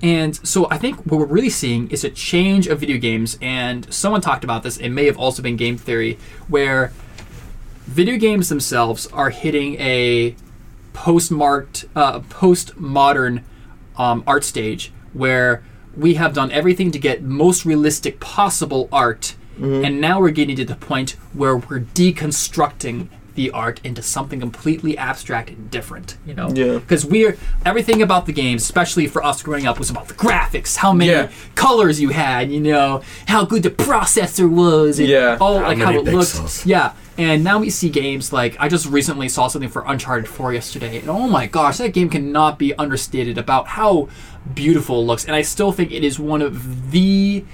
and 0.00 0.36
so 0.46 0.68
I 0.70 0.78
think 0.78 0.98
what 1.06 1.18
we're 1.18 1.24
really 1.26 1.50
seeing 1.50 1.90
is 1.90 2.04
a 2.04 2.10
change 2.10 2.68
of 2.68 2.78
video 2.78 2.98
games, 2.98 3.36
and 3.42 3.92
someone 3.92 4.20
talked 4.20 4.44
about 4.44 4.62
this. 4.62 4.76
It 4.76 4.90
may 4.90 5.06
have 5.06 5.16
also 5.18 5.42
been 5.42 5.56
game 5.56 5.76
theory, 5.76 6.18
where 6.46 6.92
video 7.86 8.16
games 8.16 8.48
themselves 8.50 9.06
are 9.08 9.30
hitting 9.30 9.74
a 9.80 10.36
postmarked, 10.92 11.86
uh, 11.96 12.20
postmodern 12.20 13.42
um, 13.96 14.22
art 14.26 14.44
stage 14.44 14.92
where 15.12 15.62
we 15.96 16.14
have 16.14 16.34
done 16.34 16.50
everything 16.50 16.90
to 16.90 16.98
get 16.98 17.22
most 17.22 17.64
realistic 17.64 18.18
possible 18.20 18.88
art, 18.90 19.36
and 19.84 20.00
now 20.00 20.18
we're 20.20 20.30
getting 20.30 20.56
to 20.56 20.64
the 20.64 20.74
point 20.74 21.10
where 21.32 21.56
we're 21.56 21.80
deconstructing 21.80 23.08
the 23.34 23.50
art 23.50 23.80
into 23.84 24.02
something 24.02 24.40
completely 24.40 24.96
abstract 24.96 25.48
and 25.50 25.70
different. 25.70 26.16
You 26.26 26.34
know, 26.34 26.50
Yeah. 26.54 26.74
because 26.78 27.04
we're 27.04 27.36
everything 27.64 28.02
about 28.02 28.26
the 28.26 28.32
game, 28.32 28.56
especially 28.56 29.06
for 29.06 29.24
us 29.24 29.42
growing 29.42 29.66
up, 29.66 29.78
was 29.78 29.90
about 29.90 30.08
the 30.08 30.14
graphics, 30.14 30.76
how 30.76 30.92
many 30.92 31.10
Yeah. 31.10 31.28
colors 31.54 32.00
you 32.00 32.10
had, 32.10 32.50
you 32.50 32.60
know, 32.60 33.02
how 33.26 33.44
good 33.44 33.62
the 33.62 33.70
processor 33.70 34.48
was, 34.48 34.98
and 34.98 35.08
Yeah. 35.08 35.36
all 35.40 35.58
How 35.58 35.68
like 35.68 35.78
how 35.78 35.92
many 35.92 35.98
it 36.08 36.14
looked. 36.14 36.66
Yeah, 36.66 36.92
and 37.18 37.42
now 37.44 37.58
we 37.58 37.70
see 37.70 37.88
games 37.90 38.32
like 38.32 38.56
I 38.60 38.68
just 38.68 38.86
recently 38.86 39.28
saw 39.28 39.48
something 39.48 39.70
for 39.70 39.84
Uncharted 39.86 40.28
4 40.28 40.52
yesterday, 40.52 40.98
and 41.00 41.08
oh 41.08 41.28
my 41.28 41.46
gosh, 41.46 41.78
that 41.78 41.92
game 41.92 42.08
cannot 42.08 42.58
be 42.58 42.74
understated 42.76 43.36
about 43.38 43.68
how 43.68 44.08
beautiful 44.54 45.00
it 45.00 45.04
looks, 45.04 45.24
and 45.24 45.34
I 45.34 45.42
still 45.42 45.72
think 45.72 45.90
it 45.90 46.04
is 46.04 46.18
one 46.18 46.42
of 46.42 46.90
the 46.90 47.44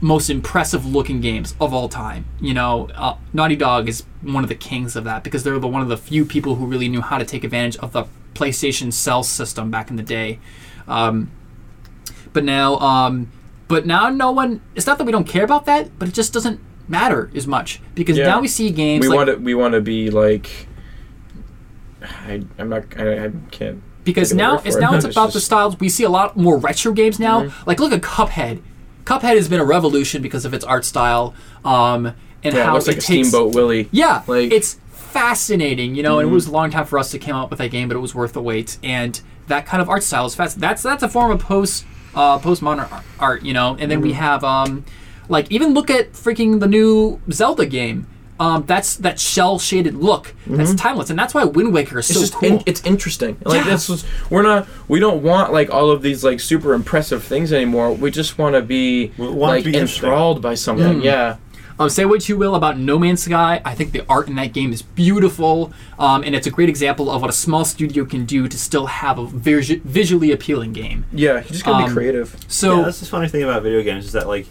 most 0.00 0.30
impressive 0.30 0.86
looking 0.86 1.20
games 1.20 1.54
of 1.60 1.74
all 1.74 1.88
time. 1.88 2.24
You 2.40 2.54
know, 2.54 2.88
uh, 2.94 3.16
Naughty 3.32 3.56
Dog 3.56 3.88
is 3.88 4.04
one 4.22 4.42
of 4.42 4.48
the 4.48 4.54
kings 4.54 4.96
of 4.96 5.04
that 5.04 5.22
because 5.24 5.44
they're 5.44 5.58
the 5.58 5.68
one 5.68 5.82
of 5.82 5.88
the 5.88 5.96
few 5.96 6.24
people 6.24 6.54
who 6.56 6.66
really 6.66 6.88
knew 6.88 7.00
how 7.00 7.18
to 7.18 7.24
take 7.24 7.44
advantage 7.44 7.76
of 7.78 7.92
the 7.92 8.04
PlayStation 8.34 8.92
Cell 8.92 9.22
system 9.22 9.70
back 9.70 9.90
in 9.90 9.96
the 9.96 10.02
day. 10.02 10.38
Um, 10.88 11.30
but 12.32 12.44
now, 12.44 12.76
um, 12.78 13.30
but 13.68 13.86
now 13.86 14.08
no 14.08 14.30
one. 14.30 14.60
It's 14.74 14.86
not 14.86 14.98
that 14.98 15.04
we 15.04 15.12
don't 15.12 15.26
care 15.28 15.44
about 15.44 15.66
that, 15.66 15.98
but 15.98 16.08
it 16.08 16.14
just 16.14 16.32
doesn't 16.32 16.60
matter 16.88 17.30
as 17.34 17.46
much 17.46 17.80
because 17.94 18.18
Yeah. 18.18 18.26
now 18.26 18.40
we 18.40 18.48
see 18.48 18.70
games 18.70 19.02
we 19.02 19.08
like 19.08 19.16
want 19.16 19.28
to 19.30 19.36
we 19.36 19.54
want 19.54 19.74
to 19.74 19.80
be 19.80 20.10
like 20.10 20.66
I, 22.02 22.42
I'm 22.58 22.68
not 22.68 22.84
I, 22.98 23.26
I 23.26 23.30
can't 23.52 23.80
because 24.02 24.30
think 24.30 24.40
of 24.40 24.48
a 24.48 24.54
now 24.54 24.62
it's 24.64 24.76
now 24.76 24.94
it's 24.94 25.04
It's 25.10 25.14
about 25.16 25.32
the 25.32 25.40
styles. 25.40 25.78
We 25.78 25.88
see 25.88 26.02
a 26.04 26.08
lot 26.08 26.36
more 26.36 26.56
retro 26.58 26.92
games 26.92 27.20
now. 27.20 27.44
Mm-hmm. 27.44 27.68
Like 27.68 27.78
look 27.78 27.92
at 27.92 28.00
Cuphead. 28.00 28.60
Cuphead 29.10 29.36
has 29.36 29.48
been 29.48 29.60
a 29.60 29.64
revolution 29.64 30.22
because 30.22 30.44
of 30.44 30.54
its 30.54 30.64
art 30.64 30.84
style 30.84 31.34
um, 31.64 32.06
and 32.44 32.54
yeah, 32.54 32.60
it 32.60 32.66
how 32.66 32.74
looks 32.74 32.86
like 32.86 32.96
it 32.98 33.04
a 33.04 33.06
takes. 33.06 33.28
steamboat 33.28 33.54
willie 33.54 33.88
Yeah, 33.92 34.22
Like- 34.26 34.44
Mm-hmm. 34.46 34.52
it's 34.52 34.74
fascinating, 34.92 35.94
you 35.96 36.02
know. 36.02 36.18
And 36.20 36.28
it 36.30 36.32
was 36.32 36.46
a 36.46 36.52
long 36.52 36.70
time 36.70 36.86
for 36.86 36.98
us 36.98 37.10
to 37.10 37.18
come 37.18 37.34
up 37.36 37.50
with 37.50 37.58
that 37.58 37.70
game, 37.70 37.88
but 37.88 37.96
it 37.96 38.00
was 38.00 38.14
worth 38.14 38.32
the 38.32 38.40
wait. 38.42 38.78
And 38.82 39.20
that 39.48 39.66
kind 39.66 39.82
of 39.82 39.88
art 39.88 40.02
style 40.04 40.26
is 40.26 40.34
fast. 40.34 40.60
That's 40.60 40.82
that's 40.82 41.02
a 41.02 41.08
form 41.08 41.30
of 41.32 41.40
post 41.40 41.84
uh, 42.14 42.38
postmodern 42.38 43.02
art, 43.18 43.42
you 43.42 43.52
know. 43.52 43.76
And 43.78 43.90
then 43.90 43.98
Mm-hmm. 43.98 44.06
we 44.08 44.12
have 44.14 44.44
um, 44.44 44.84
like 45.28 45.50
even 45.50 45.74
look 45.74 45.90
at 45.90 46.12
freaking 46.12 46.60
the 46.60 46.68
new 46.68 47.20
Zelda 47.32 47.66
game. 47.66 48.06
Um, 48.40 48.64
that's 48.66 48.96
that 48.96 49.20
cel 49.20 49.58
shaded 49.58 49.94
look. 49.94 50.34
That's 50.46 50.74
timeless, 50.74 51.10
and 51.10 51.18
that's 51.18 51.34
why 51.34 51.44
Wind 51.44 51.74
Waker 51.74 51.98
is 51.98 52.08
Mm-hmm. 52.08 52.10
it's 52.10 52.14
so 52.14 52.20
just 52.20 52.32
cool. 52.34 52.48
in, 52.58 52.62
it's 52.66 52.82
interesting 52.86 53.36
like 53.44 53.64
Yeah. 53.66 53.70
this 53.70 53.88
was 53.88 54.04
we're 54.30 54.42
not 54.42 54.66
we 54.88 54.98
don't 54.98 55.22
want 55.22 55.52
like 55.52 55.68
all 55.70 55.90
of 55.90 56.00
these 56.00 56.24
like 56.24 56.40
super 56.40 56.72
impressive 56.72 57.22
things 57.22 57.52
anymore 57.52 57.92
we 57.92 58.10
just 58.10 58.38
want 58.38 58.54
to 58.54 58.62
be 58.62 59.12
We 59.18 59.28
want 59.28 59.36
it 59.36 59.36
like 59.56 59.64
to 59.64 59.70
be 59.72 59.78
enthralled 59.78 60.40
by 60.40 60.54
something 60.54 61.02
yeah 61.02 61.36
Um, 61.78 61.88
say 61.90 62.04
what 62.06 62.28
you 62.28 62.36
will 62.38 62.54
about 62.54 62.78
No 62.78 62.98
Man's 62.98 63.22
Sky. 63.22 63.60
I 63.64 63.74
think 63.74 63.92
the 63.92 64.04
art 64.06 64.28
in 64.28 64.34
that 64.36 64.52
game 64.52 64.70
is 64.72 64.82
beautiful, 64.82 65.72
um, 65.98 66.22
and 66.24 66.34
it's 66.34 66.46
a 66.46 66.50
great 66.50 66.68
example 66.68 67.10
of 67.10 67.20
what 67.22 67.30
a 67.30 67.32
small 67.46 67.64
studio 67.64 68.04
can 68.04 68.24
do 68.26 68.48
to 68.48 68.58
still 68.58 68.86
have 68.86 69.18
a 69.18 69.26
visu- 69.26 69.80
visually 69.84 70.30
appealing 70.32 70.72
game. 70.74 71.04
yeah 71.12 71.36
you 71.42 71.48
just 71.48 71.64
gotta 71.64 71.84
Um, 71.84 71.90
be 71.90 71.94
creative 71.94 72.36
So 72.48 72.76
yeah, 72.78 72.84
that's 72.86 73.00
the 73.00 73.06
funny 73.06 73.28
thing 73.28 73.42
about 73.42 73.62
video 73.62 73.82
games 73.82 74.04
is 74.06 74.12
that 74.12 74.26
like 74.28 74.46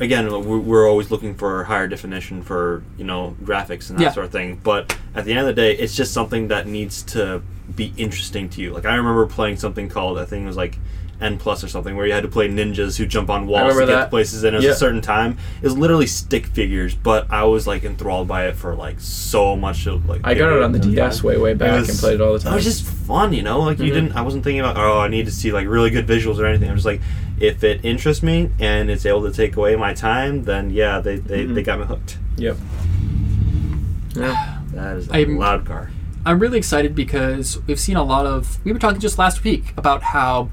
again 0.00 0.28
we're, 0.30 0.58
we're 0.58 0.88
always 0.88 1.10
looking 1.10 1.34
for 1.34 1.64
higher 1.64 1.86
definition 1.86 2.42
for 2.42 2.82
you 2.98 3.04
know 3.04 3.36
graphics 3.44 3.90
and 3.90 3.98
that 3.98 4.02
Yeah. 4.04 4.10
sort 4.10 4.26
of 4.26 4.32
thing 4.32 4.60
but 4.62 4.96
at 5.14 5.24
the 5.24 5.30
end 5.32 5.40
of 5.40 5.46
the 5.46 5.52
day 5.52 5.74
it's 5.76 5.94
just 5.94 6.12
something 6.12 6.48
that 6.48 6.66
needs 6.66 7.02
to 7.04 7.42
be 7.74 7.92
interesting 7.96 8.48
to 8.50 8.60
you 8.60 8.72
like 8.72 8.84
i 8.86 8.94
remember 8.94 9.24
playing 9.26 9.56
something 9.56 9.88
called 9.88 10.18
i 10.18 10.24
think 10.24 10.42
it 10.42 10.46
was 10.46 10.56
like 10.56 10.78
n 11.20 11.38
plus 11.38 11.62
or 11.62 11.68
something 11.68 11.94
where 11.96 12.06
you 12.06 12.12
had 12.12 12.24
to 12.24 12.28
play 12.28 12.48
ninjas 12.48 12.98
who 12.98 13.06
jump 13.06 13.30
on 13.30 13.46
walls 13.46 13.72
to 13.74 13.80
get 13.80 13.86
that. 13.86 14.04
to 14.06 14.10
places 14.10 14.42
and 14.42 14.52
it 14.54 14.58
was 14.58 14.64
Yeah. 14.64 14.72
a 14.72 14.74
certain 14.74 15.00
time 15.00 15.38
it 15.62 15.64
was 15.64 15.78
literally 15.78 16.08
stick 16.08 16.46
figures 16.46 16.94
but 16.96 17.30
i 17.30 17.44
was 17.44 17.66
like 17.68 17.84
enthralled 17.84 18.26
by 18.26 18.46
it 18.48 18.56
for 18.56 18.74
like 18.74 18.96
so 18.98 19.56
much 19.56 19.86
of, 19.86 20.08
like 20.08 20.22
I 20.24 20.34
got 20.34 20.52
it 20.56 20.62
on 20.62 20.72
the 20.72 20.80
DS 20.80 21.22
way 21.22 21.38
way 21.38 21.54
back 21.54 21.78
was- 21.78 21.88
and 21.88 21.98
played 21.98 22.14
it 22.14 22.20
all 22.20 22.32
the 22.32 22.40
time. 22.40 22.52
It 22.52 22.56
was 22.56 22.64
just 22.64 22.82
fun, 22.84 23.32
you 23.32 23.42
know. 23.42 23.60
Like 23.60 23.78
you 23.78 23.90
Mhm. 23.90 23.94
didn't. 23.94 24.16
I 24.16 24.22
wasn't 24.22 24.42
thinking 24.44 24.60
about. 24.60 24.76
Oh, 24.76 24.98
I 24.98 25.08
need 25.08 25.26
to 25.26 25.32
see 25.32 25.52
like 25.52 25.68
really 25.68 25.90
good 25.90 26.06
visuals 26.06 26.38
or 26.38 26.46
anything. 26.46 26.68
I'm 26.70 26.76
just 26.76 26.86
like, 26.86 27.00
if 27.40 27.64
it 27.64 27.84
interests 27.84 28.22
me 28.22 28.50
and 28.60 28.90
it's 28.90 29.04
able 29.04 29.22
to 29.22 29.32
take 29.32 29.56
away 29.56 29.74
my 29.76 29.92
time, 29.94 30.44
then 30.44 30.70
yeah, 30.70 31.00
they 31.00 31.16
they, 31.16 31.44
Mhm. 31.46 31.54
they 31.54 31.62
got 31.62 31.78
me 31.80 31.86
hooked. 31.86 32.18
yep 32.36 32.56
yeah 34.16 34.58
That 34.72 34.96
is 34.96 35.08
a 35.08 35.14
I'm- 35.14 35.38
loud 35.38 35.64
car. 35.64 35.90
I'm 36.26 36.38
really 36.38 36.56
excited 36.56 36.94
because 36.94 37.58
we've 37.66 37.78
seen 37.78 37.96
a 37.96 38.02
lot 38.02 38.24
of. 38.24 38.58
We 38.64 38.72
were 38.72 38.78
talking 38.78 38.98
just 38.98 39.18
last 39.18 39.44
week 39.44 39.74
about 39.76 40.02
how 40.02 40.48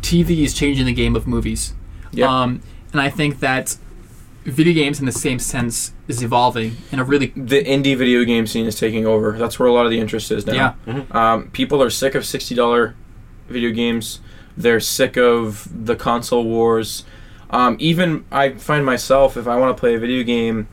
TV 0.00 0.44
is 0.44 0.54
changing 0.54 0.86
the 0.86 0.92
game 0.92 1.16
of 1.16 1.26
movies. 1.26 1.74
Yeah. 2.12 2.28
Um, 2.42 2.60
and 2.92 3.00
I 3.00 3.10
think 3.10 3.40
that 3.40 3.76
video 4.44 4.72
games, 4.72 5.00
in 5.00 5.06
the 5.06 5.10
same 5.10 5.40
sense, 5.40 5.92
is 6.06 6.22
evolving 6.22 6.76
in 6.92 7.00
a 7.00 7.04
really 7.04 7.32
the 7.34 7.64
indie 7.64 7.96
video 7.96 8.22
game 8.24 8.46
scene 8.46 8.66
is 8.66 8.78
taking 8.78 9.04
over. 9.04 9.32
That's 9.36 9.58
where 9.58 9.66
a 9.68 9.72
lot 9.72 9.84
of 9.84 9.90
the 9.90 9.98
interest 9.98 10.30
is 10.30 10.46
now. 10.46 10.76
yeah. 10.86 11.02
Um, 11.10 11.50
people 11.50 11.82
are 11.82 11.90
sick 11.90 12.14
of 12.14 12.24
sixty 12.24 12.54
dollar 12.54 12.94
video 13.48 13.72
games. 13.72 14.20
They're 14.56 14.80
sick 14.80 15.16
of 15.16 15.86
the 15.86 15.96
console 15.96 16.44
wars. 16.44 17.04
Um, 17.50 17.76
even 17.78 18.24
I 18.32 18.54
find 18.54 18.84
myself 18.84 19.36
if 19.36 19.46
I 19.46 19.56
want 19.56 19.76
to 19.76 19.80
play 19.80 19.94
a 19.94 19.98
video 19.98 20.24
game, 20.24 20.68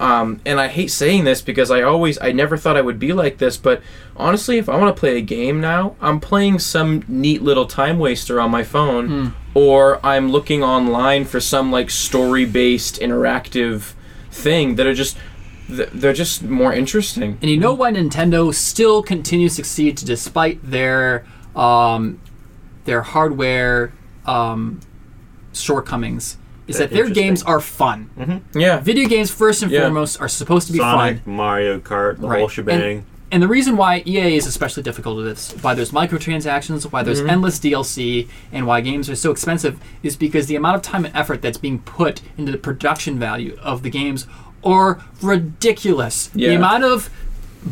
um, 0.00 0.40
and 0.44 0.60
I 0.60 0.68
hate 0.68 0.90
saying 0.90 1.24
this 1.24 1.40
because 1.40 1.70
I 1.70 1.82
always 1.82 2.18
I 2.20 2.32
never 2.32 2.56
thought 2.56 2.76
I 2.76 2.82
would 2.82 2.98
be 2.98 3.12
like 3.12 3.38
this, 3.38 3.56
but 3.56 3.82
honestly, 4.16 4.58
if 4.58 4.68
I 4.68 4.76
want 4.76 4.94
to 4.94 4.98
play 4.98 5.16
a 5.16 5.22
game 5.22 5.60
now, 5.60 5.96
I'm 6.00 6.20
playing 6.20 6.58
some 6.58 7.04
neat 7.08 7.42
little 7.42 7.66
time 7.66 7.98
waster 7.98 8.40
on 8.40 8.50
my 8.50 8.62
phone, 8.62 9.34
or 9.54 10.04
I'm 10.04 10.30
looking 10.30 10.62
online 10.62 11.24
for 11.24 11.40
some 11.40 11.70
like 11.72 11.90
story 11.90 12.44
based 12.44 13.00
interactive 13.00 13.92
thing 14.30 14.76
that 14.76 14.86
are 14.86 14.94
just 14.94 15.16
they're 15.68 16.12
just 16.12 16.42
more 16.42 16.72
interesting. 16.72 17.38
And 17.40 17.50
you 17.50 17.56
know 17.56 17.74
why 17.74 17.90
Nintendo 17.90 18.54
still 18.54 19.02
continues 19.02 19.52
to 19.52 19.64
succeed 19.64 19.96
despite 19.96 20.60
their 20.62 21.24
um, 21.56 22.20
their 22.86 23.02
hardware 23.02 23.92
um, 24.24 24.80
shortcomings 25.52 26.36
is 26.66 26.78
That 26.78 26.90
that 26.90 26.96
their 26.96 27.08
games 27.10 27.42
are 27.42 27.60
fun. 27.60 28.10
Mm-hmm. 28.18 28.58
Yeah. 28.58 28.80
Video 28.80 29.08
games, 29.08 29.30
first 29.30 29.62
and 29.62 29.70
Yeah. 29.70 29.82
foremost, 29.82 30.20
are 30.20 30.28
supposed 30.28 30.66
to 30.66 30.72
be 30.72 30.78
Sonic, 30.78 31.22
fun. 31.22 31.34
Mario 31.36 31.78
Kart, 31.78 32.20
the 32.20 32.26
Right. 32.26 32.40
whole 32.40 32.48
shebang. 32.48 32.80
And, 32.80 33.04
and 33.30 33.42
the 33.42 33.48
reason 33.48 33.76
why 33.76 34.02
EA 34.04 34.36
is 34.36 34.46
especially 34.46 34.82
difficult 34.82 35.16
with 35.16 35.26
this, 35.26 35.54
why 35.60 35.74
there's 35.74 35.92
microtransactions, 35.92 36.90
why 36.90 37.02
there's 37.02 37.20
mm-hmm. 37.20 37.30
endless 37.30 37.60
DLC, 37.60 38.28
and 38.50 38.66
why 38.66 38.80
games 38.80 39.08
are 39.08 39.14
so 39.14 39.30
expensive, 39.30 39.78
is 40.02 40.16
because 40.16 40.46
the 40.46 40.56
amount 40.56 40.76
of 40.76 40.82
time 40.82 41.04
and 41.04 41.14
effort 41.14 41.40
that's 41.40 41.58
being 41.58 41.78
put 41.80 42.20
into 42.36 42.50
the 42.50 42.58
production 42.58 43.18
value 43.18 43.56
of 43.62 43.82
the 43.84 43.90
games 43.90 44.26
are 44.64 45.00
ridiculous. 45.22 46.28
The 46.28 46.54
amount 46.54 46.82
of 46.82 47.10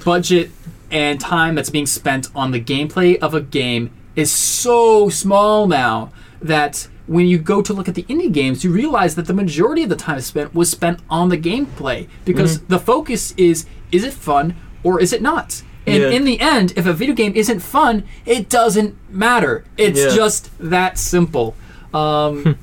budget 0.05 0.51
and 0.91 1.20
time 1.20 1.57
that's 1.57 1.70
being 1.70 1.86
spent 1.86 2.28
on 2.35 2.53
the 2.53 2.61
gameplay 2.61 3.16
of 3.19 3.35
a 3.35 3.41
game 3.41 3.91
is 4.16 4.31
so 4.31 5.09
small 5.09 5.66
now 5.66 6.12
that 6.41 6.89
when 7.07 7.27
you 7.27 7.39
go 7.39 7.61
to 7.61 7.73
look 7.73 7.89
at 7.89 7.95
the 7.95 8.05
indie 8.05 8.32
games, 8.32 8.65
you 8.65 8.70
realize 8.73 9.15
that 9.15 9.27
the 9.27 9.35
majority 9.35 9.82
of 9.82 9.89
the 9.91 9.97
time 9.97 10.20
spent 10.20 10.55
was 10.55 10.70
spent 10.70 11.01
on 11.11 11.28
the 11.28 11.36
gameplay 11.39 12.09
because 12.24 12.61
the 12.62 12.78
focus 12.78 13.32
is 13.36 13.66
is 13.93 14.05
it 14.05 14.12
fun 14.12 14.57
or 14.82 15.01
is 15.01 15.12
it 15.12 15.20
not? 15.23 15.62
And 15.86 16.03
Yeah. 16.03 16.09
in 16.11 16.24
the 16.24 16.41
end, 16.41 16.73
if 16.77 16.86
a 16.86 16.93
video 16.95 17.15
game 17.15 17.32
isn't 17.35 17.61
fun, 17.61 18.05
it 18.24 18.49
doesn't 18.49 18.97
matter. 19.11 19.65
It's 19.77 20.01
Yeah. 20.01 20.15
just 20.16 20.51
that 20.59 20.97
simple. 20.99 21.55
Um, 21.93 22.57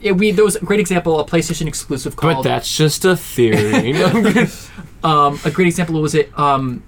it, 0.00 0.12
we 0.12 0.30
there 0.30 0.44
was 0.44 0.56
a 0.56 0.60
great 0.64 0.78
example, 0.80 1.18
a 1.18 1.24
PlayStation 1.24 1.66
exclusive 1.66 2.14
called. 2.14 2.36
But 2.36 2.42
that's 2.42 2.74
just 2.76 3.04
a 3.04 3.16
theory. 3.16 3.94
um, 5.04 5.40
a 5.44 5.50
great 5.50 5.66
example 5.68 6.00
was 6.00 6.14
it 6.14 6.36
um, 6.38 6.82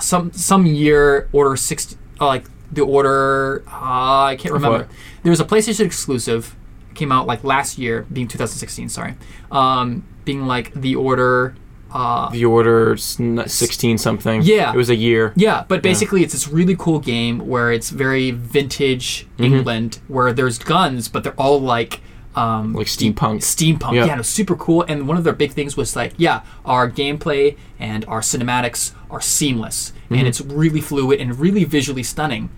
some 0.00 0.32
some 0.32 0.64
year 0.66 1.28
order 1.32 1.56
sixty 1.56 1.96
uh, 2.20 2.26
like 2.26 2.44
the 2.72 2.82
order 2.82 3.62
uh, 3.68 4.24
I 4.24 4.36
can't 4.38 4.52
remember. 4.54 4.78
what? 4.78 4.88
There 5.22 5.30
was 5.30 5.40
a 5.40 5.44
PlayStation 5.44 5.84
exclusive 5.86 6.56
came 6.94 7.12
out 7.12 7.26
like 7.26 7.44
last 7.44 7.78
year, 7.78 8.06
being 8.12 8.28
2016. 8.28 8.88
Sorry, 8.88 9.14
um, 9.50 10.04
being 10.24 10.46
like 10.46 10.72
the 10.74 10.94
order. 10.96 11.54
Uh, 11.92 12.30
the 12.30 12.44
order 12.44 12.96
16 12.96 13.98
something. 13.98 14.42
Yeah. 14.42 14.72
It 14.72 14.76
was 14.76 14.90
a 14.90 14.94
year. 14.94 15.32
yeah, 15.34 15.64
but 15.66 15.82
basically 15.82 16.22
it's 16.22 16.32
this 16.32 16.46
really 16.46 16.76
cool 16.76 17.00
game 17.00 17.48
where 17.48 17.72
it's 17.72 17.90
very 17.90 18.30
vintage 18.30 19.26
Mm-hmm. 19.38 19.54
England, 19.54 19.98
where 20.06 20.32
there's 20.32 20.58
guns, 20.58 21.08
but 21.08 21.24
they're 21.24 21.32
all 21.40 21.60
like 21.60 22.00
um, 22.36 22.74
Like 22.74 22.86
steampunk. 22.86 23.38
steampunk. 23.42 23.94
Yeah. 23.94 24.04
Yeah, 24.04 24.14
it 24.14 24.18
was 24.18 24.28
super 24.28 24.54
cool. 24.54 24.84
And 24.86 25.08
one 25.08 25.16
of 25.16 25.24
their 25.24 25.32
big 25.32 25.50
things 25.52 25.76
was 25.76 25.96
like, 25.96 26.12
yeah, 26.16 26.42
our 26.64 26.88
gameplay 26.88 27.56
and 27.80 28.04
our 28.06 28.20
cinematics 28.20 28.92
are 29.10 29.20
seamless, 29.20 29.92
Mm-hmm. 30.04 30.14
and 30.14 30.28
it's 30.28 30.40
really 30.40 30.80
fluid 30.80 31.20
and 31.20 31.40
really 31.40 31.64
visually 31.64 32.02
stunning. 32.04 32.50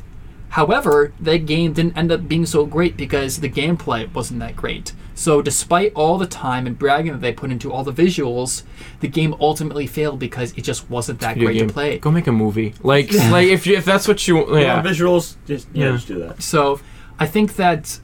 However, 0.53 1.12
that 1.19 1.47
game 1.47 1.73
didn't 1.73 1.97
end 1.97 2.12
up 2.12 2.29
being 2.29 2.45
so 2.47 2.66
great 2.66 2.97
because 2.97 3.41
the 3.41 3.49
gameplay 3.49 4.12
wasn't 4.12 4.41
that 4.41 4.55
great. 4.55 4.93
So, 5.15 5.41
despite 5.43 5.93
all 5.95 6.19
the 6.19 6.27
time 6.27 6.66
and 6.66 6.79
bragging 6.79 7.12
that 7.12 7.20
they 7.20 7.33
put 7.33 7.51
into 7.51 7.73
all 7.73 7.85
the 7.85 7.93
visuals, 7.93 8.62
the 9.01 9.09
game 9.09 9.35
ultimately 9.41 9.87
failed 9.87 10.19
because 10.19 10.53
it 10.57 10.62
just 10.62 10.89
wasn't 10.91 11.20
that 11.20 11.35
Video 11.35 11.49
great 11.49 11.59
game. 11.59 11.69
to 11.69 11.74
play. 11.74 11.99
Go 11.99 12.11
make 12.11 12.27
a 12.27 12.33
movie. 12.33 12.74
Like, 12.83 13.12
like 13.31 13.49
if 13.49 13.66
you, 13.66 13.77
if 13.77 13.85
that's 13.85 14.07
what 14.09 14.27
you 14.29 14.39
You 14.49 14.59
yeah. 14.59 14.74
want 14.74 14.87
visuals, 14.87 15.37
just 15.47 15.69
yeah, 15.73 15.87
Yeah. 15.87 15.93
just 15.93 16.09
do 16.09 16.19
that. 16.19 16.43
So 16.43 16.81
I 17.19 17.27
think 17.27 17.57
that 17.57 18.01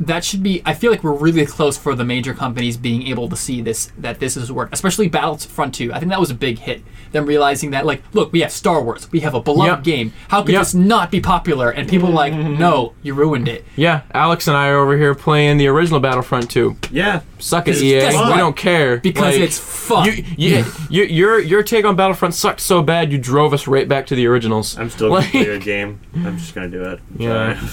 that 0.00 0.24
should 0.24 0.42
be. 0.42 0.62
I 0.64 0.74
feel 0.74 0.90
like 0.90 1.04
we're 1.04 1.12
really 1.12 1.44
close 1.46 1.76
for 1.76 1.94
the 1.94 2.04
major 2.04 2.32
companies 2.34 2.76
being 2.76 3.06
able 3.06 3.28
to 3.28 3.36
see 3.36 3.60
this 3.60 3.92
that 3.98 4.18
this 4.18 4.36
is 4.36 4.50
work, 4.50 4.70
especially 4.72 5.08
Battlefront 5.08 5.74
2. 5.74 5.92
I 5.92 5.98
think 5.98 6.10
that 6.10 6.18
was 6.18 6.30
a 6.30 6.34
big 6.34 6.58
hit. 6.60 6.82
Them 7.12 7.26
realizing 7.26 7.70
that, 7.72 7.84
like, 7.86 8.02
look, 8.12 8.32
we 8.32 8.40
have 8.40 8.52
Star 8.52 8.80
Wars, 8.82 9.10
we 9.12 9.20
have 9.20 9.34
a 9.34 9.40
beloved 9.40 9.78
Yep. 9.78 9.82
game. 9.84 10.12
How 10.28 10.42
could 10.42 10.52
Yep. 10.52 10.60
this 10.62 10.74
not 10.74 11.10
be 11.10 11.20
popular? 11.20 11.70
And 11.70 11.88
people 11.88 12.08
are 12.08 12.12
like, 12.12 12.32
mm-hmm. 12.32 12.56
no, 12.58 12.92
you 13.02 13.14
ruined 13.14 13.48
it. 13.48 13.64
Yeah, 13.76 14.02
Alex 14.14 14.46
and 14.48 14.56
I 14.56 14.68
are 14.68 14.78
over 14.78 14.96
here 14.96 15.14
playing 15.14 15.58
the 15.58 15.66
original 15.66 15.98
Battlefront 16.00 16.48
2. 16.50 16.76
Yeah, 16.90 17.20
Suck 17.38 17.66
it, 17.68 17.72
It's 17.72 17.82
EA. 17.82 18.06
We 18.30 18.36
don't 18.36 18.56
care 18.56 18.98
Because 18.98 19.34
Like, 19.34 19.42
it's 19.42 19.58
fun. 19.58 20.06
You, 20.06 20.24
you, 20.36 20.64
you, 20.88 21.02
your 21.04 21.40
your 21.40 21.62
take 21.62 21.84
on 21.84 21.96
Battlefront 21.96 22.34
sucked 22.34 22.60
so 22.60 22.80
bad 22.82 23.10
you 23.10 23.18
drove 23.18 23.52
us 23.52 23.66
right 23.66 23.88
back 23.88 24.06
to 24.06 24.14
the 24.14 24.26
originals. 24.26 24.78
I'm 24.78 24.88
still 24.90 25.08
gonna 25.08 25.20
Like- 25.20 25.30
play 25.32 25.46
your 25.46 25.58
game. 25.58 26.00
I'm 26.14 26.38
just 26.38 26.54
gonna 26.54 26.68
do 26.68 26.82
it. 26.84 27.00
Yeah. 27.18 27.60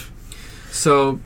So, 0.70 1.20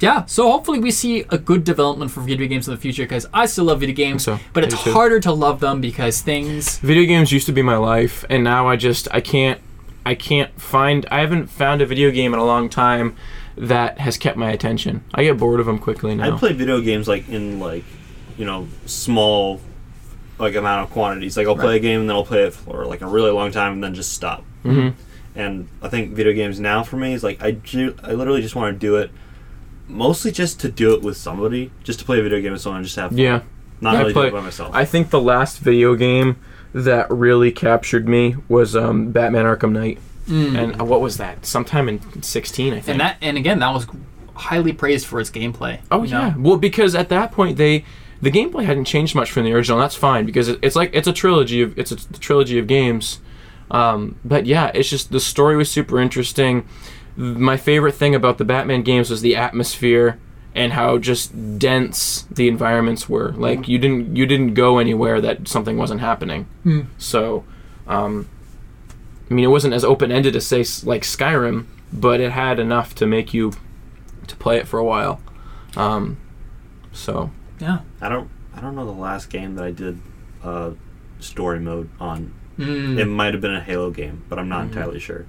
yeah. 0.00 0.24
So 0.26 0.50
hopefully 0.50 0.78
we 0.78 0.90
see 0.90 1.20
a 1.30 1.38
good 1.38 1.64
development 1.64 2.10
for 2.10 2.20
video 2.20 2.46
games 2.46 2.68
in 2.68 2.74
the 2.74 2.80
future 2.80 3.02
because 3.04 3.26
I 3.32 3.46
still 3.46 3.64
love 3.66 3.80
video 3.80 3.94
games, 3.94 4.24
so. 4.24 4.38
but 4.52 4.64
it's 4.64 4.74
harder 4.74 5.20
to 5.20 5.32
love 5.32 5.60
them 5.60 5.80
because 5.80 6.20
things. 6.22 6.78
Video 6.78 7.04
games 7.06 7.32
used 7.32 7.46
to 7.46 7.52
be 7.52 7.62
my 7.62 7.76
life, 7.76 8.24
and 8.30 8.44
now 8.44 8.68
I 8.68 8.76
just 8.76 9.08
I 9.10 9.20
can't 9.20 9.60
I 10.06 10.14
can't 10.14 10.58
find 10.60 11.06
I 11.10 11.20
haven't 11.20 11.48
found 11.48 11.82
a 11.82 11.86
video 11.86 12.10
game 12.10 12.32
in 12.32 12.40
a 12.40 12.44
long 12.44 12.68
time 12.68 13.16
that 13.56 13.98
has 13.98 14.16
kept 14.16 14.36
my 14.36 14.50
attention. 14.50 15.02
I 15.12 15.24
get 15.24 15.36
bored 15.36 15.60
of 15.60 15.66
them 15.66 15.78
quickly 15.78 16.14
now. 16.14 16.34
I 16.34 16.38
play 16.38 16.52
video 16.52 16.80
games 16.80 17.08
like 17.08 17.28
in 17.28 17.58
like, 17.58 17.84
you 18.36 18.44
know, 18.44 18.68
small, 18.86 19.60
like 20.38 20.54
amount 20.54 20.84
of 20.84 20.90
quantities. 20.92 21.36
Like 21.36 21.46
I'll 21.48 21.56
play 21.56 21.76
a 21.76 21.80
game 21.80 22.00
and 22.00 22.08
then 22.08 22.16
I'll 22.16 22.24
play 22.24 22.44
it 22.44 22.54
for 22.54 22.86
like 22.86 23.00
a 23.00 23.06
really 23.06 23.30
long 23.32 23.50
time 23.50 23.72
and 23.72 23.82
then 23.84 23.94
just 23.94 24.12
stop. 24.12 24.44
Mhm. 24.64 24.94
And 25.34 25.68
I 25.82 25.88
think 25.88 26.12
video 26.14 26.32
games 26.32 26.58
now 26.60 26.82
for 26.84 26.96
me 26.96 27.12
is 27.12 27.22
like 27.24 27.42
I 27.42 27.50
ju- 27.52 27.96
I 28.02 28.12
literally 28.12 28.42
just 28.42 28.54
want 28.56 28.74
to 28.74 28.78
do 28.78 28.96
it, 28.96 29.10
mostly 29.88 30.30
just 30.30 30.60
to 30.60 30.70
do 30.70 30.94
it 30.94 31.02
with 31.02 31.16
somebody, 31.16 31.70
just 31.82 31.98
to 32.00 32.04
play 32.04 32.20
a 32.20 32.22
video 32.22 32.40
game 32.40 32.52
with 32.52 32.60
someone, 32.60 32.78
and 32.78 32.86
just 32.86 32.96
have 32.96 33.10
fun. 33.10 33.18
yeah. 33.18 33.42
not 33.80 33.96
I 33.96 34.00
really 34.00 34.12
play- 34.12 34.30
do 34.30 34.36
it 34.36 34.38
by 34.38 34.44
myself. 34.44 34.74
I 34.74 34.84
think 34.84 35.10
the 35.10 35.20
last 35.20 35.58
video 35.58 35.94
game 35.94 36.36
that 36.74 37.10
really 37.10 37.50
captured 37.50 38.08
me 38.08 38.36
was 38.48 38.76
um, 38.76 39.10
Batman 39.10 39.44
Arkham 39.44 39.72
Knight. 39.72 39.98
And 40.30 40.78
uh, 40.78 40.84
what 40.84 41.00
was 41.00 41.16
that? 41.16 41.46
Sometime 41.46 41.88
in 41.88 42.22
16, 42.22 42.74
I 42.74 42.80
think. 42.80 42.84
Mm. 42.84 42.90
And 42.90 43.00
that, 43.00 43.16
and 43.22 43.38
again, 43.38 43.60
that 43.60 43.72
was 43.72 43.86
highly 44.34 44.74
praised 44.74 45.06
for 45.06 45.20
its 45.20 45.30
gameplay. 45.30 45.80
Oh 45.90 46.02
you 46.02 46.10
know? 46.10 46.20
yeah. 46.20 46.34
Well, 46.36 46.58
because 46.58 46.94
at 46.94 47.08
that 47.08 47.32
point 47.32 47.56
they 47.56 47.84
the 48.20 48.30
gameplay 48.30 48.64
hadn't 48.64 48.84
changed 48.84 49.14
much 49.14 49.30
from 49.30 49.44
the 49.44 49.52
original. 49.52 49.78
and 49.78 49.84
That's 49.84 49.94
fine 49.94 50.26
because 50.26 50.48
it, 50.48 50.58
it's 50.60 50.76
like 50.76 50.90
it's 50.92 51.08
a 51.08 51.12
trilogy 51.14 51.62
of 51.62 51.78
it's 51.78 51.92
a 51.92 51.96
trilogy 52.18 52.58
of 52.58 52.66
games. 52.66 53.20
Um, 53.70 54.16
but 54.24 54.46
yeah, 54.46 54.70
it's 54.74 54.90
just 54.90 55.12
the 55.12 55.20
story 55.20 55.56
was 55.56 55.70
super 55.70 56.00
interesting. 56.00 56.66
My 57.18 57.56
favorite 57.56 57.96
thing 57.96 58.14
about 58.14 58.38
the 58.38 58.44
Batman 58.44 58.82
games 58.82 59.10
was 59.10 59.22
the 59.22 59.34
atmosphere 59.34 60.18
and 60.54 60.72
how 60.72 60.98
just 60.98 61.58
dense 61.58 62.26
the 62.30 62.46
environments 62.46 63.08
were. 63.08 63.32
Like 63.32 63.66
you 63.66 63.76
didn't 63.78 64.16
you 64.16 64.24
didn't 64.24 64.54
go 64.54 64.78
anywhere 64.78 65.20
that 65.20 65.48
something 65.48 65.76
wasn't 65.76 66.00
happening. 66.00 66.46
So, 66.96 67.44
um, 67.88 68.28
I 69.28 69.34
mean, 69.34 69.44
it 69.44 69.48
wasn't 69.48 69.74
as 69.74 69.84
open 69.84 70.12
ended 70.12 70.36
as 70.36 70.46
say 70.46 70.64
like 70.86 71.02
Skyrim, 71.02 71.66
but 71.92 72.20
it 72.20 72.30
had 72.32 72.60
enough 72.60 72.94
to 72.96 73.06
make 73.06 73.34
you 73.34 73.52
to 74.28 74.36
play 74.36 74.56
it 74.58 74.68
for 74.68 74.78
a 74.78 74.84
while. 74.84 75.20
Um, 75.76 76.18
so 76.92 77.30
Yeah. 77.60 77.80
I 78.00 78.08
don't 78.08 78.30
I 78.54 78.60
don't 78.60 78.76
know 78.76 78.84
the 78.84 78.92
last 78.92 79.28
game 79.28 79.56
that 79.56 79.64
I 79.64 79.72
did 79.72 80.00
uh, 80.44 80.70
story 81.18 81.58
mode 81.58 81.90
on. 81.98 82.32
Mm. 82.58 82.98
It 82.98 83.06
might 83.06 83.34
have 83.34 83.40
been 83.40 83.54
a 83.54 83.60
Halo 83.60 83.90
game, 83.90 84.24
but 84.28 84.38
I'm 84.38 84.48
not 84.48 84.64
entirely 84.66 85.00
sure. 85.00 85.26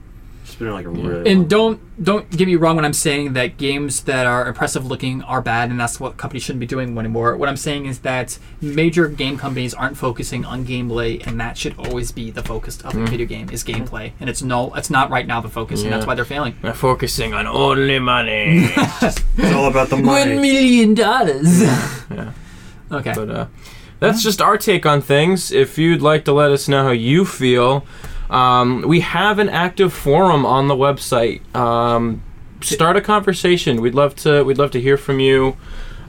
It's 0.50 0.58
been 0.58 0.72
like 0.72 0.86
a 0.86 0.90
really 0.90 1.14
long 1.14 1.28
And 1.28 1.50
don't 1.50 1.80
don't 2.04 2.28
get 2.32 2.48
me 2.48 2.56
wrong 2.56 2.76
when 2.76 2.86
I'm 2.86 2.94
saying 2.94 3.34
that 3.34 3.58
games 3.58 4.04
that 4.04 4.26
are 4.26 4.48
impressive 4.48 4.86
looking 4.86 5.22
are 5.24 5.42
bad, 5.42 5.70
and 5.70 5.80
that's 5.80 6.00
what 6.00 6.18
companies 6.18 6.42
shouldn't 6.44 6.60
be 6.62 6.66
doing 6.66 6.98
anymore. 6.98 7.36
What 7.38 7.50
I'm 7.50 7.58
saying 7.58 7.86
is 7.86 8.00
that 8.00 8.40
major 8.60 9.08
game 9.08 9.38
companies 9.38 9.74
aren't 9.76 9.96
focusing 9.96 10.46
on 10.46 10.66
gameplay, 10.66 11.26
and 11.28 11.40
that 11.40 11.56
should 11.58 11.78
always 11.78 12.12
be 12.12 12.32
the 12.32 12.42
focus 12.42 12.82
of 12.82 12.96
a 12.96 13.06
video 13.06 13.28
game 13.28 13.50
is 13.52 13.64
gameplay. 13.64 14.14
And 14.20 14.28
it's 14.28 14.42
no, 14.42 14.74
it's 14.74 14.90
not 14.90 15.12
right 15.12 15.28
now 15.28 15.40
the 15.40 15.50
focus, 15.50 15.84
and 15.84 15.94
that's 15.94 16.08
why 16.08 16.16
they're 16.16 16.26
failing. 16.26 16.56
they're 16.64 16.74
focusing 16.74 17.34
on 17.34 17.46
only 17.46 18.00
money. 18.00 18.70
It's 19.42 19.56
all 19.56 19.68
about 19.70 19.90
the 19.90 19.96
One 19.98 20.06
money. 20.06 20.40
million 20.40 20.96
dollars. 20.96 21.62
yeah. 21.62 22.34
Okay. 22.92 23.14
But 23.16 23.30
uh, 23.30 23.46
that's 24.00 24.24
just 24.24 24.42
our 24.42 24.58
take 24.58 24.84
on 24.86 25.02
things. 25.02 25.52
If 25.52 25.78
you'd 25.78 26.02
like 26.02 26.26
to 26.26 26.34
let 26.34 26.52
us 26.52 26.68
know 26.68 26.84
how 26.84 26.90
you 26.92 27.24
feel, 27.24 27.86
um, 28.30 28.84
we 28.88 29.00
have 29.02 29.40
an 29.40 29.50
active 29.50 29.94
forum 29.94 30.46
on 30.46 30.68
the 30.68 30.76
website. 30.76 31.42
Um, 31.56 32.22
start 32.62 32.98
a 32.98 33.02
conversation. 33.02 33.82
We'd 33.82 33.96
love 33.96 34.16
to. 34.18 34.44
We'd 34.44 34.58
love 34.58 34.72
to 34.72 34.82
hear 34.82 34.98
from 34.98 35.20
you. 35.20 35.58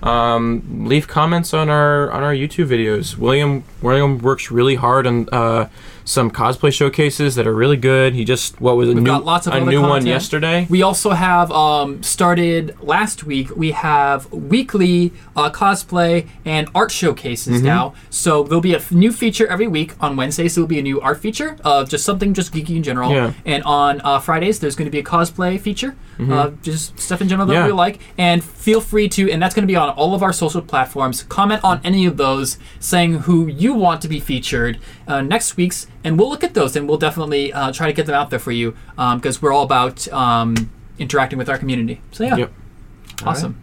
Um, 0.02 0.86
leave 0.86 1.08
comments 1.08 1.52
on 1.52 1.68
our 1.68 2.10
on 2.10 2.22
our 2.22 2.32
YouTube 2.32 2.68
videos. 2.68 3.16
William 3.16 3.64
William 3.82 4.18
works 4.18 4.50
really 4.50 4.76
hard 4.76 5.06
on 5.06 5.28
uh, 5.30 5.68
some 6.04 6.30
cosplay 6.30 6.72
showcases 6.72 7.34
that 7.34 7.46
are 7.46 7.54
really 7.54 7.76
good. 7.76 8.14
He 8.14 8.24
just 8.24 8.60
what 8.60 8.76
was 8.76 8.88
a 8.88 8.92
We've 8.94 9.02
new 9.02 9.10
got 9.10 9.24
lots 9.24 9.46
of 9.46 9.54
a 9.54 9.60
new 9.60 9.82
one 9.82 10.06
yesterday. 10.06 10.66
We 10.70 10.82
also 10.82 11.10
have 11.10 11.50
um, 11.52 12.02
started 12.02 12.76
last 12.82 13.24
week. 13.24 13.54
We 13.56 13.70
have 13.72 14.30
weekly 14.32 15.12
uh, 15.36 15.50
cosplay 15.50 16.28
and 16.44 16.68
art 16.74 16.90
showcases 16.90 17.40
Mm-hmm. 17.58 17.66
now. 17.66 17.94
So 18.10 18.42
there'll 18.44 18.60
be 18.60 18.74
a 18.74 18.78
f- 18.78 18.92
new 18.92 19.12
feature 19.12 19.46
every 19.46 19.66
week. 19.66 19.94
On 20.00 20.16
Wednesdays, 20.16 20.54
there'll 20.54 20.68
be 20.68 20.78
a 20.78 20.82
new 20.82 21.00
art 21.00 21.20
feature 21.20 21.56
of 21.64 21.88
just 21.88 22.04
something 22.04 22.34
just 22.34 22.52
geeky 22.52 22.76
in 22.76 22.82
general. 22.82 23.10
Yeah. 23.10 23.32
And 23.44 23.62
on 23.64 24.00
uh, 24.02 24.18
Fridays, 24.20 24.60
there's 24.60 24.76
going 24.76 24.86
to 24.86 24.90
be 24.90 24.98
a 24.98 25.02
cosplay 25.02 25.58
feature, 25.60 25.96
uh, 26.20 26.50
just 26.62 26.98
stuff 26.98 27.20
in 27.20 27.28
general 27.28 27.46
that 27.46 27.54
Mm-hmm. 27.54 27.60
Yeah. 27.62 27.66
we 27.66 27.72
like. 27.72 28.00
And 28.18 28.42
feel 28.44 28.80
free 28.80 29.08
to, 29.10 29.30
and 29.30 29.40
that's 29.42 29.54
going 29.54 29.62
to 29.66 29.70
be 29.70 29.76
on 29.76 29.88
all 29.90 30.14
of 30.14 30.22
our 30.22 30.32
social 30.32 30.62
platforms. 30.62 31.22
Comment 31.24 31.62
on 31.64 31.80
any 31.84 32.06
of 32.06 32.16
those, 32.16 32.58
saying 32.78 33.20
who 33.20 33.46
you 33.46 33.74
want 33.74 34.00
to 34.02 34.08
be 34.08 34.20
featured 34.20 34.78
uh, 35.10 35.20
next 35.20 35.56
week's, 35.56 35.86
and 36.04 36.18
we'll 36.18 36.28
look 36.30 36.44
at 36.44 36.54
those 36.54 36.76
and 36.76 36.88
we'll 36.88 36.98
definitely 36.98 37.52
uh, 37.52 37.72
try 37.72 37.86
to 37.86 37.92
get 37.92 38.06
them 38.06 38.14
out 38.14 38.30
there 38.30 38.38
for 38.38 38.52
you 38.52 38.74
because 39.16 39.42
we're 39.42 39.52
all 39.52 39.64
about 39.64 40.06
um, 40.12 40.70
interacting 40.98 41.38
with 41.38 41.48
our 41.48 41.58
community. 41.58 42.00
So 42.12 42.24
yeah, 42.24 42.36
Yep. 42.36 42.52
awesome. 43.26 43.54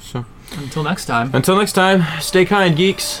So 0.00 0.24
Until 0.52 0.82
next 0.84 1.06
time. 1.06 1.30
until 1.34 1.56
next 1.56 1.72
time, 1.72 2.04
stay 2.20 2.44
kind, 2.44 2.76
geeks. 2.76 3.20